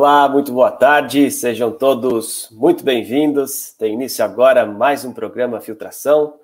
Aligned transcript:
Olá, 0.00 0.28
muito 0.28 0.52
boa 0.52 0.70
tarde, 0.70 1.28
sejam 1.28 1.72
todos 1.72 2.48
muito 2.52 2.84
bem-vindos. 2.84 3.72
Tem 3.72 3.94
início 3.94 4.24
agora 4.24 4.64
mais 4.64 5.04
um 5.04 5.12
programa 5.12 5.60
Filtração, 5.60 6.38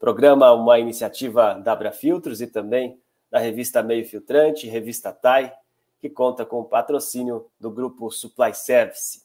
programa 0.00 0.52
uma 0.52 0.80
iniciativa 0.80 1.54
da 1.54 1.74
Abra 1.74 1.92
Filtros 1.92 2.40
e 2.40 2.48
também 2.48 3.00
da 3.30 3.38
revista 3.38 3.84
Meio 3.84 4.04
Filtrante, 4.04 4.66
revista 4.66 5.12
TAI, 5.12 5.54
que 6.00 6.10
conta 6.10 6.44
com 6.44 6.58
o 6.58 6.64
patrocínio 6.64 7.46
do 7.60 7.70
grupo 7.70 8.10
Supply 8.10 8.52
Service. 8.52 9.22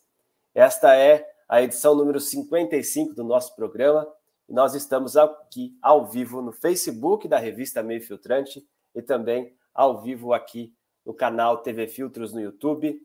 Esta 0.53 0.95
é 0.95 1.27
a 1.49 1.59
edição 1.63 1.95
número 1.95 2.19
55 2.19 3.15
do 3.15 3.23
nosso 3.23 3.55
programa 3.55 4.07
e 4.47 4.53
nós 4.53 4.75
estamos 4.75 5.17
aqui 5.17 5.75
ao 5.81 6.05
vivo 6.05 6.43
no 6.43 6.51
Facebook 6.51 7.27
da 7.27 7.39
revista 7.39 7.81
Meio 7.81 8.03
Filtrante 8.03 8.63
e 8.93 9.01
também 9.01 9.51
ao 9.73 9.99
vivo 9.99 10.31
aqui 10.31 10.71
no 11.03 11.11
canal 11.11 11.57
TV 11.57 11.87
Filtros 11.87 12.31
no 12.31 12.39
YouTube 12.39 13.01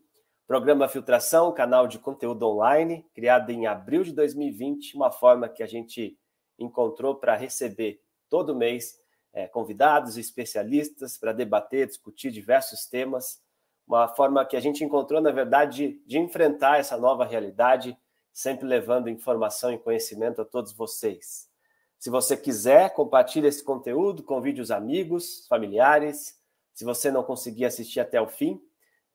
Programa 0.49 0.87
Filtração, 0.87 1.53
canal 1.53 1.85
de 1.85 1.99
conteúdo 1.99 2.47
online, 2.47 3.05
criado 3.13 3.51
em 3.51 3.67
abril 3.67 4.03
de 4.03 4.11
2020, 4.11 4.95
uma 4.95 5.11
forma 5.11 5.47
que 5.47 5.61
a 5.61 5.67
gente 5.67 6.17
encontrou 6.57 7.13
para 7.13 7.35
receber 7.35 8.01
todo 8.27 8.55
mês 8.55 8.99
é, 9.31 9.47
convidados 9.47 10.17
e 10.17 10.21
especialistas 10.21 11.19
para 11.19 11.33
debater, 11.33 11.85
discutir 11.85 12.31
diversos 12.31 12.87
temas, 12.87 13.39
uma 13.85 14.07
forma 14.07 14.43
que 14.43 14.57
a 14.57 14.59
gente 14.59 14.83
encontrou, 14.83 15.21
na 15.21 15.29
verdade, 15.29 16.01
de 16.07 16.17
enfrentar 16.17 16.79
essa 16.79 16.97
nova 16.97 17.23
realidade, 17.23 17.95
sempre 18.33 18.65
levando 18.65 19.07
informação 19.07 19.71
e 19.71 19.77
conhecimento 19.77 20.41
a 20.41 20.45
todos 20.45 20.73
vocês. 20.73 21.47
Se 21.99 22.09
você 22.09 22.35
quiser, 22.35 22.95
compartilhe 22.95 23.45
esse 23.45 23.63
conteúdo, 23.63 24.23
convide 24.23 24.61
os 24.61 24.71
amigos, 24.71 25.45
familiares. 25.47 26.41
Se 26.73 26.83
você 26.83 27.11
não 27.11 27.21
conseguir 27.21 27.65
assistir 27.65 27.99
até 27.99 28.19
o 28.19 28.27
fim, 28.27 28.59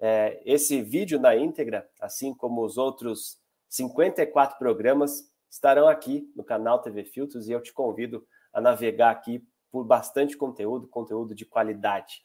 é, 0.00 0.40
esse 0.44 0.82
vídeo 0.82 1.18
na 1.18 1.36
íntegra, 1.36 1.88
assim 2.00 2.34
como 2.34 2.64
os 2.64 2.76
outros 2.76 3.38
54 3.68 4.58
programas, 4.58 5.30
estarão 5.50 5.88
aqui 5.88 6.30
no 6.34 6.44
canal 6.44 6.80
TV 6.80 7.04
Filtros 7.04 7.48
e 7.48 7.52
eu 7.52 7.62
te 7.62 7.72
convido 7.72 8.26
a 8.52 8.60
navegar 8.60 9.10
aqui 9.10 9.46
por 9.70 9.84
bastante 9.84 10.36
conteúdo, 10.36 10.86
conteúdo 10.88 11.34
de 11.34 11.44
qualidade. 11.44 12.22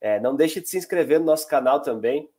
É, 0.00 0.20
não 0.20 0.34
deixe 0.34 0.60
de 0.60 0.68
se 0.68 0.78
inscrever 0.78 1.18
no 1.18 1.26
nosso 1.26 1.46
canal 1.48 1.80
também, 1.82 2.30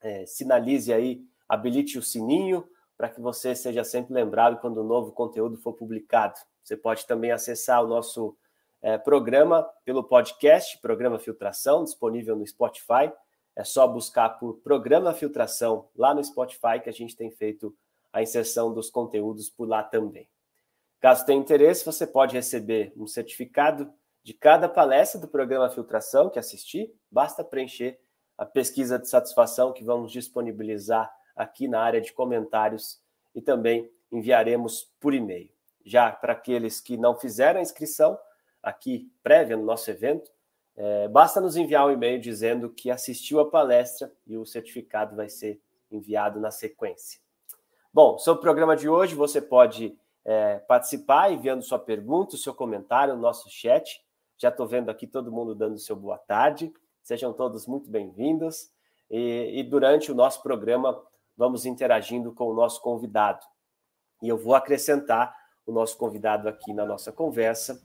é, 0.00 0.26
sinalize 0.26 0.92
aí, 0.92 1.24
habilite 1.48 1.98
o 1.98 2.02
sininho 2.02 2.68
para 2.96 3.08
que 3.08 3.20
você 3.20 3.54
seja 3.54 3.84
sempre 3.84 4.14
lembrado 4.14 4.60
quando 4.60 4.80
um 4.80 4.86
novo 4.86 5.12
conteúdo 5.12 5.56
for 5.56 5.72
publicado. 5.72 6.34
Você 6.62 6.76
pode 6.76 7.06
também 7.06 7.32
acessar 7.32 7.82
o 7.82 7.88
nosso 7.88 8.36
é, 8.80 8.98
programa 8.98 9.68
pelo 9.84 10.04
podcast, 10.04 10.80
Programa 10.80 11.18
Filtração, 11.18 11.84
disponível 11.84 12.36
no 12.36 12.46
Spotify 12.46 13.12
é 13.54 13.64
só 13.64 13.86
buscar 13.86 14.30
por 14.30 14.58
Programa 14.58 15.12
Filtração 15.12 15.88
lá 15.96 16.14
no 16.14 16.24
Spotify, 16.24 16.80
que 16.82 16.88
a 16.88 16.92
gente 16.92 17.16
tem 17.16 17.30
feito 17.30 17.76
a 18.12 18.22
inserção 18.22 18.72
dos 18.72 18.90
conteúdos 18.90 19.50
por 19.50 19.68
lá 19.68 19.82
também. 19.82 20.28
Caso 21.00 21.26
tenha 21.26 21.40
interesse, 21.40 21.84
você 21.84 22.06
pode 22.06 22.34
receber 22.34 22.92
um 22.96 23.06
certificado 23.06 23.92
de 24.22 24.32
cada 24.32 24.68
palestra 24.68 25.20
do 25.20 25.26
programa 25.26 25.68
Filtração 25.68 26.30
que 26.30 26.38
assistir, 26.38 26.94
basta 27.10 27.42
preencher 27.42 27.98
a 28.38 28.46
pesquisa 28.46 28.98
de 28.98 29.08
satisfação 29.08 29.72
que 29.72 29.84
vamos 29.84 30.12
disponibilizar 30.12 31.12
aqui 31.34 31.66
na 31.66 31.80
área 31.80 32.00
de 32.00 32.12
comentários 32.12 33.02
e 33.34 33.42
também 33.42 33.90
enviaremos 34.10 34.92
por 35.00 35.12
e-mail. 35.12 35.50
Já 35.84 36.12
para 36.12 36.34
aqueles 36.34 36.80
que 36.80 36.96
não 36.96 37.16
fizeram 37.16 37.58
a 37.58 37.62
inscrição 37.62 38.18
aqui 38.62 39.10
prévia 39.22 39.56
no 39.56 39.64
nosso 39.64 39.90
evento, 39.90 40.30
é, 40.76 41.08
basta 41.08 41.40
nos 41.40 41.56
enviar 41.56 41.86
um 41.86 41.90
e-mail 41.90 42.20
dizendo 42.20 42.70
que 42.70 42.90
assistiu 42.90 43.40
a 43.40 43.50
palestra 43.50 44.12
e 44.26 44.36
o 44.36 44.46
certificado 44.46 45.14
vai 45.14 45.28
ser 45.28 45.60
enviado 45.90 46.40
na 46.40 46.50
sequência. 46.50 47.20
Bom, 47.92 48.16
sobre 48.18 48.38
o 48.38 48.42
programa 48.42 48.74
de 48.74 48.88
hoje, 48.88 49.14
você 49.14 49.40
pode 49.40 49.96
é, 50.24 50.58
participar 50.60 51.30
enviando 51.30 51.62
sua 51.62 51.78
pergunta, 51.78 52.36
seu 52.36 52.54
comentário 52.54 53.14
no 53.14 53.20
nosso 53.20 53.50
chat. 53.50 54.02
Já 54.38 54.48
estou 54.48 54.66
vendo 54.66 54.90
aqui 54.90 55.06
todo 55.06 55.30
mundo 55.30 55.54
dando 55.54 55.78
seu 55.78 55.94
boa 55.94 56.16
tarde. 56.16 56.72
Sejam 57.02 57.32
todos 57.32 57.66
muito 57.66 57.90
bem-vindos. 57.90 58.70
E, 59.10 59.60
e 59.60 59.62
durante 59.62 60.10
o 60.10 60.14
nosso 60.14 60.42
programa, 60.42 60.98
vamos 61.36 61.66
interagindo 61.66 62.32
com 62.32 62.46
o 62.46 62.54
nosso 62.54 62.80
convidado. 62.80 63.44
E 64.22 64.28
eu 64.28 64.38
vou 64.38 64.54
acrescentar 64.54 65.36
o 65.66 65.72
nosso 65.72 65.98
convidado 65.98 66.48
aqui 66.48 66.72
na 66.72 66.86
nossa 66.86 67.12
conversa. 67.12 67.82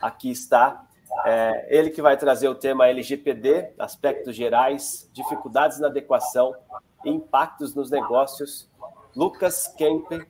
Aqui 0.00 0.30
está 0.30 0.88
é, 1.24 1.66
ele 1.68 1.90
que 1.90 2.02
vai 2.02 2.16
trazer 2.16 2.48
o 2.48 2.54
tema 2.54 2.88
LGPD, 2.88 3.72
aspectos 3.78 4.34
gerais, 4.34 5.08
dificuldades 5.12 5.78
na 5.80 5.88
adequação 5.88 6.54
e 7.04 7.10
impactos 7.10 7.74
nos 7.74 7.90
negócios. 7.90 8.68
Lucas 9.14 9.68
Kemper 9.68 10.26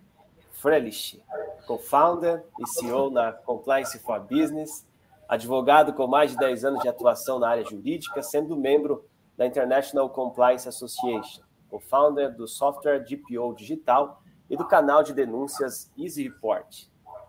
Frelich, 0.53 1.23
co-founder 1.67 2.45
e 2.61 2.67
CEO 2.67 3.11
na 3.11 3.33
Compliance 3.33 3.99
for 3.99 4.21
Business, 4.21 4.87
advogado 5.29 5.93
com 5.93 6.07
mais 6.07 6.33
de 6.33 6.37
10 6.37 6.65
anos 6.65 6.81
de 6.81 6.89
atuação 6.89 7.39
na 7.39 7.49
área 7.49 7.65
jurídica, 7.65 8.23
sendo 8.23 8.57
membro 8.57 9.05
da 9.37 9.47
International 9.47 10.09
Compliance 10.11 10.69
Association, 10.69 11.43
co-founder 11.69 12.35
do 12.35 12.47
software 12.47 13.01
GPO 13.01 13.55
Digital 13.55 14.23
e 14.49 14.57
do 14.57 14.67
canal 14.67 15.03
de 15.03 15.13
denúncias 15.13 15.91
Easy 15.99 16.23
Report. 16.25 16.89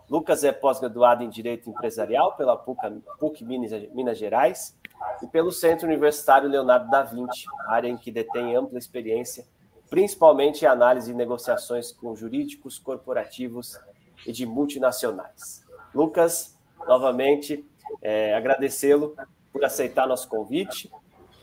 Lucas 0.09 0.43
é 0.43 0.51
pós-graduado 0.51 1.23
em 1.23 1.29
Direito 1.29 1.69
Empresarial 1.69 2.35
pela 2.35 2.55
PUC, 2.55 3.01
PUC 3.19 3.43
Minas 3.43 4.17
Gerais 4.17 4.77
e 5.21 5.27
pelo 5.27 5.51
Centro 5.51 5.87
Universitário 5.87 6.47
Leonardo 6.47 6.89
da 6.89 7.03
Vinci, 7.03 7.45
área 7.67 7.87
em 7.87 7.97
que 7.97 8.11
detém 8.11 8.55
ampla 8.55 8.77
experiência, 8.77 9.45
principalmente 9.89 10.63
em 10.63 10.67
análise 10.67 11.11
e 11.11 11.15
negociações 11.15 11.91
com 11.91 12.15
jurídicos, 12.15 12.77
corporativos 12.77 13.79
e 14.27 14.31
de 14.31 14.45
multinacionais. 14.45 15.65
Lucas, 15.93 16.55
novamente, 16.87 17.65
é, 18.01 18.35
agradecê-lo 18.35 19.15
por 19.51 19.63
aceitar 19.63 20.07
nosso 20.07 20.27
convite. 20.27 20.91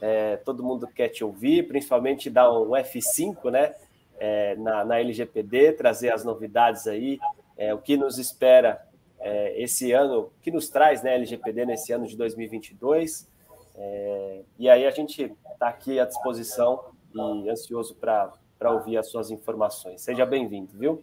É, 0.00 0.36
todo 0.36 0.62
mundo 0.62 0.86
quer 0.86 1.08
te 1.08 1.24
ouvir, 1.24 1.66
principalmente 1.66 2.28
dar 2.28 2.52
um 2.52 2.70
F5 2.70 3.50
né, 3.50 3.74
é, 4.18 4.54
na, 4.56 4.84
na 4.84 5.00
LGPD, 5.00 5.72
trazer 5.72 6.12
as 6.12 6.24
novidades 6.24 6.86
aí, 6.86 7.18
é, 7.56 7.72
o 7.72 7.78
que 7.78 7.96
nos 7.96 8.18
espera 8.18 8.82
é, 9.20 9.62
esse 9.62 9.92
ano, 9.92 10.20
o 10.20 10.32
que 10.42 10.50
nos 10.50 10.68
traz 10.68 11.02
né, 11.02 11.14
LGPD 11.14 11.66
nesse 11.66 11.92
ano 11.92 12.06
de 12.06 12.16
2022. 12.16 13.28
É, 13.74 14.40
e 14.58 14.68
aí 14.68 14.86
a 14.86 14.90
gente 14.90 15.32
está 15.52 15.68
aqui 15.68 15.98
à 15.98 16.04
disposição 16.04 16.84
e 17.14 17.48
ansioso 17.48 17.94
para 17.94 18.70
ouvir 18.70 18.96
as 18.96 19.08
suas 19.08 19.30
informações. 19.30 20.00
Seja 20.02 20.26
bem-vindo, 20.26 20.70
viu? 20.76 21.02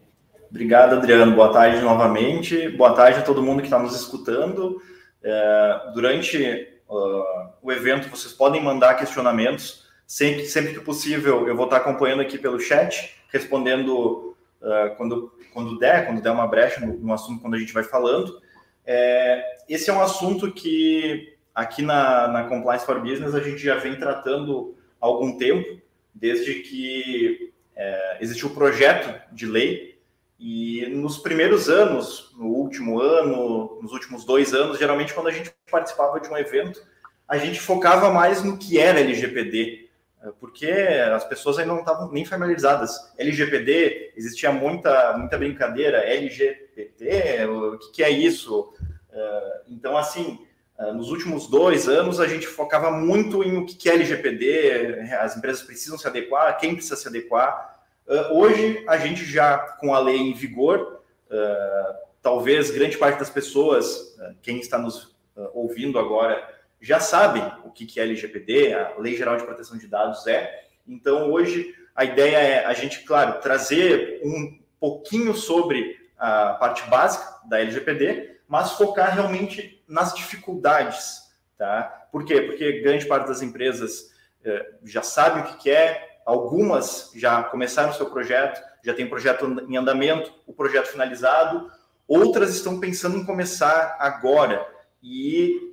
Obrigado, 0.49 0.95
Adriano. 0.95 1.35
Boa 1.35 1.53
tarde 1.53 1.79
novamente. 1.81 2.69
Boa 2.69 2.93
tarde 2.93 3.19
a 3.19 3.21
todo 3.21 3.43
mundo 3.43 3.59
que 3.59 3.67
está 3.67 3.77
nos 3.77 3.95
escutando. 3.95 4.81
É, 5.23 5.91
durante 5.93 6.67
uh, 6.89 7.49
o 7.61 7.71
evento, 7.71 8.09
vocês 8.09 8.33
podem 8.33 8.61
mandar 8.61 8.95
questionamentos. 8.95 9.87
Sempre, 10.07 10.45
sempre 10.45 10.73
que 10.73 10.79
possível, 10.79 11.47
eu 11.47 11.55
vou 11.55 11.65
estar 11.65 11.77
acompanhando 11.77 12.21
aqui 12.21 12.37
pelo 12.39 12.59
chat, 12.59 13.15
respondendo 13.31 14.35
uh, 14.59 14.95
quando 14.97 15.31
quando 15.53 15.77
der, 15.77 16.05
quando 16.05 16.21
der 16.21 16.31
uma 16.31 16.47
brecha 16.47 16.85
no, 16.85 16.93
no 16.97 17.13
assunto, 17.13 17.41
quando 17.41 17.55
a 17.55 17.59
gente 17.59 17.73
vai 17.73 17.83
falando. 17.83 18.39
É, 18.85 19.57
esse 19.67 19.89
é 19.89 19.93
um 19.93 20.01
assunto 20.01 20.51
que 20.51 21.37
aqui 21.53 21.81
na, 21.81 22.27
na 22.27 22.43
Compliance 22.45 22.85
for 22.85 22.99
Business 23.01 23.35
a 23.35 23.41
gente 23.41 23.59
já 23.59 23.75
vem 23.75 23.95
tratando 23.95 24.75
há 24.99 25.05
algum 25.05 25.37
tempo, 25.37 25.79
desde 26.13 26.55
que 26.55 27.53
é, 27.75 28.17
existiu 28.21 28.49
o 28.49 28.53
projeto 28.53 29.13
de 29.33 29.45
lei. 29.45 29.99
E 30.39 30.85
nos 30.87 31.17
primeiros 31.17 31.69
anos, 31.69 32.33
no 32.37 32.45
último 32.45 33.01
ano, 33.01 33.77
nos 33.81 33.91
últimos 33.91 34.23
dois 34.23 34.53
anos, 34.53 34.79
geralmente 34.79 35.13
quando 35.13 35.27
a 35.27 35.31
gente 35.31 35.53
participava 35.69 36.19
de 36.19 36.29
um 36.29 36.37
evento, 36.37 36.81
a 37.27 37.37
gente 37.37 37.59
focava 37.59 38.09
mais 38.11 38.41
no 38.41 38.57
que 38.57 38.79
era 38.79 39.01
LGPD, 39.01 39.88
porque 40.39 40.69
as 40.69 41.23
pessoas 41.23 41.57
ainda 41.57 41.71
não 41.71 41.79
estavam 41.79 42.11
nem 42.11 42.25
familiarizadas. 42.25 43.13
LGPD, 43.17 44.13
existia 44.17 44.51
muita, 44.51 45.17
muita 45.17 45.37
brincadeira, 45.37 45.99
LGBT, 45.99 47.45
o 47.45 47.79
que, 47.93 48.03
é 48.03 48.09
isso? 48.09 48.73
Eh, 49.11 49.61
então, 49.69 49.97
assim, 49.97 50.45
eh, 50.77 50.91
nos 50.91 51.09
últimos 51.09 51.47
dois 51.47 51.87
anos, 51.87 52.19
a 52.19 52.27
gente 52.27 52.47
focava 52.47 52.91
muito 52.91 53.43
em 53.43 53.57
o 53.57 53.65
que 53.65 53.89
é 53.89 53.93
LGPD, 53.93 55.09
as 55.19 55.37
empresas 55.37 55.61
precisam 55.61 55.97
se 55.97 56.05
adequar, 56.05 56.57
quem 56.59 56.75
precisa 56.75 56.97
se 56.97 57.07
adequar. 57.07 57.79
Hoje, 58.31 58.83
a 58.87 58.97
gente 58.97 59.23
já, 59.23 59.57
com 59.57 59.93
a 59.93 59.99
lei 59.99 60.17
em 60.17 60.33
vigor, 60.33 61.03
talvez 62.23 62.71
grande 62.71 62.97
parte 62.97 63.19
das 63.19 63.29
pessoas, 63.29 64.17
quem 64.41 64.59
está 64.59 64.79
nos 64.79 65.15
ouvindo 65.53 65.99
agora, 65.99 66.43
já 66.81 66.99
sabem 66.99 67.43
o 67.63 67.71
que 67.71 67.99
é 67.99 68.03
LGPD, 68.03 68.73
a 68.73 68.95
Lei 68.97 69.15
Geral 69.15 69.37
de 69.37 69.43
Proteção 69.43 69.77
de 69.77 69.87
Dados 69.87 70.25
é. 70.27 70.63
Então, 70.87 71.31
hoje, 71.31 71.75
a 71.95 72.05
ideia 72.05 72.37
é 72.37 72.65
a 72.65 72.73
gente, 72.73 73.03
claro, 73.03 73.41
trazer 73.41 74.21
um 74.23 74.59
pouquinho 74.79 75.33
sobre 75.33 75.99
a 76.17 76.53
parte 76.53 76.89
básica 76.89 77.25
da 77.47 77.59
LGPD, 77.59 78.37
mas 78.47 78.73
focar 78.73 79.13
realmente 79.13 79.83
nas 79.87 80.13
dificuldades, 80.13 81.23
tá? 81.57 82.07
Por 82.11 82.25
quê? 82.25 82.41
Porque 82.41 82.81
grande 82.81 83.05
parte 83.05 83.27
das 83.27 83.41
empresas 83.41 84.11
eh, 84.43 84.71
já 84.83 85.01
sabe 85.01 85.41
o 85.41 85.57
que 85.57 85.69
é, 85.69 86.17
algumas 86.25 87.11
já 87.15 87.43
começaram 87.43 87.91
o 87.91 87.93
seu 87.93 88.09
projeto, 88.09 88.61
já 88.83 88.93
tem 88.93 89.07
projeto 89.07 89.45
em 89.67 89.77
andamento, 89.77 90.33
o 90.47 90.53
projeto 90.53 90.87
finalizado, 90.87 91.71
outras 92.07 92.55
estão 92.55 92.79
pensando 92.79 93.17
em 93.17 93.25
começar 93.25 93.97
agora 93.99 94.65
e 95.03 95.68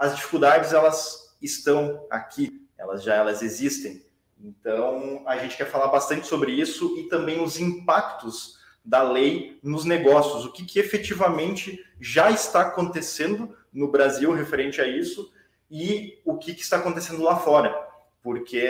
as 0.00 0.16
dificuldades 0.16 0.72
elas 0.72 1.36
estão 1.42 2.06
aqui, 2.10 2.66
elas 2.78 3.02
já 3.02 3.14
elas 3.14 3.42
existem. 3.42 4.02
Então 4.42 5.22
a 5.26 5.36
gente 5.36 5.58
quer 5.58 5.66
falar 5.66 5.88
bastante 5.88 6.26
sobre 6.26 6.52
isso 6.52 6.98
e 6.98 7.02
também 7.02 7.42
os 7.42 7.60
impactos 7.60 8.58
da 8.82 9.02
lei 9.02 9.58
nos 9.62 9.84
negócios, 9.84 10.46
o 10.46 10.52
que, 10.52 10.64
que 10.64 10.78
efetivamente 10.78 11.84
já 12.00 12.30
está 12.30 12.62
acontecendo 12.62 13.54
no 13.70 13.90
Brasil 13.90 14.32
referente 14.32 14.80
a 14.80 14.86
isso 14.86 15.30
e 15.70 16.18
o 16.24 16.38
que, 16.38 16.54
que 16.54 16.62
está 16.62 16.78
acontecendo 16.78 17.22
lá 17.22 17.36
fora, 17.36 17.78
porque 18.22 18.66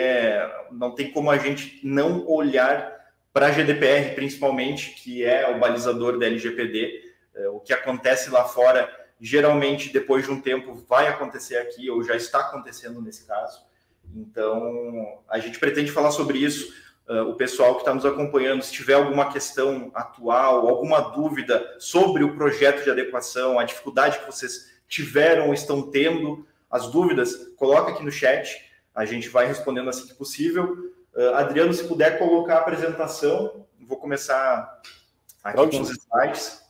não 0.69 0.93
tem 0.93 1.11
como 1.11 1.31
a 1.31 1.37
gente 1.37 1.79
não 1.81 2.27
olhar 2.27 2.99
para 3.31 3.47
a 3.47 3.51
GDPR, 3.51 4.13
principalmente, 4.15 4.91
que 4.95 5.23
é 5.23 5.49
o 5.49 5.59
balizador 5.59 6.19
da 6.19 6.25
LGPD. 6.25 7.09
É, 7.33 7.47
o 7.47 7.61
que 7.61 7.71
acontece 7.71 8.29
lá 8.29 8.43
fora, 8.43 8.93
geralmente, 9.21 9.93
depois 9.93 10.25
de 10.25 10.31
um 10.31 10.41
tempo, 10.41 10.73
vai 10.89 11.07
acontecer 11.07 11.57
aqui, 11.57 11.89
ou 11.91 12.03
já 12.03 12.15
está 12.15 12.39
acontecendo 12.39 12.99
nesse 12.99 13.25
caso. 13.27 13.61
Então, 14.15 15.19
a 15.29 15.37
gente 15.37 15.59
pretende 15.59 15.91
falar 15.91 16.11
sobre 16.11 16.39
isso 16.39 16.73
uh, 17.07 17.29
o 17.29 17.35
pessoal 17.35 17.75
que 17.75 17.81
está 17.81 17.93
nos 17.93 18.05
acompanhando, 18.05 18.63
se 18.63 18.73
tiver 18.73 18.95
alguma 18.95 19.31
questão 19.31 19.91
atual, 19.93 20.67
alguma 20.67 20.99
dúvida 20.99 21.75
sobre 21.79 22.23
o 22.23 22.35
projeto 22.35 22.83
de 22.83 22.89
adequação, 22.89 23.59
a 23.59 23.63
dificuldade 23.63 24.19
que 24.19 24.25
vocês 24.25 24.71
tiveram 24.87 25.47
ou 25.47 25.53
estão 25.53 25.83
tendo, 25.83 26.45
as 26.69 26.87
dúvidas, 26.89 27.35
coloca 27.57 27.91
aqui 27.91 28.03
no 28.03 28.11
chat, 28.11 28.71
a 28.93 29.05
gente 29.05 29.29
vai 29.29 29.45
respondendo 29.45 29.89
assim 29.89 30.07
que 30.07 30.15
possível. 30.15 30.91
Uh, 31.13 31.35
Adriano, 31.35 31.73
se 31.73 31.87
puder 31.87 32.17
colocar 32.17 32.55
a 32.55 32.59
apresentação, 32.61 33.67
vou 33.79 33.97
começar 33.97 34.81
aqui 35.43 35.57
Pronto. 35.57 35.77
com 35.77 35.83
os 35.83 35.91
slides. 35.91 36.61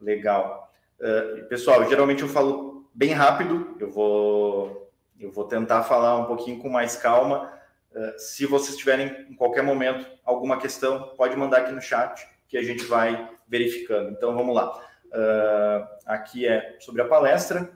Legal. 0.00 0.67
Uh, 1.00 1.44
pessoal, 1.48 1.88
geralmente 1.88 2.22
eu 2.22 2.28
falo 2.28 2.90
bem 2.92 3.12
rápido, 3.12 3.76
eu 3.78 3.90
vou, 3.90 4.90
eu 5.18 5.30
vou 5.30 5.44
tentar 5.44 5.84
falar 5.84 6.18
um 6.18 6.24
pouquinho 6.24 6.58
com 6.58 6.68
mais 6.68 6.96
calma, 6.96 7.52
eh, 7.94 8.14
se 8.18 8.46
vocês 8.46 8.76
tiverem 8.76 9.26
em 9.28 9.34
qualquer 9.34 9.62
momento 9.62 10.06
alguma 10.24 10.58
questão, 10.60 11.14
pode 11.16 11.36
mandar 11.36 11.58
aqui 11.58 11.72
no 11.72 11.80
chat 11.80 12.26
que 12.46 12.56
a 12.56 12.62
gente 12.62 12.84
vai 12.84 13.30
verificando. 13.46 14.10
Então 14.10 14.34
vamos 14.34 14.54
lá. 14.54 14.78
Uh, 15.06 15.88
aqui 16.04 16.46
é 16.46 16.76
sobre 16.80 17.00
a 17.00 17.06
palestra, 17.06 17.70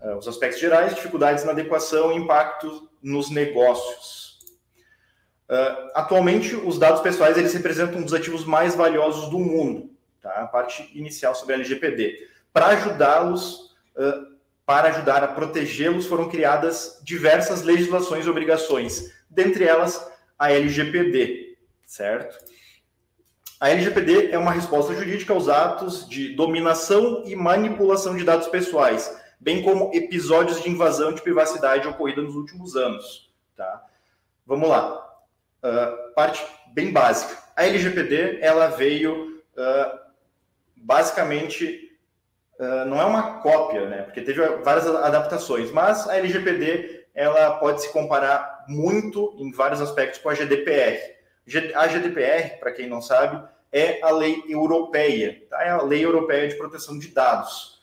uh, 0.00 0.16
os 0.16 0.26
aspectos 0.26 0.58
gerais, 0.58 0.94
dificuldades 0.94 1.44
na 1.44 1.52
adequação 1.52 2.12
e 2.12 2.16
impacto 2.16 2.88
nos 3.02 3.30
negócios. 3.30 4.38
Uh, 5.48 5.90
atualmente, 5.94 6.56
os 6.56 6.78
dados 6.78 7.02
pessoais 7.02 7.36
eles 7.36 7.52
representam 7.52 7.98
um 7.98 8.02
dos 8.02 8.14
ativos 8.14 8.44
mais 8.44 8.74
valiosos 8.74 9.28
do 9.28 9.38
mundo. 9.38 9.90
Tá? 10.22 10.30
A 10.30 10.46
parte 10.46 10.90
inicial 10.98 11.34
sobre 11.34 11.54
a 11.54 11.56
LGPD. 11.58 12.26
Para 12.56 12.68
ajudá-los 12.68 13.66
para 14.64 14.88
ajudar 14.88 15.22
a 15.22 15.28
protegê-los, 15.28 16.06
foram 16.06 16.28
criadas 16.28 17.00
diversas 17.04 17.62
legislações 17.62 18.26
e 18.26 18.30
obrigações, 18.30 19.12
dentre 19.30 19.64
elas 19.64 20.10
a 20.36 20.50
LGPD, 20.50 21.56
certo? 21.86 22.36
A 23.60 23.70
LGPD 23.70 24.32
é 24.32 24.38
uma 24.38 24.50
resposta 24.50 24.94
jurídica 24.94 25.32
aos 25.32 25.48
atos 25.48 26.06
de 26.08 26.34
dominação 26.34 27.22
e 27.26 27.36
manipulação 27.36 28.16
de 28.16 28.24
dados 28.24 28.48
pessoais, 28.48 29.16
bem 29.38 29.62
como 29.62 29.94
episódios 29.94 30.62
de 30.62 30.68
invasão 30.68 31.12
de 31.12 31.22
privacidade 31.22 31.86
ocorrida 31.86 32.20
nos 32.20 32.34
últimos 32.34 32.74
anos. 32.74 33.32
Tá? 33.56 33.84
Vamos 34.44 34.68
lá. 34.68 35.00
Uh, 35.62 36.14
parte 36.14 36.44
bem 36.74 36.92
básica. 36.92 37.36
A 37.54 37.66
LGPD 37.66 38.40
ela 38.40 38.66
veio 38.66 39.42
uh, 39.56 39.98
basicamente 40.76 41.85
uh, 42.58 42.84
não 42.86 43.00
é 43.00 43.04
uma 43.04 43.40
cópia, 43.40 43.88
né? 43.88 44.02
Porque 44.02 44.20
teve 44.20 44.40
várias 44.58 44.86
adaptações, 44.86 45.70
mas 45.70 46.08
a 46.08 46.16
LGPD 46.16 47.06
ela 47.14 47.56
pode 47.56 47.82
se 47.82 47.92
comparar 47.92 48.64
muito 48.68 49.34
em 49.38 49.50
vários 49.50 49.80
aspectos 49.80 50.20
com 50.20 50.28
a 50.28 50.34
GDPR. 50.34 51.16
A 51.74 51.86
GDPR, 51.86 52.58
para 52.58 52.72
quem 52.72 52.88
não 52.88 53.00
sabe, 53.00 53.42
é 53.72 54.02
a 54.02 54.10
lei 54.10 54.42
europeia, 54.48 55.42
tá? 55.48 55.62
é 55.62 55.70
a 55.70 55.82
lei 55.82 56.04
europeia 56.04 56.48
de 56.48 56.56
proteção 56.56 56.98
de 56.98 57.08
dados. 57.08 57.80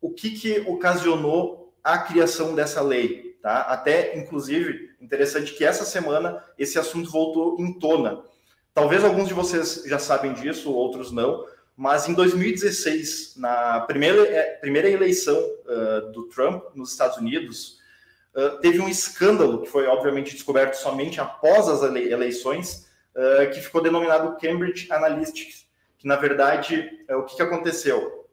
O 0.00 0.10
que, 0.10 0.30
que 0.30 0.60
ocasionou 0.60 1.72
a 1.82 1.98
criação 1.98 2.54
dessa 2.54 2.80
lei? 2.80 3.36
Tá? 3.42 3.62
Até, 3.62 4.16
inclusive, 4.18 4.90
interessante 5.00 5.54
que 5.54 5.64
essa 5.64 5.84
semana 5.84 6.42
esse 6.58 6.78
assunto 6.78 7.10
voltou 7.10 7.56
em 7.58 7.72
tona. 7.78 8.22
Talvez 8.74 9.04
alguns 9.04 9.28
de 9.28 9.34
vocês 9.34 9.82
já 9.86 9.98
sabem 9.98 10.32
disso, 10.32 10.72
outros 10.72 11.10
não, 11.10 11.44
mas 11.80 12.06
em 12.06 12.12
2016, 12.12 13.36
na 13.38 13.80
primeira, 13.80 14.20
é, 14.28 14.42
primeira 14.56 14.90
eleição 14.90 15.34
uh, 15.38 16.12
do 16.12 16.24
Trump 16.24 16.62
nos 16.74 16.90
Estados 16.90 17.16
Unidos, 17.16 17.78
uh, 18.34 18.58
teve 18.60 18.80
um 18.80 18.88
escândalo 18.88 19.62
que 19.62 19.66
foi, 19.70 19.86
obviamente, 19.86 20.34
descoberto 20.34 20.74
somente 20.74 21.22
após 21.22 21.70
as 21.70 21.82
eleições, 21.82 22.86
uh, 23.16 23.50
que 23.50 23.62
ficou 23.62 23.82
denominado 23.82 24.36
Cambridge 24.38 24.92
Analytics, 24.92 25.66
que, 25.96 26.06
na 26.06 26.16
verdade, 26.16 26.86
o 27.08 27.22
que, 27.22 27.36
que 27.36 27.42
aconteceu? 27.42 28.28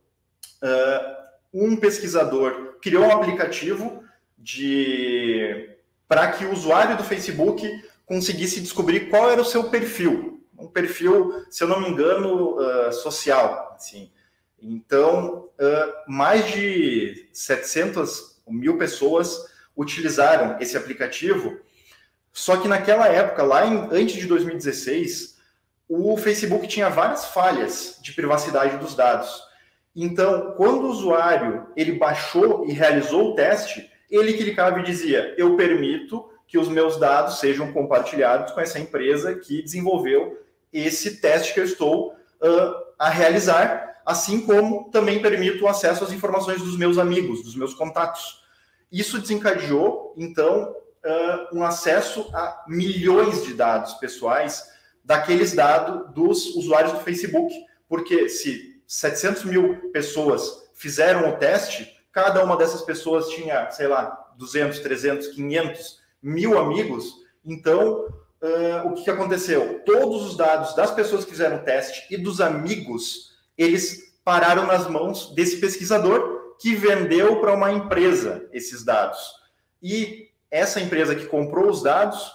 um 1.54 1.78
pesquisador 1.78 2.78
criou 2.82 3.06
um 3.06 3.12
aplicativo 3.12 4.04
de 4.38 5.70
para 6.08 6.32
que 6.32 6.44
o 6.44 6.52
usuário 6.52 6.98
do 6.98 7.04
Facebook 7.04 7.66
conseguisse 8.06 8.60
descobrir 8.60 9.10
qual 9.10 9.30
era 9.30 9.42
o 9.42 9.46
seu 9.46 9.66
perfil 9.66 10.37
um 10.58 10.68
perfil, 10.68 11.46
se 11.50 11.64
eu 11.64 11.68
não 11.68 11.80
me 11.80 11.90
engano, 11.90 12.58
uh, 12.58 12.92
social. 12.92 13.74
Assim. 13.76 14.12
Então, 14.62 15.50
uh, 15.60 16.12
mais 16.12 16.52
de 16.52 17.30
700 17.32 18.42
mil 18.48 18.78
pessoas 18.78 19.46
utilizaram 19.76 20.58
esse 20.60 20.76
aplicativo. 20.76 21.60
Só 22.34 22.58
que 22.58 22.68
naquela 22.68 23.08
época, 23.08 23.44
lá 23.44 23.66
em, 23.66 23.88
antes 23.92 24.16
de 24.16 24.26
2016, 24.26 25.38
o 25.88 26.18
Facebook 26.18 26.68
tinha 26.68 26.90
várias 26.90 27.26
falhas 27.26 27.98
de 28.02 28.14
privacidade 28.14 28.78
dos 28.78 28.96
dados. 28.96 29.44
Então, 29.96 30.54
quando 30.56 30.84
o 30.84 30.90
usuário 30.90 31.68
ele 31.76 31.94
baixou 31.94 32.66
e 32.68 32.72
realizou 32.72 33.32
o 33.32 33.36
teste, 33.36 33.90
ele 34.10 34.34
clicava 34.34 34.80
e 34.80 34.84
dizia: 34.84 35.34
"Eu 35.38 35.56
permito 35.56 36.30
que 36.48 36.58
os 36.58 36.68
meus 36.70 36.98
dados 36.98 37.40
sejam 37.40 37.74
compartilhados 37.74 38.54
com 38.54 38.62
essa 38.62 38.80
empresa 38.80 39.36
que 39.36 39.62
desenvolveu 39.62 40.47
esse 40.86 41.18
teste 41.18 41.54
que 41.54 41.60
eu 41.60 41.64
estou 41.64 42.12
uh, 42.12 42.88
a 43.00 43.10
realizar, 43.10 44.02
assim 44.06 44.42
como 44.42 44.90
também 44.92 45.22
permito 45.22 45.66
o 45.66 45.68
acesso 45.68 46.04
às 46.04 46.12
informações 46.12 46.62
dos 46.62 46.78
meus 46.78 46.98
amigos, 46.98 47.44
dos 47.44 47.56
meus 47.56 47.74
contatos. 47.74 48.44
Isso 48.92 49.20
desencadeou, 49.20 50.14
então, 50.18 50.74
uh, 51.06 51.58
um 51.58 51.64
acesso 51.64 52.30
a 52.34 52.64
milhões 52.68 53.44
de 53.44 53.54
dados 53.54 53.94
pessoais 53.96 54.66
daqueles 55.04 55.54
dados 55.54 56.14
dos 56.14 56.56
usuários 56.56 56.94
do 56.94 57.00
Facebook, 57.00 57.54
porque 57.88 58.28
se 58.28 58.82
700 58.86 59.46
mil 59.46 59.92
pessoas 59.92 60.70
fizeram 60.74 61.30
o 61.30 61.38
teste, 61.38 61.98
cada 62.12 62.44
uma 62.44 62.58
dessas 62.58 62.82
pessoas 62.82 63.30
tinha, 63.30 63.70
sei 63.72 63.88
lá, 63.88 64.26
200, 64.38 64.80
300, 64.80 65.28
500 65.28 66.02
mil 66.22 66.58
amigos, 66.58 67.14
então 67.44 68.06
uh, 68.42 68.88
o 68.88 68.94
que, 68.94 69.10
aconteceu? 69.10 69.82
Todos 69.86 70.26
os 70.26 70.38
dados 70.38 70.76
das 70.76 70.92
pessoas 70.92 71.26
que 71.26 71.32
fizeram 71.32 71.58
o 71.58 71.64
teste 71.64 72.14
e 72.14 72.18
dos 72.18 72.42
amigos, 72.42 73.32
eles 73.58 74.16
pararam 74.24 74.66
nas 74.66 74.88
mãos 74.88 75.34
desse 75.34 75.58
pesquisador 75.58 76.56
que 76.60 76.76
vendeu 76.76 77.40
para 77.40 77.54
uma 77.54 77.72
empresa 77.72 78.48
esses 78.52 78.84
dados. 78.84 79.20
E 79.82 80.30
essa 80.50 80.80
empresa 80.80 81.16
que 81.16 81.26
comprou 81.26 81.70
os 81.70 81.84
dados, 81.84 82.32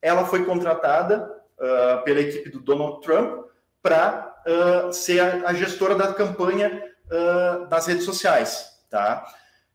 ela 0.00 0.24
foi 0.24 0.44
contratada 0.44 1.30
uh, 1.58 2.02
pela 2.04 2.20
equipe 2.20 2.50
do 2.50 2.60
Donald 2.60 3.00
Trump 3.02 3.46
para 3.82 4.34
uh, 4.46 4.92
ser 4.92 5.20
a, 5.20 5.48
a, 5.48 5.54
gestora 5.54 5.94
da 5.94 6.12
campanha 6.12 6.84
das 7.70 7.86
redes 7.86 8.04
sociais, 8.04 8.70
tá? 8.90 9.26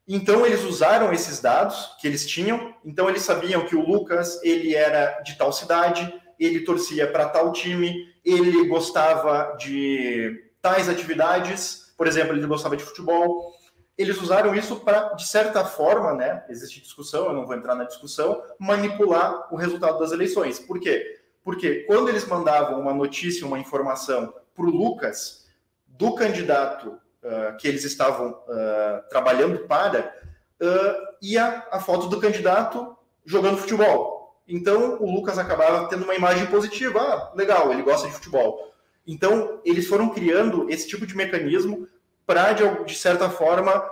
Então 0.07 0.45
eles 0.45 0.63
usaram 0.63 1.13
esses 1.13 1.39
dados 1.39 1.95
que 1.99 2.07
eles 2.07 2.25
tinham. 2.25 2.75
Então 2.83 3.09
eles 3.09 3.23
sabiam 3.23 3.65
que 3.65 3.75
o 3.75 3.85
Lucas 3.85 4.41
ele 4.43 4.75
era 4.75 5.21
de 5.21 5.37
tal 5.37 5.53
cidade, 5.53 6.13
ele 6.39 6.61
torcia 6.61 7.09
para 7.09 7.29
tal 7.29 7.51
time, 7.53 8.13
ele 8.23 8.67
gostava 8.67 9.55
de 9.57 10.51
tais 10.61 10.89
atividades. 10.89 11.93
Por 11.97 12.07
exemplo, 12.07 12.35
ele 12.35 12.45
gostava 12.45 12.75
de 12.75 12.83
futebol. 12.83 13.53
Eles 13.97 14.19
usaram 14.19 14.55
isso 14.55 14.77
para, 14.77 15.13
de 15.13 15.27
certa 15.27 15.63
forma, 15.63 16.13
né? 16.13 16.43
Existe 16.49 16.81
discussão, 16.81 17.27
eu 17.27 17.33
não 17.33 17.45
vou 17.45 17.55
entrar 17.55 17.75
na 17.75 17.83
discussão, 17.83 18.41
manipular 18.57 19.47
o 19.53 19.55
resultado 19.55 19.99
das 19.99 20.11
eleições. 20.11 20.59
Por 20.59 20.79
quê? 20.79 21.21
Porque 21.43 21.81
quando 21.81 22.09
eles 22.09 22.25
mandavam 22.25 22.79
uma 22.79 22.93
notícia, 22.93 23.45
uma 23.45 23.59
informação 23.59 24.33
para 24.55 24.65
o 24.65 24.69
Lucas 24.69 25.47
do 25.85 26.15
candidato 26.15 26.99
uh, 27.23 27.57
que 27.57 27.67
eles 27.67 27.83
estavam 27.83 28.31
uh, 28.31 29.09
trabalhando 29.09 29.59
para, 29.67 30.13
uh, 30.61 31.15
ia 31.21 31.65
a 31.71 31.79
foto 31.79 32.07
do 32.07 32.19
candidato 32.19 32.95
jogando 33.25 33.57
futebol. 33.57 34.41
Então 34.47 35.01
o 35.01 35.09
Lucas 35.09 35.37
acabava 35.37 35.87
tendo 35.87 36.03
uma 36.03 36.15
imagem 36.15 36.45
positiva. 36.47 36.99
Ah, 36.99 37.31
legal, 37.35 37.71
ele 37.71 37.81
gosta 37.81 38.07
de 38.07 38.13
futebol. 38.13 38.73
Então 39.07 39.61
eles 39.63 39.87
foram 39.87 40.09
criando 40.09 40.69
esse 40.69 40.87
tipo 40.87 41.05
de 41.05 41.15
mecanismo 41.15 41.87
para, 42.25 42.53
de, 42.53 42.85
de, 42.85 42.95
certa 42.95 43.29
forma, 43.29 43.89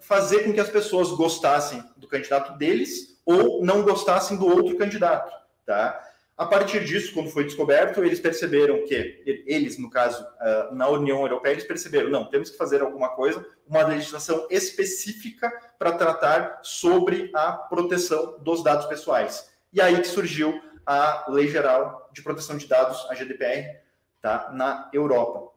fazer 0.00 0.44
com 0.44 0.52
que 0.52 0.60
as 0.60 0.68
pessoas 0.68 1.10
gostassem 1.10 1.82
do 1.96 2.08
candidato 2.08 2.58
deles 2.58 3.20
ou 3.24 3.64
não 3.64 3.82
gostassem 3.82 4.36
do 4.36 4.46
outro 4.46 4.76
candidato. 4.76 5.32
Tá? 5.64 6.00
A 6.40 6.46
partir 6.46 6.82
disso, 6.86 7.12
quando 7.12 7.28
foi 7.28 7.44
descoberto, 7.44 8.02
eles 8.02 8.18
perceberam 8.18 8.86
que, 8.86 9.22
eles, 9.46 9.76
no 9.76 9.90
caso, 9.90 10.24
uh, 10.24 10.74
na 10.74 10.88
União 10.88 11.20
Europeia, 11.20 11.52
eles 11.52 11.66
perceberam, 11.66 12.08
não, 12.08 12.30
temos 12.30 12.48
que 12.48 12.56
fazer 12.56 12.80
alguma 12.80 13.10
coisa, 13.10 13.46
uma 13.68 13.86
legislação 13.86 14.46
específica 14.48 15.52
para 15.78 15.92
tratar 15.92 16.60
sobre 16.62 17.30
a 17.34 17.52
proteção 17.52 18.38
dos 18.38 18.64
dados 18.64 18.86
pessoais. 18.86 19.52
E 19.70 19.82
aí 19.82 20.00
que 20.00 20.08
surgiu 20.08 20.58
a 20.86 21.26
Lei 21.28 21.46
Geral 21.46 22.08
de 22.10 22.22
Proteção 22.22 22.56
de 22.56 22.66
Dados, 22.66 23.06
a 23.10 23.14
GDPR, 23.14 23.78
tá, 24.22 24.48
na 24.50 24.88
Europa. 24.94 25.52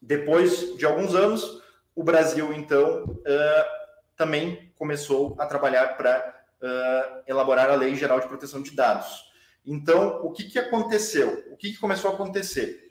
Depois 0.00 0.76
de 0.76 0.86
alguns 0.86 1.12
anos, 1.16 1.60
o 1.92 2.04
Brasil, 2.04 2.52
então, 2.52 3.02
uh, 3.02 3.64
também 4.16 4.72
começou 4.76 5.34
a 5.40 5.46
trabalhar 5.46 5.96
para 5.96 6.40
uh, 6.62 7.22
elaborar 7.26 7.68
a 7.68 7.74
Lei 7.74 7.96
Geral 7.96 8.20
de 8.20 8.28
Proteção 8.28 8.62
de 8.62 8.70
Dados. 8.70 9.33
Então, 9.66 10.20
o 10.22 10.30
que, 10.30 10.44
que 10.44 10.58
aconteceu? 10.58 11.44
O 11.50 11.56
que, 11.56 11.72
que 11.72 11.78
começou 11.78 12.10
a 12.10 12.14
acontecer? 12.14 12.90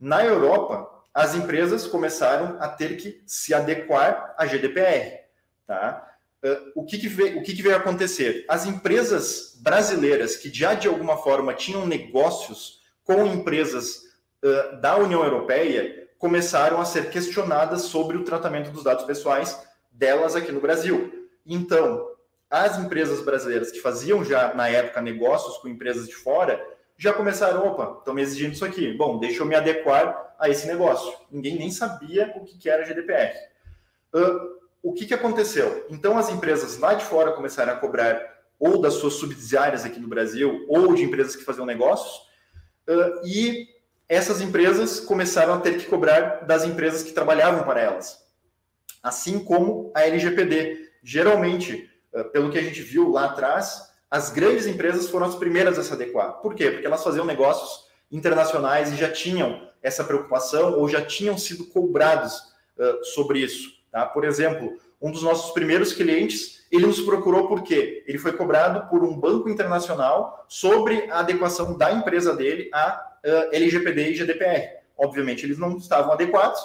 Na 0.00 0.24
Europa, 0.24 0.90
as 1.12 1.34
empresas 1.34 1.86
começaram 1.86 2.56
a 2.60 2.68
ter 2.68 2.96
que 2.96 3.22
se 3.26 3.54
adequar 3.54 4.34
à 4.36 4.46
GDPR. 4.46 5.20
Tá? 5.66 6.14
O 6.74 6.84
que, 6.84 6.98
que, 6.98 7.08
veio, 7.08 7.38
o 7.38 7.42
que, 7.42 7.54
que 7.54 7.62
veio 7.62 7.76
acontecer? 7.76 8.44
As 8.48 8.66
empresas 8.66 9.58
brasileiras 9.60 10.36
que 10.36 10.52
já 10.52 10.74
de 10.74 10.88
alguma 10.88 11.16
forma 11.16 11.54
tinham 11.54 11.86
negócios 11.86 12.80
com 13.02 13.24
empresas 13.26 14.02
uh, 14.42 14.80
da 14.80 14.96
União 14.96 15.24
Europeia 15.24 16.08
começaram 16.18 16.80
a 16.80 16.84
ser 16.84 17.10
questionadas 17.10 17.82
sobre 17.82 18.16
o 18.16 18.24
tratamento 18.24 18.70
dos 18.70 18.84
dados 18.84 19.04
pessoais 19.04 19.58
delas 19.90 20.36
aqui 20.36 20.52
no 20.52 20.60
Brasil. 20.60 21.28
Então, 21.46 22.13
as 22.62 22.78
empresas 22.78 23.20
brasileiras 23.20 23.72
que 23.72 23.80
faziam 23.80 24.24
já, 24.24 24.54
na 24.54 24.68
época, 24.68 25.02
negócios 25.02 25.58
com 25.58 25.66
empresas 25.66 26.06
de 26.06 26.14
fora, 26.14 26.64
já 26.96 27.12
começaram, 27.12 27.66
opa, 27.66 27.96
estão 27.98 28.14
me 28.14 28.22
exigindo 28.22 28.52
isso 28.52 28.64
aqui. 28.64 28.92
Bom, 28.92 29.18
deixa 29.18 29.42
eu 29.42 29.46
me 29.46 29.56
adequar 29.56 30.36
a 30.38 30.48
esse 30.48 30.64
negócio. 30.66 31.12
Ninguém 31.30 31.58
nem 31.58 31.72
sabia 31.72 32.32
o 32.36 32.44
que 32.44 32.70
era 32.70 32.84
GDPR. 32.84 33.34
Uh, 34.14 34.54
o 34.80 34.92
que, 34.92 35.04
que 35.04 35.14
aconteceu? 35.14 35.84
Então, 35.90 36.16
as 36.16 36.30
empresas 36.30 36.78
lá 36.78 36.94
de 36.94 37.04
fora 37.04 37.32
começaram 37.32 37.72
a 37.72 37.76
cobrar 37.76 38.22
ou 38.56 38.80
das 38.80 38.94
suas 38.94 39.14
subsidiárias 39.14 39.84
aqui 39.84 39.98
no 39.98 40.06
Brasil, 40.06 40.64
ou 40.68 40.94
de 40.94 41.02
empresas 41.02 41.34
que 41.34 41.42
faziam 41.42 41.66
negócios, 41.66 42.28
uh, 42.88 43.26
e 43.26 43.66
essas 44.08 44.40
empresas 44.40 45.00
começaram 45.00 45.54
a 45.54 45.60
ter 45.60 45.76
que 45.76 45.86
cobrar 45.86 46.44
das 46.44 46.64
empresas 46.64 47.02
que 47.02 47.12
trabalhavam 47.12 47.64
para 47.64 47.80
elas. 47.80 48.24
Assim 49.02 49.42
como 49.42 49.90
a 49.92 50.06
LGPD. 50.06 50.92
Geralmente, 51.02 51.90
pelo 52.32 52.50
que 52.50 52.58
a 52.58 52.62
gente 52.62 52.80
viu 52.80 53.10
lá 53.10 53.26
atrás, 53.26 53.90
as 54.10 54.30
grandes 54.30 54.66
empresas 54.66 55.08
foram 55.08 55.26
as 55.26 55.34
primeiras 55.34 55.78
a 55.78 55.82
se 55.82 55.92
adequar. 55.92 56.34
Por 56.34 56.54
quê? 56.54 56.70
Porque 56.70 56.86
elas 56.86 57.02
faziam 57.02 57.24
negócios 57.24 57.84
internacionais 58.10 58.92
e 58.92 58.96
já 58.96 59.10
tinham 59.10 59.68
essa 59.82 60.04
preocupação 60.04 60.78
ou 60.78 60.88
já 60.88 61.02
tinham 61.04 61.36
sido 61.36 61.66
cobrados 61.66 62.36
uh, 62.78 63.04
sobre 63.04 63.40
isso. 63.40 63.70
Tá? 63.90 64.06
Por 64.06 64.24
exemplo, 64.24 64.78
um 65.00 65.10
dos 65.10 65.22
nossos 65.22 65.52
primeiros 65.52 65.92
clientes, 65.92 66.64
ele 66.70 66.86
nos 66.86 67.00
procurou 67.00 67.48
porque 67.48 68.04
ele 68.06 68.18
foi 68.18 68.32
cobrado 68.32 68.88
por 68.88 69.04
um 69.04 69.18
banco 69.18 69.48
internacional 69.48 70.46
sobre 70.48 71.10
a 71.10 71.18
adequação 71.18 71.76
da 71.76 71.92
empresa 71.92 72.34
dele 72.34 72.70
a 72.72 73.18
uh, 73.24 73.54
LGPD 73.54 74.10
e 74.10 74.14
GDPR. 74.14 74.78
Obviamente, 74.96 75.44
eles 75.44 75.58
não 75.58 75.76
estavam 75.76 76.12
adequados, 76.12 76.60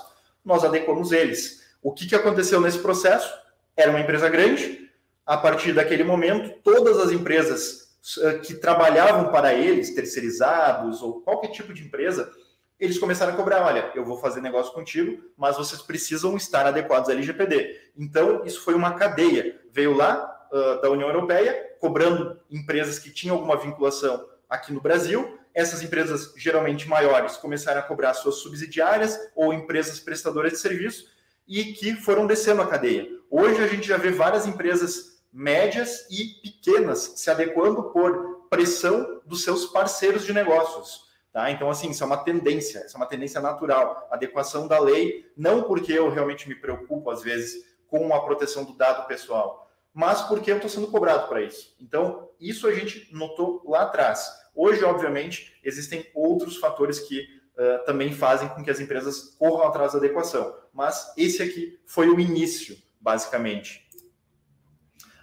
nós 0.46 0.64
adequamos 0.64 1.12
eles. 1.12 1.64
O 1.82 1.92
que, 1.92 2.08
que 2.08 2.16
aconteceu 2.16 2.62
nesse 2.62 2.80
processo? 2.80 3.34
Era 3.76 3.90
uma 3.90 4.00
empresa 4.00 4.30
grande, 4.30 4.89
a 5.30 5.38
partir 5.38 5.74
daquele 5.74 6.04
momento, 6.04 6.60
todas 6.64 6.98
as 6.98 7.12
empresas 7.12 7.96
uh, 8.18 8.40
que 8.40 8.56
trabalhavam 8.56 9.32
para 9.32 9.54
eles, 9.54 9.94
terceirizados 9.94 11.04
ou 11.04 11.22
qualquer 11.22 11.50
tipo 11.50 11.72
de 11.72 11.84
empresa, 11.84 12.32
eles 12.80 12.98
começaram 12.98 13.34
a 13.34 13.36
cobrar: 13.36 13.64
olha, 13.64 13.92
eu 13.94 14.04
vou 14.04 14.18
fazer 14.18 14.42
negócio 14.42 14.74
contigo, 14.74 15.24
mas 15.38 15.56
vocês 15.56 15.84
precisam 15.84 16.36
estar 16.36 16.66
adequados 16.66 17.10
à 17.10 17.12
LGPD. 17.12 17.92
Então, 17.96 18.44
isso 18.44 18.62
foi 18.62 18.74
uma 18.74 18.96
cadeia. 18.96 19.62
Veio 19.72 19.94
lá 19.94 20.50
uh, 20.52 20.82
da 20.82 20.90
União 20.90 21.08
Europeia, 21.08 21.76
cobrando 21.80 22.40
empresas 22.50 22.98
que 22.98 23.12
tinham 23.12 23.36
alguma 23.36 23.56
vinculação 23.56 24.28
aqui 24.50 24.74
no 24.74 24.82
Brasil, 24.82 25.38
essas 25.54 25.84
empresas 25.84 26.34
geralmente 26.38 26.90
maiores 26.90 27.38
começaram 27.38 27.82
a 27.82 27.84
cobrar 27.84 28.16
suas 28.16 28.38
subsidiárias 28.38 29.16
ou 29.36 29.54
empresas 29.54 30.00
prestadoras 30.00 30.54
de 30.54 30.58
serviço 30.58 31.06
e 31.48 31.66
que 31.66 31.94
foram 31.94 32.26
descendo 32.26 32.64
a 32.64 32.68
cadeia. 32.68 33.08
Hoje 33.30 33.64
a 33.64 33.68
gente 33.68 33.88
já 33.88 33.98
vê 33.98 34.10
várias 34.10 34.48
empresas 34.48 35.09
médias 35.32 36.08
e 36.10 36.40
pequenas 36.42 37.14
se 37.16 37.30
adequando 37.30 37.84
por 37.92 38.48
pressão 38.50 39.22
dos 39.26 39.44
seus 39.44 39.68
parceiros 39.68 40.26
de 40.26 40.34
negócios. 40.34 41.08
Tá? 41.32 41.52
Então, 41.52 41.70
assim, 41.70 41.92
isso 41.92 42.04
é 42.04 42.08
uma 42.08 42.24
tendência, 42.24 42.86
isso 42.86 42.96
é 42.96 43.00
uma 43.00 43.06
tendência 43.06 43.40
natural. 43.40 44.08
Adequação 44.10 44.68
da 44.68 44.80
lei, 44.80 45.32
não 45.38 45.64
porque 45.64 45.94
eu 45.94 46.10
realmente 46.10 46.50
me 46.50 46.56
preocupo, 46.56 47.12
às 47.12 47.22
vezes, 47.22 47.64
com 47.88 48.14
a 48.14 48.24
proteção 48.24 48.64
do 48.64 48.74
dado 48.74 49.08
pessoal, 49.08 49.70
mas 49.94 50.22
porque 50.24 50.52
eu 50.52 50.56
estou 50.56 50.70
sendo 50.70 50.88
cobrado 50.88 51.28
para 51.28 51.42
isso. 51.42 51.76
Então, 51.80 52.30
isso 52.40 52.68
a 52.68 52.74
gente 52.74 53.08
notou 53.12 53.64
lá 53.66 53.82
atrás. 53.82 54.32
Hoje, 54.56 54.84
obviamente, 54.84 55.60
existem 55.64 56.10
outros 56.14 56.58
fatores 56.58 57.00
que 57.00 57.22
uh, 57.22 57.86
também 57.86 58.14
fazem 58.14 58.48
com 58.50 58.64
que 58.64 58.70
as 58.70 58.80
empresas 58.80 59.36
corram 59.38 59.68
atrás 59.68 59.94
da 59.94 59.98
adequação, 59.98 60.56
mas 60.74 61.14
esse 61.18 61.42
aqui 61.42 61.80
foi 61.86 62.10
o 62.10 62.20
início, 62.20 62.78
basicamente. 63.00 63.89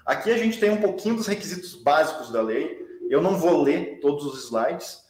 Aqui 0.07 0.31
a 0.31 0.39
gente 0.39 0.61
tem 0.61 0.71
um 0.71 0.81
pouquinho 0.81 1.17
dos 1.17 1.27
requisitos 1.27 1.75
básicos 1.75 2.31
da 2.31 2.41
lei. 2.41 2.87
Eu 3.11 3.21
não 3.21 3.37
vou 3.37 3.63
ler 3.63 4.01
todos 4.01 4.25
os 4.25 4.45
slides, 4.45 5.05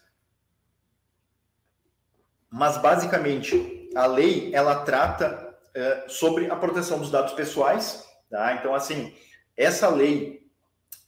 mas 2.50 2.78
basicamente 2.78 3.90
a 3.94 4.06
lei 4.06 4.50
ela 4.54 4.84
trata 4.84 5.54
uh, 5.76 6.10
sobre 6.10 6.50
a 6.50 6.56
proteção 6.56 6.98
dos 6.98 7.10
dados 7.10 7.34
pessoais, 7.34 8.04
tá? 8.30 8.54
Então 8.54 8.74
assim, 8.74 9.14
essa 9.56 9.88
lei 9.88 10.46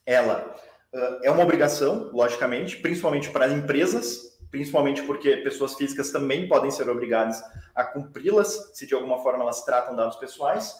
ela 0.06 0.56
Uh, 0.92 1.20
é 1.22 1.30
uma 1.30 1.42
obrigação, 1.42 2.10
logicamente, 2.14 2.78
principalmente 2.78 3.30
para 3.30 3.48
empresas, 3.48 4.38
principalmente 4.50 5.02
porque 5.02 5.36
pessoas 5.38 5.74
físicas 5.74 6.10
também 6.10 6.48
podem 6.48 6.70
ser 6.70 6.88
obrigadas 6.88 7.42
a 7.74 7.84
cumpri-las, 7.84 8.70
se 8.72 8.86
de 8.86 8.94
alguma 8.94 9.22
forma 9.22 9.42
elas 9.42 9.62
tratam 9.64 9.94
dados 9.94 10.16
pessoais, 10.16 10.74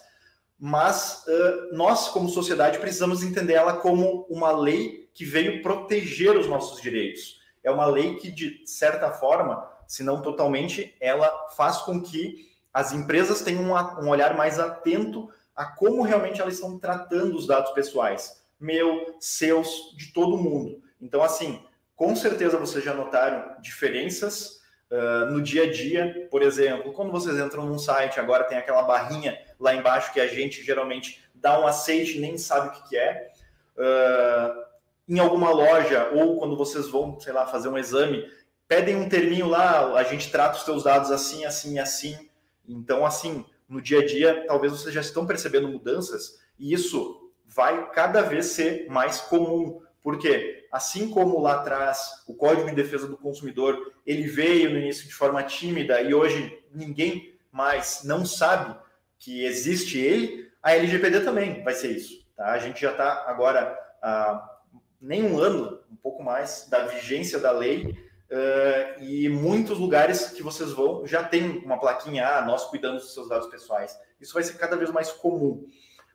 mas 0.58 1.24
uh, 1.26 1.76
nós, 1.76 2.08
como 2.08 2.28
sociedade, 2.28 2.78
precisamos 2.78 3.22
entender 3.22 3.54
ela 3.54 3.74
como 3.74 4.26
uma 4.28 4.50
lei 4.50 5.08
que 5.14 5.24
veio 5.24 5.62
proteger 5.62 6.36
os 6.36 6.48
nossos 6.48 6.80
direitos. 6.80 7.38
É 7.62 7.70
uma 7.70 7.86
lei 7.86 8.16
que, 8.16 8.30
de 8.30 8.62
certa 8.66 9.10
forma, 9.10 9.68
se 9.86 10.02
não 10.02 10.22
totalmente, 10.22 10.94
ela 11.00 11.48
faz 11.56 11.78
com 11.78 12.00
que 12.02 12.48
as 12.72 12.92
empresas 12.92 13.42
tenham 13.42 13.64
um 13.64 14.08
olhar 14.08 14.36
mais 14.36 14.58
atento 14.58 15.28
a 15.54 15.64
como 15.64 16.02
realmente 16.02 16.40
elas 16.40 16.54
estão 16.54 16.78
tratando 16.78 17.36
os 17.36 17.46
dados 17.46 17.72
pessoais 17.72 18.38
meu, 18.58 19.16
seus, 19.20 19.94
de 19.96 20.12
todo 20.12 20.36
mundo. 20.36 20.82
Então, 21.00 21.22
assim, 21.22 21.62
com 21.94 22.14
certeza 22.16 22.58
vocês 22.58 22.84
já 22.84 22.92
notaram 22.92 23.60
diferenças 23.60 24.60
uh, 24.90 25.30
no 25.30 25.40
dia 25.40 25.64
a 25.64 25.72
dia. 25.72 26.28
Por 26.30 26.42
exemplo, 26.42 26.92
quando 26.92 27.12
vocês 27.12 27.38
entram 27.38 27.66
num 27.66 27.78
site, 27.78 28.18
agora 28.18 28.44
tem 28.44 28.58
aquela 28.58 28.82
barrinha 28.82 29.38
lá 29.58 29.74
embaixo 29.74 30.12
que 30.12 30.20
a 30.20 30.26
gente 30.26 30.62
geralmente 30.62 31.22
dá 31.34 31.60
um 31.60 31.66
aceite 31.66 32.16
e 32.16 32.20
nem 32.20 32.36
sabe 32.38 32.68
o 32.68 32.70
que, 32.72 32.88
que 32.90 32.96
é. 32.96 33.30
Uh, 33.76 34.68
em 35.08 35.18
alguma 35.18 35.50
loja, 35.50 36.10
ou 36.12 36.38
quando 36.38 36.56
vocês 36.56 36.88
vão, 36.88 37.18
sei 37.18 37.32
lá, 37.32 37.46
fazer 37.46 37.68
um 37.68 37.78
exame, 37.78 38.30
pedem 38.66 38.96
um 38.96 39.08
terminho 39.08 39.46
lá, 39.46 39.94
a 39.94 40.02
gente 40.02 40.30
trata 40.30 40.58
os 40.58 40.64
seus 40.64 40.84
dados 40.84 41.10
assim, 41.10 41.44
assim, 41.44 41.78
assim. 41.78 42.28
Então, 42.68 43.06
assim, 43.06 43.44
no 43.68 43.80
dia 43.80 44.00
a 44.00 44.06
dia, 44.06 44.44
talvez 44.46 44.72
vocês 44.72 44.94
já 44.94 45.00
estão 45.00 45.26
percebendo 45.26 45.68
mudanças, 45.68 46.38
e 46.58 46.72
isso 46.72 47.32
vai 47.46 47.90
cada 47.92 48.20
vez 48.20 48.46
ser 48.46 48.88
mais 48.90 49.20
comum. 49.20 49.80
Porque, 50.02 50.66
assim 50.70 51.10
como 51.10 51.40
lá 51.40 51.54
atrás 51.54 52.22
o 52.26 52.34
Código 52.34 52.68
de 52.68 52.74
Defesa 52.74 53.06
do 53.06 53.16
Consumidor 53.16 53.92
ele 54.06 54.26
veio 54.26 54.70
no 54.70 54.78
início 54.78 55.06
de 55.06 55.14
forma 55.14 55.42
tímida 55.42 56.00
e 56.00 56.14
hoje 56.14 56.62
ninguém 56.72 57.38
mais 57.50 58.02
não 58.04 58.24
sabe 58.24 58.74
que 59.18 59.44
existe 59.44 59.98
ele, 59.98 60.48
a 60.62 60.74
LGPD 60.74 61.20
também 61.20 61.62
vai 61.62 61.74
ser 61.74 61.92
isso. 61.92 62.26
Tá? 62.36 62.52
A 62.52 62.58
gente 62.58 62.80
já 62.80 62.92
está 62.92 63.24
agora 63.26 63.76
há 64.02 64.58
nem 65.00 65.22
um 65.22 65.38
ano, 65.38 65.80
um 65.90 65.96
pouco 65.96 66.22
mais, 66.22 66.66
da 66.68 66.86
vigência 66.86 67.38
da 67.38 67.50
lei 67.50 67.96
uh, 68.30 69.02
e 69.02 69.28
muitos 69.28 69.78
lugares 69.78 70.30
que 70.30 70.42
vocês 70.42 70.72
vão 70.72 71.06
já 71.06 71.22
tem 71.22 71.58
uma 71.58 71.78
plaquinha, 71.78 72.26
ah, 72.26 72.44
nós 72.44 72.64
cuidamos 72.66 73.02
dos 73.02 73.14
seus 73.14 73.28
dados 73.28 73.48
pessoais. 73.48 73.96
Isso 74.20 74.34
vai 74.34 74.42
ser 74.42 74.54
cada 74.54 74.76
vez 74.76 74.90
mais 74.90 75.12
comum. 75.12 75.66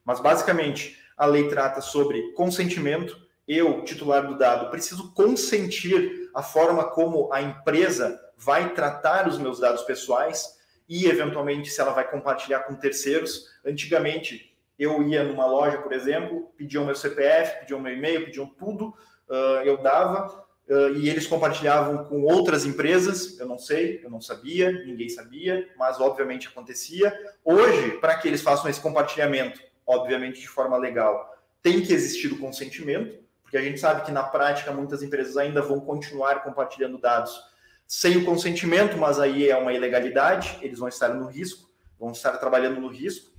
Mas, 0.03 0.19
basicamente, 0.19 1.00
a 1.17 1.25
lei 1.25 1.48
trata 1.48 1.79
sobre 1.79 2.33
consentimento 2.33 3.24
eu, 3.48 3.83
titular 3.83 4.25
do 4.25 4.38
dado, 4.38 4.69
preciso 4.69 5.13
consentir 5.13 6.29
a 6.33 6.41
forma 6.41 6.86
como 6.91 7.31
a 7.31 7.41
empresa 7.41 8.19
vai 8.38 8.74
tratar 8.74 9.27
os 9.27 9.38
meus 9.38 9.60
dados 9.60 9.83
pessoais 9.83 10.52
e, 10.87 11.05
eventualmente, 11.05 11.69
se 11.69 11.79
ela 11.79 11.91
vai 11.91 12.09
compartilhar 12.09 12.61
com 12.61 12.75
terceiros. 12.75 13.47
Antigamente, 13.65 14.55
eu 14.77 15.01
ia 15.03 15.23
numa 15.23 15.45
loja, 15.45 15.77
por 15.77 15.93
exemplo, 15.93 16.51
pediam 16.57 16.85
meu 16.85 16.95
CPF, 16.95 17.61
pediam 17.61 17.79
meu 17.79 17.93
e-mail, 17.93 18.25
pediam 18.25 18.45
tudo, 18.45 18.87
uh, 19.29 19.63
eu 19.63 19.77
dava, 19.77 20.45
uh, 20.67 20.95
e 20.95 21.09
eles 21.09 21.27
compartilhavam 21.27 22.05
com 22.05 22.23
outras 22.23 22.65
empresas. 22.65 23.39
Eu 23.39 23.47
não 23.47 23.57
sei, 23.57 24.01
eu 24.03 24.09
não 24.09 24.19
sabia, 24.19 24.71
ninguém 24.71 25.09
sabia, 25.09 25.69
mas 25.77 25.99
obviamente 25.99 26.47
acontecia. 26.47 27.17
Hoje, 27.43 27.91
para 27.99 28.17
que 28.17 28.27
eles 28.27 28.41
façam 28.41 28.69
esse 28.69 28.81
compartilhamento, 28.81 29.61
obviamente 29.85 30.41
de 30.41 30.47
forma 30.47 30.77
legal, 30.77 31.33
tem 31.61 31.81
que 31.81 31.93
existir 31.93 32.27
o 32.33 32.39
consentimento, 32.39 33.23
porque 33.41 33.57
a 33.57 33.61
gente 33.61 33.79
sabe 33.79 34.03
que 34.03 34.11
na 34.11 34.23
prática 34.23 34.71
muitas 34.71 35.01
empresas 35.01 35.37
ainda 35.37 35.61
vão 35.61 35.79
continuar 35.79 36.43
compartilhando 36.43 36.97
dados 36.97 37.52
sem 37.95 38.17
o 38.17 38.25
consentimento, 38.25 38.97
mas 38.97 39.19
aí 39.19 39.47
é 39.47 39.55
uma 39.55 39.71
ilegalidade, 39.71 40.57
eles 40.63 40.79
vão 40.79 40.88
estar 40.88 41.09
no 41.09 41.27
risco, 41.27 41.69
vão 42.00 42.12
estar 42.12 42.35
trabalhando 42.39 42.81
no 42.81 42.88
risco. 42.88 43.31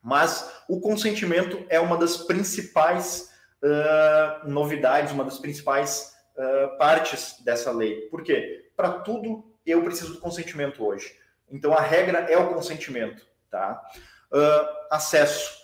Mas 0.00 0.62
o 0.68 0.80
consentimento 0.80 1.66
é 1.68 1.80
uma 1.80 1.96
das 1.96 2.16
principais 2.16 3.28
uh, 3.60 4.48
novidades, 4.48 5.10
uma 5.10 5.24
das 5.24 5.40
principais 5.40 6.12
uh, 6.36 6.78
partes 6.78 7.42
dessa 7.42 7.72
lei. 7.72 8.02
Por 8.02 8.22
quê? 8.22 8.70
Para 8.76 9.00
tudo 9.00 9.52
eu 9.66 9.82
preciso 9.82 10.12
do 10.12 10.20
consentimento 10.20 10.86
hoje. 10.86 11.12
Então 11.50 11.72
a 11.72 11.80
regra 11.80 12.18
é 12.30 12.38
o 12.38 12.54
consentimento, 12.54 13.26
tá? 13.50 13.82
Uh, 14.30 14.94
acesso. 14.94 15.58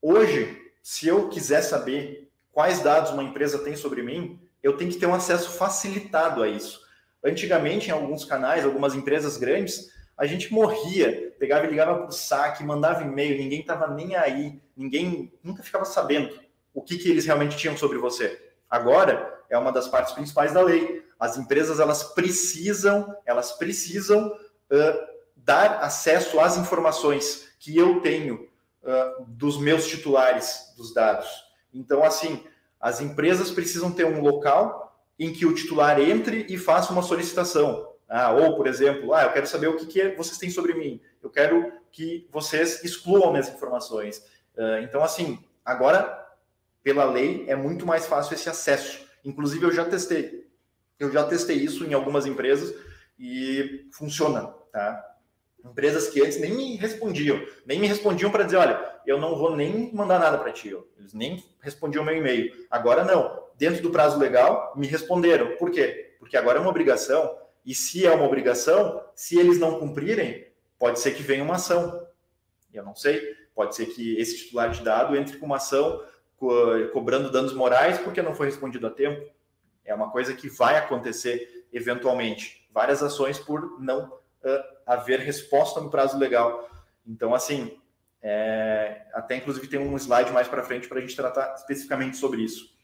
Hoje, 0.00 0.58
se 0.82 1.06
eu 1.06 1.28
quiser 1.28 1.60
saber 1.60 2.32
quais 2.50 2.80
dados 2.80 3.10
uma 3.10 3.22
empresa 3.22 3.58
tem 3.58 3.76
sobre 3.76 4.02
mim, 4.02 4.40
eu 4.62 4.78
tenho 4.78 4.90
que 4.90 4.98
ter 4.98 5.06
um 5.06 5.14
acesso 5.14 5.50
facilitado 5.50 6.42
a 6.42 6.48
isso. 6.48 6.87
Antigamente, 7.24 7.88
em 7.88 7.92
alguns 7.92 8.24
canais, 8.24 8.64
algumas 8.64 8.94
empresas 8.94 9.36
grandes, 9.36 9.90
a 10.16 10.26
gente 10.26 10.52
morria, 10.52 11.32
pegava 11.38 11.66
e 11.66 11.70
ligava 11.70 11.96
para 11.96 12.08
o 12.08 12.12
saque, 12.12 12.64
mandava 12.64 13.04
e-mail, 13.04 13.38
ninguém 13.38 13.60
estava 13.60 13.86
nem 13.88 14.16
aí, 14.16 14.60
ninguém 14.76 15.32
nunca 15.42 15.62
ficava 15.62 15.84
sabendo 15.84 16.38
o 16.74 16.82
que, 16.82 16.98
que 16.98 17.08
eles 17.08 17.24
realmente 17.24 17.56
tinham 17.56 17.76
sobre 17.76 17.98
você. 17.98 18.40
Agora 18.68 19.42
é 19.48 19.56
uma 19.56 19.72
das 19.72 19.88
partes 19.88 20.12
principais 20.12 20.52
da 20.52 20.62
lei. 20.62 21.04
As 21.18 21.36
empresas 21.36 21.80
elas 21.80 22.02
precisam, 22.02 23.16
elas 23.24 23.52
precisam 23.52 24.28
uh, 24.28 25.08
dar 25.36 25.80
acesso 25.80 26.38
às 26.40 26.56
informações 26.56 27.48
que 27.58 27.76
eu 27.76 28.00
tenho 28.00 28.48
uh, 28.82 29.24
dos 29.26 29.58
meus 29.58 29.86
titulares 29.86 30.74
dos 30.76 30.92
dados. 30.92 31.28
Então, 31.72 32.04
assim, 32.04 32.44
as 32.80 33.00
empresas 33.00 33.50
precisam 33.50 33.90
ter 33.90 34.04
um 34.04 34.20
local 34.20 34.87
em 35.18 35.32
que 35.32 35.44
o 35.44 35.54
titular 35.54 36.00
entre 36.00 36.46
e 36.48 36.56
faça 36.56 36.92
uma 36.92 37.02
solicitação. 37.02 37.92
Ah, 38.08 38.32
ou, 38.32 38.56
por 38.56 38.66
exemplo, 38.66 39.12
ah, 39.12 39.24
eu 39.24 39.32
quero 39.32 39.46
saber 39.46 39.68
o 39.68 39.76
que, 39.76 39.86
que 39.86 40.16
vocês 40.16 40.38
têm 40.38 40.48
sobre 40.48 40.74
mim. 40.74 41.00
Eu 41.22 41.28
quero 41.28 41.72
que 41.90 42.26
vocês 42.30 42.82
excluam 42.84 43.30
minhas 43.30 43.48
informações. 43.48 44.18
Uh, 44.56 44.82
então, 44.82 45.02
assim, 45.02 45.44
agora, 45.64 46.26
pela 46.82 47.04
lei, 47.04 47.44
é 47.48 47.56
muito 47.56 47.84
mais 47.84 48.06
fácil 48.06 48.34
esse 48.34 48.48
acesso. 48.48 49.06
Inclusive, 49.24 49.64
eu 49.64 49.72
já 49.72 49.84
testei. 49.84 50.48
Eu 50.98 51.12
já 51.12 51.24
testei 51.24 51.56
isso 51.56 51.84
em 51.84 51.92
algumas 51.92 52.24
empresas 52.24 52.74
e 53.18 53.88
funciona, 53.92 54.46
tá? 54.72 55.04
Empresas 55.64 56.08
que 56.08 56.20
antes 56.20 56.40
nem 56.40 56.52
me 56.54 56.76
respondiam, 56.76 57.44
nem 57.66 57.80
me 57.80 57.86
respondiam 57.86 58.30
para 58.30 58.44
dizer, 58.44 58.56
olha, 58.56 59.00
eu 59.06 59.18
não 59.18 59.36
vou 59.36 59.56
nem 59.56 59.92
mandar 59.92 60.18
nada 60.18 60.38
para 60.38 60.52
ti. 60.52 60.76
Eles 60.98 61.12
nem 61.12 61.42
respondiam 61.60 62.04
meu 62.04 62.16
e-mail. 62.16 62.52
Agora 62.70 63.04
não. 63.04 63.46
Dentro 63.56 63.82
do 63.82 63.90
prazo 63.90 64.18
legal, 64.18 64.72
me 64.76 64.86
responderam. 64.86 65.56
Por 65.56 65.70
quê? 65.70 66.14
Porque 66.18 66.36
agora 66.36 66.58
é 66.58 66.60
uma 66.60 66.70
obrigação 66.70 67.36
e 67.64 67.74
se 67.74 68.06
é 68.06 68.10
uma 68.10 68.24
obrigação, 68.24 69.02
se 69.14 69.38
eles 69.38 69.58
não 69.58 69.78
cumprirem, 69.78 70.46
pode 70.78 71.00
ser 71.00 71.12
que 71.12 71.22
venha 71.22 71.42
uma 71.42 71.56
ação. 71.56 72.06
Eu 72.72 72.84
não 72.84 72.94
sei, 72.94 73.20
pode 73.54 73.74
ser 73.74 73.86
que 73.86 74.16
esse 74.18 74.38
titular 74.38 74.70
de 74.70 74.82
dado 74.82 75.16
entre 75.16 75.38
com 75.38 75.46
uma 75.46 75.56
ação 75.56 76.00
co 76.36 76.50
cobrando 76.92 77.32
danos 77.32 77.52
morais 77.52 77.98
porque 77.98 78.22
não 78.22 78.34
foi 78.34 78.46
respondido 78.46 78.86
a 78.86 78.90
tempo. 78.90 79.28
É 79.84 79.94
uma 79.94 80.10
coisa 80.10 80.32
que 80.34 80.48
vai 80.48 80.76
acontecer 80.76 81.66
eventualmente. 81.72 82.66
Várias 82.72 83.02
ações 83.02 83.38
por 83.38 83.80
não 83.80 84.18
haver 84.86 85.20
resposta 85.20 85.80
no 85.80 85.90
prazo 85.90 86.18
legal. 86.18 86.68
Então, 87.06 87.34
assim, 87.34 87.78
é, 88.20 89.02
até 89.12 89.36
inclusive 89.36 89.66
tem 89.68 89.78
um 89.78 89.96
slide 89.96 90.32
mais 90.32 90.48
para 90.48 90.62
frente 90.62 90.88
para 90.88 90.98
a 90.98 91.00
gente 91.00 91.14
tratar 91.14 91.54
especificamente 91.54 92.16
sobre 92.16 92.42
isso. 92.42 92.76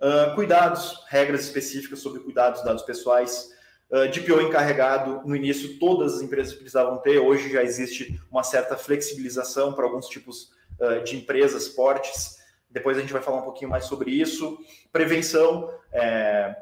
Uh, 0.00 0.32
cuidados, 0.36 1.04
regras 1.08 1.42
específicas 1.42 1.98
sobre 1.98 2.20
cuidados, 2.20 2.62
dados 2.62 2.82
pessoais. 2.82 3.50
Uh, 3.90 4.08
DPO 4.08 4.42
encarregado, 4.42 5.22
no 5.26 5.34
início 5.34 5.78
todas 5.78 6.14
as 6.14 6.22
empresas 6.22 6.54
precisavam 6.54 6.98
ter, 6.98 7.18
hoje 7.18 7.50
já 7.50 7.64
existe 7.64 8.20
uma 8.30 8.44
certa 8.44 8.76
flexibilização 8.76 9.72
para 9.72 9.84
alguns 9.84 10.06
tipos 10.06 10.52
uh, 10.78 11.02
de 11.02 11.16
empresas, 11.16 11.68
portes. 11.68 12.38
Depois 12.70 12.96
a 12.96 13.00
gente 13.00 13.12
vai 13.12 13.22
falar 13.22 13.38
um 13.38 13.42
pouquinho 13.42 13.70
mais 13.70 13.86
sobre 13.86 14.10
isso. 14.10 14.58
Prevenção 14.92 15.72
é, 15.90 16.54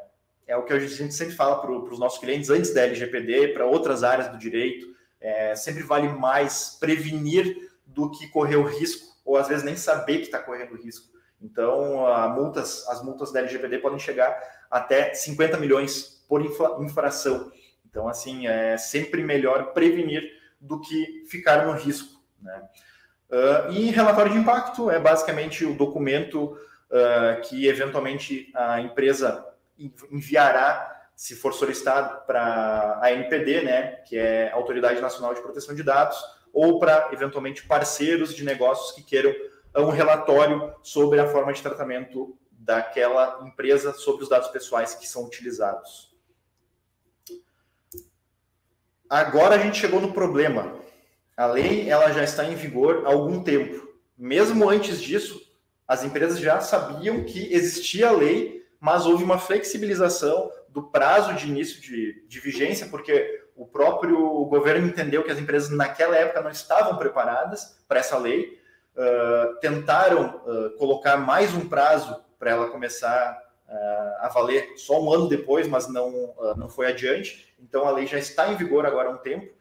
é 0.47 0.57
o 0.57 0.63
que 0.63 0.73
a 0.73 0.79
gente 0.79 1.13
sempre 1.13 1.35
fala 1.35 1.61
para 1.61 1.73
os 1.73 1.99
nossos 1.99 2.19
clientes 2.19 2.51
antes 2.51 2.73
da 2.73 2.83
LGPD, 2.83 3.49
para 3.49 3.67
outras 3.67 4.05
áreas 4.05 4.29
do 4.29 4.39
direito. 4.39 4.95
É, 5.21 5.55
sempre 5.55 5.83
vale 5.83 6.09
mais 6.09 6.77
prevenir 6.79 7.57
do 7.85 8.11
que 8.11 8.29
correr 8.29 8.57
o 8.57 8.65
risco, 8.65 9.17
ou 9.25 9.37
às 9.37 9.49
vezes 9.49 9.65
nem 9.65 9.77
saber 9.77 10.19
que 10.19 10.25
está 10.25 10.39
correndo 10.39 10.77
risco. 10.77 11.17
Então, 11.41 12.07
multas, 12.35 12.87
as 12.89 13.03
multas 13.03 13.33
da 13.33 13.41
LGPD 13.41 13.79
podem 13.79 13.99
chegar 13.99 14.37
até 14.71 15.15
50 15.15 15.57
milhões 15.59 16.25
por 16.29 16.43
infração. 16.81 17.51
Então, 17.89 18.09
assim, 18.09 18.47
é 18.47 18.77
sempre 18.77 19.23
melhor 19.23 19.73
prevenir 19.73 20.23
do 20.61 20.81
que 20.81 21.25
ficar 21.29 21.67
no 21.67 21.73
risco. 21.73 22.21
Né? 22.41 22.63
Uh, 23.31 23.73
e 23.73 23.91
relatório 23.91 24.33
de 24.33 24.39
impacto 24.39 24.91
é 24.91 25.01
basicamente 25.01 25.65
o 25.65 25.75
documento 25.75 26.59
uh, 26.91 27.41
que 27.43 27.67
eventualmente 27.67 28.51
a 28.55 28.81
empresa 28.81 29.45
enviará, 30.11 31.09
se 31.15 31.35
for 31.35 31.53
solicitado, 31.53 32.27
para 32.27 32.99
a 33.03 33.13
NPD, 33.13 33.63
né, 33.63 33.83
que 34.07 34.17
é 34.19 34.51
a 34.51 34.55
Autoridade 34.55 35.01
Nacional 35.01 35.35
de 35.35 35.41
Proteção 35.41 35.75
de 35.75 35.83
Dados, 35.83 36.19
ou 36.53 36.79
para 36.79 37.11
eventualmente 37.13 37.67
parceiros 37.67 38.35
de 38.35 38.45
negócios 38.45 38.93
que 38.93 39.03
queiram 39.03 39.35
um 39.77 39.91
relatório 39.91 40.75
sobre 40.83 41.21
a 41.21 41.27
forma 41.27 41.53
de 41.53 41.63
tratamento 41.63 42.39
daquela 42.51 43.47
empresa 43.47 43.93
sobre 43.93 44.23
os 44.23 44.29
dados 44.29 44.49
pessoais 44.49 44.95
que 44.95 45.07
são 45.07 45.25
utilizados. 45.25 46.15
Agora 49.09 49.55
a 49.55 49.59
gente 49.59 49.79
chegou 49.79 50.01
no 50.01 50.13
problema. 50.13 50.75
A 51.37 51.47
lei 51.47 51.89
ela 51.89 52.11
já 52.11 52.25
está 52.25 52.45
em 52.45 52.57
vigor 52.57 53.05
há 53.07 53.11
algum 53.11 53.43
tempo. 53.43 53.87
Mesmo 54.19 54.69
antes 54.69 55.01
disso, 55.01 55.41
as 55.87 56.03
empresas 56.03 56.41
já 56.41 56.61
sabiam 56.61 57.23
que 57.25 57.53
existia 57.55 58.09
a 58.09 58.13
lei, 58.13 58.66
mas 58.87 59.05
houve 59.05 59.25
uma 59.25 59.37
flexibilização 59.37 60.49
do 60.69 60.81
prazo 60.81 61.35
de 61.35 61.49
início 61.49 61.81
de, 61.81 62.25
de 62.29 62.39
vigência, 62.39 62.87
porque 62.87 63.45
o 63.57 63.67
próprio 63.67 64.45
governo 64.45 64.87
entendeu 64.87 65.25
que 65.25 65.31
as 65.33 65.41
empresas 65.41 65.71
naquela 65.71 66.17
época 66.17 66.41
não 66.41 66.53
estavam 66.53 66.97
preparadas 66.97 67.77
para 67.89 67.99
essa 67.99 68.17
lei, 68.17 68.63
uh, 68.95 69.59
tentaram 69.59 70.41
uh, 70.47 70.71
colocar 70.79 71.17
mais 71.17 71.53
um 71.53 71.69
prazo 71.69 72.23
para 72.39 72.53
ela 72.53 72.71
começar 72.71 73.37
uh, 73.69 74.25
a 74.25 74.31
valer 74.33 74.75
só 74.77 75.03
um 75.03 75.13
ano 75.13 75.29
depois, 75.29 75.67
mas 75.67 75.89
não, 75.89 76.33
não 76.57 76.69
foi 76.69 76.87
adiante. 76.87 77.53
Então 77.59 77.89
a 77.89 77.91
lei 77.91 78.07
já 78.07 78.19
está 78.19 78.53
em 78.53 78.57
vigor 78.57 78.87
agora 78.87 79.09
há 79.09 79.13
um 79.13 79.19
tempo. 79.19 79.53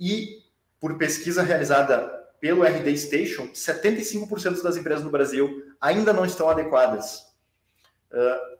E 0.00 0.42
por 0.80 0.98
pesquisa 0.98 1.40
realizada 1.40 2.08
pelo 2.40 2.64
RD 2.64 2.98
Station, 2.98 3.46
75% 3.46 4.60
das 4.60 4.76
empresas 4.76 5.04
no 5.04 5.10
Brasil 5.12 5.62
ainda 5.80 6.12
não 6.12 6.24
estão 6.24 6.50
adequadas. 6.50 7.26
Uh, 8.10 8.55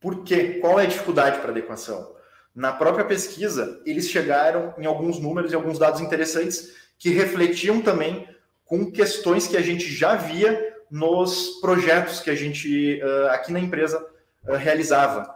por 0.00 0.22
quê? 0.24 0.58
Qual 0.60 0.78
é 0.78 0.84
a 0.84 0.88
dificuldade 0.88 1.40
para 1.40 1.50
adequação? 1.50 2.14
Na 2.54 2.72
própria 2.72 3.04
pesquisa, 3.04 3.80
eles 3.84 4.08
chegaram 4.08 4.74
em 4.78 4.86
alguns 4.86 5.18
números 5.18 5.52
e 5.52 5.54
alguns 5.54 5.78
dados 5.78 6.00
interessantes 6.00 6.74
que 6.98 7.10
refletiam 7.10 7.80
também 7.80 8.28
com 8.64 8.90
questões 8.90 9.46
que 9.46 9.56
a 9.56 9.60
gente 9.60 9.90
já 9.90 10.14
via 10.14 10.76
nos 10.90 11.60
projetos 11.60 12.20
que 12.20 12.30
a 12.30 12.34
gente 12.34 13.00
uh, 13.02 13.28
aqui 13.28 13.52
na 13.52 13.60
empresa 13.60 14.04
uh, 14.46 14.54
realizava. 14.54 15.34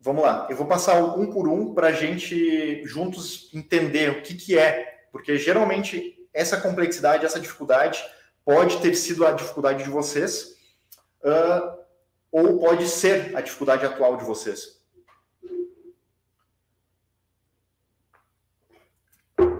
Vamos 0.00 0.22
lá, 0.22 0.46
eu 0.50 0.56
vou 0.56 0.66
passar 0.66 1.02
um 1.02 1.30
por 1.30 1.48
um 1.48 1.74
para 1.74 1.88
a 1.88 1.92
gente 1.92 2.84
juntos 2.84 3.50
entender 3.54 4.10
o 4.10 4.22
que, 4.22 4.34
que 4.34 4.58
é, 4.58 5.06
porque 5.10 5.38
geralmente 5.38 6.14
essa 6.32 6.60
complexidade, 6.60 7.24
essa 7.24 7.40
dificuldade 7.40 8.04
pode 8.44 8.78
ter 8.80 8.94
sido 8.94 9.26
a 9.26 9.32
dificuldade 9.32 9.82
de 9.82 9.90
vocês, 9.90 10.56
uh, 11.22 11.83
ou 12.34 12.58
pode 12.58 12.88
ser 12.88 13.36
a 13.36 13.40
dificuldade 13.40 13.86
atual 13.86 14.16
de 14.16 14.24
vocês. 14.24 14.82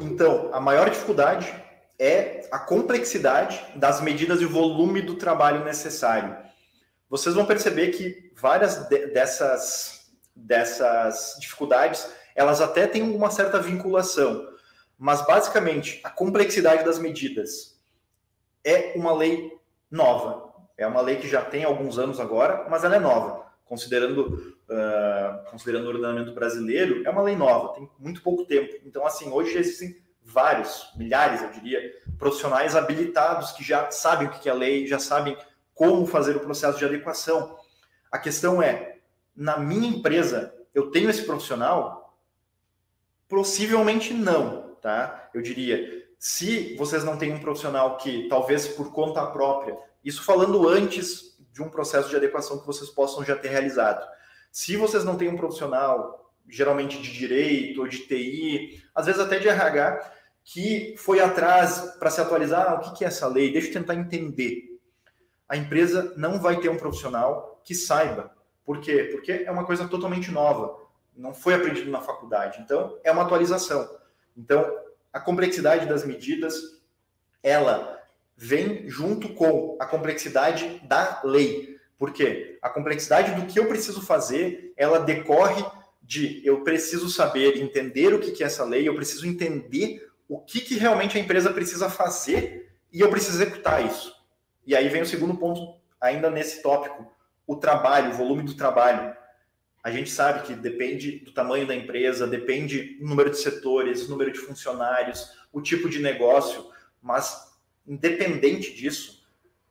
Então, 0.00 0.52
a 0.52 0.58
maior 0.58 0.90
dificuldade 0.90 1.54
é 1.96 2.48
a 2.50 2.58
complexidade 2.58 3.64
das 3.76 4.00
medidas 4.00 4.40
e 4.40 4.44
o 4.44 4.50
volume 4.50 5.00
do 5.02 5.14
trabalho 5.14 5.64
necessário. 5.64 6.36
vocês 7.08 7.36
vão 7.36 7.46
perceber 7.46 7.90
que 7.90 8.32
várias 8.34 8.88
de, 8.88 9.06
dessas, 9.06 10.12
dessas 10.34 11.36
dificuldades, 11.38 12.12
elas 12.34 12.60
até 12.60 12.88
têm 12.88 13.02
uma 13.02 13.30
certa 13.30 13.60
vinculação, 13.60 14.48
mas 14.98 15.24
basicamente 15.24 16.00
a 16.02 16.10
complexidade 16.10 16.84
das 16.84 16.98
medidas 16.98 17.80
é 18.64 18.94
uma 18.96 19.14
lei 19.14 19.56
nova, 19.88 20.43
é 20.76 20.86
uma 20.86 21.00
lei 21.00 21.16
que 21.16 21.28
já 21.28 21.42
tem 21.42 21.64
alguns 21.64 21.98
anos 21.98 22.18
agora, 22.18 22.66
mas 22.68 22.84
ela 22.84 22.96
é 22.96 23.00
nova, 23.00 23.46
considerando, 23.64 24.56
uh, 24.68 25.50
considerando 25.50 25.86
o 25.86 25.88
ordenamento 25.88 26.32
brasileiro, 26.32 27.06
é 27.06 27.10
uma 27.10 27.22
lei 27.22 27.36
nova, 27.36 27.74
tem 27.74 27.88
muito 27.98 28.22
pouco 28.22 28.44
tempo. 28.44 28.74
Então, 28.84 29.06
assim, 29.06 29.30
hoje 29.30 29.56
existem 29.56 30.02
vários, 30.22 30.90
milhares, 30.96 31.42
eu 31.42 31.50
diria, 31.50 31.80
profissionais 32.18 32.74
habilitados 32.74 33.52
que 33.52 33.62
já 33.62 33.90
sabem 33.90 34.26
o 34.26 34.30
que 34.30 34.48
é 34.48 34.54
lei, 34.54 34.86
já 34.86 34.98
sabem 34.98 35.36
como 35.74 36.06
fazer 36.06 36.36
o 36.36 36.40
processo 36.40 36.78
de 36.78 36.84
adequação. 36.84 37.56
A 38.10 38.18
questão 38.18 38.62
é, 38.62 38.98
na 39.36 39.58
minha 39.58 39.88
empresa, 39.88 40.54
eu 40.72 40.90
tenho 40.90 41.10
esse 41.10 41.24
profissional? 41.24 42.16
Possivelmente 43.28 44.14
não, 44.14 44.76
tá? 44.80 45.28
Eu 45.34 45.42
diria, 45.42 46.04
se 46.18 46.74
vocês 46.76 47.04
não 47.04 47.18
têm 47.18 47.32
um 47.32 47.40
profissional 47.40 47.96
que, 47.96 48.28
talvez 48.28 48.68
por 48.68 48.92
conta 48.92 49.26
própria, 49.26 49.76
isso 50.04 50.22
falando 50.22 50.68
antes 50.68 51.36
de 51.52 51.62
um 51.62 51.68
processo 51.68 52.08
de 52.08 52.16
adequação 52.16 52.58
que 52.58 52.66
vocês 52.66 52.90
possam 52.90 53.24
já 53.24 53.36
ter 53.36 53.48
realizado. 53.48 54.06
Se 54.50 54.76
vocês 54.76 55.04
não 55.04 55.16
têm 55.16 55.28
um 55.28 55.36
profissional, 55.36 56.32
geralmente 56.48 57.00
de 57.00 57.12
direito 57.12 57.80
ou 57.80 57.88
de 57.88 58.06
TI, 58.06 58.82
às 58.94 59.06
vezes 59.06 59.20
até 59.20 59.38
de 59.38 59.48
RH, 59.48 60.12
que 60.44 60.94
foi 60.98 61.20
atrás 61.20 61.96
para 61.98 62.10
se 62.10 62.20
atualizar, 62.20 62.68
ah, 62.68 62.74
o 62.74 62.94
que 62.94 63.04
é 63.04 63.08
essa 63.08 63.26
lei? 63.26 63.52
Deixa 63.52 63.68
eu 63.68 63.72
tentar 63.72 63.94
entender 63.94 64.74
a 65.48 65.56
empresa 65.56 66.12
não 66.16 66.40
vai 66.40 66.58
ter 66.58 66.68
um 66.68 66.76
profissional 66.76 67.60
que 67.64 67.74
saiba. 67.74 68.34
Por 68.64 68.80
quê? 68.80 69.08
Porque 69.12 69.44
é 69.46 69.50
uma 69.50 69.64
coisa 69.64 69.86
totalmente 69.86 70.30
nova, 70.30 70.76
não 71.14 71.34
foi 71.34 71.54
aprendido 71.54 71.90
na 71.90 72.00
faculdade. 72.00 72.60
Então, 72.60 72.98
é 73.04 73.12
uma 73.12 73.22
atualização. 73.22 73.88
Então, 74.36 74.64
a 75.12 75.20
complexidade 75.20 75.86
das 75.86 76.04
medidas, 76.04 76.82
ela 77.42 77.93
vem 78.36 78.88
junto 78.88 79.28
com 79.30 79.76
a 79.80 79.86
complexidade 79.86 80.80
da 80.86 81.20
lei. 81.24 81.76
Por 81.98 82.12
quê? 82.12 82.58
A 82.60 82.68
complexidade 82.68 83.40
do 83.40 83.46
que 83.46 83.58
eu 83.58 83.66
preciso 83.66 84.02
fazer, 84.02 84.72
ela 84.76 84.98
decorre 84.98 85.64
de 86.02 86.42
eu 86.44 86.62
preciso 86.62 87.08
saber, 87.08 87.56
entender 87.56 88.12
o 88.12 88.20
que 88.20 88.42
é 88.42 88.46
essa 88.46 88.64
lei, 88.64 88.86
eu 88.86 88.94
preciso 88.94 89.26
entender 89.26 90.10
o 90.28 90.38
que, 90.40 90.60
que 90.60 90.76
realmente 90.76 91.16
a 91.16 91.20
empresa 91.20 91.52
precisa 91.52 91.88
fazer 91.88 92.76
e 92.92 93.00
eu 93.00 93.10
preciso 93.10 93.42
executar 93.42 93.84
isso. 93.84 94.14
E 94.66 94.74
aí 94.74 94.88
vem 94.88 95.02
o 95.02 95.06
segundo 95.06 95.36
ponto, 95.36 95.80
ainda 96.00 96.30
nesse 96.30 96.62
tópico, 96.62 97.10
o 97.46 97.56
trabalho, 97.56 98.10
o 98.10 98.14
volume 98.14 98.42
do 98.42 98.54
trabalho. 98.54 99.14
A 99.82 99.90
gente 99.90 100.10
sabe 100.10 100.46
que 100.46 100.54
depende 100.54 101.20
do 101.20 101.32
tamanho 101.32 101.66
da 101.66 101.74
empresa, 101.74 102.26
depende 102.26 102.98
do 102.98 103.06
número 103.06 103.30
de 103.30 103.38
setores, 103.38 104.08
número 104.08 104.32
de 104.32 104.38
funcionários, 104.38 105.30
o 105.52 105.60
tipo 105.60 105.88
de 105.88 106.00
negócio, 106.00 106.70
mas 107.02 107.53
independente 107.86 108.74
disso, 108.74 109.26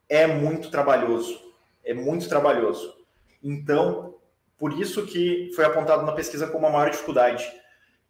é 0.07 0.27
muito 0.27 0.69
trabalhoso. 0.69 1.41
É 1.83 1.93
muito 1.93 2.29
trabalhoso. 2.29 2.93
Então, 3.41 4.15
por 4.57 4.79
isso 4.79 5.05
que 5.05 5.51
foi 5.55 5.65
apontado 5.65 6.05
na 6.05 6.13
pesquisa 6.13 6.47
como 6.47 6.67
a 6.67 6.69
maior 6.69 6.89
dificuldade. 6.89 7.51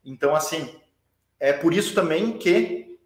Então, 0.06 0.36
assim, 0.36 0.76
é 1.40 1.54
por 1.54 1.74
isso 1.74 1.96
também 1.96 2.38
que 2.38 3.00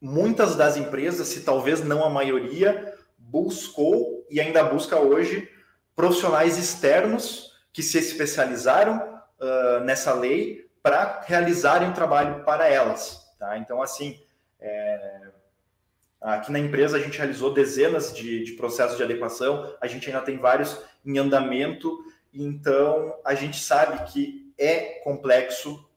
muitas 0.00 0.54
das 0.54 0.76
empresas, 0.76 1.28
se 1.28 1.40
talvez 1.40 1.82
não 1.82 2.04
a 2.04 2.10
maioria, 2.10 2.94
buscou 3.18 4.24
e 4.30 4.40
ainda 4.40 4.62
busca 4.62 4.96
hoje 4.96 5.50
profissionais 5.96 6.56
externos 6.56 7.52
que 7.72 7.82
se 7.82 7.98
especializaram 7.98 9.20
uh, 9.40 9.80
nessa 9.80 10.12
lei 10.14 10.70
para 10.82 11.22
realizarem 11.26 11.90
o 11.90 11.94
trabalho 11.94 12.44
para 12.44 12.68
elas. 12.68 13.26
Tá? 13.38 13.58
Então, 13.58 13.82
assim, 13.82 14.20
é... 14.60 15.30
aqui 16.20 16.50
na 16.50 16.58
empresa 16.58 16.96
a 16.96 17.00
gente 17.00 17.18
realizou 17.18 17.52
dezenas 17.52 18.12
de, 18.12 18.44
de 18.44 18.52
processos 18.52 18.96
de 18.96 19.02
adequação, 19.02 19.74
a 19.80 19.86
gente 19.86 20.08
ainda 20.08 20.22
tem 20.22 20.38
vários 20.38 20.80
em 21.04 21.18
andamento, 21.18 22.04
então 22.32 23.14
a 23.24 23.34
gente 23.34 23.60
sabe 23.60 24.10
que 24.10 24.52
é 24.58 25.00
complexo, 25.04 25.88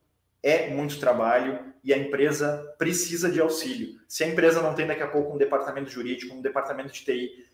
é 0.44 0.70
muito 0.70 1.00
trabalho 1.00 1.72
e 1.84 1.94
a 1.94 1.98
empresa 1.98 2.76
precisa 2.78 3.32
de 3.32 3.42
auxílio. 3.42 4.00
Se 4.08 4.24
a 4.24 4.28
empresa 4.28 4.62
não 4.62 4.76
tem 4.76 4.86
daqui 4.86 5.04
a 5.04 5.08
pouco 5.08 5.34
um 5.34 5.38
departamento 5.38 5.90
jurídico, 5.90 6.36
um 6.36 6.42
departamento 6.42 6.94
de 6.94 7.04
TI, 7.04 7.46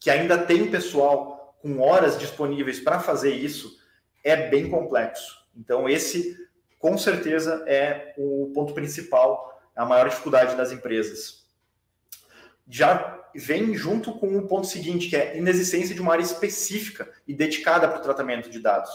que 0.00 0.10
ainda 0.10 0.36
tem 0.38 0.70
pessoal 0.70 1.56
com 1.62 1.80
horas 1.80 2.18
disponíveis 2.18 2.80
para 2.80 3.00
fazer 3.00 3.32
isso, 3.32 3.78
é 4.22 4.48
bem 4.48 4.68
complexo. 4.68 5.36
Então, 5.56 5.88
esse, 5.88 6.36
com 6.78 6.98
certeza, 6.98 7.64
é 7.66 8.14
o 8.18 8.50
ponto 8.54 8.74
principal, 8.74 9.60
a 9.74 9.84
maior 9.84 10.08
dificuldade 10.08 10.56
das 10.56 10.72
empresas. 10.72 11.45
Já 12.68 13.24
vem 13.34 13.74
junto 13.74 14.12
com 14.18 14.36
o 14.36 14.46
ponto 14.46 14.66
seguinte, 14.66 15.08
que 15.08 15.16
é 15.16 15.36
inexistência 15.36 15.94
de 15.94 16.00
uma 16.00 16.12
área 16.12 16.22
específica 16.22 17.10
e 17.26 17.34
dedicada 17.34 17.86
para 17.86 17.98
o 17.98 18.02
tratamento 18.02 18.48
de 18.48 18.58
dados. 18.58 18.90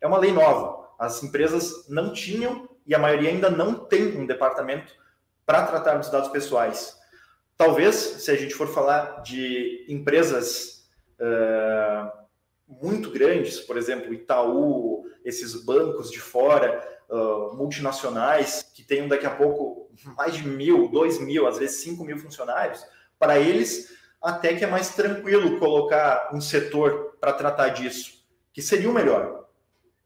É 0.00 0.06
uma 0.06 0.18
lei 0.18 0.32
nova. 0.32 0.88
As 0.98 1.22
empresas 1.22 1.88
não 1.88 2.12
tinham 2.12 2.68
e 2.86 2.94
a 2.94 2.98
maioria 2.98 3.30
ainda 3.30 3.50
não 3.50 3.74
tem 3.74 4.16
um 4.16 4.26
departamento 4.26 4.92
para 5.44 5.66
tratar 5.66 5.98
dos 5.98 6.10
dados 6.10 6.28
pessoais. 6.28 6.98
Talvez, 7.56 7.94
se 7.94 8.30
a 8.30 8.36
gente 8.36 8.54
for 8.54 8.68
falar 8.68 9.22
de 9.22 9.86
empresas 9.88 10.88
uh, 11.20 12.10
muito 12.66 13.10
grandes, 13.10 13.60
por 13.60 13.76
exemplo, 13.76 14.12
Itaú, 14.12 15.04
esses 15.24 15.54
bancos 15.64 16.10
de 16.10 16.18
fora, 16.18 16.82
uh, 17.08 17.54
multinacionais, 17.54 18.62
que 18.74 18.82
tenham 18.82 19.08
daqui 19.08 19.26
a 19.26 19.34
pouco 19.34 19.88
mais 20.16 20.34
de 20.34 20.46
mil, 20.46 20.88
dois 20.88 21.20
mil, 21.20 21.46
às 21.46 21.58
vezes 21.58 21.82
cinco 21.82 22.04
mil 22.04 22.18
funcionários, 22.18 22.84
para 23.18 23.38
eles 23.38 23.92
até 24.22 24.54
que 24.54 24.64
é 24.64 24.66
mais 24.66 24.94
tranquilo 24.94 25.58
colocar 25.58 26.30
um 26.32 26.40
setor 26.40 27.16
para 27.20 27.32
tratar 27.32 27.68
disso, 27.68 28.24
que 28.52 28.62
seria 28.62 28.88
o 28.88 28.94
melhor. 28.94 29.44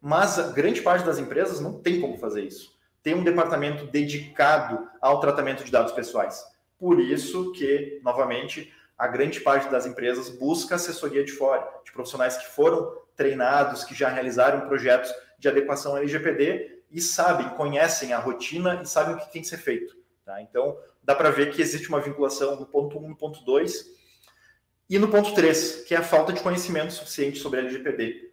Mas 0.00 0.38
a 0.38 0.50
grande 0.50 0.80
parte 0.82 1.04
das 1.04 1.18
empresas 1.18 1.60
não 1.60 1.80
tem 1.80 2.00
como 2.00 2.18
fazer 2.18 2.42
isso. 2.42 2.76
Tem 3.02 3.14
um 3.14 3.22
departamento 3.22 3.86
dedicado 3.86 4.88
ao 5.00 5.20
tratamento 5.20 5.64
de 5.64 5.70
dados 5.70 5.92
pessoais. 5.92 6.44
Por 6.78 7.00
isso 7.00 7.52
que, 7.52 8.00
novamente, 8.02 8.72
a 8.96 9.06
grande 9.06 9.40
parte 9.40 9.70
das 9.70 9.86
empresas 9.86 10.28
busca 10.28 10.74
assessoria 10.74 11.24
de 11.24 11.32
fora, 11.32 11.66
de 11.84 11.92
profissionais 11.92 12.36
que 12.36 12.46
foram 12.48 12.96
treinados, 13.14 13.84
que 13.84 13.94
já 13.94 14.08
realizaram 14.08 14.66
projetos 14.66 15.12
de 15.38 15.48
adequação 15.48 15.96
LGPD 15.96 16.82
e 16.90 17.00
sabem, 17.00 17.48
conhecem 17.50 18.12
a 18.12 18.18
rotina 18.18 18.80
e 18.82 18.86
sabem 18.86 19.14
o 19.14 19.18
que 19.18 19.30
tem 19.32 19.42
que 19.42 19.48
ser 19.48 19.58
feito. 19.58 19.96
Tá? 20.24 20.42
Então, 20.42 20.76
dá 21.08 21.14
para 21.14 21.30
ver 21.30 21.50
que 21.50 21.62
existe 21.62 21.88
uma 21.88 22.02
vinculação 22.02 22.60
no 22.60 22.66
ponto 22.66 22.98
1 22.98 23.06
e 23.06 23.08
no 23.08 23.16
ponto 23.16 23.42
2 23.42 23.96
e 24.90 24.98
no 24.98 25.08
ponto 25.08 25.32
3, 25.32 25.84
que 25.86 25.94
é 25.94 25.96
a 25.96 26.02
falta 26.02 26.34
de 26.34 26.40
conhecimento 26.42 26.92
suficiente 26.92 27.38
sobre 27.38 27.60
LGPD. 27.60 28.30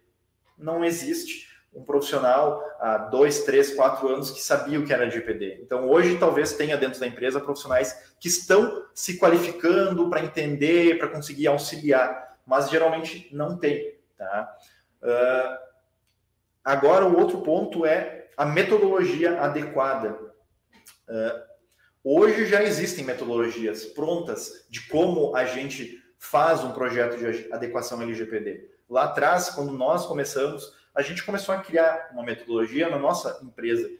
Não 0.58 0.84
existe 0.84 1.48
um 1.72 1.82
profissional 1.82 2.62
há 2.78 2.98
dois, 2.98 3.44
três, 3.44 3.74
quatro 3.74 4.06
anos 4.08 4.30
que 4.30 4.42
sabia 4.42 4.78
o 4.78 4.84
que 4.84 4.92
era 4.92 5.04
LGPD. 5.04 5.60
Então, 5.62 5.88
hoje, 5.88 6.18
talvez 6.18 6.52
tenha 6.52 6.76
dentro 6.76 7.00
da 7.00 7.06
empresa 7.06 7.40
profissionais 7.40 8.14
que 8.20 8.28
estão 8.28 8.84
se 8.92 9.18
qualificando 9.18 10.10
para 10.10 10.22
entender, 10.22 10.98
para 10.98 11.08
conseguir 11.08 11.46
auxiliar, 11.46 12.36
mas 12.46 12.68
geralmente 12.68 13.26
não 13.32 13.56
tem. 13.56 13.98
Tá? 14.18 14.54
Uh, 15.02 15.58
agora, 16.62 17.06
o 17.06 17.18
outro 17.18 17.40
ponto 17.40 17.86
é 17.86 18.28
a 18.36 18.44
metodologia 18.44 19.40
adequada. 19.40 20.12
Uh, 21.08 21.55
hoje 22.08 22.46
já 22.46 22.62
existem 22.62 23.04
metodologias 23.04 23.84
prontas 23.84 24.64
de 24.70 24.86
como 24.86 25.34
a 25.34 25.44
gente 25.44 26.00
faz 26.16 26.62
um 26.62 26.70
projeto 26.70 27.18
de 27.18 27.52
adequação 27.52 28.00
LGPD. 28.00 28.70
Lá 28.88 29.04
atrás, 29.04 29.50
quando 29.50 29.72
nós 29.72 30.06
começamos, 30.06 30.72
a 30.94 31.02
gente 31.02 31.24
começou 31.24 31.52
a 31.52 31.58
criar 31.58 32.10
uma 32.12 32.22
metodologia 32.22 32.88
na 32.88 32.96
nossa 32.96 33.40
empresa. 33.42 33.90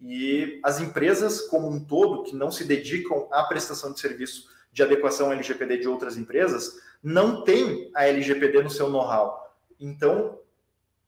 E 0.00 0.60
as 0.62 0.80
empresas, 0.80 1.40
como 1.42 1.68
um 1.68 1.84
todo, 1.84 2.22
que 2.22 2.36
não 2.36 2.52
se 2.52 2.62
dedicam 2.62 3.26
à 3.32 3.42
prestação 3.42 3.92
de 3.92 3.98
serviço 3.98 4.48
de 4.70 4.84
adequação 4.84 5.32
LGPD 5.32 5.78
de 5.78 5.88
outras 5.88 6.16
empresas, 6.16 6.80
não 7.02 7.42
têm 7.42 7.90
a 7.96 8.06
LGPD 8.06 8.62
no 8.62 8.70
seu 8.70 8.88
know-how. 8.88 9.56
Então, 9.80 10.38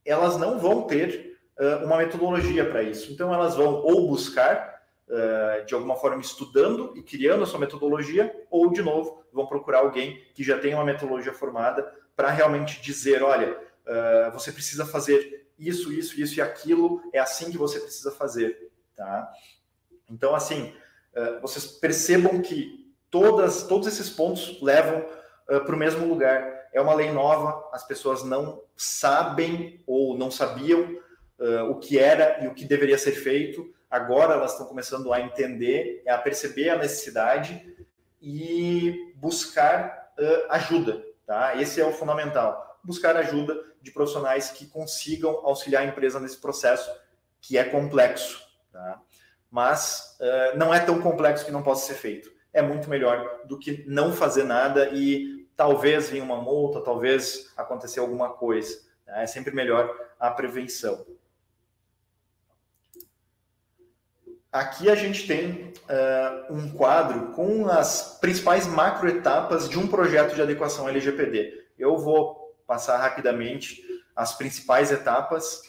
elas 0.04 0.36
não 0.36 0.58
vão 0.58 0.82
ter 0.82 1.38
uh, 1.56 1.84
uma 1.84 1.98
metodologia 1.98 2.68
para 2.68 2.82
isso. 2.82 3.12
Então, 3.12 3.32
elas 3.32 3.54
vão 3.54 3.74
ou 3.74 4.08
buscar, 4.08 4.77
de 5.66 5.74
alguma 5.74 5.96
forma, 5.96 6.20
estudando 6.20 6.92
e 6.94 7.02
criando 7.02 7.42
a 7.42 7.46
sua 7.46 7.58
metodologia, 7.58 8.34
ou, 8.50 8.70
de 8.70 8.82
novo, 8.82 9.24
vão 9.32 9.46
procurar 9.46 9.78
alguém 9.78 10.22
que 10.34 10.42
já 10.44 10.58
tenha 10.58 10.76
uma 10.76 10.84
metodologia 10.84 11.32
formada 11.32 11.90
para 12.18 12.30
realmente 12.30 12.82
dizer: 12.82 13.22
olha, 13.22 13.52
uh, 13.52 14.32
você 14.32 14.50
precisa 14.50 14.84
fazer 14.84 15.46
isso, 15.56 15.92
isso, 15.92 16.20
isso 16.20 16.38
e 16.38 16.42
aquilo, 16.42 17.00
é 17.12 17.18
assim 17.20 17.50
que 17.50 17.56
você 17.56 17.78
precisa 17.78 18.10
fazer, 18.10 18.70
tá? 18.96 19.30
Então, 20.10 20.34
assim, 20.34 20.74
uh, 21.14 21.40
vocês 21.40 21.66
percebam 21.66 22.42
que 22.42 22.92
todas, 23.08 23.62
todos 23.62 23.86
esses 23.86 24.10
pontos 24.10 24.60
levam 24.60 25.06
para 25.46 25.74
o 25.74 25.78
mesmo 25.78 26.06
lugar, 26.06 26.68
é 26.74 26.80
uma 26.80 26.92
lei 26.92 27.10
nova, 27.10 27.70
as 27.72 27.86
pessoas 27.86 28.22
não 28.22 28.62
sabem 28.76 29.82
ou 29.86 30.14
não 30.18 30.30
sabiam 30.30 31.00
o 31.70 31.76
que 31.76 31.98
era 31.98 32.44
e 32.44 32.48
o 32.48 32.54
que 32.54 32.66
deveria 32.66 32.98
ser 32.98 33.12
feito. 33.12 33.72
Agora 33.90 34.34
elas 34.34 34.52
estão 34.52 34.66
começando 34.66 35.12
a 35.12 35.20
entender, 35.20 36.02
a 36.06 36.18
perceber 36.18 36.68
a 36.68 36.76
necessidade 36.76 37.74
e 38.20 39.14
buscar 39.16 40.12
uh, 40.18 40.52
ajuda. 40.52 41.02
Tá? 41.26 41.56
Esse 41.60 41.80
é 41.80 41.86
o 41.86 41.92
fundamental. 41.92 42.78
Buscar 42.84 43.16
ajuda 43.16 43.56
de 43.80 43.90
profissionais 43.90 44.50
que 44.50 44.66
consigam 44.66 45.40
auxiliar 45.44 45.82
a 45.82 45.86
empresa 45.86 46.20
nesse 46.20 46.38
processo 46.38 46.90
que 47.40 47.56
é 47.56 47.64
complexo. 47.64 48.42
Tá? 48.72 49.00
Mas 49.50 50.18
uh, 50.20 50.58
não 50.58 50.74
é 50.74 50.80
tão 50.80 51.00
complexo 51.00 51.44
que 51.44 51.50
não 51.50 51.62
possa 51.62 51.86
ser 51.86 51.98
feito. 51.98 52.30
É 52.52 52.60
muito 52.60 52.90
melhor 52.90 53.42
do 53.46 53.58
que 53.58 53.84
não 53.86 54.12
fazer 54.12 54.44
nada 54.44 54.90
e 54.90 55.48
talvez 55.56 56.10
vir 56.10 56.22
uma 56.22 56.40
multa, 56.40 56.80
talvez 56.82 57.52
acontecer 57.56 58.00
alguma 58.00 58.30
coisa. 58.30 58.80
Tá? 59.06 59.22
É 59.22 59.26
sempre 59.26 59.54
melhor 59.54 59.94
a 60.20 60.30
prevenção. 60.30 61.06
Aqui 64.58 64.90
a 64.90 64.96
gente 64.96 65.24
tem 65.24 65.72
uh, 65.88 66.52
um 66.52 66.68
quadro 66.72 67.28
com 67.28 67.68
as 67.68 68.18
principais 68.20 68.66
macroetapas 68.66 69.68
de 69.68 69.78
um 69.78 69.86
projeto 69.86 70.34
de 70.34 70.42
adequação 70.42 70.88
LGPD. 70.88 71.64
Eu 71.78 71.96
vou 71.96 72.56
passar 72.66 72.96
rapidamente 72.96 73.80
as 74.16 74.34
principais 74.34 74.90
etapas 74.90 75.62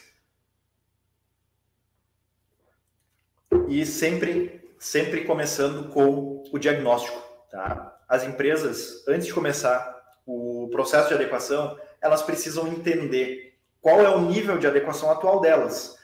e 3.68 3.86
sempre, 3.86 4.68
sempre 4.76 5.24
começando 5.24 5.88
com 5.90 6.42
o 6.52 6.58
diagnóstico. 6.58 7.22
Tá? 7.48 7.96
As 8.08 8.24
empresas, 8.24 9.06
antes 9.06 9.28
de 9.28 9.32
começar 9.32 10.18
o 10.26 10.68
processo 10.72 11.06
de 11.06 11.14
adequação, 11.14 11.78
elas 12.02 12.22
precisam 12.22 12.66
entender 12.66 13.56
qual 13.80 14.00
é 14.00 14.08
o 14.08 14.20
nível 14.20 14.58
de 14.58 14.66
adequação 14.66 15.12
atual 15.12 15.40
delas. 15.40 15.96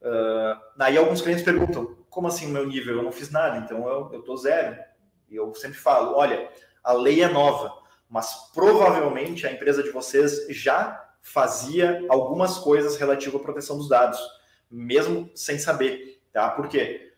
Uh, 0.00 0.56
aí 0.78 0.96
alguns 0.96 1.20
clientes 1.20 1.44
perguntam, 1.44 1.98
como 2.10 2.26
assim 2.26 2.46
o 2.46 2.50
meu 2.50 2.66
nível? 2.66 2.96
Eu 2.96 3.02
não 3.02 3.12
fiz 3.12 3.30
nada, 3.30 3.58
então 3.58 3.88
eu 3.88 4.18
estou 4.18 4.36
zero. 4.36 4.76
E 5.28 5.36
eu 5.36 5.54
sempre 5.54 5.78
falo, 5.78 6.16
olha, 6.16 6.50
a 6.82 6.92
lei 6.92 7.22
é 7.22 7.28
nova, 7.28 7.72
mas 8.08 8.50
provavelmente 8.52 9.46
a 9.46 9.52
empresa 9.52 9.82
de 9.82 9.90
vocês 9.90 10.46
já 10.50 11.08
fazia 11.22 12.04
algumas 12.08 12.58
coisas 12.58 12.96
relativas 12.96 13.40
à 13.40 13.44
proteção 13.44 13.78
dos 13.78 13.88
dados, 13.88 14.18
mesmo 14.70 15.30
sem 15.34 15.58
saber, 15.58 16.20
tá? 16.32 16.50
Por 16.50 16.68
quê? 16.68 17.12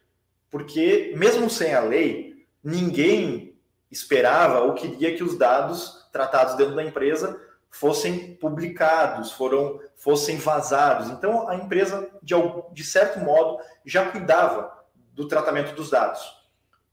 Porque 0.50 1.14
mesmo 1.16 1.48
sem 1.48 1.74
a 1.74 1.80
lei, 1.80 2.46
ninguém 2.62 3.58
esperava 3.90 4.60
ou 4.60 4.74
queria 4.74 5.16
que 5.16 5.22
os 5.22 5.38
dados 5.38 6.08
tratados 6.12 6.56
dentro 6.56 6.74
da 6.74 6.84
empresa 6.84 7.40
fossem 7.70 8.34
publicados, 8.34 9.32
foram, 9.32 9.80
fossem 9.96 10.36
vazados. 10.36 11.08
Então, 11.08 11.48
a 11.48 11.56
empresa, 11.56 12.10
de, 12.22 12.34
de 12.72 12.84
certo 12.84 13.18
modo, 13.20 13.58
já 13.84 14.10
cuidava 14.10 14.81
do 15.12 15.28
tratamento 15.28 15.74
dos 15.74 15.90
dados. 15.90 16.20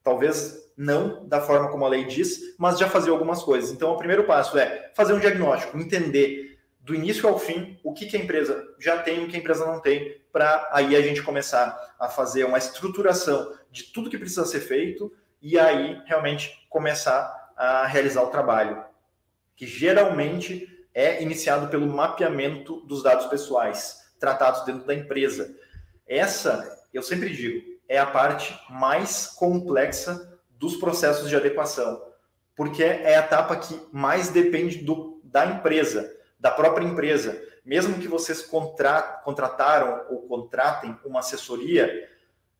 Talvez 0.03 0.71
não 0.77 1.27
da 1.27 1.41
forma 1.41 1.69
como 1.69 1.86
a 1.86 1.89
lei 1.89 2.05
diz, 2.05 2.55
mas 2.58 2.79
já 2.79 2.89
fazer 2.89 3.10
algumas 3.10 3.43
coisas. 3.43 3.71
Então, 3.71 3.91
o 3.91 3.97
primeiro 3.97 4.23
passo 4.23 4.58
é 4.58 4.91
fazer 4.95 5.13
um 5.13 5.19
diagnóstico, 5.19 5.77
entender 5.77 6.58
do 6.79 6.95
início 6.95 7.27
ao 7.27 7.38
fim 7.38 7.77
o 7.84 7.93
que, 7.93 8.05
que 8.05 8.17
a 8.17 8.19
empresa 8.19 8.65
já 8.79 8.97
tem 8.97 9.21
e 9.21 9.25
o 9.25 9.27
que 9.27 9.36
a 9.36 9.39
empresa 9.39 9.65
não 9.65 9.79
tem, 9.79 10.21
para 10.32 10.69
aí 10.71 10.95
a 10.95 11.01
gente 11.01 11.21
começar 11.21 11.95
a 11.99 12.08
fazer 12.08 12.45
uma 12.45 12.58
estruturação 12.58 13.53
de 13.69 13.84
tudo 13.84 14.10
que 14.10 14.17
precisa 14.17 14.45
ser 14.45 14.62
feito 14.62 15.12
e 15.41 15.60
aí 15.60 16.01
realmente 16.05 16.65
começar 16.69 17.51
a 17.55 17.86
realizar 17.86 18.23
o 18.23 18.27
trabalho, 18.32 18.84
que 19.55 19.67
geralmente 19.67 20.67
é 20.93 21.21
iniciado 21.21 21.67
pelo 21.67 21.88
mapeamento 21.88 22.82
dos 22.88 23.03
dados 23.03 23.25
pessoais 23.27 23.99
tratados 24.19 24.65
dentro 24.65 24.86
da 24.86 24.93
empresa. 24.93 25.55
Essa, 26.08 26.86
eu 26.93 27.03
sempre 27.03 27.29
digo, 27.29 27.78
é 27.89 27.97
a 27.97 28.06
parte 28.06 28.58
mais 28.69 29.25
complexa 29.25 30.39
dos 30.52 30.78
processos 30.78 31.28
de 31.28 31.36
adequação, 31.36 32.06
porque 32.56 32.84
é 32.84 33.15
a 33.15 33.21
etapa 33.21 33.56
que 33.58 33.82
mais 33.91 34.30
depende 34.30 34.78
do, 34.78 35.19
da 35.23 35.47
empresa, 35.47 36.15
da 36.39 36.52
própria 36.52 36.86
empresa. 36.86 37.41
Mesmo 37.65 37.99
que 37.99 38.08
vocês 38.08 38.41
contra, 38.43 39.02
contrataram 39.02 40.06
ou 40.10 40.28
contratem 40.28 40.95
uma 41.04 41.19
assessoria, 41.19 42.10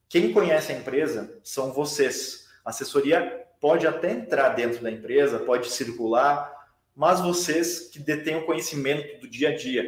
quem 0.08 0.34
conhece 0.34 0.72
a 0.72 0.76
empresa 0.76 1.40
são 1.44 1.72
vocês. 1.72 2.48
A 2.66 2.72
assessoria 2.72 3.46
pode 3.62 3.86
até 3.86 4.12
entrar 4.12 4.50
dentro 4.50 4.82
da 4.82 4.90
empresa, 4.90 5.40
pode 5.40 5.70
circular, 5.70 6.52
mas 6.96 7.22
vocês 7.22 7.90
que 7.90 8.00
detêm 8.00 8.38
o 8.38 8.46
conhecimento 8.46 9.22
do 9.22 9.30
dia 9.30 9.50
a 9.50 9.56
dia. 9.56 9.84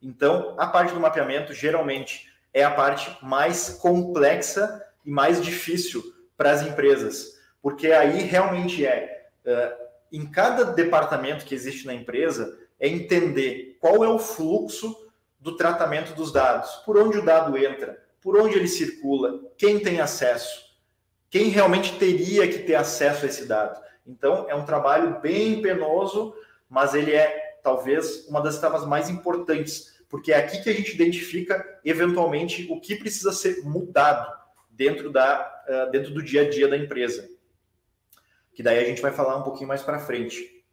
Então, 0.00 0.54
a 0.58 0.66
parte 0.66 0.94
do 0.94 1.00
mapeamento 1.00 1.52
geralmente 1.52 2.32
é 2.52 2.64
a 2.64 2.70
parte 2.70 3.16
mais 3.22 3.68
complexa 3.68 4.82
e 5.06 5.10
mais 5.10 5.40
difícil 5.40 6.02
para 6.36 6.50
as 6.50 6.62
empresas, 6.62 7.38
porque 7.62 7.92
aí 7.92 8.22
realmente 8.22 8.84
é, 8.84 9.28
uh, 9.46 9.86
em 10.12 10.26
cada 10.26 10.64
departamento 10.64 11.44
que 11.44 11.54
existe 11.54 11.86
na 11.86 11.94
empresa, 11.94 12.58
é 12.78 12.88
entender 12.88 13.76
qual 13.80 14.04
é 14.04 14.08
o 14.08 14.18
fluxo 14.18 14.94
do 15.38 15.56
tratamento 15.56 16.14
dos 16.14 16.32
dados, 16.32 16.70
por 16.84 16.98
onde 16.98 17.18
o 17.18 17.24
dado 17.24 17.56
entra, 17.56 18.04
por 18.20 18.38
onde 18.38 18.56
ele 18.56 18.68
circula, 18.68 19.40
quem 19.56 19.78
tem 19.78 20.00
acesso, 20.00 20.66
quem 21.30 21.48
realmente 21.48 21.98
teria 21.98 22.48
que 22.48 22.58
ter 22.58 22.74
acesso 22.74 23.24
a 23.24 23.28
esse 23.28 23.46
dado. 23.46 23.80
Então, 24.06 24.46
é 24.48 24.54
um 24.54 24.64
trabalho 24.64 25.20
bem 25.20 25.62
penoso, 25.62 26.34
mas 26.68 26.94
ele 26.94 27.12
é 27.12 27.58
talvez 27.62 28.26
uma 28.28 28.40
das 28.40 28.56
etapas 28.56 28.84
mais 28.86 29.08
importantes, 29.08 29.96
porque 30.08 30.32
é 30.32 30.36
aqui 30.36 30.62
que 30.62 30.70
a 30.70 30.72
gente 30.72 30.94
identifica 30.94 31.80
eventualmente 31.84 32.66
o 32.70 32.80
que 32.80 32.96
precisa 32.96 33.32
ser 33.32 33.62
mudado 33.64 34.45
dentro, 34.76 35.10
da, 35.10 35.64
uh, 35.68 35.90
dentro 35.90 36.12
do 36.12 36.22
dia 36.22 36.42
a 36.42 36.50
dia 36.50 36.68
da 36.68 36.76
empresa. 36.76 37.28
Que 38.54 38.62
daí 38.62 38.78
a 38.78 38.84
gente 38.84 39.02
vai 39.02 39.12
falar 39.12 39.36
um 39.36 39.42
pouquinho 39.42 39.68
mais 39.68 39.82
para 39.82 39.98
frente. 39.98 40.64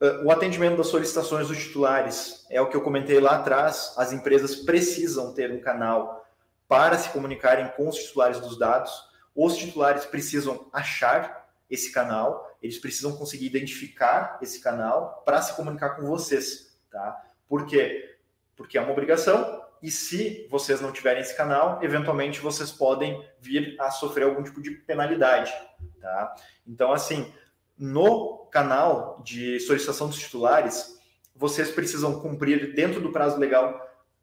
Uh, 0.00 0.24
o 0.24 0.30
atendimento 0.30 0.76
das 0.76 0.86
solicitações 0.86 1.48
dos 1.48 1.58
titulares 1.58 2.46
é 2.50 2.60
o 2.60 2.68
que 2.68 2.76
eu 2.76 2.82
comentei 2.82 3.18
lá 3.20 3.36
atrás. 3.36 3.94
As 3.96 4.12
empresas 4.12 4.56
precisam 4.56 5.34
ter 5.34 5.50
um 5.50 5.60
canal 5.60 6.24
para 6.68 6.96
se 6.98 7.10
comunicarem 7.10 7.68
com 7.76 7.88
os 7.88 7.96
titulares 7.96 8.40
dos 8.40 8.58
dados. 8.58 8.92
Os 9.34 9.56
titulares 9.56 10.04
precisam 10.04 10.68
achar 10.72 11.46
esse 11.68 11.92
canal, 11.92 12.56
eles 12.62 12.78
precisam 12.78 13.16
conseguir 13.16 13.46
identificar 13.46 14.38
esse 14.40 14.60
canal 14.60 15.22
para 15.26 15.42
se 15.42 15.54
comunicar 15.54 15.90
com 15.90 16.06
vocês, 16.06 16.78
tá? 16.90 17.24
Por 17.48 17.66
quê? 17.66 18.18
Porque 18.56 18.78
é 18.78 18.80
uma 18.80 18.92
obrigação, 18.92 19.65
e 19.86 19.90
se 19.92 20.48
vocês 20.50 20.80
não 20.80 20.90
tiverem 20.90 21.22
esse 21.22 21.36
canal, 21.36 21.78
eventualmente 21.80 22.40
vocês 22.40 22.72
podem 22.72 23.24
vir 23.38 23.76
a 23.80 23.88
sofrer 23.88 24.24
algum 24.24 24.42
tipo 24.42 24.60
de 24.60 24.72
penalidade, 24.72 25.54
tá? 26.00 26.34
Então, 26.66 26.92
assim, 26.92 27.32
no 27.78 28.48
canal 28.50 29.22
de 29.24 29.60
solicitação 29.60 30.08
dos 30.08 30.18
titulares, 30.18 30.98
vocês 31.36 31.70
precisam 31.70 32.18
cumprir 32.18 32.74
dentro 32.74 33.00
do 33.00 33.12
prazo 33.12 33.38
legal 33.38 33.80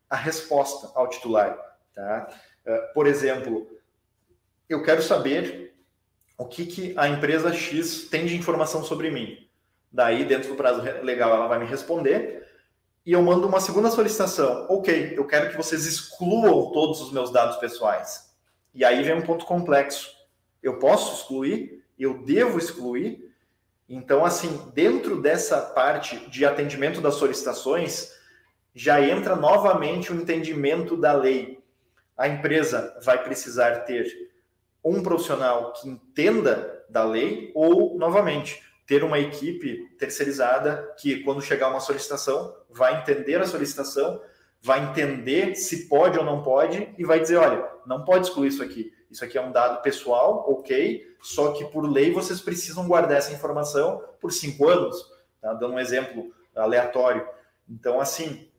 a 0.10 0.18
resposta 0.18 0.92
ao 0.96 1.08
titular, 1.08 1.58
tá? 1.96 2.28
Eh, 2.66 2.92
por 2.94 3.08
exemplo, 3.08 3.66
eu 4.68 4.84
quero 4.84 5.02
saber 5.02 5.74
o 6.38 6.44
que, 6.46 6.66
que 6.66 6.94
a 6.98 7.08
empresa 7.08 7.54
X 7.54 8.10
tem 8.10 8.26
de 8.26 8.36
informação 8.36 8.84
sobre 8.84 9.10
mim. 9.10 9.48
Daí, 9.90 10.26
dentro 10.26 10.50
do 10.50 10.56
prazo 10.56 10.82
legal, 11.02 11.34
ela 11.34 11.48
vai 11.48 11.60
me 11.60 11.66
responder 11.66 12.43
e 13.06 13.12
eu 13.12 13.22
mando 13.22 13.48
uma 13.48 13.60
segunda 13.60 13.90
solicitação. 13.90 14.66
Ok, 14.70 15.14
eu 15.18 15.26
quero 15.26 15.50
que 15.50 15.58
vocês 15.58 15.86
excluam 15.86 16.72
todos 16.72 17.02
os 17.02 17.12
meus 17.12 17.32
dados 17.32 17.58
pessoais. 17.58 18.34
E 18.74 18.86
aí 18.86 19.04
vem 19.04 19.16
um 19.16 19.22
ponto 19.22 19.46
complexo. 19.46 20.10
Eu 20.62 20.80
posso 20.80 21.16
excluir? 21.16 21.84
Eu 22.00 22.24
devo 22.24 22.58
excluir? 22.58 23.34
Então, 23.88 24.26
assim, 24.26 24.72
dentro 24.74 25.22
dessa 25.22 25.60
parte 25.60 26.18
de 26.30 26.46
atendimento 26.46 27.02
das 27.02 27.16
solicitações, 27.16 28.12
já 28.74 29.02
entra 29.02 29.36
novamente 29.36 30.12
o 30.12 30.16
entendimento 30.16 30.96
da 30.96 31.14
lei. 31.14 31.62
A 32.18 32.28
empresa 32.28 32.98
vai 33.04 33.22
precisar 33.22 33.82
ter 33.82 34.32
um 34.84 35.04
profissional 35.04 35.74
que 35.74 35.90
entenda 35.90 36.84
da 36.90 37.04
lei 37.04 37.52
ou, 37.54 37.98
novamente, 37.98 38.64
ter 38.86 39.04
uma 39.04 39.20
equipe 39.20 39.90
terceirizada 39.98 40.94
que, 41.00 41.24
quando 41.24 41.42
chegar 41.42 41.70
uma 41.70 41.80
solicitação, 41.80 42.56
vai 42.70 43.02
entender 43.02 43.40
a 43.42 43.46
solicitação, 43.46 44.22
vai 44.62 44.84
entender 44.84 45.56
se 45.56 45.88
pode 45.88 46.18
ou 46.18 46.26
não 46.26 46.42
pode 46.42 46.94
e 46.98 47.06
vai 47.06 47.20
dizer: 47.20 47.38
olha, 47.38 47.68
não 47.86 48.04
pode 48.04 48.28
excluir 48.28 48.50
isso 48.50 48.64
aqui. 48.64 48.92
Isso 49.10 49.24
aqui 49.24 49.38
é 49.38 49.42
um 49.42 49.52
dado 49.52 49.82
pessoal, 49.84 50.46
ok, 50.50 51.06
só 51.22 51.52
que 51.52 51.66
por 51.66 51.88
lei 51.88 52.12
vocês 52.12 52.42
precisam 52.42 52.88
guardar 52.88 53.18
essa 53.18 53.32
informação 53.32 54.04
por 54.20 54.32
cinco 54.32 54.68
anos. 54.68 54.98
Tá? 55.40 55.54
Dando 55.54 55.76
um 55.76 55.80
exemplo 55.80 56.34
aleatório. 56.56 57.28
Então, 57.70 58.02
assim, 58.02 58.50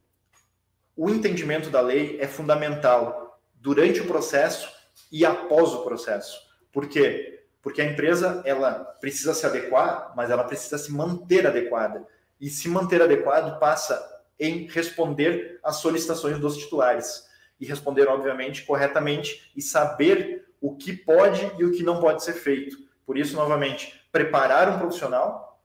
o 0.97 1.11
entendimento 1.11 1.71
da 1.71 1.81
lei 1.81 2.19
é 2.21 2.29
fundamental 2.29 3.41
durante 3.55 4.01
o 4.01 4.07
processo 4.07 4.73
e 5.11 5.25
após 5.25 5.73
o 5.73 5.83
processo. 5.83 6.39
Por 6.73 6.89
quê? 6.89 7.44
Porque 7.65 7.81
a 7.81 7.85
empresa 7.87 8.43
ela 8.45 8.75
precisa 9.01 9.33
se 9.33 9.47
adequar, 9.47 10.13
mas 10.15 10.31
ela 10.31 10.45
precisa 10.45 10.77
se 10.77 10.93
manter 10.93 11.47
adequada. 11.47 12.07
E 12.39 12.51
se 12.51 12.69
manter 12.69 13.01
adequado 13.01 13.59
passa 13.59 14.23
em 14.39 14.67
responder 14.67 15.59
às 15.65 15.77
solicitações 15.77 16.39
dos 16.39 16.59
titulares. 16.59 17.27
E 17.59 17.65
responder, 17.65 18.07
obviamente, 18.07 18.67
corretamente 18.67 19.51
e 19.57 19.63
saber 19.63 20.47
o 20.61 20.77
que 20.77 20.93
pode 20.93 21.51
e 21.59 21.65
o 21.65 21.73
que 21.73 21.83
não 21.83 22.01
pode 22.01 22.23
ser 22.23 22.35
feito. 22.35 22.77
Por 23.07 23.17
isso, 23.17 23.35
novamente, 23.35 23.99
preparar 24.13 24.69
um 24.69 24.79
profissional 24.79 25.59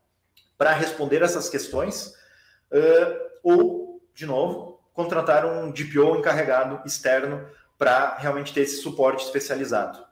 para 0.58 0.72
responder 0.72 1.22
essas 1.22 1.50
questões 1.50 2.14
uh, 2.72 3.20
ou, 3.44 4.02
de 4.14 4.26
novo, 4.26 4.82
contratar 4.94 5.46
um 5.46 5.70
DPO 5.70 6.16
encarregado 6.18 6.82
externo 6.86 7.46
para 7.78 8.16
realmente 8.16 8.54
ter 8.54 8.62
esse 8.62 8.78
suporte 8.78 9.26
especializado. 9.26 10.09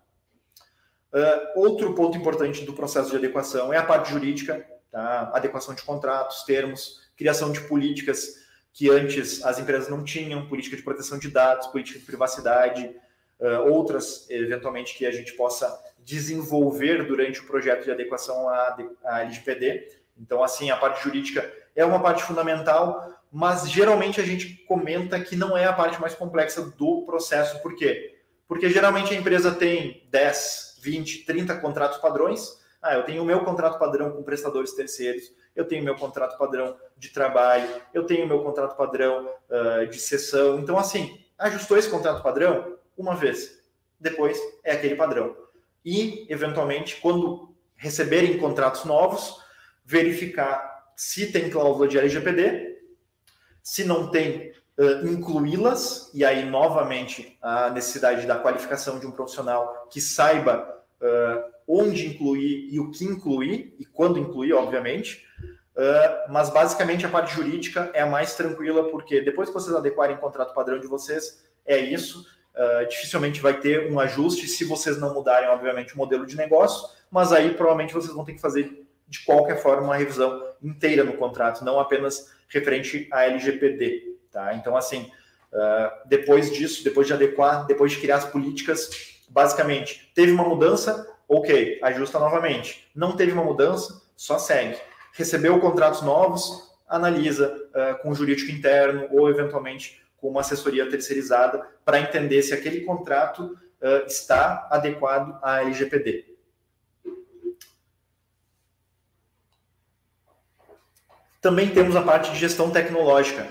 Uh, 1.14 1.62
outro 1.62 1.94
ponto 1.96 2.18
importante 2.18 2.66
do 2.66 2.74
processo 2.74 3.10
de 3.10 3.16
adequação 3.16 3.74
é 3.74 3.78
a 3.78 3.84
parte 3.84 4.12
jurídica, 4.12 4.66
tá? 4.92 5.32
adequação 5.34 5.74
de 5.74 5.82
contratos, 5.82 6.44
termos, 6.44 7.02
criação 7.16 7.52
de 7.52 7.62
políticas 7.62 8.46
que 8.74 8.90
antes 8.90 9.44
as 9.44 9.58
empresas 9.58 9.90
não 9.90 10.04
tinham, 10.04 10.48
política 10.48 10.76
de 10.76 10.84
proteção 10.84 11.18
de 11.18 11.30
dados, 11.30 11.68
política 11.68 11.98
de 11.98 12.06
privacidade, 12.06 12.96
uh, 13.40 13.72
outras, 13.72 14.30
eventualmente, 14.30 14.96
que 14.96 15.06
a 15.06 15.12
gente 15.12 15.34
possa 15.34 15.76
desenvolver 16.00 17.06
durante 17.06 17.40
o 17.40 17.48
projeto 17.48 17.86
de 17.86 17.92
adequação 17.92 18.48
à, 18.48 18.78
à 19.04 19.22
LGPD. 19.22 19.88
Então, 20.18 20.44
assim, 20.44 20.70
a 20.70 20.78
parte 20.78 21.04
jurídica 21.04 21.52
é 21.76 21.84
uma 21.84 22.02
parte 22.02 22.24
fundamental, 22.24 23.14
mas 23.32 23.70
geralmente 23.70 24.22
a 24.22 24.24
gente 24.24 24.64
comenta 24.68 25.20
que 25.20 25.36
não 25.36 25.58
é 25.58 25.66
a 25.66 25.74
parte 25.74 26.00
mais 26.00 26.14
complexa 26.16 26.62
do 26.62 27.04
processo. 27.04 27.62
Por 27.62 27.76
quê? 27.76 28.16
Porque 28.48 28.70
geralmente 28.70 29.14
a 29.14 29.18
empresa 29.18 29.52
tem 29.52 30.08
10, 30.10 30.67
20, 30.82 31.26
30 31.26 31.58
contratos 31.58 31.98
padrões. 32.00 32.60
Ah, 32.82 32.96
eu 32.96 33.04
tenho 33.04 33.24
o 33.24 33.26
meu 33.26 33.44
contrato 33.44 33.80
padrão 33.80 34.12
com 34.12 34.24
prestadores 34.24 34.74
terceiros, 34.74 35.32
eu 35.56 35.66
tenho 35.66 35.84
meu 35.84 35.96
contrato 35.96 36.38
padrão 36.38 36.78
de 36.96 37.10
trabalho, 37.10 37.68
eu 37.94 38.06
tenho 38.06 38.28
meu 38.28 38.44
contrato 38.44 38.78
padrão 38.78 39.30
uh, 39.50 39.88
de 39.88 40.00
sessão. 40.00 40.60
Então, 40.60 40.78
assim, 40.78 41.20
ajustou 41.38 41.78
esse 41.78 41.90
contrato 41.90 42.22
padrão 42.22 42.78
uma 42.96 43.16
vez, 43.16 43.60
depois 44.00 44.40
é 44.64 44.74
aquele 44.74 44.96
padrão. 44.96 45.36
E, 45.84 46.26
eventualmente, 46.30 46.98
quando 47.02 47.56
receberem 47.76 48.38
contratos 48.38 48.86
novos, 48.86 49.42
verificar 49.84 50.92
se 50.96 51.32
tem 51.32 51.50
cláusula 51.50 51.88
de 51.88 51.98
LGPD, 51.98 52.80
se 53.62 53.84
não 53.84 54.10
tem, 54.10 54.52
uh, 54.78 55.08
incluí-las, 55.08 56.10
e 56.14 56.24
aí, 56.24 56.46
novamente, 56.46 57.38
a 57.42 57.70
necessidade 57.70 58.26
da 58.26 58.38
qualificação 58.38 59.00
de 59.00 59.08
um 59.08 59.12
profissional 59.12 59.88
que 59.92 60.00
saiba 60.00 60.82
uh, 61.02 61.44
onde 61.68 62.08
incluir 62.08 62.70
e 62.72 62.80
o 62.80 62.92
que 62.92 63.04
incluir, 63.04 63.76
e 63.80 63.86
quando 63.86 64.20
incluir, 64.20 64.54
obviamente. 64.54 65.26
Uh, 65.76 66.32
mas, 66.32 66.50
basicamente, 66.50 67.06
a 67.06 67.10
parte 67.10 67.34
jurídica 67.34 67.92
é 67.94 68.02
a 68.02 68.06
mais 68.06 68.36
tranquila, 68.36 68.90
porque 68.90 69.22
depois 69.22 69.50
que 69.50 69.54
vocês 69.54 69.76
adequarem 69.76 70.16
o 70.16 70.20
contrato 70.20 70.54
padrão 70.54 70.80
de 70.80 70.88
vocês, 70.88 71.44
é 71.66 71.78
isso. 71.78 72.26
Uh, 72.56 72.88
dificilmente 72.88 73.40
vai 73.40 73.60
ter 73.60 73.92
um 73.92 74.00
ajuste 74.00 74.48
se 74.48 74.66
vocês 74.66 74.98
não 75.00 75.14
mudarem, 75.14 75.50
obviamente, 75.50 75.94
o 75.94 75.98
modelo 75.98 76.26
de 76.26 76.36
negócio, 76.36 76.90
mas 77.12 77.32
aí 77.32 77.54
provavelmente 77.54 77.94
vocês 77.94 78.12
vão 78.12 78.26
ter 78.26 78.34
que 78.34 78.42
fazer 78.42 78.88
de 79.08 79.20
qualquer 79.24 79.62
forma 79.62 79.84
uma 79.84 79.96
revisão 79.96 80.44
inteira 80.62 81.04
no 81.04 81.14
contrato, 81.14 81.64
não 81.64 81.80
apenas 81.80 82.34
referente 82.50 83.08
à 83.12 83.26
LGPD. 83.26 84.07
Tá? 84.32 84.54
Então, 84.54 84.76
assim, 84.76 85.12
uh, 85.52 86.08
depois 86.08 86.52
disso, 86.52 86.84
depois 86.84 87.08
de 87.08 87.14
adequar, 87.14 87.66
depois 87.66 87.92
de 87.92 88.00
criar 88.00 88.18
as 88.18 88.26
políticas, 88.26 88.90
basicamente, 89.30 90.12
teve 90.14 90.32
uma 90.32 90.48
mudança, 90.48 91.08
ok, 91.28 91.80
ajusta 91.84 92.20
novamente. 92.20 92.90
Não 92.96 93.16
teve 93.16 93.32
uma 93.32 93.44
mudança, 93.44 94.02
só 94.16 94.38
segue. 94.40 94.78
Recebeu 95.14 95.60
contratos 95.60 96.02
novos, 96.02 96.68
analisa 96.88 97.56
uh, 97.70 98.02
com 98.02 98.10
o 98.10 98.16
jurídico 98.16 98.52
interno 98.52 99.08
ou, 99.12 99.30
eventualmente, 99.30 100.02
com 100.18 100.30
uma 100.30 100.42
assessoria 100.42 100.90
terceirizada 100.90 101.66
para 101.86 102.00
entender 102.00 102.42
se 102.42 102.54
aquele 102.54 102.82
contrato 102.82 103.58
uh, 103.82 104.06
está 104.08 104.68
adequado 104.72 105.38
à 105.42 105.62
LGPD. 105.62 106.38
Também 111.42 111.70
temos 111.70 111.96
a 111.96 112.02
parte 112.02 112.32
de 112.32 112.38
gestão 112.38 112.72
tecnológica. 112.72 113.48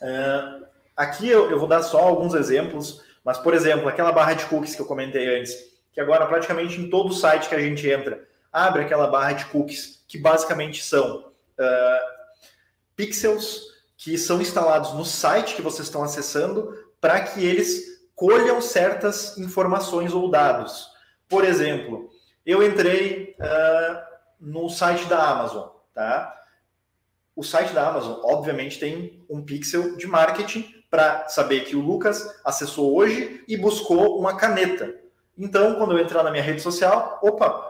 Uh, 0.00 0.66
aqui 0.96 1.28
eu, 1.28 1.50
eu, 1.50 1.58
vou 1.58 1.68
dar 1.68 1.82
só 1.82 1.98
alguns 2.00 2.34
exemplos, 2.34 3.02
mas, 3.24 3.38
por 3.38 3.54
exemplo, 3.54 3.88
aquela 3.88 4.12
barra 4.12 4.34
de 4.34 4.46
cookies 4.46 4.74
que 4.74 4.82
eu 4.82 4.86
comentei 4.86 5.38
antes, 5.38 5.54
que 5.92 6.00
agora 6.00 6.26
praticamente 6.26 6.80
em 6.80 6.88
todo 6.88 7.12
site 7.12 7.48
que 7.48 7.54
a 7.54 7.60
gente 7.60 7.88
entra, 7.88 8.26
abre 8.52 8.82
aquela 8.82 9.06
barra 9.06 9.32
de 9.32 9.44
cookies, 9.46 10.02
que 10.08 10.18
basicamente 10.18 10.82
são 10.82 11.18
uh, 11.18 12.20
pixels 12.96 13.70
que 13.96 14.16
são 14.16 14.40
instalados 14.40 14.94
no 14.94 15.04
site 15.04 15.54
que 15.54 15.60
vocês 15.60 15.86
estão 15.86 16.02
acessando 16.02 16.74
para 17.00 17.20
que 17.20 17.44
eles 17.44 18.00
colham 18.14 18.60
certas 18.60 19.36
informações 19.36 20.14
ou 20.14 20.30
dados. 20.30 20.88
Por 21.28 21.44
exemplo, 21.44 22.08
eu 22.44 22.62
entrei 22.62 23.36
uh, 23.38 24.00
no 24.40 24.70
site 24.70 25.04
da 25.04 25.22
Amazon, 25.22 25.68
tá? 25.92 26.39
O 27.40 27.42
site 27.42 27.72
da 27.72 27.88
Amazon, 27.88 28.20
obviamente, 28.22 28.78
tem 28.78 29.24
um 29.26 29.42
pixel 29.42 29.96
de 29.96 30.06
marketing 30.06 30.74
para 30.90 31.26
saber 31.30 31.64
que 31.64 31.74
o 31.74 31.80
Lucas 31.80 32.38
acessou 32.44 32.94
hoje 32.94 33.42
e 33.48 33.56
buscou 33.56 34.18
uma 34.18 34.36
caneta. 34.36 34.94
Então, 35.38 35.76
quando 35.76 35.92
eu 35.92 35.98
entrar 35.98 36.22
na 36.22 36.30
minha 36.30 36.42
rede 36.42 36.60
social, 36.60 37.18
opa, 37.22 37.66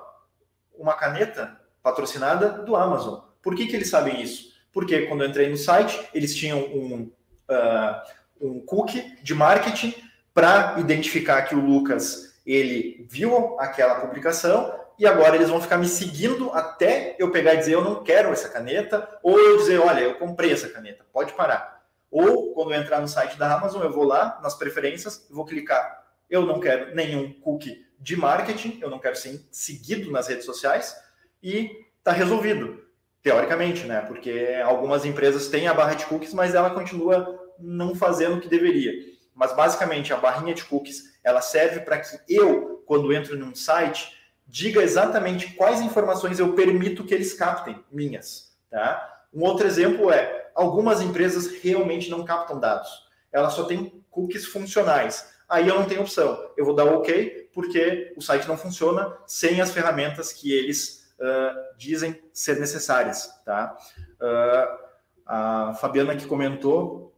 uma 0.77 0.95
caneta 0.95 1.57
patrocinada 1.85 2.49
do 2.49 2.75
Amazon. 2.75 3.21
Por 3.41 3.55
que, 3.55 3.69
que 3.69 3.77
eles 3.77 3.89
sabem 3.89 4.21
isso? 4.21 4.51
Porque 4.73 5.03
quando 5.03 5.23
eu 5.23 5.29
entrei 5.29 5.49
no 5.49 5.57
site, 5.57 6.05
eles 6.13 6.35
tinham 6.35 6.59
um, 6.59 7.13
uh, 7.49 8.01
um 8.41 8.61
cookie 8.67 9.23
de 9.23 9.37
marketing 9.37 9.95
para 10.35 10.81
identificar 10.81 11.43
que 11.43 11.55
o 11.55 11.65
Lucas 11.65 12.35
ele 12.45 13.07
viu 13.09 13.57
aquela 13.61 14.01
publicação 14.01 14.80
e 15.01 15.07
agora 15.07 15.35
eles 15.35 15.49
vão 15.49 15.63
ficar 15.63 15.79
me 15.79 15.89
seguindo 15.89 16.51
até 16.53 17.17
eu 17.19 17.31
pegar 17.31 17.55
e 17.55 17.57
dizer 17.57 17.73
eu 17.73 17.83
não 17.83 18.05
quero 18.05 18.29
essa 18.35 18.51
caneta, 18.51 19.09
ou 19.23 19.41
eu 19.41 19.57
dizer, 19.57 19.79
olha, 19.79 20.01
eu 20.01 20.17
comprei 20.17 20.53
essa 20.53 20.69
caneta, 20.69 21.07
pode 21.11 21.33
parar. 21.33 21.83
Ou 22.11 22.53
quando 22.53 22.75
eu 22.75 22.81
entrar 22.83 23.01
no 23.01 23.09
site 23.09 23.39
da 23.39 23.51
Amazon, 23.55 23.83
eu 23.83 23.91
vou 23.91 24.05
lá 24.05 24.39
nas 24.43 24.55
preferências, 24.55 25.27
vou 25.31 25.47
clicar, 25.47 26.05
eu 26.29 26.45
não 26.45 26.61
quero 26.61 26.95
nenhum 26.95 27.33
cookie 27.33 27.87
de 27.99 28.15
marketing, 28.15 28.79
eu 28.83 28.91
não 28.91 28.99
quero 28.99 29.17
ser 29.17 29.41
seguido 29.51 30.13
nas 30.13 30.29
redes 30.29 30.45
sociais, 30.45 30.95
e 31.43 31.71
está 31.97 32.13
resolvido, 32.13 32.85
teoricamente, 33.23 33.87
né? 33.87 34.03
Porque 34.03 34.61
algumas 34.63 35.07
empresas 35.07 35.49
têm 35.49 35.67
a 35.67 35.73
barra 35.73 35.95
de 35.95 36.05
cookies, 36.05 36.35
mas 36.35 36.55
ela 36.55 36.75
continua 36.75 37.41
não 37.59 37.95
fazendo 37.95 38.37
o 38.37 38.41
que 38.41 38.49
deveria. 38.49 38.93
Mas 39.35 39.57
basicamente 39.57 40.13
a 40.13 40.19
barrinha 40.19 40.53
de 40.53 40.65
cookies 40.65 41.19
ela 41.25 41.41
serve 41.41 41.81
para 41.81 41.99
que 41.99 42.19
eu, 42.29 42.83
quando 42.85 43.15
entro 43.15 43.39
num 43.39 43.55
site, 43.55 44.20
diga 44.51 44.83
exatamente 44.83 45.55
quais 45.55 45.81
informações 45.81 46.41
eu 46.41 46.53
permito 46.55 47.05
que 47.05 47.15
eles 47.15 47.33
captem, 47.33 47.83
minhas. 47.91 48.53
Tá? 48.69 49.23
Um 49.33 49.45
outro 49.45 49.67
exemplo 49.67 50.11
é, 50.11 50.51
algumas 50.55 51.01
empresas 51.01 51.47
realmente 51.63 52.11
não 52.11 52.25
captam 52.25 52.59
dados. 52.59 53.09
Elas 53.33 53.53
só 53.53 53.65
têm 53.65 54.03
cookies 54.11 54.45
funcionais. 54.47 55.33
Aí 55.49 55.69
eu 55.69 55.77
não 55.77 55.87
tenho 55.87 56.01
opção. 56.01 56.51
Eu 56.57 56.65
vou 56.65 56.75
dar 56.75 56.85
OK, 56.85 57.49
porque 57.55 58.13
o 58.17 58.21
site 58.21 58.49
não 58.49 58.59
funciona 58.59 59.17
sem 59.25 59.61
as 59.61 59.71
ferramentas 59.71 60.33
que 60.33 60.53
eles 60.53 61.13
uh, 61.21 61.77
dizem 61.79 62.21
ser 62.33 62.59
necessárias. 62.59 63.31
Tá? 63.45 63.77
Uh, 64.21 64.91
a 65.27 65.75
Fabiana 65.75 66.17
que 66.17 66.27
comentou 66.27 67.15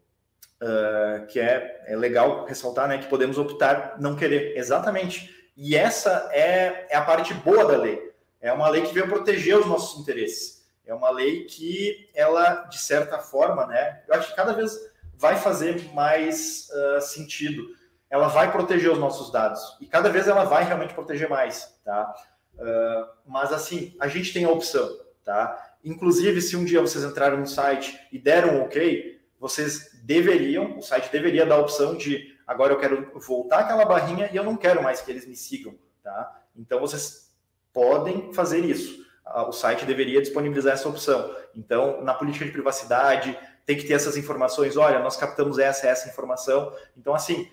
uh, 0.63 1.27
que 1.27 1.41
é, 1.41 1.83
é 1.87 1.97
legal 1.97 2.45
ressaltar 2.45 2.89
né, 2.89 2.99
que 2.99 3.09
podemos 3.09 3.39
optar 3.39 3.97
não 3.99 4.15
querer. 4.15 4.57
Exatamente 4.57 5.42
e 5.57 5.77
essa 5.77 6.29
é, 6.33 6.87
é 6.91 6.97
a 6.97 7.05
parte 7.05 7.35
boa 7.35 7.65
da 7.65 7.77
lei. 7.77 8.13
É 8.41 8.53
uma 8.53 8.69
lei 8.69 8.83
que 8.83 8.93
veio 8.93 9.09
proteger 9.09 9.59
os 9.59 9.67
nossos 9.67 10.01
interesses. 10.01 10.67
É 10.85 10.93
uma 10.93 11.11
lei 11.11 11.45
que 11.45 12.11
ela, 12.15 12.65
de 12.65 12.79
certa 12.79 13.19
forma, 13.19 13.67
né, 13.67 14.03
eu 14.09 14.15
acho 14.15 14.31
que 14.31 14.37
cada 14.37 14.53
vez 14.53 14.77
vai 15.15 15.37
fazer 15.37 15.93
mais 15.93 16.69
uh, 16.71 17.01
sentido. 17.01 17.65
Ela 18.11 18.29
vai 18.29 18.51
proteger 18.51 18.91
os 18.91 18.99
nossos 18.99 19.31
dados 19.31 19.61
e 19.81 19.87
cada 19.87 20.11
vez 20.11 20.27
ela 20.27 20.45
vai 20.45 20.65
realmente 20.65 20.93
proteger 20.93 21.29
mais, 21.29 21.79
tá? 21.85 22.13
Uh, 22.55 23.07
mas 23.25 23.53
assim, 23.53 23.97
a 24.01 24.09
gente 24.09 24.33
tem 24.33 24.45
a 24.45 24.51
opção, 24.51 24.99
tá? 25.25 25.77
Inclusive, 25.85 26.43
se 26.43 26.57
um 26.57 26.65
dia 26.65 26.81
vocês 26.81 27.05
entrarem 27.05 27.39
no 27.39 27.47
site 27.47 27.99
e 28.11 28.19
deram 28.19 28.57
um 28.57 28.63
OK, 28.65 29.21
vocês 29.39 29.91
deveriam, 30.05 30.79
o 30.79 30.83
site 30.83 31.11
deveria 31.11 31.47
dar 31.47 31.57
a 31.57 31.61
opção 31.61 31.97
de 31.97 32.32
agora 32.47 32.73
eu 32.73 32.79
quero 32.79 33.11
voltar 33.21 33.61
aquela 33.61 33.85
barrinha 33.85 34.31
e 34.33 34.37
eu 34.37 34.45
não 34.45 34.57
quero 34.57 34.83
mais 34.83 35.01
que 35.01 35.11
eles 35.11 35.27
me 35.27 35.37
sigam, 35.37 35.75
tá? 36.03 36.43
Então 36.57 36.81
vocês 36.81 37.33
podem 37.73 38.33
fazer 38.33 38.65
isso. 38.65 39.03
O 39.47 39.53
site 39.53 39.85
deveria 39.85 40.21
disponibilizar 40.21 40.75
essa 40.75 40.89
opção. 40.89 41.35
Então, 41.55 42.03
na 42.03 42.13
política 42.13 42.45
de 42.45 42.51
privacidade, 42.51 43.39
tem 43.65 43.77
que 43.77 43.85
ter 43.85 43.95
essas 43.95 44.17
informações. 44.17 44.77
Olha, 44.77 44.99
nós 44.99 45.17
captamos 45.17 45.59
essa 45.59 45.87
essa 45.87 46.09
informação. 46.09 46.73
Então, 46.97 47.15
assim, 47.15 47.49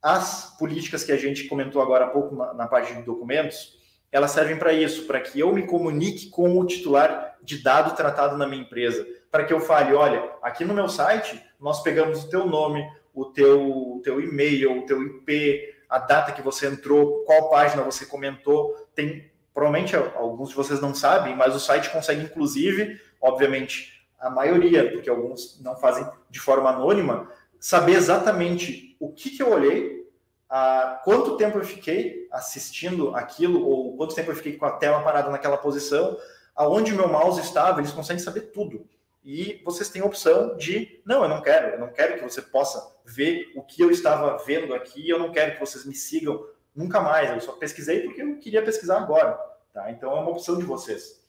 as 0.00 0.56
políticas 0.58 1.04
que 1.04 1.12
a 1.12 1.16
gente 1.16 1.44
comentou 1.44 1.82
agora 1.82 2.06
há 2.06 2.08
pouco 2.08 2.34
na, 2.34 2.54
na 2.54 2.66
parte 2.66 2.94
de 2.94 3.02
documentos, 3.02 3.78
elas 4.10 4.30
servem 4.30 4.56
para 4.56 4.72
isso, 4.72 5.06
para 5.06 5.20
que 5.20 5.38
eu 5.38 5.52
me 5.52 5.66
comunique 5.66 6.30
com 6.30 6.58
o 6.58 6.66
titular 6.66 7.36
de 7.42 7.62
dado 7.62 7.94
tratado 7.94 8.36
na 8.36 8.46
minha 8.46 8.62
empresa, 8.62 9.06
para 9.30 9.44
que 9.44 9.52
eu 9.52 9.60
fale, 9.60 9.94
olha, 9.94 10.30
aqui 10.42 10.64
no 10.64 10.74
meu 10.74 10.88
site 10.88 11.40
nós 11.60 11.82
pegamos 11.82 12.24
o 12.24 12.30
teu 12.30 12.46
nome, 12.46 12.84
o 13.14 13.26
teu, 13.26 13.96
o 13.96 14.00
teu 14.02 14.20
e-mail, 14.20 14.78
o 14.78 14.86
teu 14.86 15.02
IP, 15.02 15.74
a 15.88 15.98
data 15.98 16.32
que 16.32 16.42
você 16.42 16.66
entrou, 16.66 17.24
qual 17.24 17.50
página 17.50 17.82
você 17.82 18.06
comentou. 18.06 18.74
Tem 18.94 19.30
provavelmente 19.52 19.96
alguns 19.96 20.50
de 20.50 20.54
vocês 20.54 20.80
não 20.80 20.94
sabem, 20.94 21.36
mas 21.36 21.54
o 21.54 21.60
site 21.60 21.90
consegue 21.90 22.22
inclusive, 22.22 23.00
obviamente, 23.20 24.06
a 24.18 24.30
maioria, 24.30 24.90
porque 24.92 25.10
alguns 25.10 25.60
não 25.60 25.76
fazem 25.76 26.06
de 26.28 26.38
forma 26.38 26.70
anônima, 26.70 27.28
saber 27.58 27.92
exatamente 27.92 28.96
o 29.00 29.10
que, 29.10 29.30
que 29.30 29.42
eu 29.42 29.50
olhei, 29.50 30.06
a 30.48 31.00
quanto 31.04 31.36
tempo 31.36 31.58
eu 31.58 31.64
fiquei 31.64 32.28
assistindo 32.30 33.14
aquilo, 33.14 33.66
ou 33.66 33.96
quanto 33.96 34.14
tempo 34.14 34.30
eu 34.30 34.36
fiquei 34.36 34.56
com 34.56 34.66
a 34.66 34.72
tela 34.72 35.02
parada 35.02 35.30
naquela 35.30 35.56
posição, 35.56 36.18
aonde 36.54 36.92
meu 36.92 37.08
mouse 37.08 37.40
estava, 37.40 37.80
eles 37.80 37.92
conseguem 37.92 38.22
saber 38.22 38.52
tudo. 38.52 38.86
E 39.22 39.60
vocês 39.64 39.88
têm 39.90 40.00
a 40.00 40.06
opção 40.06 40.56
de, 40.56 41.00
não, 41.04 41.22
eu 41.22 41.28
não 41.28 41.42
quero, 41.42 41.74
eu 41.74 41.78
não 41.78 41.92
quero 41.92 42.16
que 42.16 42.22
você 42.22 42.40
possa 42.40 42.96
ver 43.04 43.52
o 43.54 43.62
que 43.62 43.82
eu 43.82 43.90
estava 43.90 44.42
vendo 44.44 44.74
aqui, 44.74 45.08
eu 45.08 45.18
não 45.18 45.30
quero 45.30 45.54
que 45.54 45.60
vocês 45.60 45.84
me 45.84 45.94
sigam 45.94 46.46
nunca 46.74 47.00
mais, 47.00 47.30
eu 47.30 47.40
só 47.40 47.52
pesquisei 47.52 48.00
porque 48.02 48.22
eu 48.22 48.38
queria 48.38 48.62
pesquisar 48.62 48.98
agora, 48.98 49.38
tá? 49.72 49.90
Então 49.90 50.10
é 50.16 50.20
uma 50.20 50.30
opção 50.30 50.58
de 50.58 50.64
vocês. 50.64 51.22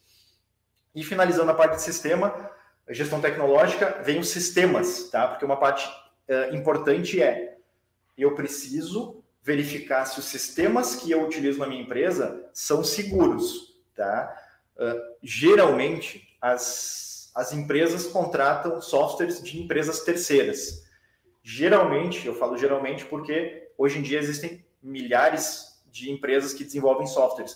E 0.95 1.03
finalizando 1.03 1.51
a 1.51 1.53
parte 1.53 1.75
de 1.75 1.81
sistema, 1.81 2.51
gestão 2.89 3.21
tecnológica, 3.21 4.01
vem 4.03 4.19
os 4.19 4.29
sistemas, 4.29 5.09
tá? 5.09 5.27
Porque 5.27 5.45
uma 5.45 5.57
parte 5.57 5.87
uh, 6.29 6.55
importante 6.55 7.21
é, 7.21 7.57
eu 8.17 8.35
preciso 8.35 9.23
verificar 9.43 10.05
se 10.05 10.19
os 10.19 10.25
sistemas 10.25 10.95
que 10.95 11.11
eu 11.11 11.25
utilizo 11.25 11.59
na 11.59 11.67
minha 11.67 11.81
empresa 11.81 12.49
são 12.53 12.83
seguros, 12.83 13.75
tá? 13.95 14.33
Uh, 14.77 15.15
geralmente, 15.23 16.37
as, 16.41 17.10
as 17.33 17.53
empresas 17.53 18.07
contratam 18.07 18.81
softwares 18.81 19.41
de 19.41 19.59
empresas 19.59 20.01
terceiras. 20.01 20.85
Geralmente, 21.43 22.27
eu 22.27 22.35
falo 22.35 22.57
geralmente 22.57 23.05
porque 23.05 23.69
hoje 23.77 23.99
em 23.99 24.01
dia 24.01 24.19
existem 24.19 24.65
milhares 24.81 25.81
de 25.87 26.11
empresas 26.11 26.53
que 26.53 26.63
desenvolvem 26.63 27.07
softwares. 27.07 27.53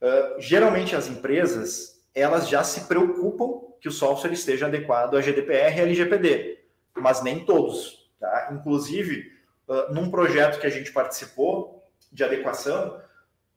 Uh, 0.00 0.40
geralmente, 0.40 0.94
as 0.94 1.08
empresas, 1.08 2.04
elas 2.14 2.48
já 2.48 2.62
se 2.62 2.82
preocupam 2.82 3.66
que 3.80 3.88
o 3.88 3.92
software 3.92 4.32
esteja 4.32 4.66
adequado 4.66 5.16
a 5.16 5.20
GDPR 5.20 5.78
e 5.78 5.80
LGPD, 5.80 6.58
mas 6.94 7.22
nem 7.22 7.44
todos. 7.44 8.10
Tá? 8.20 8.50
Inclusive, 8.52 9.32
uh, 9.68 9.92
num 9.94 10.10
projeto 10.10 10.60
que 10.60 10.66
a 10.66 10.70
gente 10.70 10.92
participou 10.92 11.82
de 12.12 12.24
adequação, 12.24 13.00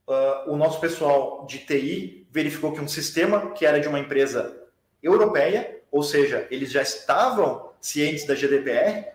uh, 0.08 0.52
o 0.52 0.56
nosso 0.56 0.80
pessoal 0.80 1.46
de 1.46 1.60
TI 1.60 2.28
verificou 2.32 2.72
que 2.72 2.82
um 2.82 2.88
sistema 2.88 3.52
que 3.52 3.66
era 3.66 3.80
de 3.80 3.88
uma 3.88 4.00
empresa 4.00 4.59
europeia, 5.02 5.82
ou 5.92 6.04
seja, 6.04 6.48
eles 6.52 6.72
já 6.72 6.82
estavam 6.82 7.72
cientes 7.82 8.26
da 8.26 8.36
GDPR, 8.36 9.08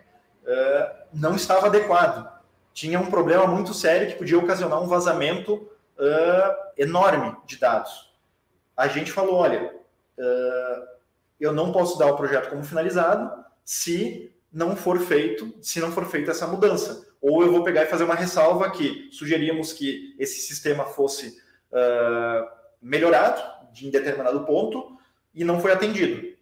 uh, 0.42 1.04
não 1.12 1.36
estava 1.36 1.66
adequado. 1.66 2.32
Tinha 2.72 2.98
um 2.98 3.10
problema 3.10 3.46
muito 3.46 3.72
sério 3.72 4.08
que 4.08 4.18
podia 4.18 4.38
ocasionar 4.38 4.82
um 4.82 4.88
vazamento 4.88 5.54
uh, 5.54 6.72
enorme 6.76 7.36
de 7.46 7.58
dados. 7.58 8.12
A 8.76 8.88
gente 8.88 9.12
falou, 9.12 9.36
olha, 9.36 9.72
eu 11.38 11.52
não 11.52 11.70
posso 11.70 11.96
dar 11.96 12.06
o 12.06 12.16
projeto 12.16 12.50
como 12.50 12.64
finalizado 12.64 13.44
se 13.64 14.34
não 14.52 14.76
for 14.76 15.00
feito, 15.00 15.54
se 15.60 15.80
não 15.80 15.92
for 15.92 16.06
feita 16.06 16.30
essa 16.30 16.46
mudança. 16.46 17.06
Ou 17.20 17.42
eu 17.42 17.52
vou 17.52 17.64
pegar 17.64 17.84
e 17.84 17.86
fazer 17.86 18.04
uma 18.04 18.14
ressalva 18.14 18.70
que 18.70 19.08
sugeríamos 19.12 19.72
que 19.72 20.14
esse 20.18 20.40
sistema 20.40 20.84
fosse 20.84 21.38
uh, 21.70 22.48
melhorado 22.80 23.42
em 23.82 23.90
determinado 23.90 24.44
ponto 24.44 24.96
e 25.34 25.44
não 25.44 25.60
foi 25.60 25.72
atendido. 25.72 26.34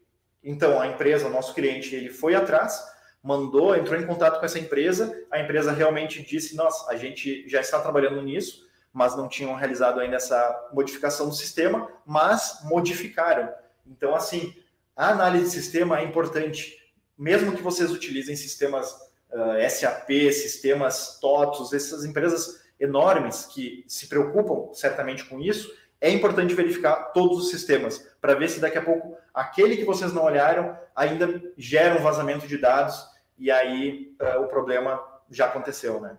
Então 0.42 0.80
a 0.80 0.86
empresa, 0.86 1.26
o 1.26 1.30
nosso 1.30 1.54
cliente, 1.54 1.94
ele 1.94 2.10
foi 2.10 2.34
atrás, 2.34 2.82
mandou, 3.22 3.76
entrou 3.76 3.98
em 3.98 4.06
contato 4.06 4.38
com 4.38 4.44
essa 4.44 4.58
empresa, 4.58 5.16
a 5.30 5.40
empresa 5.40 5.72
realmente 5.72 6.22
disse, 6.22 6.56
nossa, 6.56 6.90
a 6.90 6.96
gente 6.96 7.48
já 7.48 7.60
está 7.60 7.80
trabalhando 7.80 8.20
nisso, 8.20 8.68
mas 8.92 9.16
não 9.16 9.28
tinham 9.28 9.54
realizado 9.54 10.00
ainda 10.00 10.16
essa 10.16 10.70
modificação 10.72 11.28
do 11.28 11.34
sistema, 11.34 11.88
mas 12.04 12.58
modificaram. 12.64 13.48
Então, 13.86 14.14
assim, 14.14 14.54
a 14.94 15.08
análise 15.08 15.44
de 15.44 15.50
sistema 15.50 16.00
é 16.00 16.04
importante 16.04 16.82
mesmo 17.16 17.54
que 17.54 17.62
vocês 17.62 17.90
utilizem 17.90 18.34
sistemas 18.34 18.90
uh, 19.30 19.62
ah, 19.64 19.68
SAP, 19.70 20.08
sistemas 20.32 21.18
TOTOS, 21.20 21.72
essas 21.72 22.04
empresas 22.04 22.62
enormes 22.80 23.46
que 23.46 23.84
se 23.86 24.08
preocupam 24.08 24.72
certamente 24.74 25.24
com 25.26 25.40
isso, 25.40 25.72
é 26.02 26.10
importante 26.10 26.54
verificar 26.54 27.12
todos 27.12 27.38
os 27.38 27.50
sistemas 27.50 28.06
para 28.20 28.34
ver 28.34 28.50
se 28.50 28.60
daqui 28.60 28.76
a 28.76 28.82
pouco 28.82 29.16
aquele 29.32 29.76
que 29.76 29.84
vocês 29.84 30.12
não 30.12 30.24
olharam 30.24 30.76
ainda 30.94 31.40
gera 31.56 31.98
um 31.98 32.02
vazamento 32.02 32.46
de 32.46 32.58
dados 32.58 33.02
e 33.38 33.50
aí 33.50 34.14
uh, 34.20 34.42
o 34.42 34.48
problema 34.48 35.02
já 35.30 35.46
aconteceu, 35.46 36.00
né? 36.00 36.18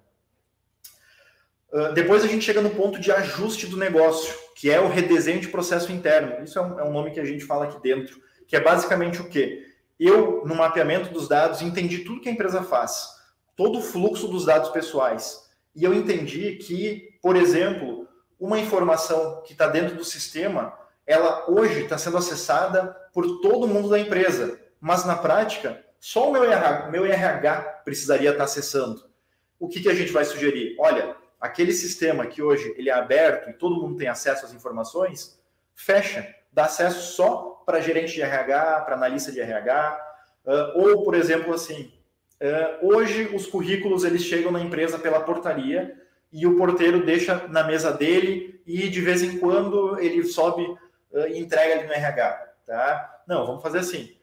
Uh, 1.71 1.93
depois 1.93 2.23
a 2.23 2.27
gente 2.27 2.45
chega 2.45 2.61
no 2.61 2.71
ponto 2.71 2.99
de 2.99 3.11
ajuste 3.11 3.67
do 3.67 3.77
negócio, 3.77 4.33
que 4.55 4.71
é 4.71 4.79
o 4.79 4.87
redesenho 4.87 5.39
de 5.39 5.49
processo 5.49 5.91
interno. 5.91 6.43
Isso 6.43 6.57
é 6.57 6.61
um, 6.61 6.79
é 6.79 6.83
um 6.83 6.91
nome 6.91 7.11
que 7.11 7.19
a 7.19 7.25
gente 7.25 7.45
fala 7.45 7.65
aqui 7.65 7.79
dentro, 7.81 8.19
que 8.47 8.55
é 8.55 8.59
basicamente 8.59 9.21
o 9.21 9.29
quê? 9.29 9.73
eu, 9.99 10.43
no 10.45 10.55
mapeamento 10.55 11.13
dos 11.13 11.27
dados, 11.27 11.61
entendi 11.61 11.99
tudo 11.99 12.19
que 12.19 12.29
a 12.29 12.31
empresa 12.31 12.63
faz, 12.63 13.07
todo 13.55 13.79
o 13.79 13.81
fluxo 13.81 14.27
dos 14.27 14.45
dados 14.45 14.69
pessoais. 14.69 15.43
E 15.75 15.83
eu 15.83 15.93
entendi 15.93 16.55
que, 16.57 17.17
por 17.21 17.35
exemplo, 17.35 18.02
uma 18.43 18.59
informação 18.59 19.41
que 19.45 19.53
está 19.53 19.67
dentro 19.67 19.95
do 19.95 20.03
sistema, 20.03 20.77
ela 21.07 21.49
hoje 21.49 21.83
está 21.83 21.97
sendo 21.97 22.17
acessada 22.17 22.93
por 23.13 23.39
todo 23.39 23.69
mundo 23.69 23.87
da 23.87 23.97
empresa, 23.97 24.59
mas 24.81 25.05
na 25.05 25.15
prática, 25.15 25.81
só 25.97 26.27
o 26.27 26.33
meu 26.33 26.43
RH, 26.43 26.89
meu 26.91 27.05
RH 27.05 27.61
precisaria 27.85 28.31
estar 28.31 28.39
tá 28.39 28.43
acessando. 28.43 29.09
O 29.57 29.69
que, 29.69 29.79
que 29.79 29.87
a 29.87 29.93
gente 29.93 30.11
vai 30.11 30.25
sugerir? 30.25 30.75
Olha, 30.77 31.15
aquele 31.39 31.71
sistema 31.71 32.25
que 32.25 32.41
hoje 32.43 32.73
ele 32.77 32.89
é 32.89 32.93
aberto 32.93 33.49
e 33.49 33.53
todo 33.53 33.81
mundo 33.81 33.95
tem 33.95 34.09
acesso 34.09 34.45
às 34.45 34.53
informações, 34.53 35.39
fecha, 35.73 36.27
dá 36.51 36.65
acesso 36.65 37.13
só 37.13 37.63
para 37.65 37.79
gerente 37.79 38.13
de 38.13 38.21
RH, 38.21 38.81
para 38.81 38.95
analista 38.95 39.31
de 39.31 39.39
RH, 39.39 40.17
uh, 40.45 40.81
ou, 40.81 41.03
por 41.05 41.15
exemplo, 41.15 41.53
assim, 41.53 41.93
uh, 42.41 42.87
hoje 42.93 43.33
os 43.33 43.47
currículos 43.47 44.03
eles 44.03 44.23
chegam 44.23 44.51
na 44.51 44.59
empresa 44.59 44.99
pela 44.99 45.21
portaria 45.21 46.02
e 46.33 46.47
o 46.47 46.57
porteiro 46.57 47.05
deixa 47.05 47.47
na 47.47 47.63
mesa 47.63 47.93
dele 47.93 48.59
e 48.65 48.89
de 48.89 48.99
vez 48.99 49.21
em 49.21 49.37
quando 49.37 49.99
ele 49.99 50.23
sobe 50.23 50.63
uh, 50.63 51.27
e 51.29 51.37
entrega 51.37 51.75
ali 51.75 51.87
no 51.87 51.93
RH, 51.93 52.53
tá? 52.65 53.21
Não, 53.27 53.45
vamos 53.45 53.61
fazer 53.61 53.77
assim. 53.77 54.17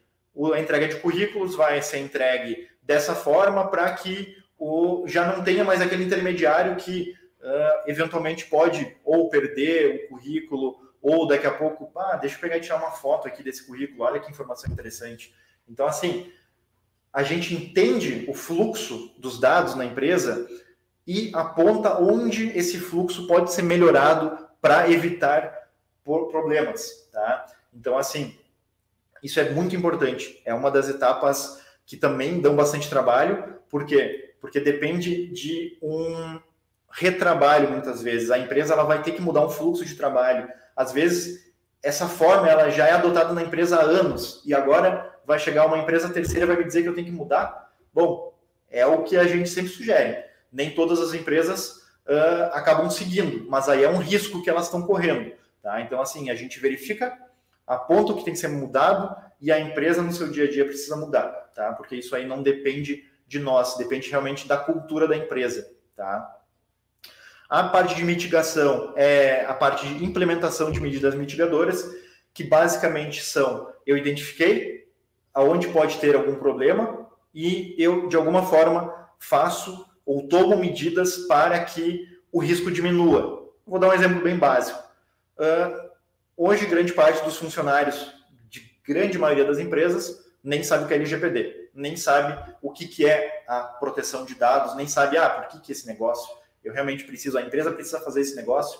a 0.53 0.59
entrega 0.59 0.89
de 0.89 0.99
currículos 0.99 1.55
vai 1.55 1.81
ser 1.81 1.99
entregue 1.99 2.67
dessa 2.83 3.15
forma 3.15 3.69
para 3.69 3.93
que 3.93 4.35
o, 4.57 5.07
já 5.07 5.25
não 5.25 5.41
tenha 5.41 5.63
mais 5.63 5.81
aquele 5.81 6.03
intermediário 6.03 6.75
que 6.75 7.15
uh, 7.39 7.89
eventualmente 7.89 8.45
pode 8.45 8.97
ou 9.05 9.29
perder 9.29 9.95
o 9.95 10.09
currículo 10.09 10.91
ou 11.01 11.25
daqui 11.25 11.47
a 11.47 11.51
pouco, 11.51 11.89
ah, 11.97 12.17
deixa 12.17 12.35
eu 12.35 12.41
pegar 12.41 12.57
e 12.57 12.61
tirar 12.61 12.75
uma 12.75 12.91
foto 12.91 13.27
aqui 13.27 13.41
desse 13.41 13.65
currículo, 13.65 14.03
olha 14.03 14.19
que 14.19 14.29
informação 14.29 14.71
interessante. 14.71 15.33
Então, 15.67 15.87
assim, 15.87 16.31
a 17.11 17.23
gente 17.23 17.55
entende 17.55 18.25
o 18.29 18.33
fluxo 18.33 19.13
dos 19.17 19.39
dados 19.39 19.75
na 19.75 19.85
empresa 19.85 20.47
e 21.11 21.29
aponta 21.33 21.99
onde 21.99 22.57
esse 22.57 22.79
fluxo 22.79 23.27
pode 23.27 23.51
ser 23.51 23.63
melhorado 23.63 24.47
para 24.61 24.89
evitar 24.89 25.67
problemas, 26.05 27.09
tá? 27.11 27.47
Então, 27.73 27.97
assim, 27.97 28.33
isso 29.21 29.37
é 29.37 29.49
muito 29.49 29.75
importante. 29.75 30.41
É 30.45 30.53
uma 30.53 30.71
das 30.71 30.87
etapas 30.87 31.61
que 31.85 31.97
também 31.97 32.39
dão 32.39 32.55
bastante 32.55 32.89
trabalho, 32.89 33.55
por 33.69 33.85
quê? 33.85 34.35
Porque 34.39 34.61
depende 34.61 35.27
de 35.33 35.77
um 35.81 36.39
retrabalho 36.89 37.69
muitas 37.69 38.01
vezes. 38.01 38.31
A 38.31 38.39
empresa 38.39 38.73
ela 38.73 38.83
vai 38.83 39.03
ter 39.03 39.11
que 39.11 39.21
mudar 39.21 39.45
um 39.45 39.49
fluxo 39.49 39.83
de 39.83 39.95
trabalho, 39.95 40.47
às 40.77 40.93
vezes, 40.93 41.51
essa 41.83 42.07
forma 42.07 42.47
ela 42.47 42.69
já 42.69 42.87
é 42.87 42.93
adotada 42.93 43.33
na 43.33 43.43
empresa 43.43 43.77
há 43.77 43.81
anos 43.81 44.41
e 44.45 44.53
agora 44.53 45.13
vai 45.25 45.37
chegar 45.37 45.65
uma 45.65 45.77
empresa 45.77 46.07
terceira 46.07 46.47
vai 46.47 46.55
me 46.55 46.63
dizer 46.63 46.83
que 46.83 46.87
eu 46.87 46.95
tenho 46.95 47.07
que 47.07 47.11
mudar. 47.11 47.69
Bom, 47.93 48.33
é 48.69 48.85
o 48.85 49.03
que 49.03 49.17
a 49.17 49.25
gente 49.25 49.49
sempre 49.49 49.71
sugere. 49.71 50.30
Nem 50.51 50.71
todas 50.71 50.99
as 50.99 51.13
empresas 51.13 51.81
uh, 52.07 52.53
acabam 52.53 52.89
seguindo, 52.89 53.45
mas 53.49 53.69
aí 53.69 53.83
é 53.83 53.89
um 53.89 53.97
risco 53.97 54.41
que 54.43 54.49
elas 54.49 54.65
estão 54.65 54.81
correndo. 54.81 55.31
Tá? 55.61 55.81
Então, 55.81 56.01
assim, 56.01 56.29
a 56.29 56.35
gente 56.35 56.59
verifica, 56.59 57.17
aponta 57.65 58.11
o 58.11 58.17
que 58.17 58.25
tem 58.25 58.33
que 58.33 58.39
ser 58.39 58.49
mudado 58.49 59.15
e 59.39 59.51
a 59.51 59.59
empresa 59.59 60.01
no 60.01 60.11
seu 60.11 60.29
dia 60.29 60.45
a 60.45 60.49
dia 60.49 60.65
precisa 60.65 60.95
mudar, 60.95 61.27
tá? 61.55 61.73
Porque 61.73 61.95
isso 61.95 62.15
aí 62.15 62.27
não 62.27 62.43
depende 62.43 63.03
de 63.27 63.39
nós, 63.39 63.75
depende 63.77 64.09
realmente 64.09 64.47
da 64.47 64.57
cultura 64.57 65.07
da 65.07 65.17
empresa, 65.17 65.67
tá? 65.95 66.37
A 67.49 67.63
parte 67.63 67.95
de 67.95 68.03
mitigação 68.03 68.93
é 68.95 69.45
a 69.45 69.53
parte 69.53 69.87
de 69.87 70.05
implementação 70.05 70.71
de 70.71 70.79
medidas 70.79 71.15
mitigadoras, 71.15 71.85
que 72.33 72.43
basicamente 72.43 73.23
são: 73.23 73.73
eu 73.85 73.97
identifiquei 73.97 74.87
aonde 75.33 75.67
pode 75.69 75.97
ter 75.97 76.15
algum 76.15 76.35
problema 76.35 77.09
e 77.33 77.75
eu, 77.77 78.07
de 78.07 78.15
alguma 78.15 78.45
forma, 78.45 78.93
faço 79.19 79.85
ou 80.05 80.27
tomo 80.27 80.57
medidas 80.57 81.17
para 81.27 81.63
que 81.63 82.07
o 82.31 82.39
risco 82.39 82.71
diminua. 82.71 83.51
Vou 83.65 83.79
dar 83.79 83.89
um 83.89 83.93
exemplo 83.93 84.21
bem 84.21 84.37
básico. 84.37 84.79
Uh, 85.37 85.89
hoje, 86.35 86.65
grande 86.65 86.93
parte 86.93 87.23
dos 87.23 87.37
funcionários 87.37 88.13
de 88.49 88.61
grande 88.85 89.17
maioria 89.17 89.45
das 89.45 89.59
empresas 89.59 90.21
nem 90.43 90.63
sabe 90.63 90.85
o 90.85 90.87
que 90.87 90.93
é 90.93 90.97
LGPD, 90.97 91.69
nem 91.73 91.95
sabe 91.95 92.55
o 92.61 92.71
que, 92.71 92.87
que 92.87 93.07
é 93.07 93.43
a 93.47 93.61
proteção 93.61 94.25
de 94.25 94.35
dados, 94.35 94.75
nem 94.75 94.87
sabe, 94.87 95.17
ah, 95.17 95.29
por 95.29 95.47
que, 95.47 95.59
que 95.59 95.71
esse 95.71 95.85
negócio, 95.85 96.35
eu 96.63 96.73
realmente 96.73 97.03
preciso, 97.03 97.37
a 97.37 97.41
empresa 97.41 97.71
precisa 97.71 97.99
fazer 98.01 98.21
esse 98.21 98.35
negócio. 98.35 98.79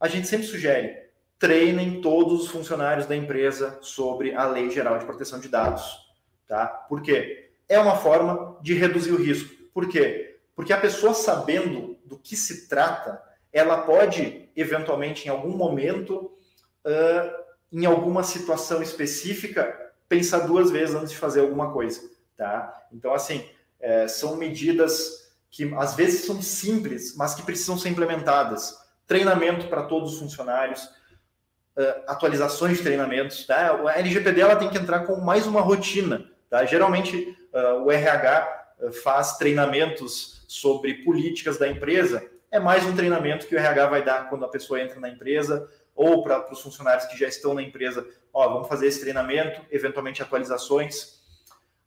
A 0.00 0.08
gente 0.08 0.26
sempre 0.26 0.46
sugere, 0.46 1.06
treinem 1.38 2.00
todos 2.00 2.44
os 2.44 2.50
funcionários 2.50 3.06
da 3.06 3.14
empresa 3.14 3.78
sobre 3.82 4.34
a 4.34 4.46
Lei 4.46 4.70
Geral 4.70 4.98
de 4.98 5.04
Proteção 5.04 5.38
de 5.38 5.48
Dados. 5.48 6.06
Tá? 6.48 6.66
Por 6.66 7.02
quê? 7.02 7.50
É 7.68 7.78
uma 7.78 7.96
forma 7.96 8.56
de 8.62 8.74
reduzir 8.74 9.12
o 9.12 9.22
risco. 9.22 9.54
Por 9.74 9.88
quê? 9.88 10.25
Porque 10.56 10.72
a 10.72 10.80
pessoa 10.80 11.12
sabendo 11.12 11.98
do 12.04 12.18
que 12.18 12.34
se 12.34 12.66
trata, 12.66 13.22
ela 13.52 13.82
pode, 13.82 14.48
eventualmente, 14.56 15.26
em 15.26 15.30
algum 15.30 15.54
momento, 15.54 16.32
uh, 16.84 17.46
em 17.70 17.84
alguma 17.84 18.24
situação 18.24 18.82
específica, 18.82 19.92
pensar 20.08 20.40
duas 20.40 20.70
vezes 20.70 20.94
antes 20.94 21.10
de 21.10 21.18
fazer 21.18 21.40
alguma 21.40 21.72
coisa. 21.72 22.00
Tá? 22.36 22.86
Então, 22.92 23.12
assim, 23.12 23.48
é, 23.80 24.06
são 24.06 24.36
medidas 24.36 25.26
que 25.50 25.72
às 25.74 25.94
vezes 25.94 26.24
são 26.24 26.40
simples, 26.40 27.16
mas 27.16 27.34
que 27.34 27.42
precisam 27.42 27.78
ser 27.78 27.88
implementadas. 27.88 28.76
Treinamento 29.06 29.68
para 29.68 29.84
todos 29.84 30.14
os 30.14 30.18
funcionários, 30.18 30.84
uh, 30.84 32.02
atualizações 32.06 32.78
de 32.78 32.82
treinamentos. 32.82 33.46
Tá? 33.46 33.72
A 33.72 33.98
LGPD 33.98 34.40
ela 34.40 34.56
tem 34.56 34.70
que 34.70 34.78
entrar 34.78 35.00
com 35.00 35.16
mais 35.16 35.46
uma 35.46 35.60
rotina. 35.60 36.28
Tá? 36.48 36.64
Geralmente, 36.64 37.36
uh, 37.52 37.82
o 37.84 37.90
RH 37.90 38.74
faz 39.02 39.36
treinamentos 39.38 40.35
sobre 40.46 41.04
políticas 41.04 41.58
da 41.58 41.68
empresa. 41.68 42.28
É 42.50 42.58
mais 42.58 42.84
um 42.84 42.94
treinamento 42.94 43.46
que 43.46 43.54
o 43.54 43.58
RH 43.58 43.86
vai 43.86 44.04
dar 44.04 44.28
quando 44.28 44.44
a 44.44 44.48
pessoa 44.48 44.80
entra 44.80 45.00
na 45.00 45.08
empresa 45.08 45.68
ou 45.94 46.22
para 46.22 46.52
os 46.52 46.60
funcionários 46.60 47.06
que 47.06 47.18
já 47.18 47.26
estão 47.26 47.54
na 47.54 47.62
empresa. 47.62 48.06
Ó, 48.32 48.48
vamos 48.48 48.68
fazer 48.68 48.86
esse 48.86 49.00
treinamento, 49.00 49.60
eventualmente 49.70 50.22
atualizações. 50.22 51.16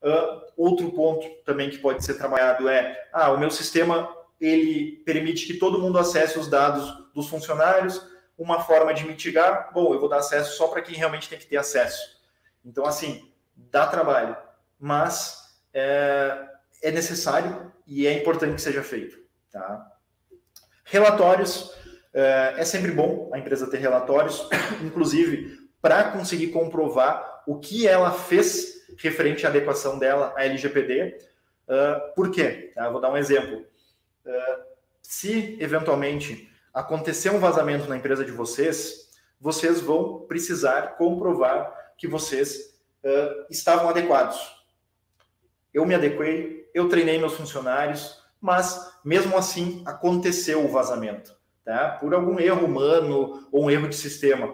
Uh, 0.02 0.42
outro 0.56 0.92
ponto 0.92 1.28
também 1.44 1.70
que 1.70 1.78
pode 1.78 2.04
ser 2.04 2.16
trabalhado 2.16 2.70
é, 2.70 3.10
ah, 3.12 3.32
o 3.32 3.38
meu 3.38 3.52
sistema 3.52 4.16
ele 4.40 5.04
permite 5.06 5.46
que 5.46 5.56
todo 5.56 5.80
mundo 5.80 5.98
acesse 5.98 6.40
os 6.40 6.48
dados 6.48 7.10
dos 7.14 7.28
funcionários, 7.28 8.02
uma 8.38 8.62
forma 8.62 8.94
de 8.94 9.06
mitigar, 9.06 9.70
bom, 9.74 9.94
eu 9.94 10.00
vou 10.00 10.08
dar 10.08 10.20
acesso 10.20 10.56
só 10.56 10.70
para 10.70 10.82
quem 10.82 10.96
realmente 10.96 11.28
tem 11.28 11.38
que 11.38 11.46
ter 11.46 11.58
acesso. 11.58 12.18
Então, 12.64 12.86
assim, 12.86 13.30
dá 13.56 13.86
trabalho, 13.86 14.38
mas 14.80 15.60
é, 15.74 16.48
é 16.82 16.92
necessário 16.92 17.70
e 17.90 18.06
é 18.06 18.14
importante 18.14 18.56
que 18.56 18.62
seja 18.62 18.84
feito. 18.84 19.18
Tá? 19.52 19.86
Relatórios, 20.86 21.76
é, 22.14 22.54
é 22.58 22.64
sempre 22.64 22.92
bom 22.92 23.32
a 23.34 23.40
empresa 23.40 23.70
ter 23.70 23.78
relatórios, 23.78 24.48
inclusive 24.84 25.58
para 25.82 26.12
conseguir 26.12 26.50
comprovar 26.50 27.44
o 27.48 27.60
que 27.60 27.88
ela 27.88 28.12
fez 28.12 28.86
referente 28.98 29.46
à 29.46 29.50
adequação 29.50 29.98
dela 29.98 30.34
à 30.38 30.46
LGPD. 30.46 31.18
É, 31.68 31.96
por 32.16 32.30
quê? 32.32 32.72
Tá? 32.76 32.90
Vou 32.90 33.02
dar 33.02 33.12
um 33.12 33.18
exemplo. 33.18 33.66
Uh, 34.26 34.64
se 35.02 35.58
eventualmente 35.60 36.48
acontecer 36.74 37.32
um 37.32 37.40
vazamento 37.40 37.88
na 37.88 37.98
empresa 37.98 38.24
de 38.24 38.32
vocês, 38.32 39.10
vocês 39.40 39.82
vão 39.82 40.26
precisar 40.28 40.98
comprovar 40.98 41.74
que 41.98 42.08
vocês 42.08 42.80
uh, 43.04 43.46
estavam 43.50 43.90
adequados. 43.90 44.38
Eu 45.74 45.86
me 45.86 45.96
adequei, 45.96 46.59
eu 46.74 46.90
treinei 46.90 47.18
meus 47.18 47.34
funcionários, 47.34 48.22
mas 48.40 48.94
mesmo 49.04 49.38
assim 49.38 49.82
aconteceu 49.86 50.64
o 50.64 50.70
vazamento, 50.70 51.36
tá? 51.64 51.98
Por 52.00 52.14
algum 52.14 52.40
erro 52.40 52.66
humano 52.66 53.48
ou 53.52 53.66
um 53.66 53.72
erro 53.72 53.90
de 53.90 53.96
sistema. 53.96 54.54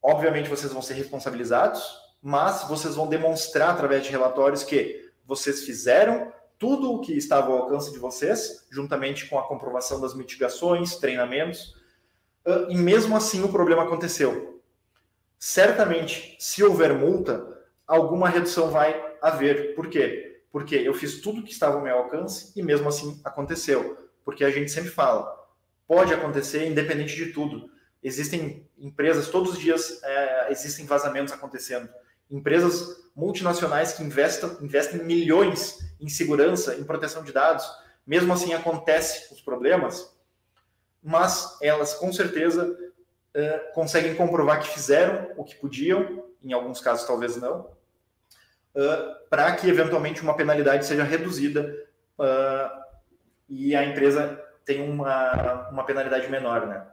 Obviamente 0.00 0.48
vocês 0.48 0.72
vão 0.72 0.82
ser 0.82 0.94
responsabilizados, 0.94 1.82
mas 2.20 2.64
vocês 2.68 2.94
vão 2.94 3.06
demonstrar 3.06 3.70
através 3.70 4.04
de 4.04 4.10
relatórios 4.10 4.62
que 4.62 5.10
vocês 5.24 5.64
fizeram 5.64 6.32
tudo 6.58 6.92
o 6.92 7.00
que 7.00 7.12
estava 7.12 7.50
ao 7.50 7.62
alcance 7.62 7.90
de 7.90 7.98
vocês, 7.98 8.64
juntamente 8.70 9.28
com 9.28 9.36
a 9.36 9.42
comprovação 9.42 10.00
das 10.00 10.14
mitigações, 10.14 10.94
treinamentos, 10.94 11.74
ah, 12.46 12.66
e 12.68 12.76
mesmo 12.76 13.16
assim 13.16 13.42
o 13.42 13.50
problema 13.50 13.82
aconteceu. 13.82 14.62
Certamente, 15.38 16.36
se 16.38 16.62
houver 16.62 16.94
multa, 16.94 17.44
alguma 17.84 18.28
redução 18.28 18.70
vai 18.70 18.94
haver. 19.20 19.74
Por 19.74 19.88
quê? 19.88 20.31
Porque 20.52 20.76
eu 20.76 20.94
fiz 20.94 21.20
tudo 21.20 21.42
que 21.42 21.50
estava 21.50 21.76
ao 21.76 21.82
meu 21.82 21.96
alcance 21.96 22.52
e 22.54 22.62
mesmo 22.62 22.88
assim 22.88 23.20
aconteceu. 23.24 24.10
Porque 24.24 24.44
a 24.44 24.50
gente 24.50 24.70
sempre 24.70 24.90
fala, 24.90 25.34
pode 25.88 26.14
acontecer 26.14 26.68
independente 26.68 27.16
de 27.16 27.32
tudo. 27.32 27.70
Existem 28.02 28.68
empresas, 28.78 29.28
todos 29.28 29.54
os 29.54 29.58
dias 29.58 30.00
é, 30.04 30.52
existem 30.52 30.86
vazamentos 30.86 31.32
acontecendo 31.32 31.88
empresas 32.32 33.02
multinacionais 33.14 33.92
que 33.92 34.02
investem, 34.02 34.56
investem 34.62 35.04
milhões 35.04 35.78
em 36.00 36.08
segurança, 36.08 36.74
em 36.76 36.84
proteção 36.84 37.22
de 37.22 37.30
dados, 37.30 37.70
mesmo 38.06 38.32
assim 38.32 38.54
acontece 38.54 39.32
os 39.32 39.40
problemas, 39.42 40.10
mas 41.02 41.58
elas 41.60 41.94
com 41.94 42.10
certeza 42.10 42.66
uh, 42.66 43.74
conseguem 43.74 44.14
comprovar 44.14 44.60
que 44.62 44.68
fizeram 44.68 45.30
o 45.36 45.44
que 45.44 45.54
podiam, 45.56 46.24
em 46.42 46.52
alguns 46.52 46.80
casos 46.80 47.06
talvez 47.06 47.36
não, 47.36 47.70
uh, 48.74 49.28
para 49.28 49.54
que 49.56 49.68
eventualmente 49.68 50.22
uma 50.22 50.36
penalidade 50.36 50.86
seja 50.86 51.04
reduzida 51.04 51.74
uh, 52.18 52.82
e 53.48 53.74
a 53.74 53.84
empresa 53.84 54.42
tenha 54.64 54.84
uma, 54.84 55.68
uma 55.70 55.84
penalidade 55.84 56.30
menor, 56.30 56.66
né? 56.66 56.86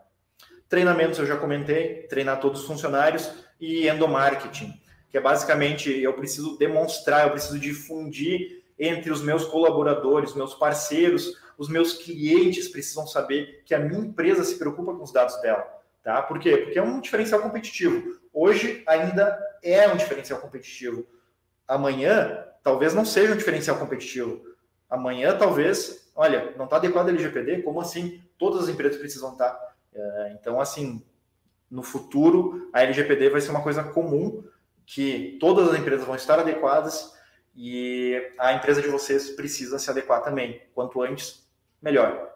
Treinamentos 0.68 1.18
eu 1.18 1.26
já 1.26 1.38
comentei, 1.38 2.04
treinar 2.04 2.40
todos 2.40 2.62
os 2.62 2.68
funcionários 2.68 3.32
e 3.60 3.88
endomarketing 3.88 4.80
que 5.10 5.18
é 5.18 5.22
basicamente 5.22 5.92
eu 5.92 6.14
preciso 6.14 6.58
demonstrar, 6.58 7.26
eu 7.26 7.32
preciso 7.32 7.60
difundir 7.60 8.64
entre 8.78 9.12
os 9.12 9.22
meus 9.22 9.44
colaboradores, 9.46 10.36
meus 10.36 10.54
parceiros, 10.54 11.34
os 11.58 11.68
meus 11.68 11.94
clientes 11.94 12.70
precisam 12.70 13.06
saber 13.06 13.64
que 13.66 13.74
a 13.74 13.80
minha 13.80 14.00
empresa 14.00 14.44
se 14.44 14.58
preocupa 14.58 14.94
com 14.94 15.04
os 15.04 15.12
dados 15.12 15.40
dela, 15.42 15.68
tá? 16.02 16.22
Por 16.22 16.40
quê? 16.40 16.58
Porque 16.58 16.80
é 16.80 16.84
um 16.84 17.02
diferencial 17.02 17.42
competitivo. 17.42 18.20
Hoje 18.32 18.84
ainda 18.88 19.38
é 19.62 19.88
um 19.90 19.98
diferencial 19.98 20.40
competitivo. 20.40 21.06
Amanhã 21.70 22.44
talvez 22.64 22.96
não 22.96 23.06
seja 23.06 23.34
um 23.34 23.38
diferencial 23.38 23.78
competitivo. 23.78 24.42
Amanhã 24.90 25.38
talvez, 25.38 26.12
olha, 26.16 26.52
não 26.58 26.66
está 26.66 26.78
adequado 26.78 27.08
a 27.08 27.12
LGPD, 27.12 27.62
como 27.62 27.80
assim? 27.80 28.24
Todas 28.40 28.64
as 28.64 28.70
empresas 28.70 28.98
precisam 28.98 29.34
estar. 29.34 29.52
Tá? 29.52 29.74
É, 29.94 30.32
então, 30.34 30.60
assim, 30.60 31.06
no 31.70 31.84
futuro 31.84 32.70
a 32.74 32.82
LGPD 32.82 33.30
vai 33.30 33.40
ser 33.40 33.52
uma 33.52 33.62
coisa 33.62 33.84
comum 33.84 34.44
que 34.84 35.38
todas 35.40 35.70
as 35.70 35.80
empresas 35.80 36.06
vão 36.06 36.16
estar 36.16 36.40
adequadas 36.40 37.14
e 37.56 38.20
a 38.40 38.54
empresa 38.54 38.82
de 38.82 38.88
vocês 38.88 39.30
precisa 39.30 39.78
se 39.78 39.92
adequar 39.92 40.24
também. 40.24 40.60
Quanto 40.74 41.04
antes, 41.04 41.48
melhor. 41.80 42.36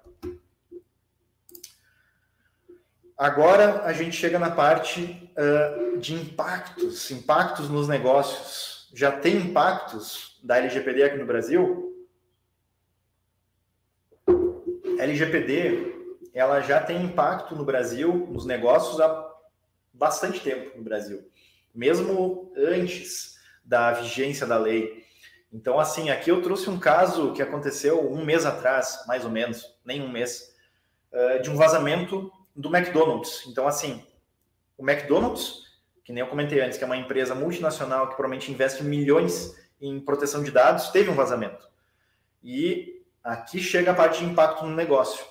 Agora 3.18 3.84
a 3.84 3.94
gente 3.94 4.16
chega 4.16 4.38
na 4.38 4.52
parte 4.52 5.32
uh, 5.38 5.98
de 5.98 6.14
impactos, 6.14 7.10
impactos 7.10 7.70
nos 7.70 7.88
negócios. 7.88 8.73
Já 8.94 9.12
tem 9.12 9.38
impactos 9.38 10.40
da 10.44 10.58
LGPD 10.58 11.04
aqui 11.04 11.18
no 11.18 11.26
Brasil? 11.26 12.08
LGPD 15.00 15.92
ela 16.34 16.62
já 16.62 16.82
tem 16.82 17.04
impacto 17.04 17.56
no 17.56 17.66
Brasil, 17.66 18.28
nos 18.32 18.46
negócios 18.46 19.00
há 19.02 19.34
bastante 19.94 20.40
tempo 20.40 20.78
no 20.78 20.84
Brasil 20.84 21.24
mesmo 21.74 22.52
antes 22.56 23.38
da 23.66 23.92
vigência 23.94 24.46
da 24.46 24.58
lei. 24.58 25.04
Então, 25.52 25.80
assim, 25.80 26.10
aqui 26.10 26.30
eu 26.30 26.42
trouxe 26.42 26.70
um 26.70 26.80
caso 26.80 27.34
que 27.34 27.42
aconteceu 27.42 28.12
um 28.12 28.24
mês 28.24 28.46
atrás, 28.46 29.04
mais 29.08 29.26
ou 29.26 29.32
menos, 29.32 29.78
nem 29.84 30.02
um 30.02 30.12
mês, 30.12 30.54
eh, 31.12 31.40
de 31.40 31.50
um 31.50 31.56
vazamento 31.56 32.32
do 32.56 32.76
McDonald's. 32.76 33.46
Então, 33.48 33.68
assim, 33.68 34.06
o 34.78 34.88
McDonald's, 34.90 35.63
que 36.04 36.12
nem 36.12 36.22
eu 36.22 36.28
comentei 36.28 36.60
antes, 36.62 36.78
que 36.78 36.84
é 36.84 36.88
uma 36.88 36.98
empresa 36.98 37.34
multinacional 37.34 38.10
que 38.10 38.16
provavelmente 38.16 38.52
investe 38.52 38.84
milhões 38.84 39.56
em 39.80 40.00
proteção 40.00 40.44
de 40.44 40.52
dados, 40.52 40.90
teve 40.90 41.10
um 41.10 41.16
vazamento. 41.16 41.68
E 42.44 43.02
aqui 43.24 43.60
chega 43.60 43.92
a 43.92 43.96
parte 43.96 44.20
de 44.20 44.26
impacto 44.26 44.66
no 44.66 44.76
negócio. 44.76 45.26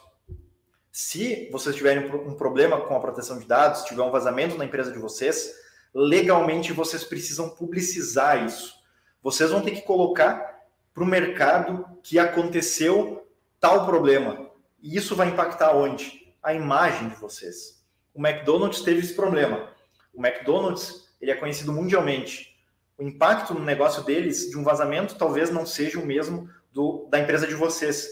Se 0.91 1.49
vocês 1.51 1.75
tiverem 1.75 2.11
um 2.11 2.35
problema 2.35 2.81
com 2.81 2.95
a 2.95 3.01
proteção 3.01 3.39
de 3.39 3.47
dados, 3.47 3.85
tiver 3.85 4.03
um 4.03 4.11
vazamento 4.11 4.57
na 4.57 4.65
empresa 4.65 4.93
de 4.93 4.99
vocês, 4.99 5.55
legalmente 5.95 6.73
vocês 6.73 7.05
precisam 7.05 7.51
publicizar 7.51 8.45
isso. 8.45 8.75
Vocês 9.23 9.51
vão 9.51 9.63
ter 9.63 9.73
que 9.73 9.83
colocar 9.83 10.61
para 10.93 11.03
o 11.03 11.07
mercado 11.07 11.87
que 12.03 12.19
aconteceu 12.19 13.27
tal 13.59 13.87
problema. 13.87 14.51
E 14.83 14.97
isso 14.97 15.15
vai 15.15 15.29
impactar 15.29 15.75
onde? 15.75 16.35
A 16.43 16.53
imagem 16.53 17.09
de 17.09 17.17
vocês. 17.17 17.83
O 18.15 18.27
McDonald's 18.27 18.83
teve 18.83 19.01
esse 19.01 19.15
problema. 19.15 19.71
O 20.13 20.25
McDonald's 20.25 21.09
ele 21.21 21.31
é 21.31 21.35
conhecido 21.35 21.73
mundialmente. 21.73 22.57
O 22.99 23.03
impacto 23.03 23.55
no 23.55 23.65
negócio 23.65 24.03
deles 24.03 24.51
de 24.51 24.59
um 24.59 24.65
vazamento 24.65 25.17
talvez 25.17 25.51
não 25.51 25.65
seja 25.65 25.99
o 25.99 26.07
mesmo 26.07 26.49
do, 26.73 27.07
da 27.11 27.19
empresa 27.19 27.47
de 27.47 27.55
vocês. 27.55 28.09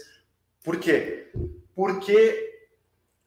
Por 0.63 0.77
quê? 0.77 1.31
Porque 1.75 2.49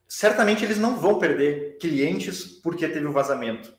certamente 0.09 0.65
eles 0.65 0.79
não 0.79 0.97
vão 0.97 1.19
perder 1.19 1.79
clientes 1.79 2.45
porque 2.45 2.89
teve 2.89 3.07
o 3.07 3.11
um 3.11 3.13
vazamento 3.13 3.75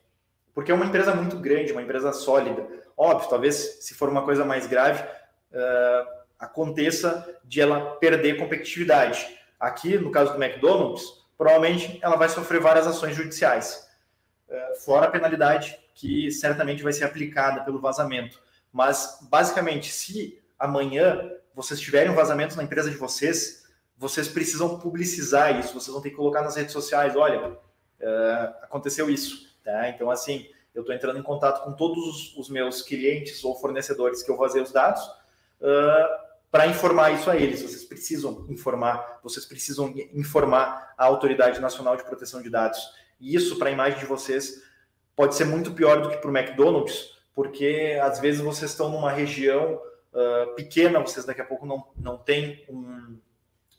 porque 0.56 0.72
é 0.72 0.74
uma 0.74 0.86
empresa 0.86 1.14
muito 1.14 1.36
grande, 1.36 1.70
uma 1.70 1.82
empresa 1.82 2.14
sólida. 2.14 2.66
Óbvio, 2.96 3.28
talvez 3.28 3.84
se 3.84 3.92
for 3.92 4.08
uma 4.08 4.22
coisa 4.22 4.42
mais 4.42 4.66
grave, 4.66 5.02
uh, 5.02 6.08
aconteça 6.38 7.38
de 7.44 7.60
ela 7.60 7.96
perder 7.96 8.38
competitividade. 8.38 9.38
Aqui, 9.60 9.98
no 9.98 10.10
caso 10.10 10.32
do 10.32 10.42
McDonald's, 10.42 11.04
provavelmente 11.36 11.98
ela 12.00 12.16
vai 12.16 12.30
sofrer 12.30 12.58
várias 12.58 12.86
ações 12.86 13.14
judiciais, 13.14 13.85
fora 14.84 15.06
a 15.06 15.10
penalidade 15.10 15.78
que 15.94 16.30
certamente 16.30 16.82
vai 16.82 16.92
ser 16.92 17.04
aplicada 17.04 17.64
pelo 17.64 17.80
vazamento. 17.80 18.40
Mas, 18.72 19.18
basicamente, 19.22 19.90
se 19.90 20.38
amanhã 20.58 21.30
vocês 21.54 21.80
tiverem 21.80 22.12
um 22.12 22.14
vazamento 22.14 22.56
na 22.56 22.62
empresa 22.62 22.90
de 22.90 22.96
vocês, 22.96 23.64
vocês 23.96 24.28
precisam 24.28 24.78
publicizar 24.78 25.58
isso, 25.58 25.72
vocês 25.72 25.92
vão 25.92 26.02
ter 26.02 26.10
que 26.10 26.16
colocar 26.16 26.42
nas 26.42 26.56
redes 26.56 26.72
sociais, 26.72 27.16
olha, 27.16 27.48
uh, 27.48 28.54
aconteceu 28.62 29.08
isso, 29.08 29.56
tá? 29.64 29.88
Então, 29.88 30.10
assim, 30.10 30.46
eu 30.74 30.82
estou 30.82 30.94
entrando 30.94 31.18
em 31.18 31.22
contato 31.22 31.64
com 31.64 31.72
todos 31.72 32.36
os 32.36 32.50
meus 32.50 32.82
clientes 32.82 33.42
ou 33.42 33.58
fornecedores 33.58 34.22
que 34.22 34.30
eu 34.30 34.36
vazei 34.36 34.60
os 34.60 34.70
dados 34.70 35.02
uh, 35.02 36.26
para 36.50 36.66
informar 36.66 37.12
isso 37.12 37.30
a 37.30 37.36
eles. 37.36 37.62
Vocês 37.62 37.84
precisam 37.84 38.44
informar, 38.50 39.20
vocês 39.22 39.46
precisam 39.46 39.94
informar 40.12 40.92
a 40.98 41.06
Autoridade 41.06 41.58
Nacional 41.60 41.96
de 41.96 42.04
Proteção 42.04 42.42
de 42.42 42.50
Dados. 42.50 42.78
E 43.20 43.34
isso, 43.34 43.58
para 43.58 43.68
a 43.68 43.72
imagem 43.72 43.98
de 43.98 44.06
vocês, 44.06 44.62
pode 45.14 45.34
ser 45.34 45.44
muito 45.44 45.72
pior 45.72 46.02
do 46.02 46.10
que 46.10 46.18
para 46.18 46.30
o 46.30 46.36
McDonald's, 46.36 47.16
porque 47.34 47.98
às 48.02 48.20
vezes 48.20 48.40
vocês 48.40 48.70
estão 48.70 48.90
numa 48.90 49.10
região 49.10 49.80
uh, 50.12 50.54
pequena, 50.54 51.00
vocês 51.00 51.24
daqui 51.24 51.40
a 51.40 51.44
pouco 51.44 51.66
não, 51.66 51.86
não 51.96 52.18
têm 52.18 52.64
um, 52.68 53.18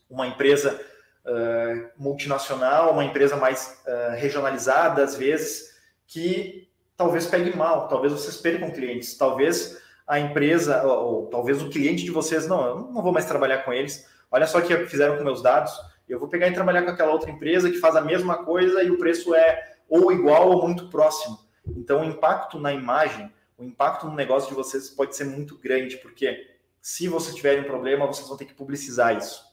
uma 0.09 0.27
empresa 0.27 0.79
uh, 1.25 1.89
multinacional, 1.97 2.91
uma 2.93 3.03
empresa 3.03 3.35
mais 3.35 3.81
uh, 3.85 4.15
regionalizada, 4.15 5.03
às 5.03 5.15
vezes, 5.15 5.75
que 6.07 6.67
talvez 6.95 7.27
pegue 7.27 7.55
mal, 7.55 7.87
talvez 7.87 8.13
vocês 8.13 8.37
percam 8.37 8.71
clientes, 8.71 9.15
talvez 9.17 9.81
a 10.07 10.19
empresa, 10.19 10.83
ou, 10.83 11.05
ou, 11.05 11.25
talvez 11.27 11.61
o 11.61 11.69
cliente 11.69 12.03
de 12.03 12.11
vocês, 12.11 12.47
não, 12.47 12.65
eu 12.65 12.75
não 12.75 13.03
vou 13.03 13.11
mais 13.11 13.25
trabalhar 13.25 13.59
com 13.59 13.73
eles, 13.73 14.07
olha 14.31 14.47
só 14.47 14.59
o 14.59 14.61
que 14.61 14.85
fizeram 14.87 15.17
com 15.17 15.23
meus 15.23 15.41
dados, 15.41 15.73
eu 16.07 16.19
vou 16.19 16.27
pegar 16.27 16.47
e 16.47 16.53
trabalhar 16.53 16.83
com 16.83 16.91
aquela 16.91 17.11
outra 17.11 17.31
empresa 17.31 17.69
que 17.69 17.79
faz 17.79 17.95
a 17.95 18.01
mesma 18.01 18.43
coisa 18.43 18.83
e 18.83 18.89
o 18.89 18.97
preço 18.97 19.35
é 19.35 19.77
ou 19.89 20.11
igual 20.11 20.49
ou 20.49 20.67
muito 20.67 20.89
próximo. 20.89 21.39
Então, 21.65 22.01
o 22.01 22.05
impacto 22.05 22.59
na 22.59 22.73
imagem, 22.73 23.31
o 23.57 23.63
impacto 23.63 24.07
no 24.07 24.15
negócio 24.15 24.49
de 24.49 24.55
vocês 24.55 24.89
pode 24.89 25.15
ser 25.15 25.25
muito 25.25 25.57
grande, 25.57 25.97
porque 25.97 26.55
se 26.81 27.07
vocês 27.07 27.35
tiverem 27.35 27.61
um 27.61 27.67
problema, 27.67 28.07
vocês 28.07 28.27
vão 28.27 28.37
ter 28.37 28.45
que 28.45 28.53
publicizar 28.53 29.17
isso. 29.17 29.47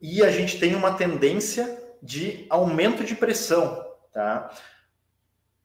e 0.00 0.22
a 0.22 0.30
gente 0.30 0.58
tem 0.58 0.74
uma 0.74 0.94
tendência 0.94 1.82
de 2.02 2.46
aumento 2.48 3.02
de 3.02 3.14
pressão, 3.14 3.84
tá? 4.12 4.50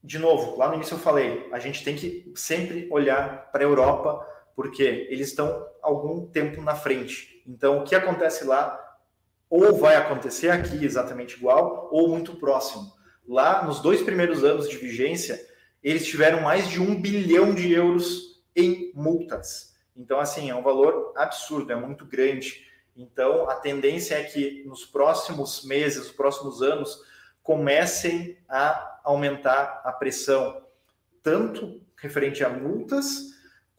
De 0.04 0.20
novo, 0.20 0.58
lá 0.58 0.68
no 0.68 0.76
início 0.76 0.96
eu 0.96 1.00
falei, 1.00 1.48
a 1.52 1.60
gente 1.60 1.84
tem 1.84 1.96
que 1.96 2.32
sempre 2.36 2.88
olhar 2.92 3.52
para 3.52 3.64
a 3.64 3.68
Europa, 3.68 4.28
porque 4.56 5.08
eles 5.10 5.30
estão 5.30 5.66
algum 5.82 6.26
tempo 6.26 6.62
na 6.62 6.76
frente. 6.76 7.33
Então, 7.46 7.80
o 7.80 7.84
que 7.84 7.96
acontece 7.96 8.44
lá 8.44 8.80
ou 9.50 9.78
vai 9.78 9.96
acontecer 9.96 10.50
aqui 10.50 10.84
exatamente 10.84 11.36
igual, 11.36 11.88
ou 11.92 12.10
muito 12.10 12.36
próximo. 12.38 12.92
Lá, 13.28 13.64
nos 13.64 13.80
dois 13.82 14.02
primeiros 14.02 14.44
anos 14.44 14.68
de 14.68 14.78
vigência, 14.78 15.40
eles 15.84 16.08
tiveram 16.08 16.42
mais 16.42 16.68
de 16.68 16.82
um 16.82 17.00
bilhão 17.00 17.54
de 17.54 17.72
euros 17.72 18.42
em 18.56 18.92
multas. 18.96 19.76
Então, 19.96 20.20
assim, 20.20 20.50
é 20.50 20.56
um 20.56 20.64
valor 20.64 21.14
absurdo, 21.16 21.72
é 21.72 21.76
muito 21.76 22.04
grande. 22.04 22.66
Então, 22.98 23.48
a 23.48 23.56
tendência 23.56 24.16
é 24.16 24.24
que 24.24 24.64
nos 24.66 24.88
próximos 24.88 25.64
meses, 25.66 26.00
nos 26.00 26.12
próximos 26.12 26.64
anos, 26.64 27.04
comecem 27.44 28.36
a 28.50 29.02
aumentar 29.04 29.82
a 29.84 29.92
pressão, 29.92 30.66
tanto 31.22 31.80
referente 31.96 32.44
a 32.44 32.50
multas, 32.50 33.33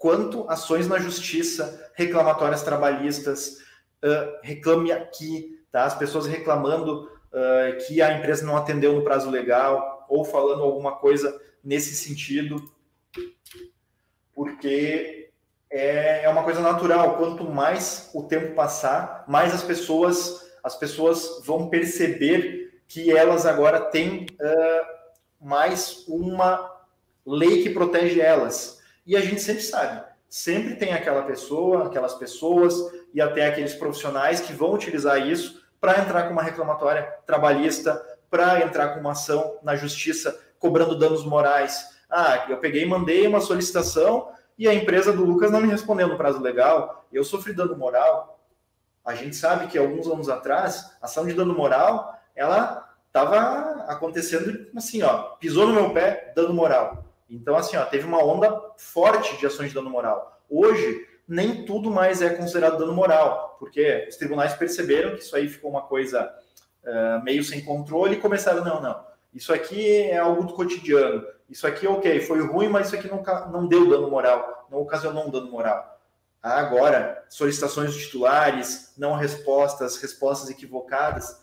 quanto 0.05 0.47
ações 0.51 0.87
na 0.87 0.99
justiça, 0.99 1.91
reclamatórias 1.95 2.63
trabalhistas, 2.63 3.57
uh, 4.05 4.39
reclame 4.43 4.93
aqui, 4.93 5.65
tá? 5.73 5.85
As 5.85 5.97
pessoas 5.97 6.27
reclamando 6.27 7.05
uh, 7.05 7.87
que 7.87 8.03
a 8.03 8.13
empresa 8.13 8.45
não 8.45 8.55
atendeu 8.55 8.93
no 8.93 9.03
prazo 9.03 9.31
legal, 9.31 10.05
ou 10.07 10.23
falando 10.23 10.63
alguma 10.63 10.93
coisa 10.97 11.41
nesse 11.65 11.95
sentido, 11.95 12.71
porque 14.35 15.33
é, 15.71 16.25
é 16.25 16.29
uma 16.29 16.45
coisa 16.45 16.61
natural. 16.61 17.17
Quanto 17.17 17.43
mais 17.45 18.11
o 18.13 18.25
tempo 18.25 18.55
passar, 18.55 19.25
mais 19.27 19.55
as 19.55 19.63
pessoas 19.63 20.53
as 20.63 20.77
pessoas 20.77 21.41
vão 21.47 21.71
perceber 21.71 22.83
que 22.87 23.11
elas 23.11 23.47
agora 23.47 23.81
têm 23.81 24.27
uh, 24.33 24.87
mais 25.41 26.05
uma 26.07 26.71
lei 27.25 27.63
que 27.63 27.71
protege 27.71 28.21
elas. 28.21 28.74
E 29.07 29.17
a 29.17 29.21
gente 29.21 29.41
sempre 29.41 29.63
sabe, 29.63 30.03
sempre 30.29 30.77
tem 30.77 30.93
aquela 30.93 31.23
pessoa, 31.23 31.87
aquelas 31.87 32.15
pessoas 32.15 32.75
e 33.13 33.21
até 33.21 33.47
aqueles 33.47 33.75
profissionais 33.75 34.41
que 34.41 34.53
vão 34.53 34.73
utilizar 34.73 35.19
isso 35.27 35.63
para 35.81 36.01
entrar 36.01 36.25
com 36.25 36.33
uma 36.33 36.43
reclamatória 36.43 37.03
trabalhista, 37.27 38.03
para 38.31 38.63
entrar 38.63 38.95
com 38.95 39.01
uma 39.01 39.13
ação 39.13 39.59
na 39.63 39.77
justiça 39.77 40.41
cobrando 40.59 40.99
danos 40.99 41.25
morais. 41.25 41.91
Ah, 42.09 42.47
eu 42.49 42.57
peguei 42.57 42.83
e 42.83 42.87
mandei 42.87 43.27
uma 43.27 43.41
solicitação 43.41 44.33
e 44.57 44.67
a 44.67 44.75
empresa 44.75 45.13
do 45.13 45.25
Lucas 45.25 45.51
não 45.51 45.61
me 45.61 45.69
respondeu 45.69 46.09
no 46.09 46.17
prazo 46.17 46.41
legal, 46.41 47.07
eu 47.13 47.23
sofri 47.23 47.53
dano 47.53 47.77
moral. 47.77 48.41
A 49.05 49.15
gente 49.15 49.37
sabe 49.37 49.67
que 49.67 49.77
alguns 49.77 50.07
anos 50.07 50.31
atrás, 50.31 50.97
a 51.03 51.05
ação 51.05 51.27
de 51.27 51.35
dano 51.35 51.55
moral, 51.55 52.19
ela 52.35 52.95
estava 53.07 53.85
acontecendo 53.89 54.67
assim, 54.75 55.03
ó, 55.03 55.35
pisou 55.39 55.67
no 55.67 55.75
meu 55.75 55.93
pé, 55.93 56.33
dano 56.35 56.55
moral. 56.55 57.04
Então, 57.35 57.57
assim, 57.57 57.77
ó, 57.77 57.85
teve 57.85 58.07
uma 58.07 58.23
onda 58.23 58.61
forte 58.77 59.37
de 59.37 59.47
ações 59.47 59.69
de 59.69 59.75
dano 59.75 59.91
moral. 59.91 60.41
Hoje, 60.49 61.07
nem 61.27 61.65
tudo 61.65 61.91
mais 61.91 62.23
é 62.23 62.31
considerado 62.31 62.79
dano 62.79 62.93
moral, 62.93 63.57
porque 63.59 64.07
os 64.09 64.17
tribunais 64.17 64.55
perceberam 64.55 65.17
que 65.17 65.23
isso 65.23 65.35
aí 65.35 65.49
ficou 65.49 65.71
uma 65.71 65.83
coisa 65.83 66.33
uh, 66.85 67.25
meio 67.25 67.43
sem 67.43 67.65
controle 67.65 68.15
e 68.15 68.21
começaram, 68.21 68.65
não, 68.65 68.81
não, 68.81 69.05
isso 69.33 69.53
aqui 69.53 70.03
é 70.03 70.19
algo 70.19 70.45
do 70.45 70.55
cotidiano. 70.55 71.27
Isso 71.49 71.67
aqui, 71.67 71.87
ok, 71.87 72.21
foi 72.21 72.41
ruim, 72.41 72.69
mas 72.69 72.87
isso 72.87 72.97
aqui 72.97 73.09
não, 73.09 73.23
não 73.51 73.67
deu 73.67 73.89
dano 73.89 74.11
moral, 74.11 74.67
não 74.71 74.81
ocasionou 74.81 75.27
um 75.27 75.31
dano 75.31 75.51
moral. 75.51 75.99
Agora, 76.43 77.25
solicitações 77.29 77.95
de 77.95 78.01
titulares, 78.01 78.93
não 78.97 79.15
respostas, 79.15 79.97
respostas 79.97 80.51
equivocadas, 80.51 81.43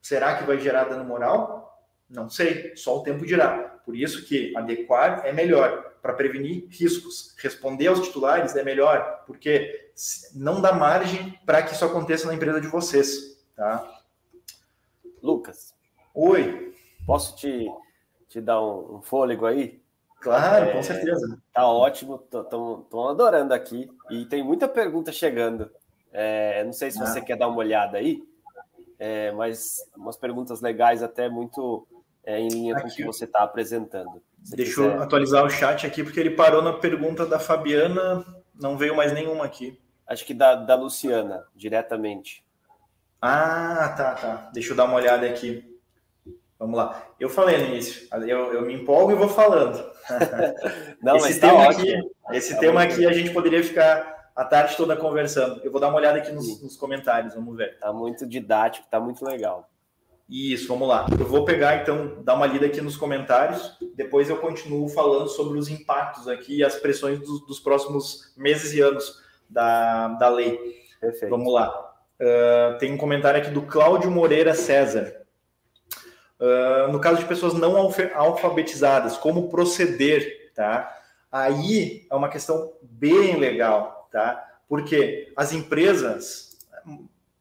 será 0.00 0.36
que 0.36 0.44
vai 0.44 0.58
gerar 0.58 0.84
dano 0.84 1.04
moral? 1.04 1.67
Não 2.08 2.30
sei, 2.30 2.74
só 2.76 2.98
o 2.98 3.02
tempo 3.02 3.26
dirá. 3.26 3.80
Por 3.84 3.96
isso 3.96 4.24
que 4.24 4.56
adequar 4.56 5.22
é 5.24 5.32
melhor 5.32 5.92
para 6.00 6.12
prevenir 6.12 6.66
riscos. 6.70 7.34
Responder 7.38 7.88
aos 7.88 8.00
titulares 8.00 8.56
é 8.56 8.62
melhor, 8.62 9.24
porque 9.26 9.90
não 10.34 10.60
dá 10.60 10.72
margem 10.72 11.38
para 11.44 11.62
que 11.62 11.74
isso 11.74 11.84
aconteça 11.84 12.26
na 12.26 12.34
empresa 12.34 12.60
de 12.60 12.68
vocês, 12.68 13.38
tá? 13.54 14.02
Lucas. 15.22 15.74
Oi. 16.14 16.74
Posso 17.06 17.36
te, 17.36 17.66
te 18.28 18.40
dar 18.40 18.60
um, 18.62 18.96
um 18.96 19.02
fôlego 19.02 19.46
aí? 19.46 19.80
Claro, 20.20 20.66
é, 20.66 20.72
com 20.72 20.82
certeza. 20.82 21.38
Tá 21.52 21.66
ótimo, 21.66 22.18
tô, 22.18 23.08
adorando 23.08 23.54
aqui. 23.54 23.88
E 24.10 24.26
tem 24.26 24.42
muita 24.42 24.68
pergunta 24.68 25.12
chegando. 25.12 25.70
É, 26.12 26.64
não 26.64 26.72
sei 26.72 26.90
se 26.90 26.98
você 26.98 27.20
ah. 27.20 27.24
quer 27.24 27.36
dar 27.36 27.48
uma 27.48 27.58
olhada 27.58 27.98
aí, 27.98 28.22
é, 28.98 29.30
mas 29.32 29.78
umas 29.96 30.16
perguntas 30.16 30.60
legais, 30.60 31.02
até 31.02 31.28
muito 31.28 31.86
é, 32.28 32.38
em 32.38 32.48
linha 32.48 32.74
aqui. 32.74 32.82
com 32.82 32.88
o 32.88 32.94
que 32.94 33.04
você 33.04 33.24
está 33.24 33.42
apresentando. 33.42 34.22
Se 34.44 34.54
Deixa 34.54 34.74
quiser. 34.74 34.96
eu 34.96 35.02
atualizar 35.02 35.42
o 35.46 35.48
chat 35.48 35.86
aqui, 35.86 36.04
porque 36.04 36.20
ele 36.20 36.30
parou 36.30 36.60
na 36.60 36.74
pergunta 36.74 37.24
da 37.24 37.38
Fabiana, 37.38 38.22
não 38.54 38.76
veio 38.76 38.94
mais 38.94 39.14
nenhuma 39.14 39.46
aqui. 39.46 39.80
Acho 40.06 40.26
que 40.26 40.34
da, 40.34 40.54
da 40.54 40.74
Luciana, 40.74 41.44
diretamente. 41.56 42.44
Ah, 43.20 43.94
tá, 43.96 44.14
tá. 44.14 44.50
Deixa 44.52 44.72
eu 44.72 44.76
dar 44.76 44.84
uma 44.84 44.96
olhada 44.96 45.26
aqui. 45.26 45.64
Vamos 46.58 46.76
lá. 46.76 47.02
Eu 47.18 47.30
falei 47.30 47.56
no 47.56 47.66
início, 47.66 48.06
eu, 48.26 48.52
eu 48.52 48.62
me 48.62 48.74
empolgo 48.74 49.12
e 49.12 49.14
vou 49.14 49.28
falando. 49.28 49.82
Não, 51.02 51.16
esse 51.16 51.40
tá 51.40 51.48
tema 51.48 51.62
tá 51.62 51.70
aqui, 51.70 52.10
esse 52.32 52.54
tá 52.54 52.60
tema 52.60 52.82
aqui 52.82 53.06
a 53.06 53.12
gente 53.12 53.30
poderia 53.30 53.64
ficar 53.64 54.30
a 54.36 54.44
tarde 54.44 54.76
toda 54.76 54.96
conversando. 54.96 55.62
Eu 55.64 55.72
vou 55.72 55.80
dar 55.80 55.88
uma 55.88 55.96
olhada 55.96 56.18
aqui 56.18 56.30
nos, 56.30 56.62
nos 56.62 56.76
comentários, 56.76 57.34
vamos 57.34 57.56
ver. 57.56 57.78
Tá 57.78 57.90
muito 57.90 58.26
didático, 58.26 58.86
tá 58.90 59.00
muito 59.00 59.24
legal. 59.24 59.70
Isso, 60.28 60.68
vamos 60.68 60.86
lá. 60.86 61.06
Eu 61.18 61.26
vou 61.26 61.44
pegar 61.44 61.80
então, 61.80 62.22
dar 62.22 62.34
uma 62.34 62.46
lida 62.46 62.66
aqui 62.66 62.82
nos 62.82 62.98
comentários, 62.98 63.78
depois 63.94 64.28
eu 64.28 64.36
continuo 64.36 64.86
falando 64.88 65.28
sobre 65.28 65.58
os 65.58 65.68
impactos 65.70 66.28
aqui 66.28 66.58
e 66.58 66.64
as 66.64 66.76
pressões 66.76 67.18
dos, 67.18 67.46
dos 67.46 67.58
próximos 67.58 68.34
meses 68.36 68.74
e 68.74 68.80
anos 68.80 69.22
da, 69.48 70.08
da 70.08 70.28
lei. 70.28 70.58
Perfeito. 71.00 71.30
Vamos 71.30 71.52
lá. 71.52 71.94
Uh, 72.20 72.76
tem 72.78 72.92
um 72.92 72.98
comentário 72.98 73.40
aqui 73.40 73.50
do 73.50 73.62
Cláudio 73.62 74.10
Moreira 74.10 74.54
César. 74.54 75.22
Uh, 76.38 76.92
no 76.92 77.00
caso 77.00 77.20
de 77.20 77.24
pessoas 77.24 77.54
não 77.54 77.76
alfabetizadas, 78.14 79.16
como 79.16 79.48
proceder, 79.48 80.52
tá? 80.54 80.94
Aí 81.32 82.06
é 82.10 82.14
uma 82.14 82.28
questão 82.28 82.74
bem 82.82 83.36
legal, 83.36 84.08
tá? 84.12 84.44
Porque 84.68 85.32
as 85.36 85.52
empresas, 85.52 86.58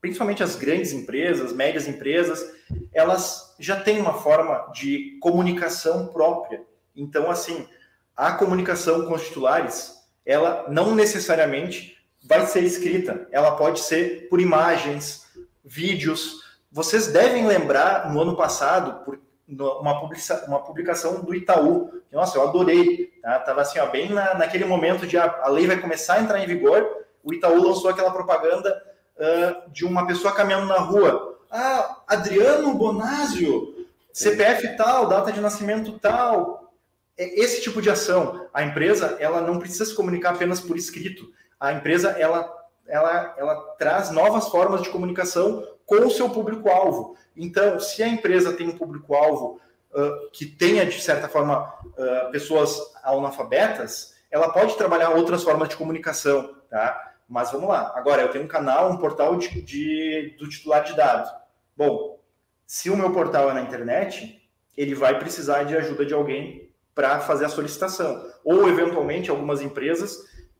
principalmente 0.08 0.42
as 0.42 0.56
grandes 0.56 0.94
empresas, 0.94 1.52
médias 1.52 1.88
empresas, 1.88 2.50
elas 2.94 3.54
já 3.60 3.80
têm 3.80 4.00
uma 4.00 4.14
forma 4.14 4.72
de 4.74 5.18
comunicação 5.22 6.08
própria. 6.08 6.64
Então, 6.96 7.30
assim, 7.30 7.68
a 8.16 8.32
comunicação 8.32 9.06
com 9.06 9.14
os 9.14 9.28
titulares, 9.28 9.96
ela 10.26 10.66
não 10.70 10.96
necessariamente 10.96 11.98
vai 12.24 12.46
ser 12.46 12.64
escrita, 12.64 13.28
ela 13.32 13.56
pode 13.56 13.82
ser 13.82 14.30
por 14.30 14.40
imagens, 14.40 15.28
vídeos. 15.64 16.42
Vocês 16.72 17.08
devem 17.08 17.46
lembrar, 17.46 18.12
no 18.12 18.22
ano 18.22 18.36
passado, 18.36 19.04
por 19.04 19.20
uma, 19.48 20.00
publica 20.00 20.46
uma 20.48 20.64
publicação 20.64 21.22
do 21.22 21.36
Itaú, 21.36 21.92
nossa, 22.12 22.38
eu 22.38 22.48
adorei, 22.48 23.08
tá? 23.22 23.40
Tava 23.40 23.62
assim, 23.62 23.80
ó, 23.80 23.88
bem 23.88 24.10
na, 24.10 24.34
naquele 24.36 24.64
momento 24.64 25.06
de 25.06 25.18
a, 25.18 25.26
a 25.44 25.50
lei 25.50 25.68
vai 25.68 25.80
começar 25.80 26.16
a 26.16 26.22
entrar 26.22 26.42
em 26.42 26.48
vigor, 26.48 26.86
o 27.24 27.34
Itaú 27.34 27.62
lançou 27.62 27.90
aquela 27.90 28.12
propaganda 28.12 28.87
uh, 29.18 29.72
de 29.72 29.86
uma 29.86 30.06
pessoa 30.08 30.34
caminhando 30.34 30.68
na 30.68 30.80
rua. 30.80 31.40
Ah, 31.52 32.02
Adriano 32.08 32.74
Bonásio, 32.74 33.86
CPF 34.12 34.76
tal, 34.76 35.08
data 35.08 35.32
de 35.32 35.40
nascimento 35.40 35.98
tal. 36.00 36.72
É 37.18 37.40
esse 37.40 37.62
tipo 37.62 37.82
de 37.82 37.90
ação. 37.90 38.48
A 38.54 38.64
empresa, 38.64 39.18
ela 39.20 39.42
não 39.42 39.60
precisa 39.60 39.86
se 39.86 39.96
comunicar 39.96 40.32
apenas 40.32 40.60
por 40.60 40.78
escrito. 40.78 41.32
A 41.60 41.74
empresa, 41.74 42.12
ela, 42.12 42.54
ela, 42.86 43.36
ela 43.38 43.56
traz 43.80 44.12
novas 44.12 44.48
formas 44.50 44.82
de 44.82 44.90
comunicação 44.90 45.66
com 45.86 46.06
o 46.06 46.12
seu 46.12 46.30
público-alvo. 46.30 47.16
Então, 47.36 47.80
se 47.80 48.04
a 48.04 48.08
empresa 48.08 48.54
tem 48.54 48.68
um 48.68 48.78
público-alvo 48.78 49.60
uh, 49.94 50.30
que 50.32 50.46
tenha, 50.46 50.86
de 50.86 51.02
certa 51.02 51.28
forma, 51.28 51.74
uh, 51.86 52.32
pessoas 52.32 52.80
analfabetas, 53.04 54.16
ela 54.30 54.52
pode 54.52 54.76
trabalhar 54.76 55.12
outras 55.12 55.44
formas 55.44 55.70
de 55.70 55.78
comunicação, 55.78 56.56
tá? 56.70 57.07
Mas 57.28 57.52
vamos 57.52 57.68
lá. 57.68 57.92
Agora, 57.96 58.22
eu 58.22 58.30
tenho 58.30 58.46
um 58.46 58.48
canal, 58.48 58.90
um 58.90 58.98
portal 58.98 59.36
de, 59.36 59.62
de, 59.62 60.36
do 60.40 60.48
titular 60.48 60.84
de 60.84 60.96
dados. 60.96 61.30
Bom, 61.76 62.20
se 62.66 62.90
o 62.90 62.96
meu 62.96 63.12
portal 63.12 63.50
é 63.50 63.54
na 63.54 63.62
internet, 63.62 64.42
ele 64.76 64.96
vai 64.96 65.20
precisar 65.20 65.64
de 65.64 65.76
ajuda 65.76 66.06
de 66.06 66.14
alguém 66.14 66.72
para 66.96 67.20
fazer 67.20 67.46
a 67.46 67.50
solicitação. 67.50 68.26
Ou, 68.46 68.70
eventualmente, 68.70 69.30
algumas 69.30 69.62
empresas 69.62 70.18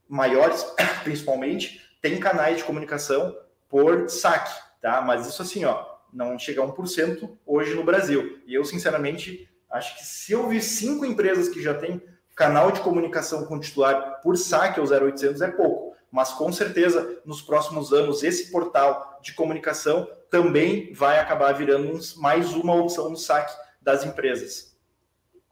maiores, 0.10 0.64
principalmente, 1.04 1.82
têm 2.02 2.20
canais 2.20 2.58
de 2.58 2.64
comunicação 2.66 3.36
por 3.70 4.10
saque, 4.10 4.54
tá? 4.82 5.02
Mas 5.02 5.26
isso 5.26 5.42
assim, 5.42 5.64
ó, 5.64 5.86
não 6.12 6.38
chega 6.38 6.62
a 6.62 6.68
1% 6.68 7.30
hoje 7.46 7.74
no 7.76 7.84
Brasil. 7.84 8.40
E 8.46 8.54
eu, 8.54 8.66
sinceramente, 8.66 9.50
acho 9.72 9.96
que 9.98 10.06
se 10.06 10.34
eu 10.34 10.48
vi 10.48 10.62
cinco 10.62 11.06
empresas 11.06 11.48
que 11.48 11.62
já 11.62 11.74
têm 11.74 12.02
canal 12.36 12.72
de 12.72 12.82
comunicação 12.82 13.46
com 13.46 13.60
titular 13.60 14.22
por 14.22 14.38
saque 14.38 14.80
ao 14.80 14.86
0800 14.86 15.42
é 15.42 15.50
pouco 15.50 15.87
mas 16.12 16.32
com 16.34 16.52
certeza 16.52 17.22
nos 17.26 17.42
próximos 17.42 17.94
anos 17.94 18.24
esse 18.24 18.52
portal 18.52 19.20
de 19.22 19.34
comunicação 19.34 20.08
também 20.30 20.94
vai 20.94 21.20
acabar 21.20 21.52
virando 21.54 22.00
mais 22.18 22.54
uma 22.54 22.76
opção 22.76 23.10
no 23.10 23.18
saque 23.18 23.54
das 23.82 24.06
empresas. 24.06 24.76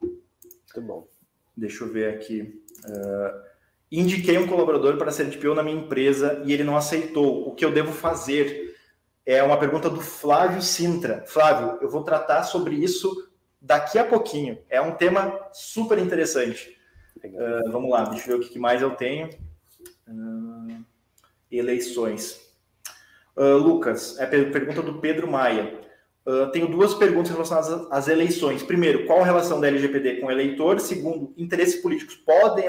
Muito 0.00 0.80
bom. 0.82 1.08
Deixa 1.56 1.84
eu 1.84 1.92
ver 1.92 2.14
aqui. 2.14 2.62
Uh, 2.84 3.40
indiquei 3.90 4.36
um 4.36 4.46
colaborador 4.46 4.98
para 4.98 5.10
ser 5.10 5.24
DPO 5.24 5.54
na 5.54 5.62
minha 5.62 5.80
empresa 5.80 6.42
e 6.44 6.52
ele 6.52 6.64
não 6.64 6.76
aceitou. 6.76 7.48
O 7.48 7.54
que 7.54 7.64
eu 7.64 7.72
devo 7.72 7.92
fazer? 7.92 8.76
É 9.24 9.42
uma 9.42 9.58
pergunta 9.58 9.88
do 9.88 10.00
Flávio 10.00 10.60
Sintra. 10.60 11.24
Flávio, 11.26 11.78
eu 11.80 11.88
vou 11.88 12.04
tratar 12.04 12.42
sobre 12.44 12.76
isso 12.76 13.28
daqui 13.60 13.98
a 13.98 14.04
pouquinho. 14.04 14.58
É 14.68 14.80
um 14.80 14.94
tema 14.94 15.48
super 15.52 15.98
interessante. 15.98 16.76
Uh, 17.24 17.72
vamos 17.72 17.90
lá, 17.90 18.04
deixa 18.04 18.30
eu 18.30 18.38
ver 18.38 18.44
o 18.44 18.48
que 18.48 18.58
mais 18.58 18.82
eu 18.82 18.90
tenho. 18.94 19.30
Uh, 20.06 20.45
eleições. 21.58 22.40
Uh, 23.36 23.56
Lucas, 23.56 24.18
é 24.18 24.24
a 24.24 24.26
pergunta 24.26 24.82
do 24.82 24.98
Pedro 24.98 25.30
Maia. 25.30 25.80
Uh, 26.26 26.50
tenho 26.50 26.66
duas 26.66 26.94
perguntas 26.94 27.30
relacionadas 27.30 27.86
às 27.90 28.08
eleições. 28.08 28.62
Primeiro, 28.62 29.06
qual 29.06 29.20
a 29.20 29.24
relação 29.24 29.60
da 29.60 29.68
LGPD 29.68 30.16
com 30.16 30.26
o 30.26 30.30
eleitor? 30.30 30.80
Segundo, 30.80 31.34
interesses 31.36 31.76
políticos 31.82 32.16
podem 32.16 32.64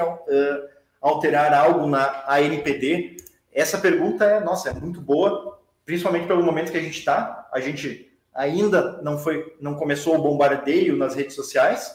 alterar 1.01 1.53
algo 1.53 1.87
na 1.87 2.23
ANPD? 2.27 3.17
Essa 3.51 3.77
pergunta 3.77 4.25
é, 4.25 4.39
nossa, 4.39 4.69
é 4.69 4.73
muito 4.73 4.99
boa, 4.99 5.59
principalmente 5.85 6.27
pelo 6.27 6.43
momento 6.43 6.71
que 6.71 6.77
a 6.77 6.81
gente 6.81 6.99
está. 6.99 7.49
A 7.51 7.59
gente 7.59 8.11
ainda 8.35 9.01
não 9.01 9.17
foi, 9.17 9.55
não 9.59 9.73
começou 9.73 10.15
o 10.15 10.21
bombardeio 10.21 10.95
nas 10.95 11.15
redes 11.15 11.33
sociais, 11.33 11.91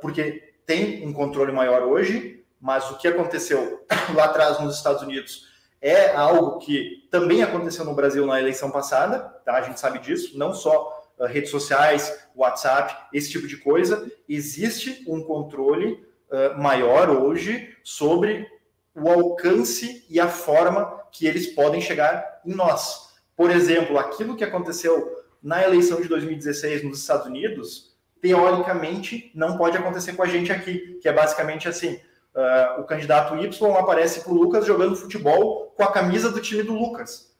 porque 0.00 0.54
tem 0.64 1.06
um 1.06 1.12
controle 1.12 1.52
maior 1.52 1.82
hoje, 1.82 2.44
mas 2.60 2.88
o 2.90 2.96
que 2.96 3.08
aconteceu 3.08 3.84
lá 4.14 4.26
atrás 4.26 4.60
nos 4.60 4.76
Estados 4.76 5.02
Unidos 5.02 5.49
é 5.80 6.14
algo 6.14 6.58
que 6.58 7.08
também 7.10 7.42
aconteceu 7.42 7.84
no 7.84 7.94
Brasil 7.94 8.26
na 8.26 8.38
eleição 8.38 8.70
passada, 8.70 9.20
tá? 9.44 9.54
A 9.54 9.62
gente 9.62 9.80
sabe 9.80 9.98
disso, 9.98 10.36
não 10.36 10.52
só 10.52 11.02
uh, 11.18 11.24
redes 11.24 11.50
sociais, 11.50 12.26
WhatsApp, 12.36 12.94
esse 13.12 13.30
tipo 13.30 13.46
de 13.46 13.56
coisa. 13.56 14.10
Existe 14.28 15.04
um 15.08 15.22
controle 15.22 16.04
uh, 16.30 16.60
maior 16.60 17.08
hoje 17.08 17.74
sobre 17.82 18.46
o 18.94 19.08
alcance 19.08 20.04
e 20.10 20.20
a 20.20 20.28
forma 20.28 21.00
que 21.10 21.26
eles 21.26 21.46
podem 21.46 21.80
chegar 21.80 22.40
em 22.44 22.54
nós. 22.54 23.10
Por 23.36 23.50
exemplo, 23.50 23.98
aquilo 23.98 24.36
que 24.36 24.44
aconteceu 24.44 25.16
na 25.42 25.62
eleição 25.62 26.00
de 26.00 26.08
2016 26.08 26.84
nos 26.84 27.00
Estados 27.00 27.26
Unidos, 27.26 27.96
teoricamente 28.20 29.30
não 29.34 29.56
pode 29.56 29.78
acontecer 29.78 30.12
com 30.12 30.22
a 30.22 30.26
gente 30.26 30.52
aqui, 30.52 30.98
que 31.00 31.08
é 31.08 31.12
basicamente 31.12 31.68
assim: 31.68 31.98
Uh, 32.34 32.80
o 32.80 32.84
candidato 32.84 33.36
Y 33.36 33.76
aparece 33.76 34.20
para 34.20 34.32
o 34.32 34.34
Lucas 34.36 34.64
jogando 34.64 34.94
futebol 34.94 35.72
com 35.76 35.82
a 35.82 35.90
camisa 35.90 36.30
do 36.30 36.40
time 36.40 36.62
do 36.62 36.72
Lucas. 36.72 37.36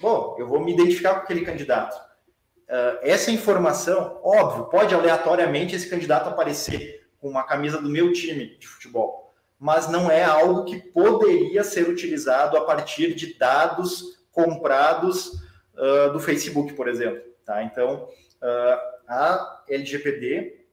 Bom, 0.00 0.36
eu 0.38 0.46
vou 0.46 0.58
me 0.58 0.72
identificar 0.72 1.14
com 1.14 1.20
aquele 1.20 1.44
candidato. 1.44 1.94
Uh, 2.66 2.98
essa 3.02 3.30
informação, 3.30 4.18
óbvio, 4.24 4.64
pode 4.66 4.94
aleatoriamente 4.94 5.76
esse 5.76 5.88
candidato 5.88 6.30
aparecer 6.30 7.06
com 7.18 7.28
uma 7.28 7.42
camisa 7.42 7.80
do 7.80 7.90
meu 7.90 8.10
time 8.12 8.56
de 8.56 8.66
futebol, 8.66 9.34
mas 9.58 9.86
não 9.88 10.10
é 10.10 10.24
algo 10.24 10.64
que 10.64 10.78
poderia 10.78 11.62
ser 11.62 11.86
utilizado 11.86 12.56
a 12.56 12.64
partir 12.64 13.14
de 13.14 13.38
dados 13.38 14.24
comprados 14.32 15.32
uh, 15.74 16.10
do 16.12 16.18
Facebook, 16.18 16.72
por 16.72 16.88
exemplo. 16.88 17.22
Tá? 17.44 17.62
Então, 17.62 18.08
a 19.06 19.62
LGPD 19.68 20.66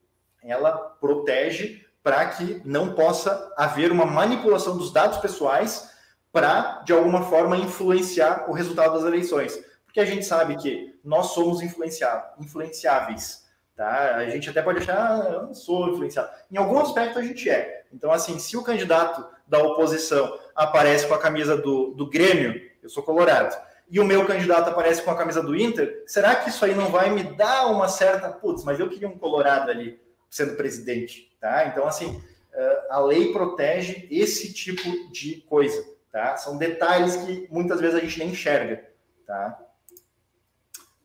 ela 0.44 0.72
protege 0.72 1.83
para 2.04 2.26
que 2.28 2.62
não 2.66 2.94
possa 2.94 3.52
haver 3.58 3.92
uma 3.92 4.06
manipulação 4.06 4.78
dos 4.78 4.92
dados 4.92 5.18
pessoais 5.20 5.90
para, 6.32 6.82
de 6.84 6.92
alguma 6.92 7.24
forma, 7.24 7.56
influenciar 7.58 8.46
o 8.50 8.54
resultado 8.54 8.96
das 8.96 9.04
eleições. 9.04 9.58
Porque 9.86 10.00
a 10.00 10.06
gente 10.06 10.26
sabe 10.26 10.58
que 10.58 11.00
nós 11.04 11.28
somos 11.28 11.62
influenciáveis. 11.62 13.44
Tá? 13.76 14.16
A 14.18 14.30
gente 14.30 14.50
até 14.50 14.62
pode 14.62 14.80
achar, 14.80 14.98
ah, 14.98 15.30
eu 15.32 15.44
não 15.44 15.54
sou 15.54 15.90
influenciável. 15.90 16.32
Em 16.52 16.58
algum 16.58 16.80
aspecto 16.80 17.18
a 17.18 17.24
gente 17.24 17.50
é. 17.50 17.86
Então, 17.92 18.12
assim, 18.12 18.38
se 18.38 18.58
o 18.58 18.64
candidato 18.64 19.26
da 19.48 19.60
oposição 19.60 20.38
aparece 20.56 21.08
com 21.08 21.14
a 21.14 21.20
camisa 21.20 21.58
do, 21.58 21.92
do 21.92 22.10
Grêmio, 22.10 22.60
eu 22.82 22.90
sou 22.90 23.02
colorado, 23.02 23.56
e 23.90 24.00
o 24.00 24.06
meu 24.06 24.26
candidato 24.26 24.70
aparece 24.70 25.02
com 25.02 25.12
a 25.12 25.18
camisa 25.18 25.42
do 25.42 25.56
Inter, 25.56 26.04
será 26.08 26.36
que 26.36 26.50
isso 26.50 26.66
aí 26.66 26.74
não 26.74 26.88
vai 26.88 27.10
me 27.10 27.24
dar 27.24 27.68
uma 27.68 27.88
certa. 27.88 28.30
Putz, 28.30 28.64
mas 28.64 28.80
eu 28.80 28.90
queria 28.90 29.08
um 29.08 29.18
colorado 29.18 29.70
ali 29.70 30.00
sendo 30.30 30.56
presidente. 30.56 31.32
Tá? 31.44 31.68
Então, 31.68 31.86
assim, 31.86 32.24
eh, 32.54 32.88
a 32.90 33.02
lei 33.02 33.34
protege 33.34 34.08
esse 34.10 34.54
tipo 34.54 35.12
de 35.12 35.42
coisa. 35.42 35.86
Tá? 36.10 36.38
São 36.38 36.58
detalhes 36.58 37.18
que 37.18 37.50
muitas 37.52 37.82
vezes 37.82 37.98
a 37.98 38.00
gente 38.00 38.18
nem 38.18 38.30
enxerga. 38.30 38.90
Tá? 39.28 39.60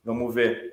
Vamos 0.05 0.32
ver. 0.32 0.72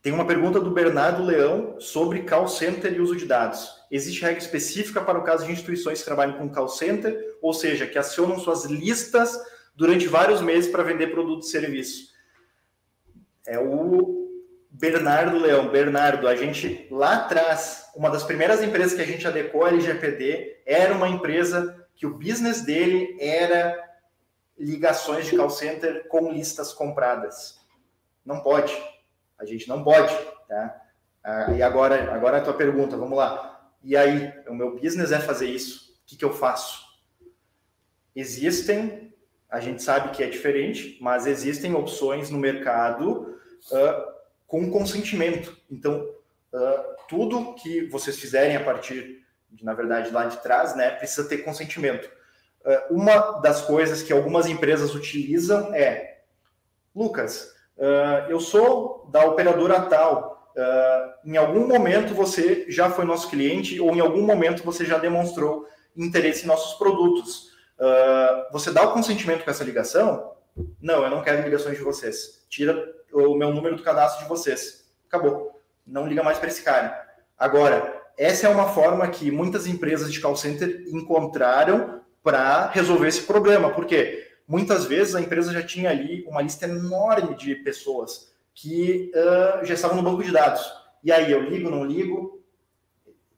Tem 0.00 0.10
uma 0.10 0.26
pergunta 0.26 0.58
do 0.58 0.70
Bernardo 0.70 1.22
Leão 1.22 1.78
sobre 1.78 2.22
call 2.22 2.48
center 2.48 2.94
e 2.94 3.00
uso 3.00 3.14
de 3.14 3.26
dados. 3.26 3.70
Existe 3.90 4.22
regra 4.22 4.38
específica 4.38 5.02
para 5.02 5.18
o 5.18 5.22
caso 5.22 5.44
de 5.44 5.52
instituições 5.52 5.98
que 5.98 6.06
trabalham 6.06 6.38
com 6.38 6.48
call 6.48 6.70
center, 6.70 7.36
ou 7.42 7.52
seja, 7.52 7.86
que 7.86 7.98
acionam 7.98 8.38
suas 8.38 8.64
listas 8.64 9.38
durante 9.74 10.06
vários 10.06 10.40
meses 10.40 10.70
para 10.70 10.82
vender 10.82 11.08
produto 11.08 11.42
e 11.42 11.50
serviço? 11.50 12.10
É 13.46 13.58
o 13.58 14.25
Bernardo 14.78 15.38
Leão, 15.38 15.70
Bernardo, 15.70 16.28
a 16.28 16.36
gente 16.36 16.86
lá 16.90 17.16
atrás, 17.16 17.90
uma 17.96 18.10
das 18.10 18.24
primeiras 18.24 18.62
empresas 18.62 18.92
que 18.92 19.00
a 19.00 19.06
gente 19.06 19.26
adequou 19.26 19.64
a 19.64 19.68
LGPD 19.68 20.62
era 20.66 20.92
uma 20.94 21.08
empresa 21.08 21.88
que 21.94 22.06
o 22.06 22.12
business 22.12 22.60
dele 22.60 23.16
era 23.18 23.82
ligações 24.58 25.24
de 25.24 25.34
call 25.34 25.48
center 25.48 26.06
com 26.08 26.30
listas 26.30 26.74
compradas. 26.74 27.58
Não 28.22 28.40
pode. 28.40 28.76
A 29.38 29.46
gente 29.46 29.66
não 29.66 29.82
pode, 29.82 30.14
tá? 30.46 30.82
Ah, 31.24 31.52
e 31.52 31.62
agora, 31.62 32.12
agora 32.14 32.36
a 32.36 32.42
tua 32.42 32.54
pergunta, 32.54 32.98
vamos 32.98 33.16
lá. 33.16 33.70
E 33.82 33.96
aí, 33.96 34.30
o 34.46 34.54
meu 34.54 34.78
business 34.78 35.10
é 35.10 35.18
fazer 35.18 35.48
isso. 35.48 35.94
O 36.02 36.06
que, 36.06 36.16
que 36.16 36.24
eu 36.24 36.34
faço? 36.34 36.84
Existem, 38.14 39.14
a 39.48 39.58
gente 39.58 39.82
sabe 39.82 40.10
que 40.10 40.22
é 40.22 40.28
diferente, 40.28 40.98
mas 41.00 41.26
existem 41.26 41.74
opções 41.74 42.28
no 42.28 42.38
mercado 42.38 43.38
uh, 43.72 44.15
com 44.46 44.70
consentimento. 44.70 45.56
Então, 45.70 46.08
uh, 46.52 46.96
tudo 47.08 47.54
que 47.54 47.86
vocês 47.88 48.18
fizerem 48.18 48.56
a 48.56 48.64
partir 48.64 49.24
de, 49.50 49.64
na 49.64 49.74
verdade, 49.74 50.10
lá 50.10 50.26
de 50.26 50.36
trás, 50.38 50.76
né, 50.76 50.90
precisa 50.90 51.28
ter 51.28 51.38
consentimento. 51.38 52.08
Uh, 52.64 52.94
uma 52.94 53.40
das 53.40 53.62
coisas 53.62 54.02
que 54.02 54.12
algumas 54.12 54.46
empresas 54.46 54.94
utilizam 54.94 55.74
é 55.74 56.20
Lucas, 56.94 57.52
uh, 57.76 58.30
eu 58.30 58.40
sou 58.40 59.08
da 59.10 59.24
operadora 59.24 59.80
tal. 59.82 60.36
Em 61.22 61.36
algum 61.36 61.68
momento 61.68 62.14
você 62.14 62.64
já 62.70 62.88
foi 62.88 63.04
nosso 63.04 63.28
cliente 63.28 63.78
ou 63.78 63.94
em 63.94 64.00
algum 64.00 64.22
momento 64.22 64.64
você 64.64 64.86
já 64.86 64.96
demonstrou 64.96 65.68
interesse 65.94 66.44
em 66.44 66.46
nossos 66.46 66.78
produtos. 66.78 67.50
Você 68.52 68.70
dá 68.72 68.88
o 68.88 68.94
consentimento 68.94 69.44
com 69.44 69.50
essa 69.50 69.62
ligação? 69.62 70.32
Não, 70.80 71.04
eu 71.04 71.10
não 71.10 71.22
quero 71.22 71.42
ligações 71.42 71.76
de 71.76 71.84
vocês. 71.84 72.46
Tira 72.48 72.74
o 73.24 73.36
meu 73.36 73.52
número 73.52 73.76
do 73.76 73.82
cadastro 73.82 74.22
de 74.22 74.28
vocês. 74.28 74.90
Acabou. 75.08 75.60
Não 75.86 76.06
liga 76.06 76.22
mais 76.22 76.38
para 76.38 76.48
esse 76.48 76.62
cara. 76.62 77.06
Agora, 77.38 78.02
essa 78.18 78.46
é 78.46 78.50
uma 78.50 78.68
forma 78.68 79.06
que 79.08 79.30
muitas 79.30 79.66
empresas 79.66 80.12
de 80.12 80.20
call 80.20 80.36
center 80.36 80.84
encontraram 80.88 82.00
para 82.22 82.70
resolver 82.70 83.08
esse 83.08 83.22
problema. 83.22 83.70
Por 83.70 83.86
quê? 83.86 84.26
Muitas 84.48 84.84
vezes 84.84 85.14
a 85.14 85.20
empresa 85.20 85.52
já 85.52 85.62
tinha 85.62 85.90
ali 85.90 86.24
uma 86.26 86.42
lista 86.42 86.66
enorme 86.66 87.34
de 87.36 87.54
pessoas 87.56 88.32
que 88.54 89.12
uh, 89.14 89.64
já 89.64 89.74
estavam 89.74 89.96
no 89.96 90.02
banco 90.02 90.22
de 90.22 90.32
dados. 90.32 90.62
E 91.04 91.12
aí, 91.12 91.30
eu 91.30 91.40
ligo, 91.42 91.70
não 91.70 91.84
ligo? 91.84 92.42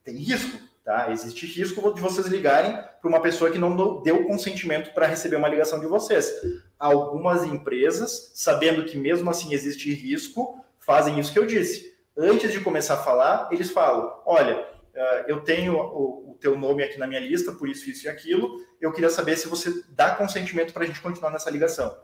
Tem 0.03 0.15
risco, 0.15 0.57
tá? 0.83 1.11
Existe 1.11 1.45
risco 1.45 1.93
de 1.93 2.01
vocês 2.01 2.25
ligarem 2.27 2.71
para 3.01 3.09
uma 3.09 3.21
pessoa 3.21 3.51
que 3.51 3.57
não 3.57 4.01
deu 4.01 4.25
consentimento 4.25 4.93
para 4.93 5.07
receber 5.07 5.35
uma 5.35 5.49
ligação 5.49 5.79
de 5.79 5.87
vocês. 5.87 6.33
Algumas 6.79 7.43
empresas, 7.43 8.31
sabendo 8.33 8.85
que 8.85 8.97
mesmo 8.97 9.29
assim 9.29 9.53
existe 9.53 9.93
risco, 9.93 10.63
fazem 10.79 11.19
isso 11.19 11.33
que 11.33 11.37
eu 11.37 11.45
disse. 11.45 11.93
Antes 12.17 12.51
de 12.51 12.61
começar 12.61 12.95
a 12.95 13.03
falar, 13.03 13.49
eles 13.51 13.69
falam: 13.69 14.21
olha, 14.25 14.59
uh, 14.59 15.23
eu 15.27 15.41
tenho 15.41 15.77
o, 15.77 16.37
teu 16.39 16.57
nome 16.57 16.81
aqui 16.83 16.97
na 16.97 17.05
minha 17.05 17.19
lista, 17.19 17.51
por 17.51 17.67
isso, 17.67 17.89
isso 17.89 18.05
e 18.05 18.09
aquilo. 18.09 18.65
Eu 18.79 18.91
queria 18.93 19.09
saber 19.09 19.35
se 19.35 19.47
você 19.47 19.83
dá 19.89 20.15
consentimento 20.15 20.73
para 20.73 20.83
a 20.83 20.87
gente 20.87 21.01
continuar 21.01 21.31
nessa 21.31 21.49
ligação. 21.49 21.95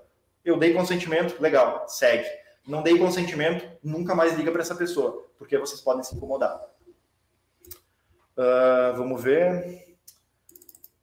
Eu 0.44 0.58
dei 0.58 0.74
consentimento, 0.74 1.42
legal, 1.42 1.88
segue. 1.88 2.28
Não 2.68 2.84
dei 2.84 2.98
consentimento, 2.98 3.66
nunca 3.84 4.14
mais 4.14 4.36
liga 4.36 4.52
para 4.52 4.62
essa 4.62 4.76
pessoa, 4.76 5.26
porque 5.38 5.58
vocês 5.58 5.82
podem 5.82 6.04
se 6.04 6.16
incomodar. 6.16 6.60
Uh, 8.38 8.96
vamos 8.98 9.24
ver. 9.24 9.98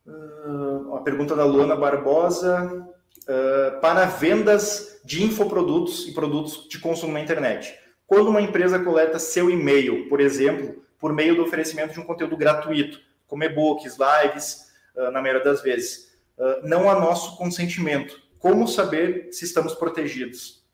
Uh, 0.06 0.88
uma 0.88 1.02
pergunta 1.02 1.34
da 1.34 1.44
Luana 1.44 1.74
Barbosa. 1.74 2.91
Uh, 3.22 3.80
para 3.80 4.04
vendas 4.04 5.00
de 5.04 5.22
infoprodutos 5.22 6.08
e 6.08 6.12
produtos 6.12 6.68
de 6.68 6.78
consumo 6.80 7.12
na 7.12 7.20
internet. 7.20 7.78
Quando 8.06 8.28
uma 8.28 8.42
empresa 8.42 8.78
coleta 8.80 9.18
seu 9.18 9.48
e-mail, 9.48 10.08
por 10.08 10.20
exemplo, 10.20 10.82
por 10.98 11.12
meio 11.12 11.36
do 11.36 11.42
oferecimento 11.42 11.94
de 11.94 12.00
um 12.00 12.04
conteúdo 12.04 12.36
gratuito, 12.36 13.00
como 13.26 13.44
e-books, 13.44 13.96
lives, 13.96 14.66
uh, 14.96 15.10
na 15.10 15.22
maioria 15.22 15.44
das 15.44 15.62
vezes. 15.62 16.12
Uh, 16.36 16.66
não 16.66 16.90
há 16.90 16.98
nosso 16.98 17.36
consentimento. 17.36 18.20
Como 18.38 18.66
saber 18.66 19.28
se 19.30 19.44
estamos 19.44 19.74
protegidos? 19.74 20.64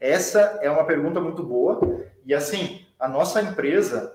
Essa 0.00 0.58
é 0.60 0.68
uma 0.68 0.84
pergunta 0.84 1.20
muito 1.20 1.42
boa. 1.42 2.04
E 2.26 2.34
assim, 2.34 2.84
a 2.98 3.08
nossa 3.08 3.40
empresa 3.40 4.12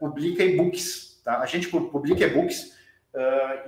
publica 0.00 0.42
e-books. 0.42 1.20
Tá? 1.24 1.38
A 1.38 1.46
gente 1.46 1.68
publica 1.68 2.24
e-books 2.24 2.72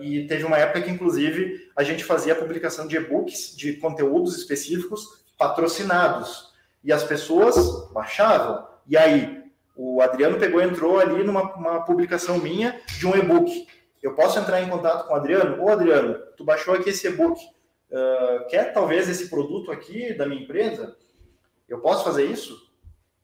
e 0.00 0.26
teve 0.26 0.44
uma 0.44 0.58
época 0.58 0.82
que, 0.82 0.90
inclusive, 0.90 1.70
a 1.76 1.82
gente 1.82 2.04
fazia 2.04 2.32
a 2.32 2.36
publicação 2.36 2.86
de 2.86 2.96
e-books 2.96 3.54
de 3.56 3.74
conteúdos 3.74 4.36
específicos 4.36 5.24
patrocinados. 5.38 6.52
E 6.82 6.92
as 6.92 7.04
pessoas 7.04 7.90
baixavam. 7.92 8.66
E 8.86 8.96
aí, 8.96 9.42
o 9.76 10.00
Adriano 10.00 10.38
pegou 10.38 10.60
entrou 10.60 10.98
ali 10.98 11.24
numa 11.24 11.84
publicação 11.84 12.38
minha 12.38 12.80
de 12.98 13.06
um 13.06 13.16
e-book. 13.16 13.66
Eu 14.02 14.14
posso 14.14 14.38
entrar 14.38 14.60
em 14.62 14.68
contato 14.68 15.06
com 15.06 15.14
o 15.14 15.16
Adriano? 15.16 15.62
Ô, 15.62 15.70
Adriano, 15.70 16.18
tu 16.36 16.44
baixou 16.44 16.74
aqui 16.74 16.90
esse 16.90 17.06
e-book. 17.06 17.40
Uh, 17.90 18.46
quer 18.48 18.72
talvez 18.72 19.08
esse 19.08 19.28
produto 19.28 19.72
aqui 19.72 20.12
da 20.14 20.26
minha 20.26 20.42
empresa? 20.42 20.96
Eu 21.68 21.80
posso 21.80 22.04
fazer 22.04 22.24
isso? 22.24 22.70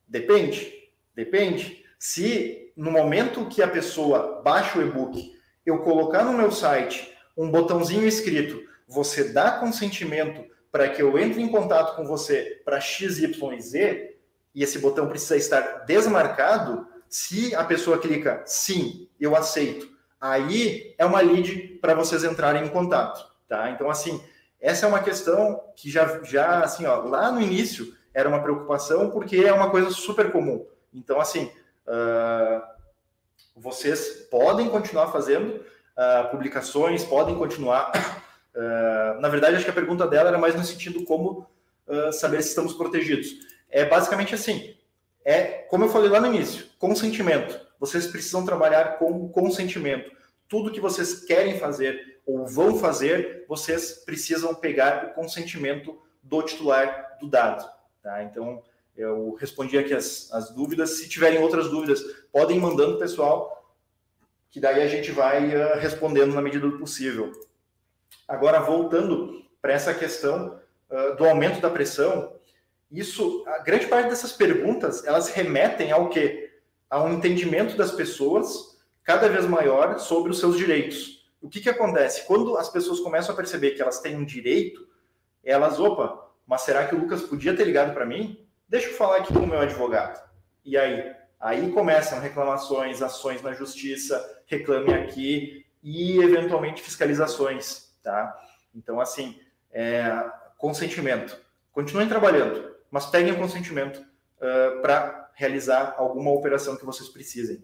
Depende. 0.08 0.72
Depende. 1.14 1.84
Se 1.98 2.72
no 2.76 2.90
momento 2.90 3.46
que 3.46 3.62
a 3.62 3.68
pessoa 3.68 4.40
baixa 4.42 4.78
o 4.78 4.82
e-book, 4.82 5.38
eu 5.70 5.78
colocar 5.78 6.24
no 6.24 6.32
meu 6.32 6.50
site 6.50 7.16
um 7.36 7.50
botãozinho 7.50 8.06
escrito, 8.06 8.60
você 8.86 9.32
dá 9.32 9.52
consentimento 9.52 10.44
para 10.70 10.88
que 10.88 11.02
eu 11.02 11.18
entre 11.18 11.40
em 11.40 11.48
contato 11.48 11.96
com 11.96 12.04
você 12.04 12.60
para 12.64 12.80
X, 12.80 13.18
Y 13.18 13.54
e 13.54 13.60
Z, 13.60 14.16
e 14.54 14.62
esse 14.62 14.78
botão 14.78 15.08
precisa 15.08 15.36
estar 15.36 15.84
desmarcado, 15.84 16.86
se 17.08 17.54
a 17.54 17.64
pessoa 17.64 17.98
clica 17.98 18.42
sim, 18.44 19.08
eu 19.18 19.34
aceito, 19.34 19.88
aí 20.20 20.94
é 20.98 21.04
uma 21.04 21.20
lead 21.20 21.78
para 21.80 21.94
vocês 21.94 22.22
entrarem 22.24 22.64
em 22.64 22.68
contato, 22.68 23.24
tá? 23.48 23.70
Então, 23.70 23.90
assim, 23.90 24.22
essa 24.60 24.86
é 24.86 24.88
uma 24.88 25.02
questão 25.02 25.60
que 25.74 25.90
já, 25.90 26.22
já 26.22 26.62
assim, 26.62 26.84
ó, 26.86 26.96
lá 27.00 27.32
no 27.32 27.40
início 27.40 27.94
era 28.12 28.28
uma 28.28 28.42
preocupação 28.42 29.10
porque 29.10 29.36
é 29.36 29.52
uma 29.52 29.70
coisa 29.70 29.90
super 29.90 30.30
comum. 30.30 30.66
Então, 30.92 31.20
assim, 31.20 31.50
uh, 31.86 32.62
vocês 33.60 34.26
podem 34.30 34.68
continuar 34.68 35.12
fazendo 35.12 35.56
uh, 35.56 36.30
publicações, 36.30 37.04
podem 37.04 37.36
continuar. 37.36 37.92
Uh, 38.54 39.20
na 39.20 39.28
verdade, 39.28 39.56
acho 39.56 39.64
que 39.64 39.70
a 39.70 39.74
pergunta 39.74 40.06
dela 40.06 40.28
era 40.28 40.38
mais 40.38 40.54
no 40.54 40.64
sentido 40.64 41.04
como 41.04 41.46
saber 42.12 42.40
se 42.40 42.50
estamos 42.50 42.72
protegidos 42.74 43.30
é 43.70 43.84
basicamente 43.84 44.34
assim. 44.34 44.74
É, 45.24 45.44
como 45.68 45.84
eu 45.84 45.88
falei 45.88 46.10
lá 46.10 46.20
no 46.20 46.26
início, 46.26 46.66
consentimento. 46.78 47.58
Vocês 47.78 48.06
precisam 48.06 48.44
trabalhar 48.44 48.98
com 48.98 49.28
consentimento. 49.28 50.10
Tudo 50.48 50.72
que 50.72 50.80
vocês 50.80 51.24
querem 51.24 51.58
fazer 51.58 52.20
ou 52.26 52.46
vão 52.46 52.76
fazer, 52.76 53.44
vocês 53.48 54.02
precisam 54.04 54.54
pegar 54.54 55.06
o 55.06 55.14
consentimento 55.14 56.00
do 56.22 56.42
titular 56.42 57.16
do 57.20 57.28
dado. 57.28 57.70
Tá? 58.02 58.22
Então, 58.22 58.62
eu 59.00 59.34
respondi 59.34 59.78
aqui 59.78 59.94
as, 59.94 60.30
as 60.32 60.50
dúvidas. 60.50 60.98
Se 60.98 61.08
tiverem 61.08 61.38
outras 61.38 61.68
dúvidas, 61.68 62.02
podem 62.30 62.56
ir 62.56 62.60
mandando, 62.60 62.98
pessoal, 62.98 63.74
que 64.50 64.60
daí 64.60 64.82
a 64.82 64.88
gente 64.88 65.10
vai 65.10 65.54
uh, 65.54 65.78
respondendo 65.78 66.34
na 66.34 66.42
medida 66.42 66.68
do 66.68 66.78
possível. 66.78 67.32
Agora, 68.28 68.60
voltando 68.60 69.44
para 69.62 69.72
essa 69.72 69.94
questão 69.94 70.60
uh, 70.90 71.16
do 71.16 71.24
aumento 71.24 71.60
da 71.60 71.70
pressão, 71.70 72.32
isso, 72.90 73.44
a 73.46 73.58
grande 73.58 73.86
parte 73.86 74.08
dessas 74.08 74.32
perguntas, 74.32 75.04
elas 75.04 75.28
remetem 75.28 75.92
ao 75.92 76.08
quê? 76.08 76.50
A 76.88 77.02
um 77.02 77.14
entendimento 77.14 77.76
das 77.76 77.92
pessoas 77.92 78.78
cada 79.04 79.28
vez 79.28 79.46
maior 79.46 79.98
sobre 79.98 80.30
os 80.30 80.38
seus 80.38 80.56
direitos. 80.56 81.24
O 81.40 81.48
que, 81.48 81.60
que 81.60 81.70
acontece? 81.70 82.26
Quando 82.26 82.56
as 82.56 82.68
pessoas 82.68 83.00
começam 83.00 83.32
a 83.32 83.36
perceber 83.36 83.70
que 83.70 83.80
elas 83.80 84.00
têm 84.00 84.16
um 84.16 84.24
direito, 84.24 84.86
elas, 85.42 85.80
opa, 85.80 86.28
mas 86.46 86.62
será 86.62 86.86
que 86.86 86.94
o 86.94 86.98
Lucas 86.98 87.22
podia 87.22 87.56
ter 87.56 87.64
ligado 87.64 87.94
para 87.94 88.04
mim? 88.04 88.44
Deixa 88.70 88.88
eu 88.88 88.94
falar 88.94 89.18
aqui 89.18 89.34
com 89.34 89.40
o 89.40 89.46
meu 89.46 89.60
advogado. 89.60 90.26
E 90.64 90.78
aí? 90.78 91.14
Aí 91.38 91.70
começam 91.72 92.20
reclamações, 92.20 93.02
ações 93.02 93.42
na 93.42 93.52
justiça, 93.52 94.42
reclame 94.46 94.94
aqui 94.94 95.66
e, 95.82 96.18
eventualmente, 96.18 96.80
fiscalizações, 96.80 97.94
tá? 98.02 98.34
Então, 98.74 98.98
assim, 98.98 99.38
é, 99.70 100.24
consentimento. 100.56 101.38
Continuem 101.72 102.08
trabalhando 102.08 102.70
mas 102.90 103.06
peguem 103.06 103.32
o 103.32 103.38
consentimento 103.38 103.98
uh, 103.98 104.80
para 104.82 105.30
realizar 105.34 105.94
alguma 105.96 106.32
operação 106.32 106.76
que 106.76 106.84
vocês 106.84 107.08
precisem. 107.08 107.62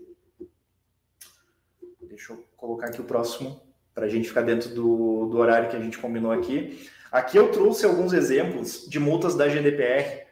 Deixa 2.00 2.32
eu 2.32 2.44
colocar 2.56 2.86
aqui 2.86 3.00
o 3.00 3.04
próximo, 3.04 3.60
para 3.92 4.06
a 4.06 4.08
gente 4.08 4.28
ficar 4.28 4.42
dentro 4.42 4.70
do, 4.70 5.26
do 5.26 5.38
horário 5.38 5.68
que 5.68 5.76
a 5.76 5.80
gente 5.80 5.98
combinou 5.98 6.30
aqui. 6.30 6.88
Aqui 7.10 7.36
eu 7.36 7.50
trouxe 7.50 7.84
alguns 7.84 8.12
exemplos 8.12 8.88
de 8.88 9.00
multas 9.00 9.34
da 9.34 9.48
GDPR. 9.48 10.25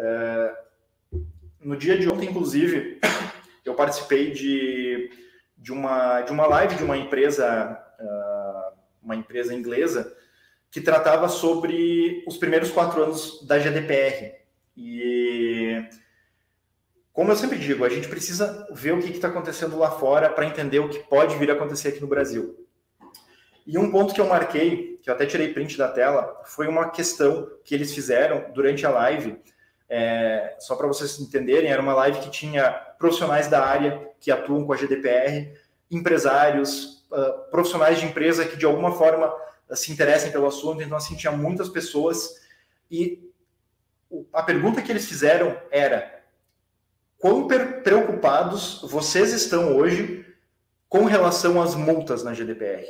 Uh, 0.00 1.18
no 1.60 1.76
dia 1.76 1.98
de 1.98 2.08
ontem, 2.08 2.30
inclusive, 2.30 2.98
eu 3.64 3.74
participei 3.74 4.30
de, 4.30 5.10
de, 5.58 5.72
uma, 5.72 6.22
de 6.22 6.32
uma 6.32 6.46
live 6.46 6.76
de 6.76 6.82
uma 6.82 6.96
empresa, 6.96 7.78
uh, 8.00 8.78
uma 9.02 9.14
empresa 9.14 9.54
inglesa, 9.54 10.16
que 10.70 10.80
tratava 10.80 11.28
sobre 11.28 12.24
os 12.26 12.38
primeiros 12.38 12.70
quatro 12.70 13.02
anos 13.02 13.44
da 13.46 13.58
GDPR. 13.58 14.36
E 14.74 15.84
como 17.12 17.32
eu 17.32 17.36
sempre 17.36 17.58
digo, 17.58 17.84
a 17.84 17.88
gente 17.88 18.08
precisa 18.08 18.66
ver 18.72 18.92
o 18.94 19.00
que 19.00 19.10
está 19.10 19.28
acontecendo 19.28 19.76
lá 19.76 19.90
fora 19.90 20.30
para 20.30 20.46
entender 20.46 20.78
o 20.78 20.88
que 20.88 21.00
pode 21.00 21.36
vir 21.36 21.50
a 21.50 21.54
acontecer 21.54 21.88
aqui 21.88 22.00
no 22.00 22.06
Brasil. 22.06 22.66
E 23.66 23.76
um 23.76 23.90
ponto 23.90 24.14
que 24.14 24.20
eu 24.20 24.26
marquei, 24.26 24.98
que 25.02 25.10
eu 25.10 25.14
até 25.14 25.26
tirei 25.26 25.52
print 25.52 25.76
da 25.76 25.88
tela, 25.88 26.40
foi 26.46 26.66
uma 26.66 26.88
questão 26.88 27.50
que 27.64 27.74
eles 27.74 27.92
fizeram 27.92 28.50
durante 28.54 28.86
a 28.86 28.90
live. 28.90 29.36
É, 29.92 30.54
só 30.60 30.76
para 30.76 30.86
vocês 30.86 31.18
entenderem, 31.18 31.72
era 31.72 31.82
uma 31.82 31.94
live 31.94 32.20
que 32.20 32.30
tinha 32.30 32.70
profissionais 32.96 33.48
da 33.48 33.66
área 33.66 34.08
que 34.20 34.30
atuam 34.30 34.64
com 34.64 34.72
a 34.72 34.76
GDPR, 34.76 35.52
empresários, 35.90 37.04
uh, 37.10 37.50
profissionais 37.50 37.98
de 37.98 38.06
empresa 38.06 38.46
que 38.46 38.56
de 38.56 38.64
alguma 38.64 38.92
forma 38.92 39.26
uh, 39.26 39.74
se 39.74 39.90
interessem 39.90 40.30
pelo 40.30 40.46
assunto. 40.46 40.80
Então, 40.80 40.96
assim, 40.96 41.16
tinha 41.16 41.32
muitas 41.32 41.68
pessoas 41.68 42.40
e 42.88 43.28
a 44.32 44.44
pergunta 44.44 44.80
que 44.80 44.92
eles 44.92 45.06
fizeram 45.06 45.56
era: 45.72 46.22
quão 47.18 47.48
preocupados 47.82 48.82
vocês 48.82 49.32
estão 49.32 49.76
hoje 49.76 50.24
com 50.88 51.04
relação 51.04 51.60
às 51.60 51.74
multas 51.74 52.22
na 52.22 52.32
GDPR? 52.32 52.86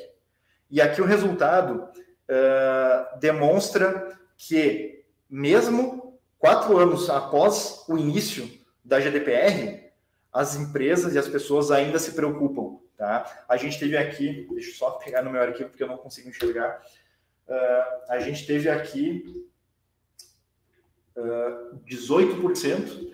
E 0.71 0.83
aqui 0.83 1.01
o 1.01 1.07
resultado 1.07 1.89
uh, 2.29 3.19
demonstra 3.19 4.19
que, 4.37 5.05
mesmo 5.29 6.10
quatro 6.41 6.79
anos 6.79 7.09
após 7.11 7.85
o 7.87 7.97
início 7.97 8.51
da 8.83 8.99
GDPR, 8.99 9.93
as 10.33 10.57
empresas 10.57 11.15
e 11.15 11.19
as 11.19 11.29
pessoas 11.29 11.71
ainda 11.71 11.99
se 11.99 12.13
preocupam. 12.13 12.81
Tá? 12.97 13.45
A 13.49 13.57
gente 13.57 13.79
teve 13.79 13.97
aqui, 13.97 14.49
deixa 14.51 14.71
eu 14.71 14.75
só 14.75 14.91
pegar 14.93 15.23
no 15.23 15.31
meu 15.31 15.41
arquivo 15.41 15.69
porque 15.69 15.83
eu 15.83 15.89
não 15.89 15.99
consigo 15.99 16.29
enxergar. 16.29 16.83
Uh, 17.47 18.13
a 18.13 18.21
gente 18.21 18.47
teve 18.47 18.69
aqui 18.69 19.45
uh, 21.17 21.79
18% 21.87 23.13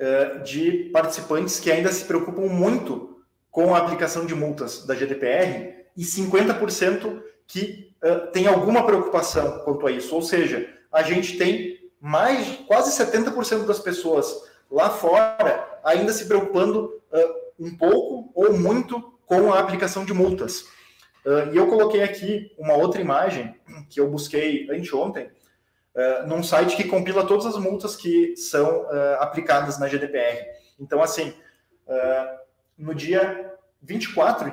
uh, 0.00 0.42
de 0.42 0.90
participantes 0.92 1.60
que 1.60 1.70
ainda 1.70 1.92
se 1.92 2.04
preocupam 2.04 2.46
muito 2.46 3.22
com 3.50 3.74
a 3.74 3.78
aplicação 3.78 4.24
de 4.26 4.34
multas 4.34 4.86
da 4.86 4.94
GDPR 4.94 5.84
e 5.96 6.02
50% 6.02 7.22
que 7.46 7.94
uh, 8.02 8.30
tem 8.32 8.46
alguma 8.46 8.86
preocupação 8.86 9.60
quanto 9.64 9.86
a 9.86 9.90
isso. 9.90 10.14
Ou 10.14 10.22
seja, 10.22 10.72
a 10.90 11.02
gente 11.02 11.36
tem 11.36 11.83
mais 12.04 12.58
quase 12.66 12.90
70% 13.02 13.64
das 13.64 13.80
pessoas 13.80 14.30
lá 14.70 14.90
fora 14.90 15.80
ainda 15.82 16.12
se 16.12 16.26
preocupando 16.26 17.00
uh, 17.10 17.64
um 17.64 17.74
pouco 17.78 18.30
ou 18.34 18.52
muito 18.52 19.00
com 19.24 19.50
a 19.50 19.58
aplicação 19.58 20.04
de 20.04 20.12
multas. 20.12 20.66
Uh, 21.24 21.50
e 21.54 21.56
eu 21.56 21.66
coloquei 21.66 22.02
aqui 22.02 22.54
uma 22.58 22.74
outra 22.74 23.00
imagem 23.00 23.54
que 23.88 23.98
eu 23.98 24.10
busquei 24.10 24.68
anteontem, 24.70 25.30
uh, 25.94 26.26
num 26.26 26.42
site 26.42 26.76
que 26.76 26.84
compila 26.84 27.26
todas 27.26 27.46
as 27.46 27.56
multas 27.56 27.96
que 27.96 28.36
são 28.36 28.82
uh, 28.82 29.14
aplicadas 29.20 29.78
na 29.78 29.88
GDPR. 29.88 30.44
Então, 30.78 31.02
assim, 31.02 31.32
no 32.76 32.94
dia 32.94 33.54
24 33.80 34.52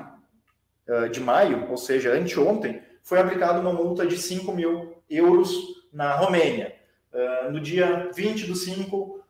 de 1.12 1.20
maio, 1.20 1.70
ou 1.72 1.78
seja, 1.78 2.14
anteontem, 2.14 2.82
foi 3.02 3.20
aplicada 3.20 3.60
uma 3.60 3.74
multa 3.74 4.06
de 4.06 4.18
5 4.18 4.52
mil 4.52 5.02
euros 5.10 5.52
na 5.92 6.16
Romênia. 6.16 6.81
No 7.52 7.60
dia 7.60 8.10
20 8.14 8.48
do 8.48 8.56
5, 8.56 9.24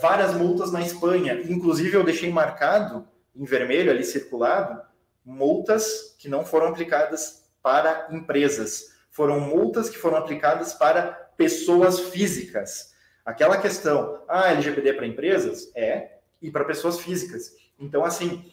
várias 0.00 0.34
multas 0.34 0.72
na 0.72 0.80
Espanha. 0.80 1.40
Inclusive, 1.48 1.96
eu 1.96 2.04
deixei 2.04 2.30
marcado 2.30 3.06
em 3.34 3.44
vermelho 3.44 3.90
ali 3.90 4.04
circulado 4.04 4.80
multas 5.24 6.16
que 6.18 6.28
não 6.28 6.44
foram 6.44 6.68
aplicadas 6.68 7.44
para 7.62 8.08
empresas. 8.10 8.94
Foram 9.10 9.40
multas 9.40 9.90
que 9.90 9.98
foram 9.98 10.16
aplicadas 10.16 10.72
para 10.72 11.12
pessoas 11.36 12.00
físicas. 12.00 12.94
Aquela 13.24 13.58
questão, 13.58 14.22
ah, 14.26 14.50
LGPD 14.50 14.88
é 14.88 14.92
para 14.94 15.06
empresas? 15.06 15.70
É, 15.74 16.18
e 16.40 16.50
para 16.50 16.64
pessoas 16.64 16.98
físicas. 16.98 17.52
Então, 17.78 18.04
assim, 18.04 18.50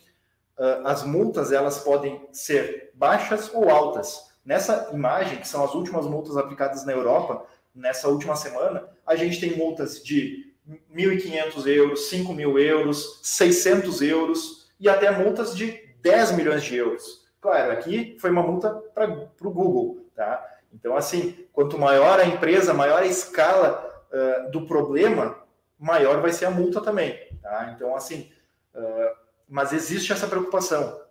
as 0.84 1.04
multas 1.04 1.52
elas 1.52 1.80
podem 1.80 2.28
ser 2.32 2.92
baixas 2.94 3.50
ou 3.54 3.70
altas. 3.70 4.32
Nessa 4.44 4.90
imagem, 4.94 5.40
que 5.40 5.48
são 5.48 5.64
as 5.64 5.74
últimas 5.74 6.06
multas 6.06 6.38
aplicadas 6.38 6.86
na 6.86 6.92
Europa, 6.92 7.46
nessa 7.76 8.08
última 8.08 8.36
semana, 8.36 8.88
a 9.06 9.16
gente 9.16 9.40
tem 9.40 9.56
multas 9.56 10.04
de 10.04 10.56
1.500 10.94 11.68
euros, 11.68 12.10
5.000 12.10 12.60
euros, 12.60 13.20
600 13.22 14.02
euros 14.02 14.72
e 14.80 14.90
até 14.90 15.12
multas 15.12 15.56
de 15.56 15.84
10 16.02 16.32
milhões 16.32 16.64
de 16.64 16.76
euros. 16.76 17.26
Claro, 17.42 17.72
aqui 17.72 18.18
foi 18.20 18.32
uma 18.32 18.42
multa 18.42 18.72
para 18.94 19.12
o 19.12 19.52
Google, 19.52 20.10
tá? 20.16 20.44
Então, 20.74 20.96
assim, 20.96 21.48
quanto 21.54 21.78
maior 21.78 22.20
a 22.20 22.26
empresa, 22.26 22.74
maior 22.74 23.04
a 23.04 23.06
escala 23.06 24.06
uh, 24.12 24.52
do 24.52 24.66
problema, 24.66 25.38
maior 25.78 26.22
vai 26.22 26.32
ser 26.32 26.46
a 26.46 26.52
multa 26.52 26.82
também, 26.82 27.18
tá? 27.42 27.72
Então, 27.76 27.96
assim, 27.96 28.32
uh, 28.74 29.16
mas 29.48 29.74
existe 29.74 30.12
essa 30.12 30.28
preocupação. 30.28 31.02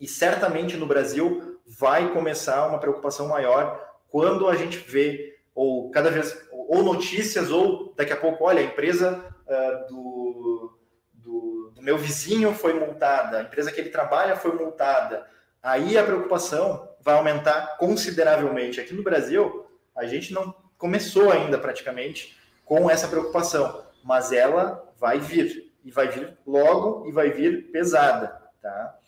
E 0.00 0.06
certamente 0.06 0.76
no 0.76 0.86
Brasil 0.86 1.60
vai 1.66 2.12
começar 2.12 2.66
uma 2.66 2.78
preocupação 2.78 3.28
maior 3.28 3.80
quando 4.08 4.48
a 4.48 4.54
gente 4.54 4.78
vê, 4.78 5.33
ou 5.54 5.90
cada 5.90 6.10
vez, 6.10 6.36
ou 6.50 6.82
notícias, 6.82 7.50
ou 7.50 7.94
daqui 7.96 8.12
a 8.12 8.16
pouco, 8.16 8.44
olha, 8.44 8.60
a 8.60 8.64
empresa 8.64 9.24
uh, 9.46 9.88
do, 9.88 10.78
do, 11.12 11.72
do 11.74 11.82
meu 11.82 11.96
vizinho 11.96 12.52
foi 12.54 12.72
multada, 12.74 13.38
a 13.38 13.42
empresa 13.42 13.70
que 13.70 13.80
ele 13.80 13.90
trabalha 13.90 14.36
foi 14.36 14.52
multada. 14.52 15.26
Aí 15.62 15.96
a 15.96 16.04
preocupação 16.04 16.88
vai 17.00 17.14
aumentar 17.14 17.76
consideravelmente. 17.78 18.80
Aqui 18.80 18.92
no 18.94 19.02
Brasil, 19.02 19.66
a 19.94 20.06
gente 20.06 20.32
não 20.32 20.54
começou 20.76 21.30
ainda 21.30 21.58
praticamente 21.58 22.36
com 22.64 22.90
essa 22.90 23.06
preocupação, 23.06 23.86
mas 24.02 24.32
ela 24.32 24.92
vai 24.98 25.20
vir 25.20 25.72
e 25.84 25.90
vai 25.90 26.08
vir 26.08 26.36
logo 26.46 27.06
e 27.06 27.12
vai 27.12 27.30
vir 27.30 27.70
pesada, 27.70 28.42
tá? 28.60 28.98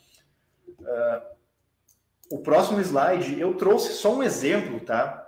Uh, 0.78 1.36
o 2.30 2.38
próximo 2.38 2.80
slide 2.80 3.40
eu 3.40 3.54
trouxe 3.54 3.94
só 3.94 4.14
um 4.14 4.22
exemplo, 4.22 4.80
tá? 4.80 5.25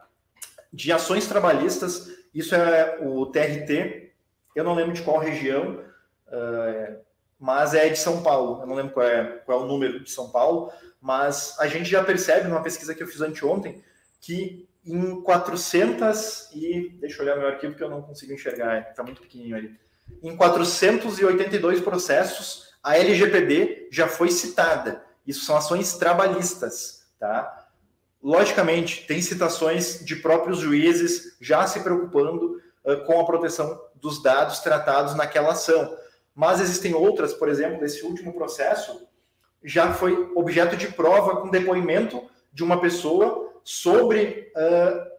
De 0.72 0.92
ações 0.92 1.26
trabalhistas. 1.26 2.10
Isso 2.34 2.54
é 2.54 2.98
o 3.00 3.26
TRT. 3.26 4.12
Eu 4.54 4.64
não 4.64 4.74
lembro 4.74 4.92
de 4.92 5.02
qual 5.02 5.18
região, 5.18 5.82
uh, 6.28 6.98
mas 7.38 7.74
é 7.74 7.88
de 7.88 7.98
São 7.98 8.22
Paulo. 8.22 8.62
Eu 8.62 8.66
não 8.66 8.74
lembro 8.74 8.92
qual 8.92 9.06
é, 9.06 9.24
qual 9.44 9.60
é 9.60 9.64
o 9.64 9.66
número 9.66 10.00
de 10.00 10.10
São 10.10 10.30
Paulo, 10.30 10.72
mas 11.00 11.56
a 11.58 11.66
gente 11.66 11.88
já 11.88 12.02
percebe 12.02 12.48
numa 12.48 12.62
pesquisa 12.62 12.94
que 12.94 13.02
eu 13.02 13.06
fiz 13.06 13.20
anteontem 13.20 13.82
que 14.20 14.68
em 14.84 15.20
400 15.22 16.50
e 16.54 16.96
deixa 17.00 17.18
eu 17.18 17.26
olhar 17.26 17.36
meu 17.36 17.48
arquivo 17.48 17.74
que 17.74 17.82
eu 17.82 17.90
não 17.90 18.02
consigo 18.02 18.32
enxergar, 18.32 18.90
está 18.90 19.02
muito 19.02 19.20
pequenininho 19.20 19.56
ali. 19.56 19.78
Em 20.22 20.34
482 20.36 21.80
processos, 21.80 22.74
a 22.82 22.96
LGPD 22.96 23.88
já 23.92 24.08
foi 24.08 24.30
citada. 24.30 25.04
Isso 25.26 25.44
são 25.44 25.56
ações 25.56 25.92
trabalhistas, 25.94 27.06
tá? 27.20 27.67
Logicamente, 28.22 29.06
tem 29.06 29.22
citações 29.22 30.04
de 30.04 30.16
próprios 30.16 30.58
juízes 30.58 31.36
já 31.40 31.66
se 31.66 31.80
preocupando 31.80 32.60
uh, 32.84 33.04
com 33.06 33.20
a 33.20 33.24
proteção 33.24 33.80
dos 33.94 34.22
dados 34.22 34.60
tratados 34.60 35.14
naquela 35.14 35.52
ação 35.52 35.96
mas 36.38 36.60
existem 36.60 36.94
outras, 36.94 37.34
por 37.34 37.48
exemplo, 37.48 37.80
desse 37.80 38.04
último 38.04 38.32
processo, 38.32 39.08
já 39.64 39.92
foi 39.92 40.30
objeto 40.36 40.76
de 40.76 40.86
prova 40.86 41.40
com 41.40 41.50
depoimento 41.50 42.30
de 42.52 42.62
uma 42.62 42.80
pessoa 42.80 43.60
sobre 43.64 44.52
uh, 44.56 45.10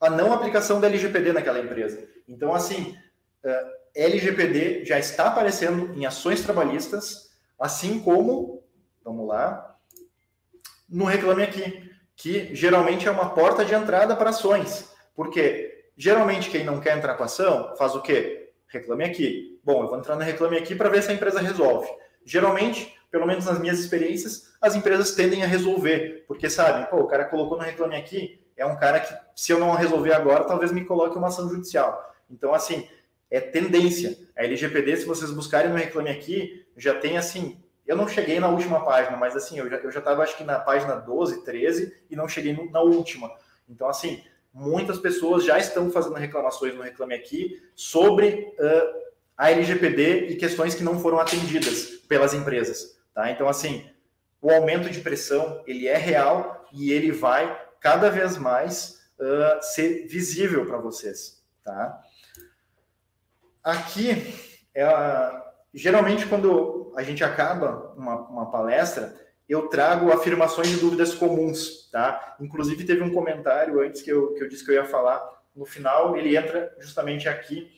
a 0.00 0.08
não 0.08 0.32
aplicação 0.32 0.80
da 0.80 0.86
LGPD 0.86 1.32
naquela 1.32 1.58
empresa. 1.58 2.08
Então, 2.28 2.54
assim, 2.54 2.96
uh, 3.44 3.70
LGPD 3.92 4.84
já 4.84 5.00
está 5.00 5.26
aparecendo 5.26 5.92
em 5.98 6.06
ações 6.06 6.42
trabalhistas, 6.42 7.32
assim 7.58 7.98
como, 7.98 8.62
vamos 9.02 9.26
lá, 9.26 9.76
no 10.88 11.06
Reclame 11.06 11.42
Aqui, 11.42 11.90
que 12.16 12.54
geralmente 12.54 13.08
é 13.08 13.10
uma 13.10 13.30
porta 13.30 13.64
de 13.64 13.74
entrada 13.74 14.16
para 14.16 14.30
ações. 14.30 14.90
Porque 15.14 15.86
geralmente 15.96 16.50
quem 16.50 16.64
não 16.64 16.80
quer 16.80 16.96
entrar 16.96 17.14
com 17.14 17.24
ação 17.24 17.74
faz 17.76 17.94
o 17.94 18.02
quê? 18.02 18.50
Reclame 18.68 19.04
Aqui. 19.04 19.60
Bom, 19.62 19.82
eu 19.82 19.88
vou 19.88 19.98
entrar 19.98 20.16
no 20.16 20.22
Reclame 20.22 20.58
Aqui 20.58 20.74
para 20.74 20.88
ver 20.88 21.02
se 21.02 21.10
a 21.10 21.14
empresa 21.14 21.40
resolve. 21.40 21.88
Geralmente, 22.24 22.96
pelo 23.10 23.26
menos 23.26 23.44
nas 23.44 23.58
minhas 23.58 23.78
experiências, 23.78 24.52
as 24.60 24.74
empresas 24.74 25.14
tendem 25.14 25.42
a 25.42 25.46
resolver, 25.46 26.24
porque 26.26 26.48
sabem, 26.48 26.86
pô, 26.86 26.98
o 26.98 27.06
cara 27.06 27.26
colocou 27.26 27.58
no 27.58 27.64
Reclame 27.64 27.96
Aqui, 27.96 28.40
é 28.56 28.64
um 28.64 28.76
cara 28.76 29.00
que, 29.00 29.14
se 29.34 29.52
eu 29.52 29.58
não 29.58 29.72
resolver 29.74 30.12
agora, 30.12 30.44
talvez 30.44 30.72
me 30.72 30.84
coloque 30.84 31.16
uma 31.16 31.28
ação 31.28 31.48
judicial. 31.48 32.14
Então, 32.30 32.54
assim, 32.54 32.88
é 33.30 33.40
tendência. 33.40 34.16
A 34.36 34.44
LGPD, 34.44 34.98
se 34.98 35.04
vocês 35.04 35.30
buscarem 35.30 35.70
no 35.70 35.76
Reclame 35.76 36.10
Aqui, 36.10 36.66
já 36.76 36.94
tem, 36.94 37.18
assim, 37.18 37.61
eu 37.86 37.96
não 37.96 38.06
cheguei 38.06 38.38
na 38.38 38.48
última 38.48 38.84
página, 38.84 39.16
mas, 39.16 39.34
assim, 39.36 39.58
eu 39.58 39.68
já 39.68 39.76
eu 39.76 39.90
já 39.90 40.00
acho 40.00 40.36
que 40.36 40.44
na 40.44 40.58
página 40.58 40.94
12, 40.94 41.44
13, 41.44 41.96
e 42.10 42.16
não 42.16 42.28
cheguei 42.28 42.52
no, 42.52 42.70
na 42.70 42.80
última. 42.80 43.30
Então, 43.68 43.88
assim, 43.88 44.22
muitas 44.52 44.98
pessoas 44.98 45.44
já 45.44 45.58
estão 45.58 45.90
fazendo 45.90 46.14
reclamações 46.14 46.74
no 46.74 46.82
Reclame 46.82 47.14
Aqui 47.14 47.62
sobre 47.74 48.54
uh, 48.58 49.02
a 49.36 49.50
LGPD 49.50 50.28
e 50.28 50.36
questões 50.36 50.74
que 50.74 50.84
não 50.84 51.00
foram 51.00 51.18
atendidas 51.18 51.86
pelas 52.08 52.34
empresas. 52.34 52.98
Tá? 53.14 53.30
Então, 53.30 53.48
assim, 53.48 53.88
o 54.40 54.50
aumento 54.50 54.90
de 54.90 55.00
pressão 55.00 55.62
ele 55.66 55.88
é 55.88 55.96
real 55.96 56.66
e 56.72 56.92
ele 56.92 57.10
vai 57.10 57.60
cada 57.80 58.10
vez 58.10 58.36
mais 58.36 59.00
uh, 59.18 59.62
ser 59.62 60.06
visível 60.06 60.66
para 60.66 60.78
vocês. 60.78 61.42
Tá? 61.64 62.00
Aqui, 63.62 64.34
é, 64.74 64.84
geralmente, 65.72 66.26
quando 66.26 66.81
a 66.96 67.02
gente 67.02 67.22
acaba 67.24 67.92
uma, 67.96 68.16
uma 68.28 68.50
palestra, 68.50 69.14
eu 69.48 69.68
trago 69.68 70.12
afirmações 70.12 70.72
e 70.72 70.76
dúvidas 70.76 71.14
comuns, 71.14 71.88
tá? 71.90 72.36
Inclusive 72.40 72.84
teve 72.84 73.02
um 73.02 73.12
comentário 73.12 73.80
antes 73.80 74.02
que 74.02 74.10
eu, 74.10 74.34
que 74.34 74.42
eu 74.42 74.48
disse 74.48 74.64
que 74.64 74.70
eu 74.70 74.76
ia 74.76 74.84
falar, 74.84 75.20
no 75.54 75.66
final 75.66 76.16
ele 76.16 76.36
entra 76.36 76.74
justamente 76.78 77.28
aqui, 77.28 77.70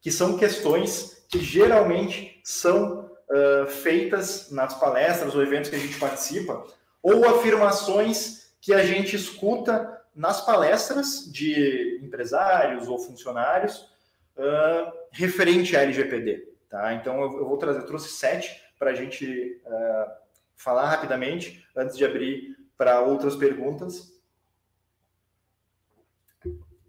que 0.00 0.12
são 0.12 0.38
questões 0.38 1.24
que 1.28 1.40
geralmente 1.40 2.40
são 2.44 3.10
uh, 3.28 3.66
feitas 3.66 4.50
nas 4.50 4.78
palestras 4.78 5.34
ou 5.34 5.42
eventos 5.42 5.68
que 5.68 5.76
a 5.76 5.80
gente 5.80 5.98
participa, 5.98 6.64
ou 7.02 7.26
afirmações 7.28 8.52
que 8.60 8.72
a 8.72 8.84
gente 8.84 9.16
escuta 9.16 9.98
nas 10.14 10.44
palestras 10.44 11.30
de 11.30 12.00
empresários 12.02 12.88
ou 12.88 12.98
funcionários 12.98 13.88
uh, 14.36 14.92
referente 15.12 15.76
à 15.76 15.82
LGPD, 15.82 16.48
tá? 16.68 16.94
Então 16.94 17.20
eu, 17.20 17.38
eu 17.38 17.48
vou 17.48 17.56
trazer, 17.56 17.80
eu 17.80 17.86
trouxe 17.86 18.10
sete 18.10 18.62
para 18.78 18.90
a 18.90 18.94
gente 18.94 19.60
uh, 19.66 20.10
falar 20.56 20.88
rapidamente, 20.88 21.66
antes 21.76 21.96
de 21.96 22.04
abrir 22.04 22.56
para 22.76 23.00
outras 23.00 23.34
perguntas. 23.34 24.12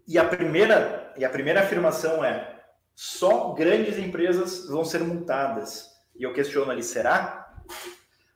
E 0.06 0.18
a 0.18 0.24
primeira, 0.24 1.12
e 1.16 1.24
a 1.24 1.30
primeira 1.30 1.60
afirmação 1.60 2.24
é: 2.24 2.62
só 2.94 3.52
grandes 3.52 3.98
empresas 3.98 4.66
vão 4.68 4.84
ser 4.84 5.00
multadas. 5.00 5.88
E 6.16 6.22
eu 6.22 6.32
questiono 6.32 6.70
ali, 6.70 6.82
será? 6.82 7.54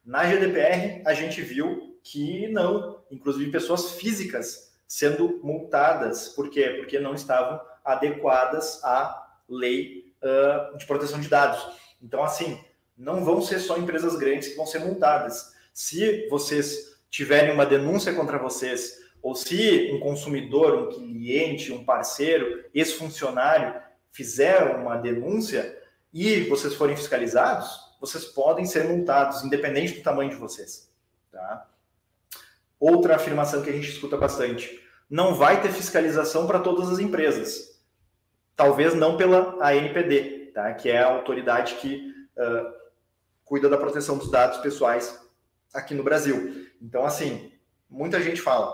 Na 0.04 0.24
GDPR, 0.24 1.02
a 1.06 1.14
gente 1.14 1.42
viu 1.42 1.98
que 2.02 2.48
não, 2.48 3.02
inclusive 3.10 3.50
pessoas 3.50 3.92
físicas 3.92 4.74
sendo 4.86 5.40
multadas. 5.42 6.28
Por 6.28 6.50
quê? 6.50 6.76
Porque 6.78 7.00
não 7.00 7.14
estavam 7.14 7.60
adequadas 7.84 8.82
à 8.84 9.38
lei 9.48 10.03
de 10.76 10.86
proteção 10.86 11.20
de 11.20 11.28
dados. 11.28 11.64
Então, 12.02 12.22
assim, 12.22 12.58
não 12.96 13.24
vão 13.24 13.40
ser 13.40 13.58
só 13.58 13.76
empresas 13.76 14.16
grandes 14.16 14.48
que 14.48 14.56
vão 14.56 14.66
ser 14.66 14.80
multadas. 14.80 15.52
Se 15.72 16.28
vocês 16.28 16.98
tiverem 17.10 17.52
uma 17.52 17.66
denúncia 17.66 18.12
contra 18.14 18.38
vocês, 18.38 19.04
ou 19.22 19.34
se 19.34 19.90
um 19.92 20.00
consumidor, 20.00 20.74
um 20.74 20.88
cliente, 20.90 21.72
um 21.72 21.84
parceiro, 21.84 22.64
esse 22.74 22.94
funcionário 22.94 23.80
fizer 24.12 24.76
uma 24.76 24.96
denúncia 24.96 25.80
e 26.12 26.40
vocês 26.42 26.74
forem 26.74 26.96
fiscalizados, 26.96 27.68
vocês 28.00 28.24
podem 28.26 28.66
ser 28.66 28.84
multados, 28.84 29.42
independente 29.42 29.94
do 29.94 30.02
tamanho 30.02 30.30
de 30.30 30.36
vocês. 30.36 30.90
Tá? 31.32 31.66
Outra 32.78 33.16
afirmação 33.16 33.62
que 33.62 33.70
a 33.70 33.72
gente 33.72 33.88
escuta 33.88 34.16
bastante: 34.16 34.80
não 35.08 35.34
vai 35.34 35.62
ter 35.62 35.72
fiscalização 35.72 36.46
para 36.46 36.60
todas 36.60 36.90
as 36.90 36.98
empresas. 36.98 37.73
Talvez 38.56 38.94
não 38.94 39.16
pela 39.16 39.56
ANPD, 39.60 40.52
tá? 40.54 40.72
que 40.74 40.88
é 40.88 40.98
a 40.98 41.08
autoridade 41.08 41.74
que 41.76 42.12
uh, 42.36 42.72
cuida 43.44 43.68
da 43.68 43.76
proteção 43.76 44.16
dos 44.16 44.30
dados 44.30 44.58
pessoais 44.58 45.20
aqui 45.72 45.94
no 45.94 46.04
Brasil. 46.04 46.66
Então, 46.80 47.04
assim, 47.04 47.52
muita 47.90 48.22
gente 48.22 48.40
fala, 48.40 48.72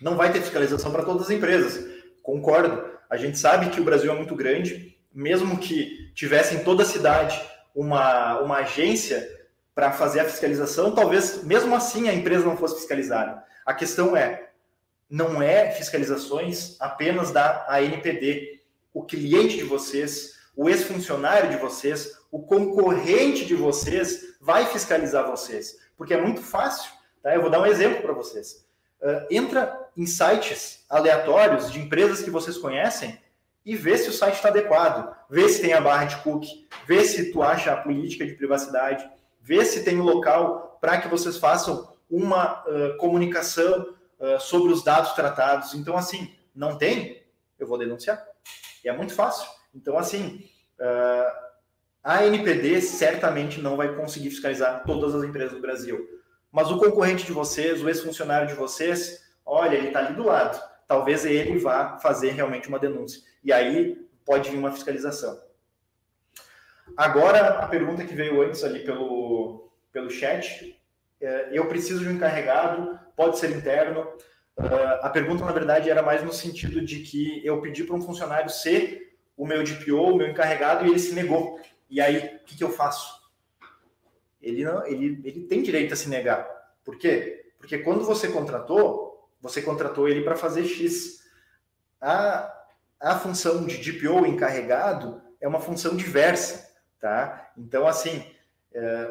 não 0.00 0.16
vai 0.16 0.32
ter 0.32 0.40
fiscalização 0.40 0.92
para 0.92 1.04
todas 1.04 1.22
as 1.22 1.30
empresas. 1.30 1.84
Concordo. 2.22 2.92
A 3.10 3.16
gente 3.16 3.38
sabe 3.38 3.70
que 3.70 3.80
o 3.80 3.84
Brasil 3.84 4.10
é 4.12 4.16
muito 4.16 4.34
grande, 4.34 4.96
mesmo 5.12 5.58
que 5.58 6.12
tivesse 6.14 6.54
em 6.54 6.64
toda 6.64 6.82
a 6.82 6.86
cidade 6.86 7.40
uma, 7.74 8.40
uma 8.40 8.56
agência 8.58 9.28
para 9.74 9.90
fazer 9.90 10.20
a 10.20 10.24
fiscalização, 10.24 10.94
talvez 10.94 11.42
mesmo 11.42 11.74
assim 11.74 12.08
a 12.08 12.14
empresa 12.14 12.44
não 12.44 12.56
fosse 12.56 12.76
fiscalizada. 12.76 13.42
A 13.66 13.74
questão 13.74 14.16
é, 14.16 14.50
não 15.10 15.42
é 15.42 15.70
fiscalizações 15.72 16.80
apenas 16.80 17.30
da 17.30 17.66
ANPD. 17.68 18.60
O 18.94 19.04
cliente 19.04 19.56
de 19.56 19.64
vocês, 19.64 20.38
o 20.56 20.70
ex-funcionário 20.70 21.50
de 21.50 21.56
vocês, 21.56 22.16
o 22.30 22.40
concorrente 22.40 23.44
de 23.44 23.54
vocês 23.54 24.36
vai 24.40 24.66
fiscalizar 24.66 25.28
vocês, 25.28 25.78
porque 25.96 26.14
é 26.14 26.22
muito 26.22 26.40
fácil. 26.40 26.90
Tá? 27.22 27.34
Eu 27.34 27.42
vou 27.42 27.50
dar 27.50 27.60
um 27.60 27.66
exemplo 27.66 28.00
para 28.00 28.12
vocês. 28.12 28.64
Uh, 29.00 29.26
entra 29.30 29.90
em 29.96 30.06
sites 30.06 30.84
aleatórios 30.88 31.70
de 31.70 31.80
empresas 31.80 32.22
que 32.22 32.30
vocês 32.30 32.56
conhecem 32.56 33.20
e 33.64 33.74
vê 33.74 33.98
se 33.98 34.10
o 34.10 34.12
site 34.12 34.34
está 34.34 34.48
adequado, 34.48 35.14
vê 35.28 35.48
se 35.48 35.60
tem 35.60 35.72
a 35.72 35.80
barra 35.80 36.04
de 36.04 36.16
cookie, 36.18 36.68
vê 36.86 37.04
se 37.04 37.32
tu 37.32 37.42
acha 37.42 37.72
a 37.72 37.76
política 37.76 38.24
de 38.24 38.34
privacidade, 38.34 39.08
vê 39.40 39.64
se 39.64 39.82
tem 39.82 39.98
um 39.98 40.04
local 40.04 40.78
para 40.80 41.00
que 41.00 41.08
vocês 41.08 41.36
façam 41.36 41.92
uma 42.08 42.62
uh, 42.62 42.96
comunicação 42.98 43.94
uh, 44.20 44.38
sobre 44.38 44.72
os 44.72 44.84
dados 44.84 45.12
tratados. 45.12 45.74
Então, 45.74 45.96
assim, 45.96 46.34
não 46.54 46.76
tem, 46.78 47.22
eu 47.58 47.66
vou 47.66 47.78
denunciar. 47.78 48.33
E 48.84 48.88
é 48.88 48.92
muito 48.92 49.14
fácil. 49.14 49.48
Então, 49.74 49.96
assim, 49.96 50.48
uh, 50.78 51.44
a 52.02 52.26
NPD 52.26 52.80
certamente 52.82 53.60
não 53.60 53.76
vai 53.76 53.94
conseguir 53.94 54.30
fiscalizar 54.30 54.84
todas 54.84 55.14
as 55.14 55.24
empresas 55.24 55.52
do 55.52 55.60
Brasil. 55.60 56.06
Mas 56.52 56.70
o 56.70 56.78
concorrente 56.78 57.24
de 57.24 57.32
vocês, 57.32 57.82
o 57.82 57.88
ex-funcionário 57.88 58.46
de 58.46 58.54
vocês, 58.54 59.24
olha, 59.44 59.76
ele 59.76 59.88
está 59.88 60.00
ali 60.00 60.14
do 60.14 60.24
lado. 60.24 60.62
Talvez 60.86 61.24
ele 61.24 61.58
vá 61.58 61.98
fazer 61.98 62.30
realmente 62.32 62.68
uma 62.68 62.78
denúncia. 62.78 63.22
E 63.42 63.52
aí 63.52 64.06
pode 64.24 64.50
vir 64.50 64.58
uma 64.58 64.70
fiscalização. 64.70 65.42
Agora, 66.96 67.58
a 67.58 67.66
pergunta 67.66 68.04
que 68.04 68.14
veio 68.14 68.42
antes 68.42 68.62
ali 68.62 68.84
pelo, 68.84 69.72
pelo 69.92 70.10
chat. 70.10 70.78
É, 71.20 71.48
eu 71.52 71.66
preciso 71.68 72.00
de 72.00 72.08
um 72.08 72.12
encarregado, 72.12 72.98
pode 73.16 73.38
ser 73.38 73.50
interno. 73.50 74.06
Uh, 74.56 75.02
a 75.02 75.10
pergunta, 75.10 75.44
na 75.44 75.52
verdade, 75.52 75.90
era 75.90 76.02
mais 76.02 76.22
no 76.22 76.32
sentido 76.32 76.80
de 76.84 77.00
que 77.00 77.44
eu 77.44 77.60
pedi 77.60 77.84
para 77.84 77.96
um 77.96 78.02
funcionário 78.02 78.48
ser 78.48 79.16
o 79.36 79.46
meu 79.46 79.64
DPO, 79.64 80.12
o 80.12 80.16
meu 80.16 80.28
encarregado, 80.28 80.86
e 80.86 80.90
ele 80.90 80.98
se 80.98 81.14
negou. 81.14 81.60
E 81.90 82.00
aí, 82.00 82.36
o 82.36 82.44
que, 82.44 82.56
que 82.56 82.64
eu 82.64 82.70
faço? 82.70 83.22
Ele, 84.40 84.64
não, 84.64 84.86
ele, 84.86 85.20
ele 85.24 85.46
tem 85.46 85.62
direito 85.62 85.94
a 85.94 85.96
se 85.96 86.08
negar. 86.08 86.46
Por 86.84 86.96
quê? 86.98 87.52
Porque 87.58 87.78
quando 87.78 88.04
você 88.04 88.28
contratou, 88.28 89.28
você 89.40 89.60
contratou 89.60 90.08
ele 90.08 90.22
para 90.22 90.36
fazer 90.36 90.64
X. 90.64 91.22
A, 92.00 92.52
a 93.00 93.18
função 93.18 93.66
de 93.66 93.78
DPO 93.78 94.26
encarregado 94.26 95.22
é 95.40 95.48
uma 95.48 95.60
função 95.60 95.96
diversa, 95.96 96.70
tá? 97.00 97.50
Então, 97.56 97.86
assim, 97.86 98.24
é, 98.72 99.10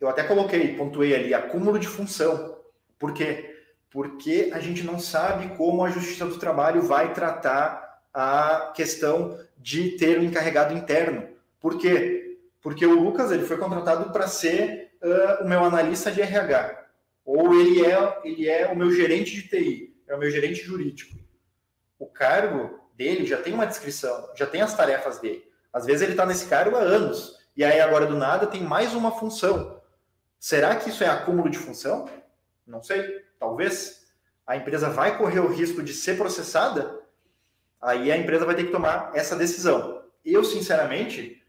eu 0.00 0.08
até 0.08 0.22
coloquei, 0.24 0.76
pontuei 0.76 1.14
ali, 1.14 1.34
acúmulo 1.34 1.78
de 1.78 1.88
função. 1.88 2.58
Por 2.98 3.12
quê? 3.14 3.47
Porque 3.90 4.50
a 4.52 4.60
gente 4.60 4.82
não 4.82 4.98
sabe 4.98 5.56
como 5.56 5.84
a 5.84 5.90
Justiça 5.90 6.26
do 6.26 6.38
Trabalho 6.38 6.82
vai 6.82 7.14
tratar 7.14 8.02
a 8.12 8.72
questão 8.74 9.38
de 9.56 9.92
ter 9.92 10.18
um 10.18 10.24
encarregado 10.24 10.74
interno. 10.74 11.28
Por 11.60 11.78
quê? 11.78 12.38
Porque 12.60 12.84
o 12.86 13.00
Lucas 13.00 13.30
ele 13.30 13.44
foi 13.46 13.56
contratado 13.56 14.12
para 14.12 14.26
ser 14.28 14.92
uh, 15.02 15.44
o 15.44 15.48
meu 15.48 15.64
analista 15.64 16.10
de 16.10 16.20
RH, 16.20 16.86
ou 17.24 17.54
ele 17.54 17.84
é, 17.84 18.20
ele 18.24 18.48
é 18.48 18.66
o 18.68 18.76
meu 18.76 18.90
gerente 18.90 19.32
de 19.32 19.48
TI, 19.48 19.96
é 20.06 20.14
o 20.14 20.18
meu 20.18 20.30
gerente 20.30 20.62
jurídico. 20.62 21.16
O 21.98 22.06
cargo 22.06 22.80
dele 22.94 23.26
já 23.26 23.40
tem 23.40 23.52
uma 23.52 23.66
descrição, 23.66 24.30
já 24.34 24.46
tem 24.46 24.60
as 24.60 24.76
tarefas 24.76 25.18
dele. 25.18 25.44
Às 25.72 25.86
vezes 25.86 26.02
ele 26.02 26.12
está 26.12 26.26
nesse 26.26 26.46
cargo 26.46 26.76
há 26.76 26.80
anos, 26.80 27.38
e 27.56 27.64
aí 27.64 27.80
agora 27.80 28.06
do 28.06 28.16
nada 28.16 28.46
tem 28.46 28.62
mais 28.62 28.94
uma 28.94 29.12
função. 29.12 29.80
Será 30.38 30.76
que 30.76 30.90
isso 30.90 31.02
é 31.02 31.08
acúmulo 31.08 31.50
de 31.50 31.58
função? 31.58 32.08
Não 32.66 32.82
sei, 32.82 33.24
talvez. 33.38 34.06
A 34.46 34.56
empresa 34.56 34.88
vai 34.88 35.18
correr 35.18 35.40
o 35.40 35.52
risco 35.52 35.82
de 35.82 35.92
ser 35.92 36.16
processada? 36.16 37.00
Aí 37.80 38.10
a 38.10 38.16
empresa 38.16 38.44
vai 38.44 38.54
ter 38.54 38.64
que 38.64 38.72
tomar 38.72 39.12
essa 39.14 39.36
decisão. 39.36 40.02
Eu, 40.24 40.42
sinceramente, 40.42 41.42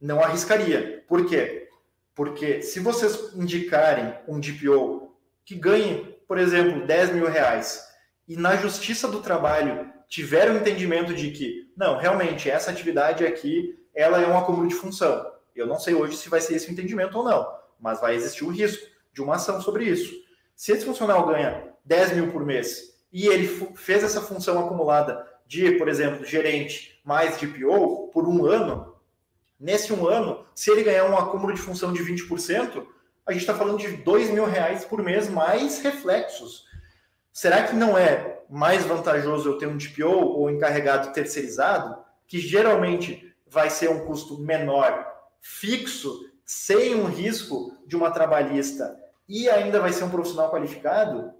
não 0.00 0.22
arriscaria. 0.22 1.04
Por 1.08 1.26
quê? 1.26 1.68
Porque 2.14 2.60
se 2.62 2.80
vocês 2.80 3.34
indicarem 3.34 4.14
um 4.28 4.38
DPO 4.38 5.14
que 5.44 5.54
ganhe, 5.54 6.16
por 6.26 6.38
exemplo, 6.38 6.86
10 6.86 7.14
mil 7.14 7.26
reais, 7.26 7.88
e 8.28 8.36
na 8.36 8.56
Justiça 8.56 9.08
do 9.08 9.20
Trabalho 9.20 9.90
tiver 10.08 10.50
o 10.50 10.54
um 10.54 10.56
entendimento 10.58 11.14
de 11.14 11.30
que, 11.30 11.72
não, 11.76 11.96
realmente, 11.96 12.50
essa 12.50 12.70
atividade 12.70 13.24
aqui, 13.24 13.78
ela 13.94 14.20
é 14.20 14.26
um 14.26 14.36
acúmulo 14.36 14.68
de 14.68 14.74
função. 14.74 15.32
Eu 15.54 15.66
não 15.66 15.78
sei 15.78 15.94
hoje 15.94 16.16
se 16.16 16.28
vai 16.28 16.40
ser 16.40 16.54
esse 16.54 16.68
o 16.68 16.72
entendimento 16.72 17.16
ou 17.16 17.24
não, 17.24 17.46
mas 17.80 18.00
vai 18.00 18.14
existir 18.14 18.44
o 18.44 18.50
risco 18.50 18.86
de 19.12 19.22
uma 19.22 19.36
ação 19.36 19.60
sobre 19.60 19.84
isso. 19.84 20.12
Se 20.54 20.72
esse 20.72 20.84
funcionário 20.84 21.26
ganha 21.26 21.72
10 21.84 22.12
mil 22.14 22.32
por 22.32 22.44
mês 22.44 22.94
e 23.12 23.26
ele 23.26 23.46
fez 23.74 24.02
essa 24.02 24.20
função 24.20 24.58
acumulada 24.58 25.26
de, 25.46 25.72
por 25.72 25.88
exemplo, 25.88 26.24
gerente 26.24 27.00
mais 27.04 27.36
DPO 27.36 28.08
por 28.12 28.26
um 28.26 28.46
ano, 28.46 28.92
Nesse 29.62 29.92
um 29.92 30.08
ano, 30.08 30.44
se 30.56 30.72
ele 30.72 30.82
ganhar 30.82 31.04
um 31.04 31.16
acúmulo 31.16 31.54
de 31.54 31.60
função 31.60 31.92
de 31.92 32.02
20%, 32.02 32.84
a 33.24 33.30
gente 33.30 33.42
está 33.42 33.54
falando 33.54 33.78
de 33.78 33.92
dois 33.98 34.28
mil 34.28 34.44
reais 34.44 34.84
por 34.84 35.00
mês 35.00 35.30
mais 35.30 35.80
reflexos. 35.80 36.64
Será 37.32 37.62
que 37.62 37.76
não 37.76 37.96
é 37.96 38.40
mais 38.50 38.84
vantajoso 38.84 39.48
eu 39.48 39.58
ter 39.58 39.68
um 39.68 39.76
DPO 39.76 40.08
ou 40.08 40.50
encarregado 40.50 41.12
terceirizado, 41.12 41.96
que 42.26 42.40
geralmente 42.40 43.32
vai 43.46 43.70
ser 43.70 43.88
um 43.88 44.04
custo 44.04 44.36
menor, 44.36 45.06
fixo, 45.40 46.28
sem 46.44 46.96
um 46.96 47.04
risco 47.04 47.78
de 47.86 47.94
uma 47.94 48.10
trabalhista 48.10 48.98
e 49.28 49.48
ainda 49.48 49.80
vai 49.80 49.92
ser 49.92 50.04
um 50.04 50.10
profissional 50.10 50.50
qualificado? 50.50 51.32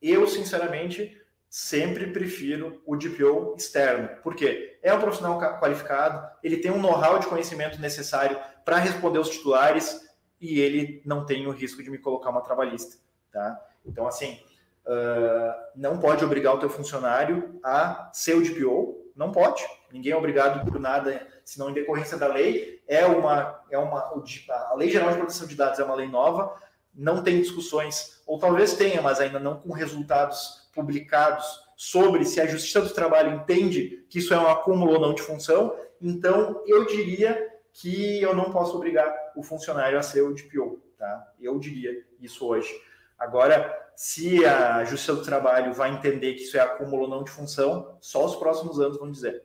Eu, 0.00 0.26
sinceramente, 0.26 1.16
sempre 1.48 2.06
prefiro 2.06 2.82
o 2.86 2.96
DPO 2.96 3.54
externo. 3.58 4.08
Por 4.22 4.34
quê? 4.34 4.78
É 4.82 4.92
um 4.94 4.98
profissional 4.98 5.38
qualificado, 5.60 6.26
ele 6.42 6.56
tem 6.56 6.70
um 6.70 6.80
know-how 6.80 7.18
de 7.18 7.26
conhecimento 7.26 7.78
necessário 7.80 8.38
para 8.64 8.78
responder 8.78 9.18
os 9.18 9.28
titulares 9.28 10.00
e 10.40 10.60
ele 10.60 11.02
não 11.04 11.26
tem 11.26 11.46
o 11.46 11.50
risco 11.50 11.82
de 11.82 11.90
me 11.90 11.98
colocar 11.98 12.30
uma 12.30 12.40
trabalhista. 12.40 12.96
Tá? 13.30 13.60
Então, 13.84 14.06
assim, 14.06 14.40
uh, 14.86 15.54
não 15.76 15.98
pode 15.98 16.24
obrigar 16.24 16.54
o 16.54 16.58
teu 16.58 16.70
funcionário 16.70 17.60
a 17.62 18.10
ser 18.12 18.34
o 18.34 18.42
DPO, 18.42 19.12
não 19.14 19.30
pode. 19.30 19.62
Ninguém 19.92 20.12
é 20.12 20.16
obrigado 20.16 20.64
por 20.64 20.80
nada, 20.80 21.26
senão 21.44 21.70
em 21.70 21.74
decorrência 21.74 22.16
da 22.16 22.26
lei. 22.26 22.82
É 22.88 23.04
uma, 23.06 23.62
é 23.70 23.78
uma, 23.78 24.10
a 24.48 24.74
Lei 24.74 24.90
Geral 24.90 25.10
de 25.10 25.18
Proteção 25.18 25.46
de 25.46 25.54
Dados 25.54 25.78
é 25.78 25.84
uma 25.84 25.94
lei 25.94 26.08
nova, 26.08 26.58
não 26.94 27.22
tem 27.22 27.40
discussões, 27.40 28.22
ou 28.26 28.38
talvez 28.38 28.74
tenha, 28.74 29.00
mas 29.00 29.20
ainda 29.20 29.38
não 29.38 29.58
com 29.58 29.72
resultados 29.72 30.68
publicados 30.74 31.44
sobre 31.76 32.24
se 32.24 32.40
a 32.40 32.46
Justiça 32.46 32.80
do 32.80 32.90
Trabalho 32.90 33.34
entende 33.34 34.04
que 34.08 34.18
isso 34.18 34.32
é 34.32 34.38
um 34.38 34.46
acúmulo 34.46 34.92
ou 34.92 35.00
não 35.00 35.14
de 35.14 35.22
função, 35.22 35.76
então 36.00 36.62
eu 36.66 36.86
diria 36.86 37.50
que 37.72 38.20
eu 38.20 38.34
não 38.34 38.52
posso 38.52 38.76
obrigar 38.76 39.14
o 39.34 39.42
funcionário 39.42 39.98
a 39.98 40.02
ser 40.02 40.22
o 40.22 40.34
DPO, 40.34 40.82
tá? 40.98 41.32
Eu 41.40 41.58
diria 41.58 42.04
isso 42.20 42.46
hoje. 42.46 42.70
Agora, 43.18 43.90
se 43.96 44.44
a 44.44 44.84
Justiça 44.84 45.14
do 45.14 45.22
Trabalho 45.22 45.72
vai 45.72 45.90
entender 45.90 46.34
que 46.34 46.42
isso 46.42 46.56
é 46.56 46.60
acúmulo 46.60 47.08
não 47.08 47.24
de 47.24 47.30
função, 47.30 47.96
só 48.00 48.24
os 48.24 48.36
próximos 48.36 48.80
anos 48.80 48.98
vão 48.98 49.10
dizer. 49.10 49.44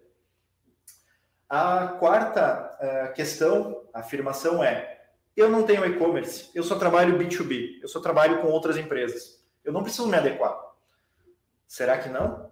A 1.50 1.88
quarta 2.00 2.78
uh, 2.82 3.14
questão, 3.14 3.84
afirmação 3.94 4.64
é: 4.64 4.97
eu 5.38 5.52
não 5.52 5.62
tenho 5.62 5.86
e-commerce, 5.86 6.50
eu 6.56 6.64
só 6.64 6.80
trabalho 6.80 7.18
B2B, 7.18 7.80
eu 7.82 7.88
só 7.88 8.00
trabalho 8.00 8.42
com 8.42 8.48
outras 8.48 8.76
empresas. 8.76 9.46
Eu 9.64 9.72
não 9.72 9.84
preciso 9.84 10.08
me 10.08 10.18
adequar. 10.18 10.58
Será 11.68 12.00
que 12.00 12.10
não? 12.10 12.52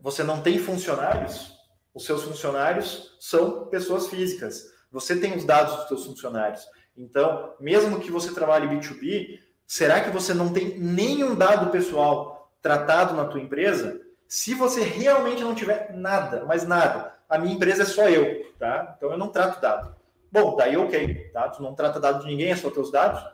Você 0.00 0.22
não 0.22 0.40
tem 0.40 0.56
funcionários? 0.58 1.58
Os 1.92 2.04
seus 2.04 2.22
funcionários 2.22 3.16
são 3.18 3.66
pessoas 3.66 4.06
físicas. 4.06 4.70
Você 4.92 5.16
tem 5.16 5.36
os 5.36 5.44
dados 5.44 5.74
dos 5.74 5.88
seus 5.88 6.06
funcionários. 6.06 6.64
Então, 6.96 7.54
mesmo 7.58 7.98
que 7.98 8.10
você 8.10 8.32
trabalhe 8.32 8.68
B2B, 8.68 9.40
será 9.66 10.00
que 10.00 10.10
você 10.10 10.32
não 10.32 10.52
tem 10.52 10.78
nenhum 10.78 11.34
dado 11.34 11.72
pessoal 11.72 12.52
tratado 12.62 13.14
na 13.14 13.24
tua 13.24 13.40
empresa? 13.40 14.00
Se 14.28 14.54
você 14.54 14.82
realmente 14.82 15.42
não 15.42 15.54
tiver 15.54 15.92
nada, 15.92 16.44
mas 16.44 16.64
nada, 16.64 17.14
a 17.28 17.36
minha 17.36 17.54
empresa 17.54 17.82
é 17.82 17.86
só 17.86 18.08
eu, 18.08 18.52
tá? 18.58 18.94
Então 18.96 19.10
eu 19.10 19.18
não 19.18 19.28
trato 19.28 19.60
dado. 19.60 19.95
Bom, 20.36 20.54
daí 20.54 20.76
ok, 20.76 21.30
tá? 21.32 21.48
Tu 21.48 21.62
não 21.62 21.74
trata 21.74 21.98
dado 21.98 22.20
de 22.20 22.26
ninguém, 22.26 22.50
é 22.50 22.56
só 22.56 22.70
teus 22.70 22.92
dados. 22.92 23.24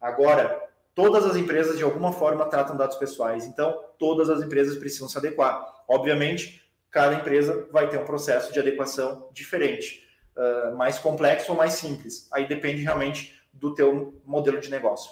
Agora, 0.00 0.62
todas 0.94 1.26
as 1.26 1.34
empresas 1.34 1.76
de 1.76 1.82
alguma 1.82 2.12
forma 2.12 2.44
tratam 2.44 2.76
dados 2.76 2.96
pessoais, 2.98 3.44
então 3.44 3.82
todas 3.98 4.30
as 4.30 4.40
empresas 4.40 4.76
precisam 4.76 5.08
se 5.08 5.18
adequar. 5.18 5.82
Obviamente, 5.88 6.64
cada 6.88 7.16
empresa 7.16 7.66
vai 7.72 7.88
ter 7.88 7.98
um 7.98 8.04
processo 8.04 8.52
de 8.52 8.60
adequação 8.60 9.28
diferente, 9.32 10.06
uh, 10.36 10.76
mais 10.76 11.00
complexo 11.00 11.50
ou 11.50 11.58
mais 11.58 11.72
simples. 11.72 12.28
Aí 12.32 12.46
depende 12.46 12.80
realmente 12.80 13.36
do 13.52 13.74
teu 13.74 14.22
modelo 14.24 14.60
de 14.60 14.70
negócio. 14.70 15.10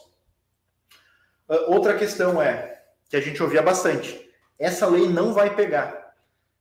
Uh, 1.48 1.74
outra 1.74 1.98
questão 1.98 2.40
é 2.40 2.80
que 3.08 3.16
a 3.16 3.20
gente 3.20 3.42
ouvia 3.42 3.60
bastante: 3.60 4.30
essa 4.56 4.86
lei 4.86 5.08
não 5.08 5.32
vai 5.32 5.52
pegar. 5.56 6.14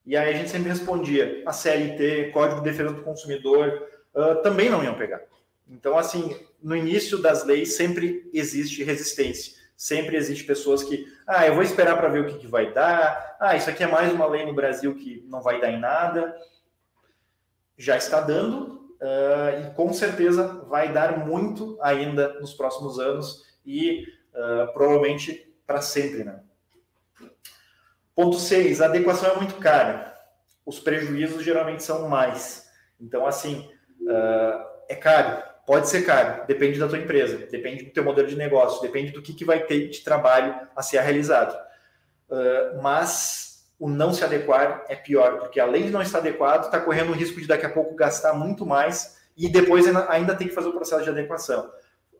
E 0.03 0.17
aí 0.17 0.33
a 0.33 0.35
gente 0.35 0.49
sempre 0.49 0.69
respondia: 0.69 1.43
a 1.45 1.53
CLT, 1.53 2.31
Código 2.33 2.61
de 2.61 2.71
Defesa 2.71 2.91
do 2.91 3.03
Consumidor, 3.03 3.87
uh, 4.13 4.41
também 4.41 4.69
não 4.69 4.83
iam 4.83 4.95
pegar. 4.95 5.21
Então, 5.67 5.97
assim, 5.97 6.35
no 6.61 6.75
início 6.75 7.17
das 7.19 7.43
leis 7.43 7.75
sempre 7.75 8.29
existe 8.33 8.83
resistência. 8.83 9.57
Sempre 9.75 10.17
existe 10.17 10.43
pessoas 10.43 10.83
que, 10.83 11.07
ah, 11.25 11.47
eu 11.47 11.53
vou 11.53 11.63
esperar 11.63 11.95
para 11.97 12.09
ver 12.09 12.21
o 12.21 12.27
que, 12.27 12.39
que 12.39 12.47
vai 12.47 12.73
dar. 12.73 13.37
Ah, 13.39 13.55
isso 13.55 13.69
aqui 13.69 13.83
é 13.83 13.87
mais 13.87 14.11
uma 14.11 14.25
lei 14.25 14.45
no 14.45 14.53
Brasil 14.53 14.93
que 14.95 15.23
não 15.27 15.41
vai 15.41 15.61
dar 15.61 15.71
em 15.71 15.79
nada. 15.79 16.35
Já 17.77 17.95
está 17.95 18.19
dando 18.19 18.93
uh, 18.99 19.67
e 19.67 19.73
com 19.75 19.93
certeza 19.93 20.65
vai 20.67 20.91
dar 20.91 21.25
muito 21.25 21.77
ainda 21.81 22.39
nos 22.41 22.53
próximos 22.53 22.99
anos 22.99 23.45
e 23.65 24.05
uh, 24.33 24.73
provavelmente 24.73 25.49
para 25.65 25.81
sempre, 25.81 26.23
né? 26.23 26.41
Ponto 28.13 28.37
6, 28.37 28.81
a 28.81 28.87
adequação 28.87 29.31
é 29.31 29.35
muito 29.37 29.55
cara. 29.59 30.13
Os 30.65 30.77
prejuízos 30.77 31.41
geralmente 31.41 31.83
são 31.83 32.09
mais. 32.09 32.69
Então, 32.99 33.25
assim, 33.25 33.69
uh, 34.01 34.65
é 34.87 34.95
caro 34.95 35.49
Pode 35.69 35.87
ser 35.87 36.01
caro, 36.01 36.47
depende 36.47 36.79
da 36.79 36.87
tua 36.87 36.97
empresa, 36.97 37.45
depende 37.45 37.83
do 37.83 37.91
teu 37.91 38.03
modelo 38.03 38.27
de 38.27 38.35
negócio, 38.35 38.81
depende 38.81 39.11
do 39.11 39.21
que, 39.21 39.35
que 39.35 39.45
vai 39.45 39.59
ter 39.59 39.87
de 39.87 39.99
trabalho 39.99 40.67
a 40.75 40.81
ser 40.81 40.99
realizado. 40.99 41.55
Uh, 42.27 42.81
mas 42.81 43.69
o 43.77 43.87
não 43.87 44.11
se 44.11 44.23
adequar 44.23 44.83
é 44.89 44.95
pior, 44.95 45.37
porque 45.37 45.59
além 45.59 45.83
de 45.83 45.91
não 45.91 46.01
estar 46.01 46.17
adequado, 46.17 46.65
está 46.65 46.79
correndo 46.79 47.11
o 47.11 47.13
risco 47.13 47.39
de 47.39 47.45
daqui 47.45 47.67
a 47.67 47.69
pouco 47.69 47.93
gastar 47.93 48.33
muito 48.33 48.65
mais 48.65 49.19
e 49.37 49.47
depois 49.47 49.85
ainda 50.09 50.33
tem 50.33 50.47
que 50.47 50.55
fazer 50.55 50.69
o 50.69 50.73
processo 50.73 51.03
de 51.03 51.11
adequação. 51.11 51.71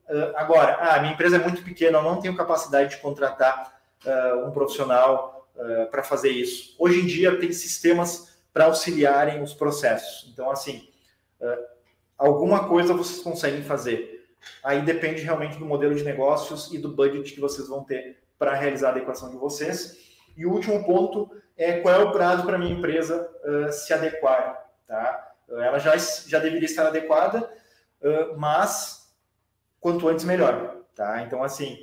Uh, 0.07 0.31
agora, 0.35 0.77
ah, 0.80 0.99
minha 0.99 1.14
empresa 1.14 1.38
é 1.38 1.39
muito 1.39 1.64
pequena, 1.64 1.97
eu 1.97 2.03
não 2.03 2.19
tenho 2.19 2.38
capacidade 2.38 2.91
de 2.91 2.97
contratar 2.97 3.81
uh, 4.06 4.45
um 4.47 4.51
profissional 4.51 5.49
para 5.89 6.03
fazer 6.03 6.30
isso. 6.30 6.76
Hoje 6.77 7.01
em 7.01 7.06
dia 7.07 7.38
tem 7.38 7.51
sistemas 7.51 8.39
para 8.53 8.65
auxiliarem 8.65 9.41
os 9.41 9.56
processos. 9.56 10.30
Então, 10.31 10.49
assim, 10.49 10.89
alguma 12.18 12.68
coisa 12.68 12.94
vocês 12.94 13.22
conseguem 13.22 13.64
fazer. 13.64 14.20
Aí 14.64 14.82
depende 14.82 15.22
realmente 15.22 15.57
do 15.57 15.66
modelo 15.66 15.95
de 15.95 16.03
negócios 16.03 16.74
e 16.74 16.78
do 16.78 16.90
budget 16.90 17.34
que 17.34 17.40
vocês 17.40 17.68
vão 17.68 17.84
ter 17.84 18.18
para 18.38 18.56
realizar 18.56 18.90
a 18.90 18.91
adequação 18.91 19.30
de 19.30 19.38
vocês. 19.38 19.98
E 20.36 20.45
o 20.45 20.52
último 20.52 20.84
ponto 20.86 21.30
é 21.57 21.82
qual 21.82 21.94
é 21.94 22.03
o 22.03 22.11
prazo 22.11 22.45
para 22.45 22.57
minha 22.57 22.74
empresa 22.74 23.30
uh, 23.44 23.72
se 23.72 23.94
adequar. 23.94 24.66
Tá? 24.88 25.34
Ela 25.49 25.80
já, 25.80 25.98
já 25.98 26.40
deveria 26.40 26.66
estar 26.66 26.88
adequada, 26.88 27.52
uh, 28.02 28.38
mas 28.38 29.14
quanto 29.82 30.07
antes 30.07 30.24
melhor. 30.24 30.78
Tá? 30.95 31.22
Então, 31.24 31.44
assim, 31.44 31.78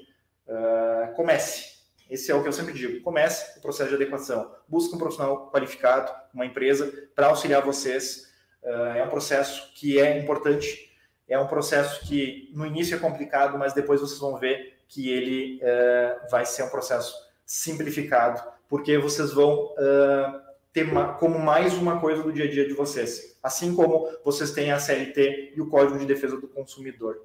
uh, 0.49 1.15
comece. 1.15 1.77
Esse 2.09 2.31
é 2.31 2.35
o 2.35 2.43
que 2.43 2.49
eu 2.49 2.53
sempre 2.53 2.73
digo. 2.73 3.03
Comece 3.03 3.59
o 3.59 3.63
processo 3.63 3.91
de 3.91 3.97
adequação. 3.97 4.55
Busque 4.67 4.95
um 4.95 4.99
profissional 4.99 5.51
qualificado, 5.51 6.11
uma 6.33 6.47
empresa, 6.47 6.91
para 7.15 7.27
auxiliar 7.27 7.63
vocês 7.63 8.26
é 8.63 9.03
um 9.03 9.09
processo 9.09 9.73
que 9.75 10.01
é 10.01 10.19
importante, 10.19 10.91
é 11.29 11.39
um 11.39 11.47
processo 11.47 12.07
que 12.07 12.51
no 12.55 12.67
início 12.67 12.97
é 12.97 12.99
complicado, 12.99 13.59
mas 13.59 13.73
depois 13.73 14.01
vocês 14.01 14.19
vão 14.19 14.37
ver 14.37 14.77
que 14.89 15.11
ele 15.11 15.61
uh, 15.63 16.31
vai 16.31 16.45
ser 16.45 16.63
um 16.63 16.69
processo 16.69 17.15
simplificado, 17.45 18.43
porque 18.69 18.99
vocês 18.99 19.33
vão 19.33 19.73
uh, 19.73 20.41
ter 20.73 20.89
como 21.19 21.39
mais 21.39 21.75
uma 21.75 22.01
coisa 22.01 22.23
do 22.23 22.33
dia 22.33 22.45
a 22.45 22.51
dia 22.51 22.67
de 22.67 22.75
vocês, 22.75 23.39
assim 23.43 23.75
como 23.75 24.09
vocês 24.25 24.53
têm 24.53 24.71
a 24.71 24.79
CLT 24.79 25.55
e 25.57 25.61
o 25.61 25.69
Código 25.69 25.99
de 25.99 26.07
Defesa 26.07 26.41
do 26.41 26.49
Consumidor. 26.49 27.23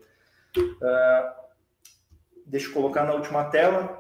Uh, 0.58 1.42
deixa 2.46 2.68
eu 2.68 2.74
colocar 2.74 3.04
na 3.04 3.14
última 3.14 3.46
tela. 3.46 4.00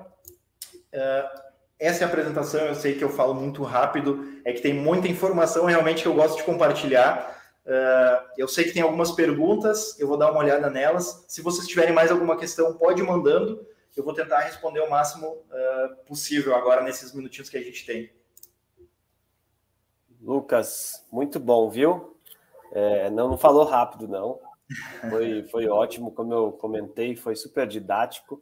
Essa 1.81 2.03
é 2.03 2.05
a 2.05 2.07
apresentação, 2.07 2.61
eu 2.61 2.75
sei 2.75 2.95
que 2.95 3.03
eu 3.03 3.09
falo 3.09 3.33
muito 3.33 3.63
rápido, 3.63 4.39
é 4.45 4.53
que 4.53 4.61
tem 4.61 4.71
muita 4.71 5.07
informação 5.07 5.65
realmente 5.65 6.03
que 6.03 6.07
eu 6.07 6.13
gosto 6.13 6.37
de 6.37 6.43
compartilhar. 6.43 7.35
Uh, 7.65 8.29
eu 8.37 8.47
sei 8.47 8.65
que 8.65 8.71
tem 8.71 8.83
algumas 8.83 9.11
perguntas, 9.11 9.99
eu 9.99 10.07
vou 10.07 10.15
dar 10.15 10.29
uma 10.29 10.41
olhada 10.41 10.69
nelas. 10.69 11.25
Se 11.27 11.41
vocês 11.41 11.67
tiverem 11.67 11.91
mais 11.91 12.11
alguma 12.11 12.37
questão, 12.37 12.77
pode 12.77 13.01
ir 13.01 13.03
mandando. 13.03 13.65
Eu 13.97 14.03
vou 14.03 14.13
tentar 14.13 14.41
responder 14.41 14.79
o 14.79 14.91
máximo 14.91 15.27
uh, 15.27 16.05
possível 16.05 16.55
agora 16.55 16.83
nesses 16.83 17.13
minutinhos 17.13 17.49
que 17.49 17.57
a 17.57 17.63
gente 17.63 17.83
tem. 17.83 18.13
Lucas, 20.21 21.03
muito 21.11 21.39
bom, 21.39 21.67
viu? 21.67 22.15
É, 22.71 23.09
não, 23.09 23.27
não 23.27 23.37
falou 23.39 23.65
rápido, 23.65 24.07
não. 24.07 24.39
Foi, 25.09 25.43
foi 25.49 25.67
ótimo, 25.67 26.11
como 26.11 26.31
eu 26.31 26.51
comentei, 26.51 27.15
foi 27.15 27.35
super 27.35 27.65
didático. 27.65 28.39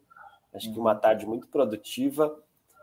Acho 0.52 0.70
que 0.70 0.78
uma 0.78 0.92
uhum. 0.92 1.00
tarde 1.00 1.26
muito 1.26 1.48
produtiva. 1.48 2.38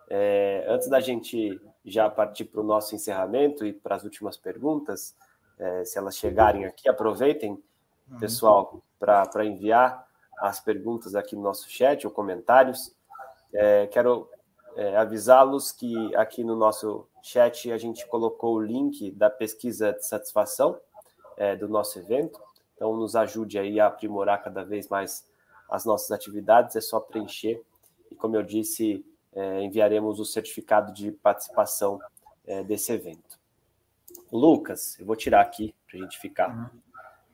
É, 0.10 0.66
antes 0.68 0.90
da 0.90 1.00
gente 1.00 1.60
já 1.84 2.10
partir 2.10 2.46
para 2.46 2.62
o 2.62 2.64
nosso 2.64 2.96
encerramento 2.96 3.66
e 3.66 3.74
para 3.74 3.96
as 3.96 4.04
últimas 4.04 4.38
perguntas, 4.38 5.16
é, 5.58 5.84
se 5.84 5.98
elas 5.98 6.18
chegarem 6.18 6.66
aqui, 6.66 6.88
aproveitem, 6.88 7.52
uhum. 8.10 8.20
pessoal, 8.20 8.82
para 9.00 9.46
enviar 9.46 10.08
as 10.40 10.60
perguntas 10.60 11.16
aqui 11.16 11.36
no 11.36 11.42
nosso 11.42 11.70
chat 11.70 12.06
ou 12.06 12.14
comentários. 12.14 12.96
É, 13.54 13.88
quero 13.88 14.30
é, 14.76 14.96
avisá-los 14.96 15.72
que 15.72 16.16
aqui 16.16 16.44
no 16.44 16.56
nosso 16.56 17.08
chat 17.22 17.72
a 17.72 17.78
gente 17.78 18.06
colocou 18.08 18.56
o 18.56 18.62
link 18.62 19.12
da 19.12 19.30
pesquisa 19.30 19.92
de 19.94 20.06
satisfação 20.06 20.80
é, 21.36 21.56
do 21.56 21.68
nosso 21.68 21.98
evento. 22.00 22.40
Então, 22.76 22.96
nos 22.96 23.16
ajude 23.16 23.58
aí 23.58 23.80
a 23.80 23.88
aprimorar 23.88 24.44
cada 24.44 24.64
vez 24.64 24.88
mais 24.88 25.28
as 25.70 25.84
nossas 25.84 26.12
atividades. 26.12 26.76
É 26.76 26.82
só 26.82 27.00
preencher. 27.00 27.64
E, 28.12 28.16
como 28.16 28.36
eu 28.36 28.44
disse, 28.44 29.04
é, 29.38 29.61
enviaremos 29.61 30.19
o 30.19 30.26
certificado 30.26 30.91
de 30.91 31.11
participação 31.11 31.99
é, 32.47 32.64
desse 32.64 32.91
evento. 32.91 33.39
Lucas, 34.31 34.99
eu 34.99 35.05
vou 35.05 35.15
tirar 35.15 35.41
aqui 35.41 35.76
para 35.85 35.99
a 35.99 36.01
gente 36.01 36.18
ficar 36.18 36.49
uhum. 36.49 36.80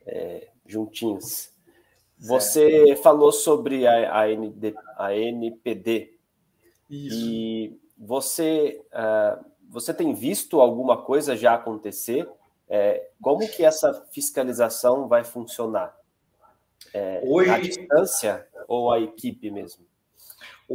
é, 0.05 0.49
juntinhos. 0.65 1.49
Você 2.19 2.87
certo. 2.87 3.01
falou 3.01 3.31
sobre 3.31 3.87
a, 3.87 4.21
a, 4.21 4.27
ND, 4.27 4.75
a 4.97 5.15
NPD. 5.15 6.13
Isso. 6.89 7.15
E 7.15 7.79
você, 7.97 8.81
uh, 8.91 9.43
você 9.69 9.93
tem 9.93 10.13
visto 10.13 10.59
alguma 10.59 11.01
coisa 11.03 11.37
já 11.37 11.53
acontecer? 11.53 12.29
É, 12.67 13.09
como 13.21 13.47
que 13.47 13.63
essa 13.63 14.05
fiscalização 14.11 15.07
vai 15.07 15.23
funcionar? 15.23 15.97
É, 16.93 17.21
Hoje... 17.25 17.49
A 17.49 17.59
distância 17.59 18.47
ou 18.67 18.91
a 18.91 18.99
equipe 18.99 19.49
mesmo? 19.49 19.85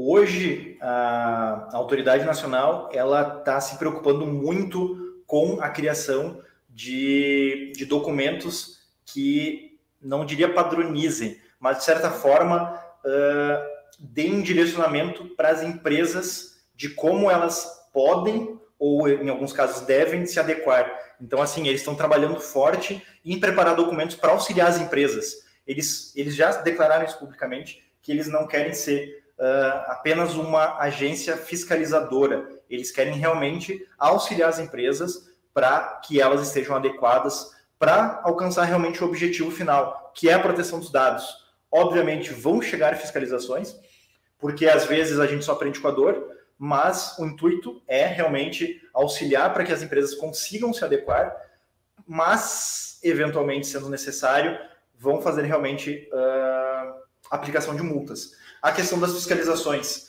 Hoje, 0.00 0.78
a 0.80 1.70
autoridade 1.72 2.24
nacional 2.24 2.88
ela 2.92 3.38
está 3.38 3.60
se 3.60 3.76
preocupando 3.78 4.24
muito 4.24 5.20
com 5.26 5.60
a 5.60 5.68
criação 5.70 6.40
de, 6.68 7.72
de 7.76 7.84
documentos 7.84 8.78
que 9.04 9.76
não 10.00 10.24
diria 10.24 10.54
padronizem, 10.54 11.40
mas 11.58 11.78
de 11.78 11.84
certa 11.84 12.12
forma 12.12 12.80
uh, 13.04 13.66
deem 13.98 14.40
direcionamento 14.40 15.24
para 15.34 15.48
as 15.48 15.64
empresas 15.64 16.62
de 16.76 16.90
como 16.90 17.28
elas 17.28 17.88
podem 17.92 18.56
ou 18.78 19.08
em 19.08 19.28
alguns 19.28 19.52
casos 19.52 19.84
devem 19.84 20.24
se 20.26 20.38
adequar. 20.38 20.96
Então, 21.20 21.42
assim, 21.42 21.66
eles 21.66 21.80
estão 21.80 21.96
trabalhando 21.96 22.38
forte 22.38 23.04
em 23.24 23.40
preparar 23.40 23.74
documentos 23.74 24.14
para 24.14 24.30
auxiliar 24.30 24.68
as 24.68 24.80
empresas. 24.80 25.44
Eles, 25.66 26.14
eles 26.14 26.36
já 26.36 26.52
declararam 26.52 27.04
isso 27.04 27.18
publicamente 27.18 27.82
que 28.00 28.12
eles 28.12 28.28
não 28.28 28.46
querem 28.46 28.72
ser 28.72 29.26
uh, 29.38 29.90
apenas 29.92 30.34
uma 30.34 30.78
agência 30.78 31.36
fiscalizadora. 31.36 32.48
Eles 32.68 32.90
querem 32.90 33.14
realmente 33.14 33.86
auxiliar 33.98 34.48
as 34.48 34.58
empresas 34.58 35.28
para 35.54 36.00
que 36.04 36.20
elas 36.20 36.46
estejam 36.46 36.76
adequadas 36.76 37.50
para 37.78 38.20
alcançar 38.24 38.64
realmente 38.64 39.02
o 39.02 39.06
objetivo 39.06 39.50
final, 39.50 40.12
que 40.14 40.28
é 40.28 40.34
a 40.34 40.40
proteção 40.40 40.78
dos 40.80 40.90
dados. 40.90 41.24
Obviamente, 41.70 42.32
vão 42.32 42.60
chegar 42.60 42.96
fiscalizações, 42.96 43.76
porque 44.38 44.66
às 44.66 44.84
vezes 44.84 45.18
a 45.20 45.26
gente 45.26 45.44
só 45.44 45.52
aprende 45.52 45.80
com 45.80 45.88
a 45.88 45.92
dor, 45.92 46.36
mas 46.58 47.16
o 47.18 47.24
intuito 47.24 47.80
é 47.86 48.06
realmente 48.06 48.80
auxiliar 48.92 49.52
para 49.52 49.64
que 49.64 49.72
as 49.72 49.82
empresas 49.82 50.14
consigam 50.14 50.72
se 50.72 50.84
adequar, 50.84 51.34
mas, 52.06 52.98
eventualmente, 53.02 53.66
sendo 53.66 53.88
necessário, 53.88 54.58
vão 54.98 55.20
fazer 55.20 55.42
realmente 55.42 56.08
uh, 56.12 56.94
aplicação 57.30 57.76
de 57.76 57.82
multas. 57.82 58.32
A 58.62 58.72
questão 58.72 58.98
das 58.98 59.12
fiscalizações. 59.14 60.08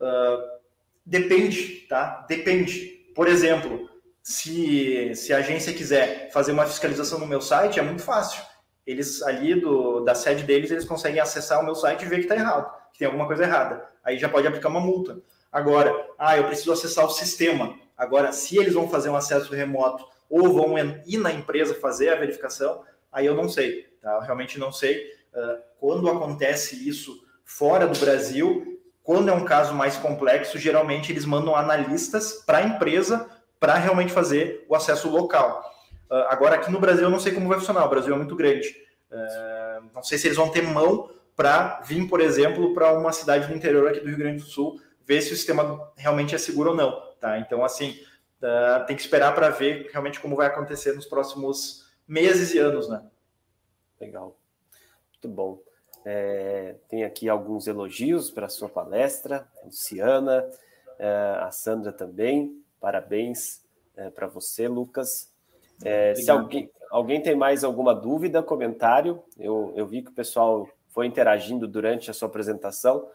Uh, 0.00 0.60
depende, 1.04 1.86
tá? 1.88 2.24
Depende. 2.28 3.02
Por 3.14 3.28
exemplo, 3.28 3.90
se, 4.22 5.14
se 5.14 5.32
a 5.32 5.38
agência 5.38 5.72
quiser 5.72 6.30
fazer 6.30 6.52
uma 6.52 6.66
fiscalização 6.66 7.18
no 7.18 7.26
meu 7.26 7.40
site, 7.40 7.78
é 7.78 7.82
muito 7.82 8.02
fácil. 8.02 8.42
Eles 8.86 9.22
ali 9.22 9.60
do, 9.60 10.00
da 10.00 10.14
sede 10.14 10.44
deles, 10.44 10.70
eles 10.70 10.84
conseguem 10.84 11.20
acessar 11.20 11.60
o 11.60 11.64
meu 11.64 11.74
site 11.74 12.02
e 12.02 12.08
ver 12.08 12.16
que 12.16 12.22
está 12.22 12.34
errado, 12.34 12.72
que 12.92 12.98
tem 12.98 13.06
alguma 13.06 13.26
coisa 13.26 13.44
errada. 13.44 13.86
Aí 14.02 14.18
já 14.18 14.28
pode 14.28 14.46
aplicar 14.46 14.68
uma 14.68 14.80
multa. 14.80 15.20
Agora, 15.50 15.94
ah, 16.18 16.36
eu 16.36 16.44
preciso 16.44 16.72
acessar 16.72 17.04
o 17.04 17.10
sistema. 17.10 17.78
Agora, 17.96 18.32
se 18.32 18.56
eles 18.56 18.74
vão 18.74 18.88
fazer 18.88 19.10
um 19.10 19.16
acesso 19.16 19.52
remoto 19.52 20.04
ou 20.28 20.52
vão 20.52 20.74
ir 21.06 21.18
na 21.18 21.30
empresa 21.30 21.74
fazer 21.74 22.08
a 22.08 22.16
verificação, 22.16 22.82
aí 23.12 23.26
eu 23.26 23.34
não 23.34 23.48
sei. 23.48 23.86
Tá? 24.00 24.14
Eu 24.14 24.20
realmente 24.20 24.58
não 24.58 24.72
sei. 24.72 25.12
Uh, 25.34 25.62
quando 25.78 26.08
acontece 26.08 26.88
isso 26.88 27.21
fora 27.44 27.86
do 27.86 27.98
Brasil, 27.98 28.80
quando 29.02 29.28
é 29.28 29.32
um 29.32 29.44
caso 29.44 29.74
mais 29.74 29.96
complexo, 29.96 30.58
geralmente 30.58 31.10
eles 31.10 31.24
mandam 31.24 31.56
analistas 31.56 32.42
para 32.46 32.58
a 32.58 32.62
empresa 32.62 33.28
para 33.58 33.74
realmente 33.74 34.12
fazer 34.12 34.64
o 34.68 34.74
acesso 34.74 35.08
local. 35.08 35.62
Uh, 36.10 36.26
agora, 36.28 36.56
aqui 36.56 36.70
no 36.70 36.80
Brasil, 36.80 37.04
eu 37.04 37.10
não 37.10 37.20
sei 37.20 37.32
como 37.32 37.48
vai 37.48 37.58
funcionar, 37.58 37.84
o 37.84 37.88
Brasil 37.88 38.14
é 38.14 38.16
muito 38.16 38.36
grande. 38.36 38.68
Uh, 39.10 39.90
não 39.94 40.02
sei 40.02 40.18
se 40.18 40.26
eles 40.26 40.36
vão 40.36 40.48
ter 40.48 40.62
mão 40.62 41.10
para 41.34 41.80
vir, 41.80 42.06
por 42.08 42.20
exemplo, 42.20 42.74
para 42.74 42.92
uma 42.92 43.12
cidade 43.12 43.46
do 43.46 43.54
interior 43.54 43.88
aqui 43.88 44.00
do 44.00 44.08
Rio 44.08 44.18
Grande 44.18 44.42
do 44.42 44.48
Sul, 44.48 44.80
ver 45.04 45.20
se 45.22 45.32
o 45.32 45.36
sistema 45.36 45.90
realmente 45.96 46.34
é 46.34 46.38
seguro 46.38 46.70
ou 46.70 46.76
não. 46.76 47.12
Tá? 47.20 47.38
Então, 47.38 47.64
assim, 47.64 47.98
uh, 48.42 48.84
tem 48.86 48.94
que 48.94 49.02
esperar 49.02 49.34
para 49.34 49.48
ver 49.48 49.88
realmente 49.90 50.20
como 50.20 50.36
vai 50.36 50.46
acontecer 50.46 50.92
nos 50.92 51.06
próximos 51.06 51.86
meses 52.06 52.54
e 52.54 52.58
anos. 52.58 52.88
Né? 52.88 53.02
Legal. 54.00 54.36
Muito 55.12 55.28
bom. 55.28 55.62
É, 56.04 56.74
tem 56.88 57.04
aqui 57.04 57.28
alguns 57.28 57.66
elogios 57.66 58.30
para 58.30 58.46
a 58.46 58.48
sua 58.48 58.68
palestra, 58.68 59.46
a 59.62 59.66
Luciana, 59.66 60.48
é, 60.98 61.36
a 61.40 61.50
Sandra 61.50 61.92
também. 61.92 62.60
Parabéns 62.80 63.62
é, 63.96 64.10
para 64.10 64.26
você, 64.26 64.66
Lucas. 64.66 65.30
É, 65.84 66.14
se 66.14 66.30
alguém, 66.30 66.70
alguém 66.90 67.20
tem 67.20 67.34
mais 67.34 67.64
alguma 67.64 67.94
dúvida, 67.94 68.42
comentário, 68.42 69.22
eu, 69.38 69.72
eu 69.76 69.86
vi 69.86 70.02
que 70.02 70.10
o 70.10 70.14
pessoal 70.14 70.68
foi 70.88 71.06
interagindo 71.06 71.66
durante 71.66 72.10
a 72.10 72.14
sua 72.14 72.28
apresentação 72.28 73.08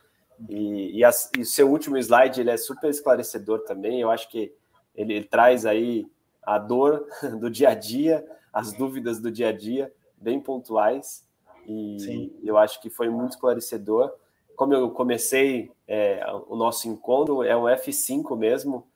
e, 0.49 1.01
o 1.39 1.45
seu 1.45 1.69
último 1.69 1.97
slide 1.97 2.41
ele 2.41 2.51
é 2.51 2.57
super 2.57 2.89
esclarecedor 2.89 3.59
também. 3.61 4.01
Eu 4.01 4.11
acho 4.11 4.30
que 4.30 4.53
ele, 4.95 5.14
ele 5.14 5.26
traz 5.26 5.65
aí 5.65 6.05
a 6.43 6.57
dor 6.57 7.07
do 7.39 7.49
dia 7.49 7.69
a 7.69 7.73
dia, 7.73 8.26
as 8.53 8.73
dúvidas 8.73 9.19
do 9.19 9.31
dia 9.31 9.49
a 9.49 9.51
dia, 9.51 9.91
bem 10.15 10.39
pontuais. 10.39 11.27
E 11.68 11.99
Sim. 11.99 12.39
eu 12.44 12.57
acho 12.57 12.81
que 12.81 12.89
foi 12.89 13.10
muito 13.10 13.31
esclarecedor. 13.31 14.14
Como 14.56 14.73
eu 14.73 14.89
comecei 14.89 15.69
é, 15.88 16.26
o 16.48 16.56
nosso 16.56 16.88
encontro, 16.88 17.44
é 17.44 17.56
um 17.56 17.64
F5 17.64 18.35
mesmo, 18.38 18.88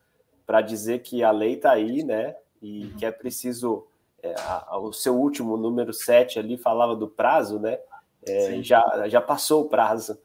para 0.46 0.62
dizer 0.62 1.00
que 1.02 1.22
a 1.22 1.30
lei 1.30 1.54
está 1.54 1.72
aí, 1.72 2.02
né? 2.02 2.34
E 2.60 2.84
uhum. 2.84 2.96
que 2.96 3.06
é 3.06 3.12
preciso. 3.12 3.86
É, 4.22 4.34
a, 4.38 4.66
a, 4.68 4.78
o 4.78 4.92
seu 4.92 5.16
último 5.16 5.56
número 5.56 5.92
7 5.92 6.38
ali 6.38 6.56
falava 6.56 6.96
do 6.96 7.08
prazo, 7.08 7.60
né? 7.60 7.78
É, 8.24 8.62
já, 8.62 9.08
já 9.08 9.20
passou 9.20 9.62
o 9.62 9.68
prazo 9.68 10.16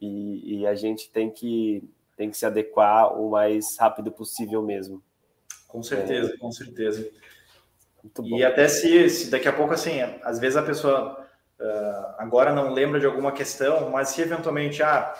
e, 0.00 0.60
e, 0.60 0.66
a 0.66 0.74
gente 0.74 1.10
tem 1.10 1.30
que, 1.30 1.82
tem 2.14 2.30
que 2.30 2.36
se 2.36 2.44
adequar 2.44 3.18
o 3.18 3.30
mais 3.30 3.78
rápido 3.78 4.12
possível 4.12 4.62
mesmo. 4.62 5.02
Com 5.66 5.82
certeza, 5.82 6.34
é, 6.34 6.36
com 6.36 6.52
certeza. 6.52 7.10
E 8.24 8.44
até 8.44 8.68
se, 8.68 9.08
se, 9.08 9.30
daqui 9.30 9.48
a 9.48 9.52
pouco, 9.52 9.72
assim, 9.72 10.00
às 10.22 10.38
vezes 10.38 10.56
a 10.56 10.62
pessoa 10.62 11.19
uh, 11.60 12.14
agora 12.18 12.52
não 12.52 12.72
lembra 12.72 12.98
de 12.98 13.06
alguma 13.06 13.32
questão, 13.32 13.90
mas 13.90 14.08
se 14.08 14.22
eventualmente, 14.22 14.82
ah, 14.82 15.14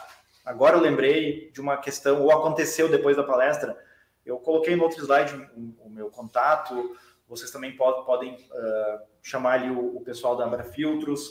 agora 0.45 0.77
eu 0.77 0.81
lembrei 0.81 1.51
de 1.53 1.61
uma 1.61 1.77
questão 1.77 2.23
ou 2.23 2.33
aconteceu 2.33 2.89
depois 2.89 3.17
da 3.17 3.23
palestra, 3.23 3.77
eu 4.25 4.39
coloquei 4.39 4.75
no 4.77 4.85
outro 4.85 5.01
slide 5.01 5.35
o, 5.57 5.87
o 5.87 5.91
meu 5.91 6.11
contato, 6.11 6.97
vocês 7.31 7.51
também 7.51 7.77
pod, 7.77 8.05
podem 8.05 8.35
uh, 8.35 9.01
chamar 9.23 9.61
ali 9.61 9.71
o, 9.71 9.97
o, 9.97 10.01
pessoal 10.01 10.37
da 10.37 10.45
Ambra 10.45 10.65
Filtros. 10.65 11.29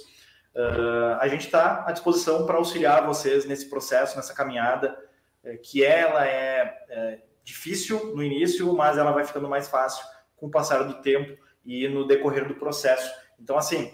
Uh, 0.55 1.19
a 1.19 1.27
gente 1.27 1.45
está 1.45 1.83
à 1.85 1.91
disposição 1.91 2.45
para 2.45 2.55
auxiliar 2.55 3.05
vocês 3.05 3.45
nesse 3.45 3.69
processo, 3.69 4.15
nessa 4.15 4.33
caminhada, 4.33 4.97
uh, 5.43 5.57
que 5.61 5.83
ela 5.83 6.25
é, 6.25 6.85
é, 6.89 7.21
difícil 7.43 8.15
no 8.15 8.23
início, 8.23 8.73
mas 8.73 8.97
ela 8.97 9.11
vai 9.11 9.25
ficando 9.25 9.49
mais 9.49 9.67
fácil 9.67 10.05
com 10.37 10.47
o 10.47 10.51
passar 10.51 10.83
do 10.83 11.01
tempo 11.01 11.37
e 11.65 11.87
no 11.89 12.07
decorrer 12.07 12.47
do 12.47 12.55
processo. 12.55 13.11
Então, 13.37 13.57
assim, 13.57 13.93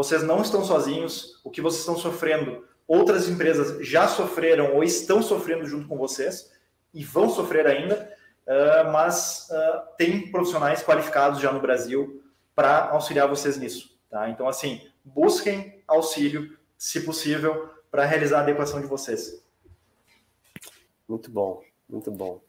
vocês 0.00 0.22
não 0.22 0.40
estão 0.40 0.64
sozinhos, 0.64 1.38
o 1.44 1.50
que 1.50 1.60
vocês 1.60 1.80
estão 1.80 1.94
sofrendo, 1.94 2.66
outras 2.88 3.28
empresas 3.28 3.86
já 3.86 4.08
sofreram 4.08 4.74
ou 4.74 4.82
estão 4.82 5.20
sofrendo 5.22 5.66
junto 5.66 5.86
com 5.86 5.98
vocês 5.98 6.50
e 6.94 7.04
vão 7.04 7.28
sofrer 7.28 7.66
ainda. 7.66 8.10
Uh, 8.46 8.90
mas 8.90 9.46
uh, 9.50 9.94
tem 9.98 10.32
profissionais 10.32 10.82
qualificados 10.82 11.38
já 11.38 11.52
no 11.52 11.60
Brasil 11.60 12.24
para 12.54 12.88
auxiliar 12.88 13.28
vocês 13.28 13.58
nisso. 13.58 13.94
Tá? 14.08 14.30
Então, 14.30 14.48
assim, 14.48 14.88
busquem 15.04 15.82
auxílio, 15.86 16.56
se 16.78 17.02
possível, 17.02 17.68
para 17.90 18.06
realizar 18.06 18.38
a 18.38 18.40
adequação 18.40 18.80
de 18.80 18.86
vocês. 18.86 19.44
Muito 21.06 21.30
bom, 21.30 21.60
muito 21.86 22.10
bom. 22.10 22.40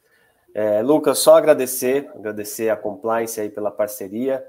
É, 0.54 0.82
Lucas, 0.82 1.20
só 1.20 1.36
agradecer, 1.36 2.10
agradecer 2.16 2.70
a 2.70 2.78
Compliance 2.78 3.42
aí 3.42 3.50
pela 3.50 3.72
parceria, 3.72 4.42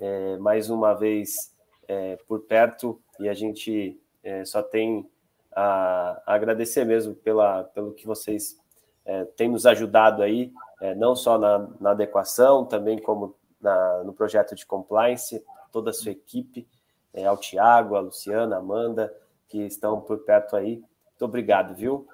é, 0.00 0.36
mais 0.38 0.68
uma 0.68 0.92
vez 0.92 1.56
é, 1.88 2.16
por 2.28 2.40
perto, 2.42 3.00
e 3.18 3.28
a 3.28 3.34
gente 3.34 4.00
é, 4.22 4.44
só 4.44 4.62
tem 4.62 5.10
a, 5.52 6.22
agradecer 6.26 6.84
mesmo 6.84 7.14
pela, 7.14 7.64
pelo 7.64 7.92
que 7.92 8.06
vocês 8.06 8.60
é, 9.04 9.24
têm 9.24 9.48
nos 9.48 9.66
ajudado 9.66 10.22
aí 10.22 10.52
é, 10.80 10.94
não 10.94 11.16
só 11.16 11.38
na, 11.38 11.68
na, 11.80 11.90
adequação, 11.90 12.64
também 12.64 13.00
como 13.00 13.34
na, 13.60 14.04
no 14.04 14.12
projeto 14.12 14.54
de 14.54 14.64
compliance, 14.64 15.44
toda 15.72 15.90
a 15.90 15.92
sua 15.92 16.12
equipe, 16.12 16.68
é, 17.12 17.24
ao 17.24 17.36
Tiago, 17.36 17.96
a 17.96 18.00
Luciana, 18.00 18.56
a 18.56 18.58
Amanda, 18.58 19.12
que 19.48 19.58
estão 19.62 20.00
por 20.00 20.18
perto 20.18 20.56
aí. 20.56 20.76
Muito 20.76 21.24
obrigado, 21.24 21.74
viu? 21.74 22.06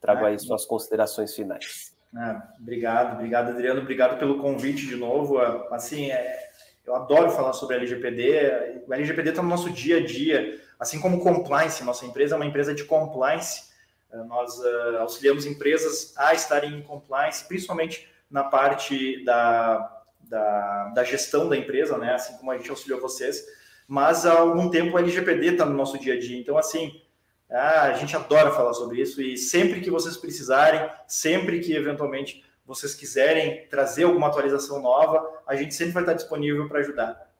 Trago 0.00 0.24
aí 0.24 0.38
suas 0.38 0.64
considerações 0.64 1.34
finais. 1.34 1.94
Ah, 2.16 2.54
obrigado, 2.58 3.14
obrigado, 3.14 3.50
Adriano, 3.50 3.80
obrigado 3.80 4.18
pelo 4.18 4.38
convite 4.38 4.86
de 4.86 4.96
novo. 4.96 5.38
Assim, 5.70 6.10
é, 6.10 6.45
eu 6.86 6.94
adoro 6.94 7.30
falar 7.30 7.52
sobre 7.52 7.76
LGPD. 7.76 8.82
O 8.86 8.94
LGPD 8.94 9.30
está 9.30 9.42
no 9.42 9.48
nosso 9.48 9.70
dia 9.70 9.98
a 9.98 10.04
dia, 10.04 10.60
assim 10.78 11.00
como 11.00 11.20
compliance. 11.20 11.82
Nossa 11.84 12.06
empresa 12.06 12.34
é 12.34 12.36
uma 12.36 12.46
empresa 12.46 12.74
de 12.74 12.84
compliance 12.84 13.66
eh, 14.12 14.24
nós 14.24 14.58
uh, 14.58 14.98
auxiliamos 15.00 15.46
empresas 15.46 16.14
a 16.16 16.34
estarem 16.34 16.74
em 16.74 16.82
compliance, 16.82 17.44
principalmente 17.44 18.08
na 18.30 18.44
parte 18.44 19.24
da, 19.24 20.02
da, 20.20 20.88
da, 20.88 21.04
gestão 21.04 21.48
da 21.48 21.56
empresa, 21.56 21.96
né? 21.98 22.14
assim 22.14 22.36
como 22.36 22.50
a 22.50 22.56
gente 22.56 22.70
auxiliou 22.70 23.00
vocês. 23.00 23.44
Mas 23.86 24.26
há 24.26 24.38
algum 24.38 24.68
tempo 24.68 24.96
o 24.96 24.98
LGPD 24.98 25.52
está 25.52 25.64
no 25.64 25.76
nosso 25.76 25.98
dia 25.98 26.14
a 26.14 26.18
dia. 26.18 26.38
Então, 26.38 26.58
assim, 26.58 27.00
ah, 27.48 27.82
a 27.82 27.92
gente 27.94 28.16
adora 28.16 28.50
falar 28.50 28.72
sobre 28.72 29.00
isso 29.00 29.22
e 29.22 29.36
sempre 29.36 29.80
que 29.80 29.90
vocês 29.90 30.16
precisarem, 30.16 30.90
sempre 31.06 31.60
que 31.60 31.72
eventualmente 31.72 32.44
vocês 32.66 32.94
quiserem 32.94 33.66
trazer 33.68 34.04
alguma 34.04 34.26
atualização 34.26 34.82
nova, 34.82 35.42
a 35.46 35.54
gente 35.54 35.74
sempre 35.74 35.94
vai 35.94 36.02
estar 36.02 36.14
disponível 36.14 36.68
para 36.68 36.80
ajudar. 36.80 37.30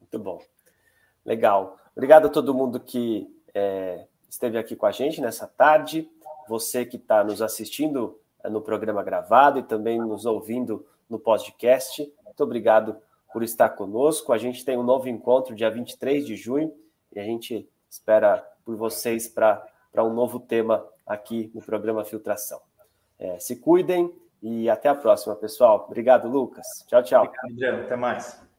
Muito 0.00 0.18
bom. 0.18 0.42
Legal. 1.24 1.76
Obrigado 1.94 2.26
a 2.26 2.30
todo 2.30 2.54
mundo 2.54 2.80
que 2.80 3.28
é, 3.54 4.06
esteve 4.28 4.56
aqui 4.56 4.74
com 4.74 4.86
a 4.86 4.90
gente 4.90 5.20
nessa 5.20 5.46
tarde, 5.46 6.08
você 6.48 6.86
que 6.86 6.96
está 6.96 7.22
nos 7.22 7.42
assistindo 7.42 8.18
eh, 8.42 8.48
no 8.48 8.60
programa 8.60 9.02
gravado 9.02 9.58
e 9.58 9.62
também 9.62 9.98
nos 9.98 10.24
ouvindo 10.24 10.86
no 11.08 11.18
podcast. 11.18 12.12
Muito 12.24 12.42
obrigado 12.42 12.96
por 13.32 13.42
estar 13.42 13.68
conosco. 13.70 14.32
A 14.32 14.38
gente 14.38 14.64
tem 14.64 14.78
um 14.78 14.82
novo 14.82 15.08
encontro 15.08 15.54
dia 15.54 15.70
23 15.70 16.26
de 16.26 16.36
junho 16.36 16.74
e 17.12 17.20
a 17.20 17.24
gente 17.24 17.68
espera 17.88 18.44
por 18.64 18.76
vocês 18.76 19.28
para 19.28 19.62
um 19.98 20.12
novo 20.12 20.40
tema 20.40 20.86
aqui 21.06 21.50
no 21.54 21.60
programa 21.60 22.04
Filtração. 22.04 22.60
É, 23.18 23.38
se 23.38 23.56
cuidem 23.56 24.12
e 24.42 24.68
até 24.68 24.88
a 24.88 24.94
próxima, 24.94 25.34
pessoal. 25.36 25.84
Obrigado, 25.86 26.28
Lucas. 26.28 26.66
Tchau, 26.86 27.02
tchau. 27.02 27.32
Obrigado, 27.44 27.82
Até 27.82 27.96
mais. 27.96 28.49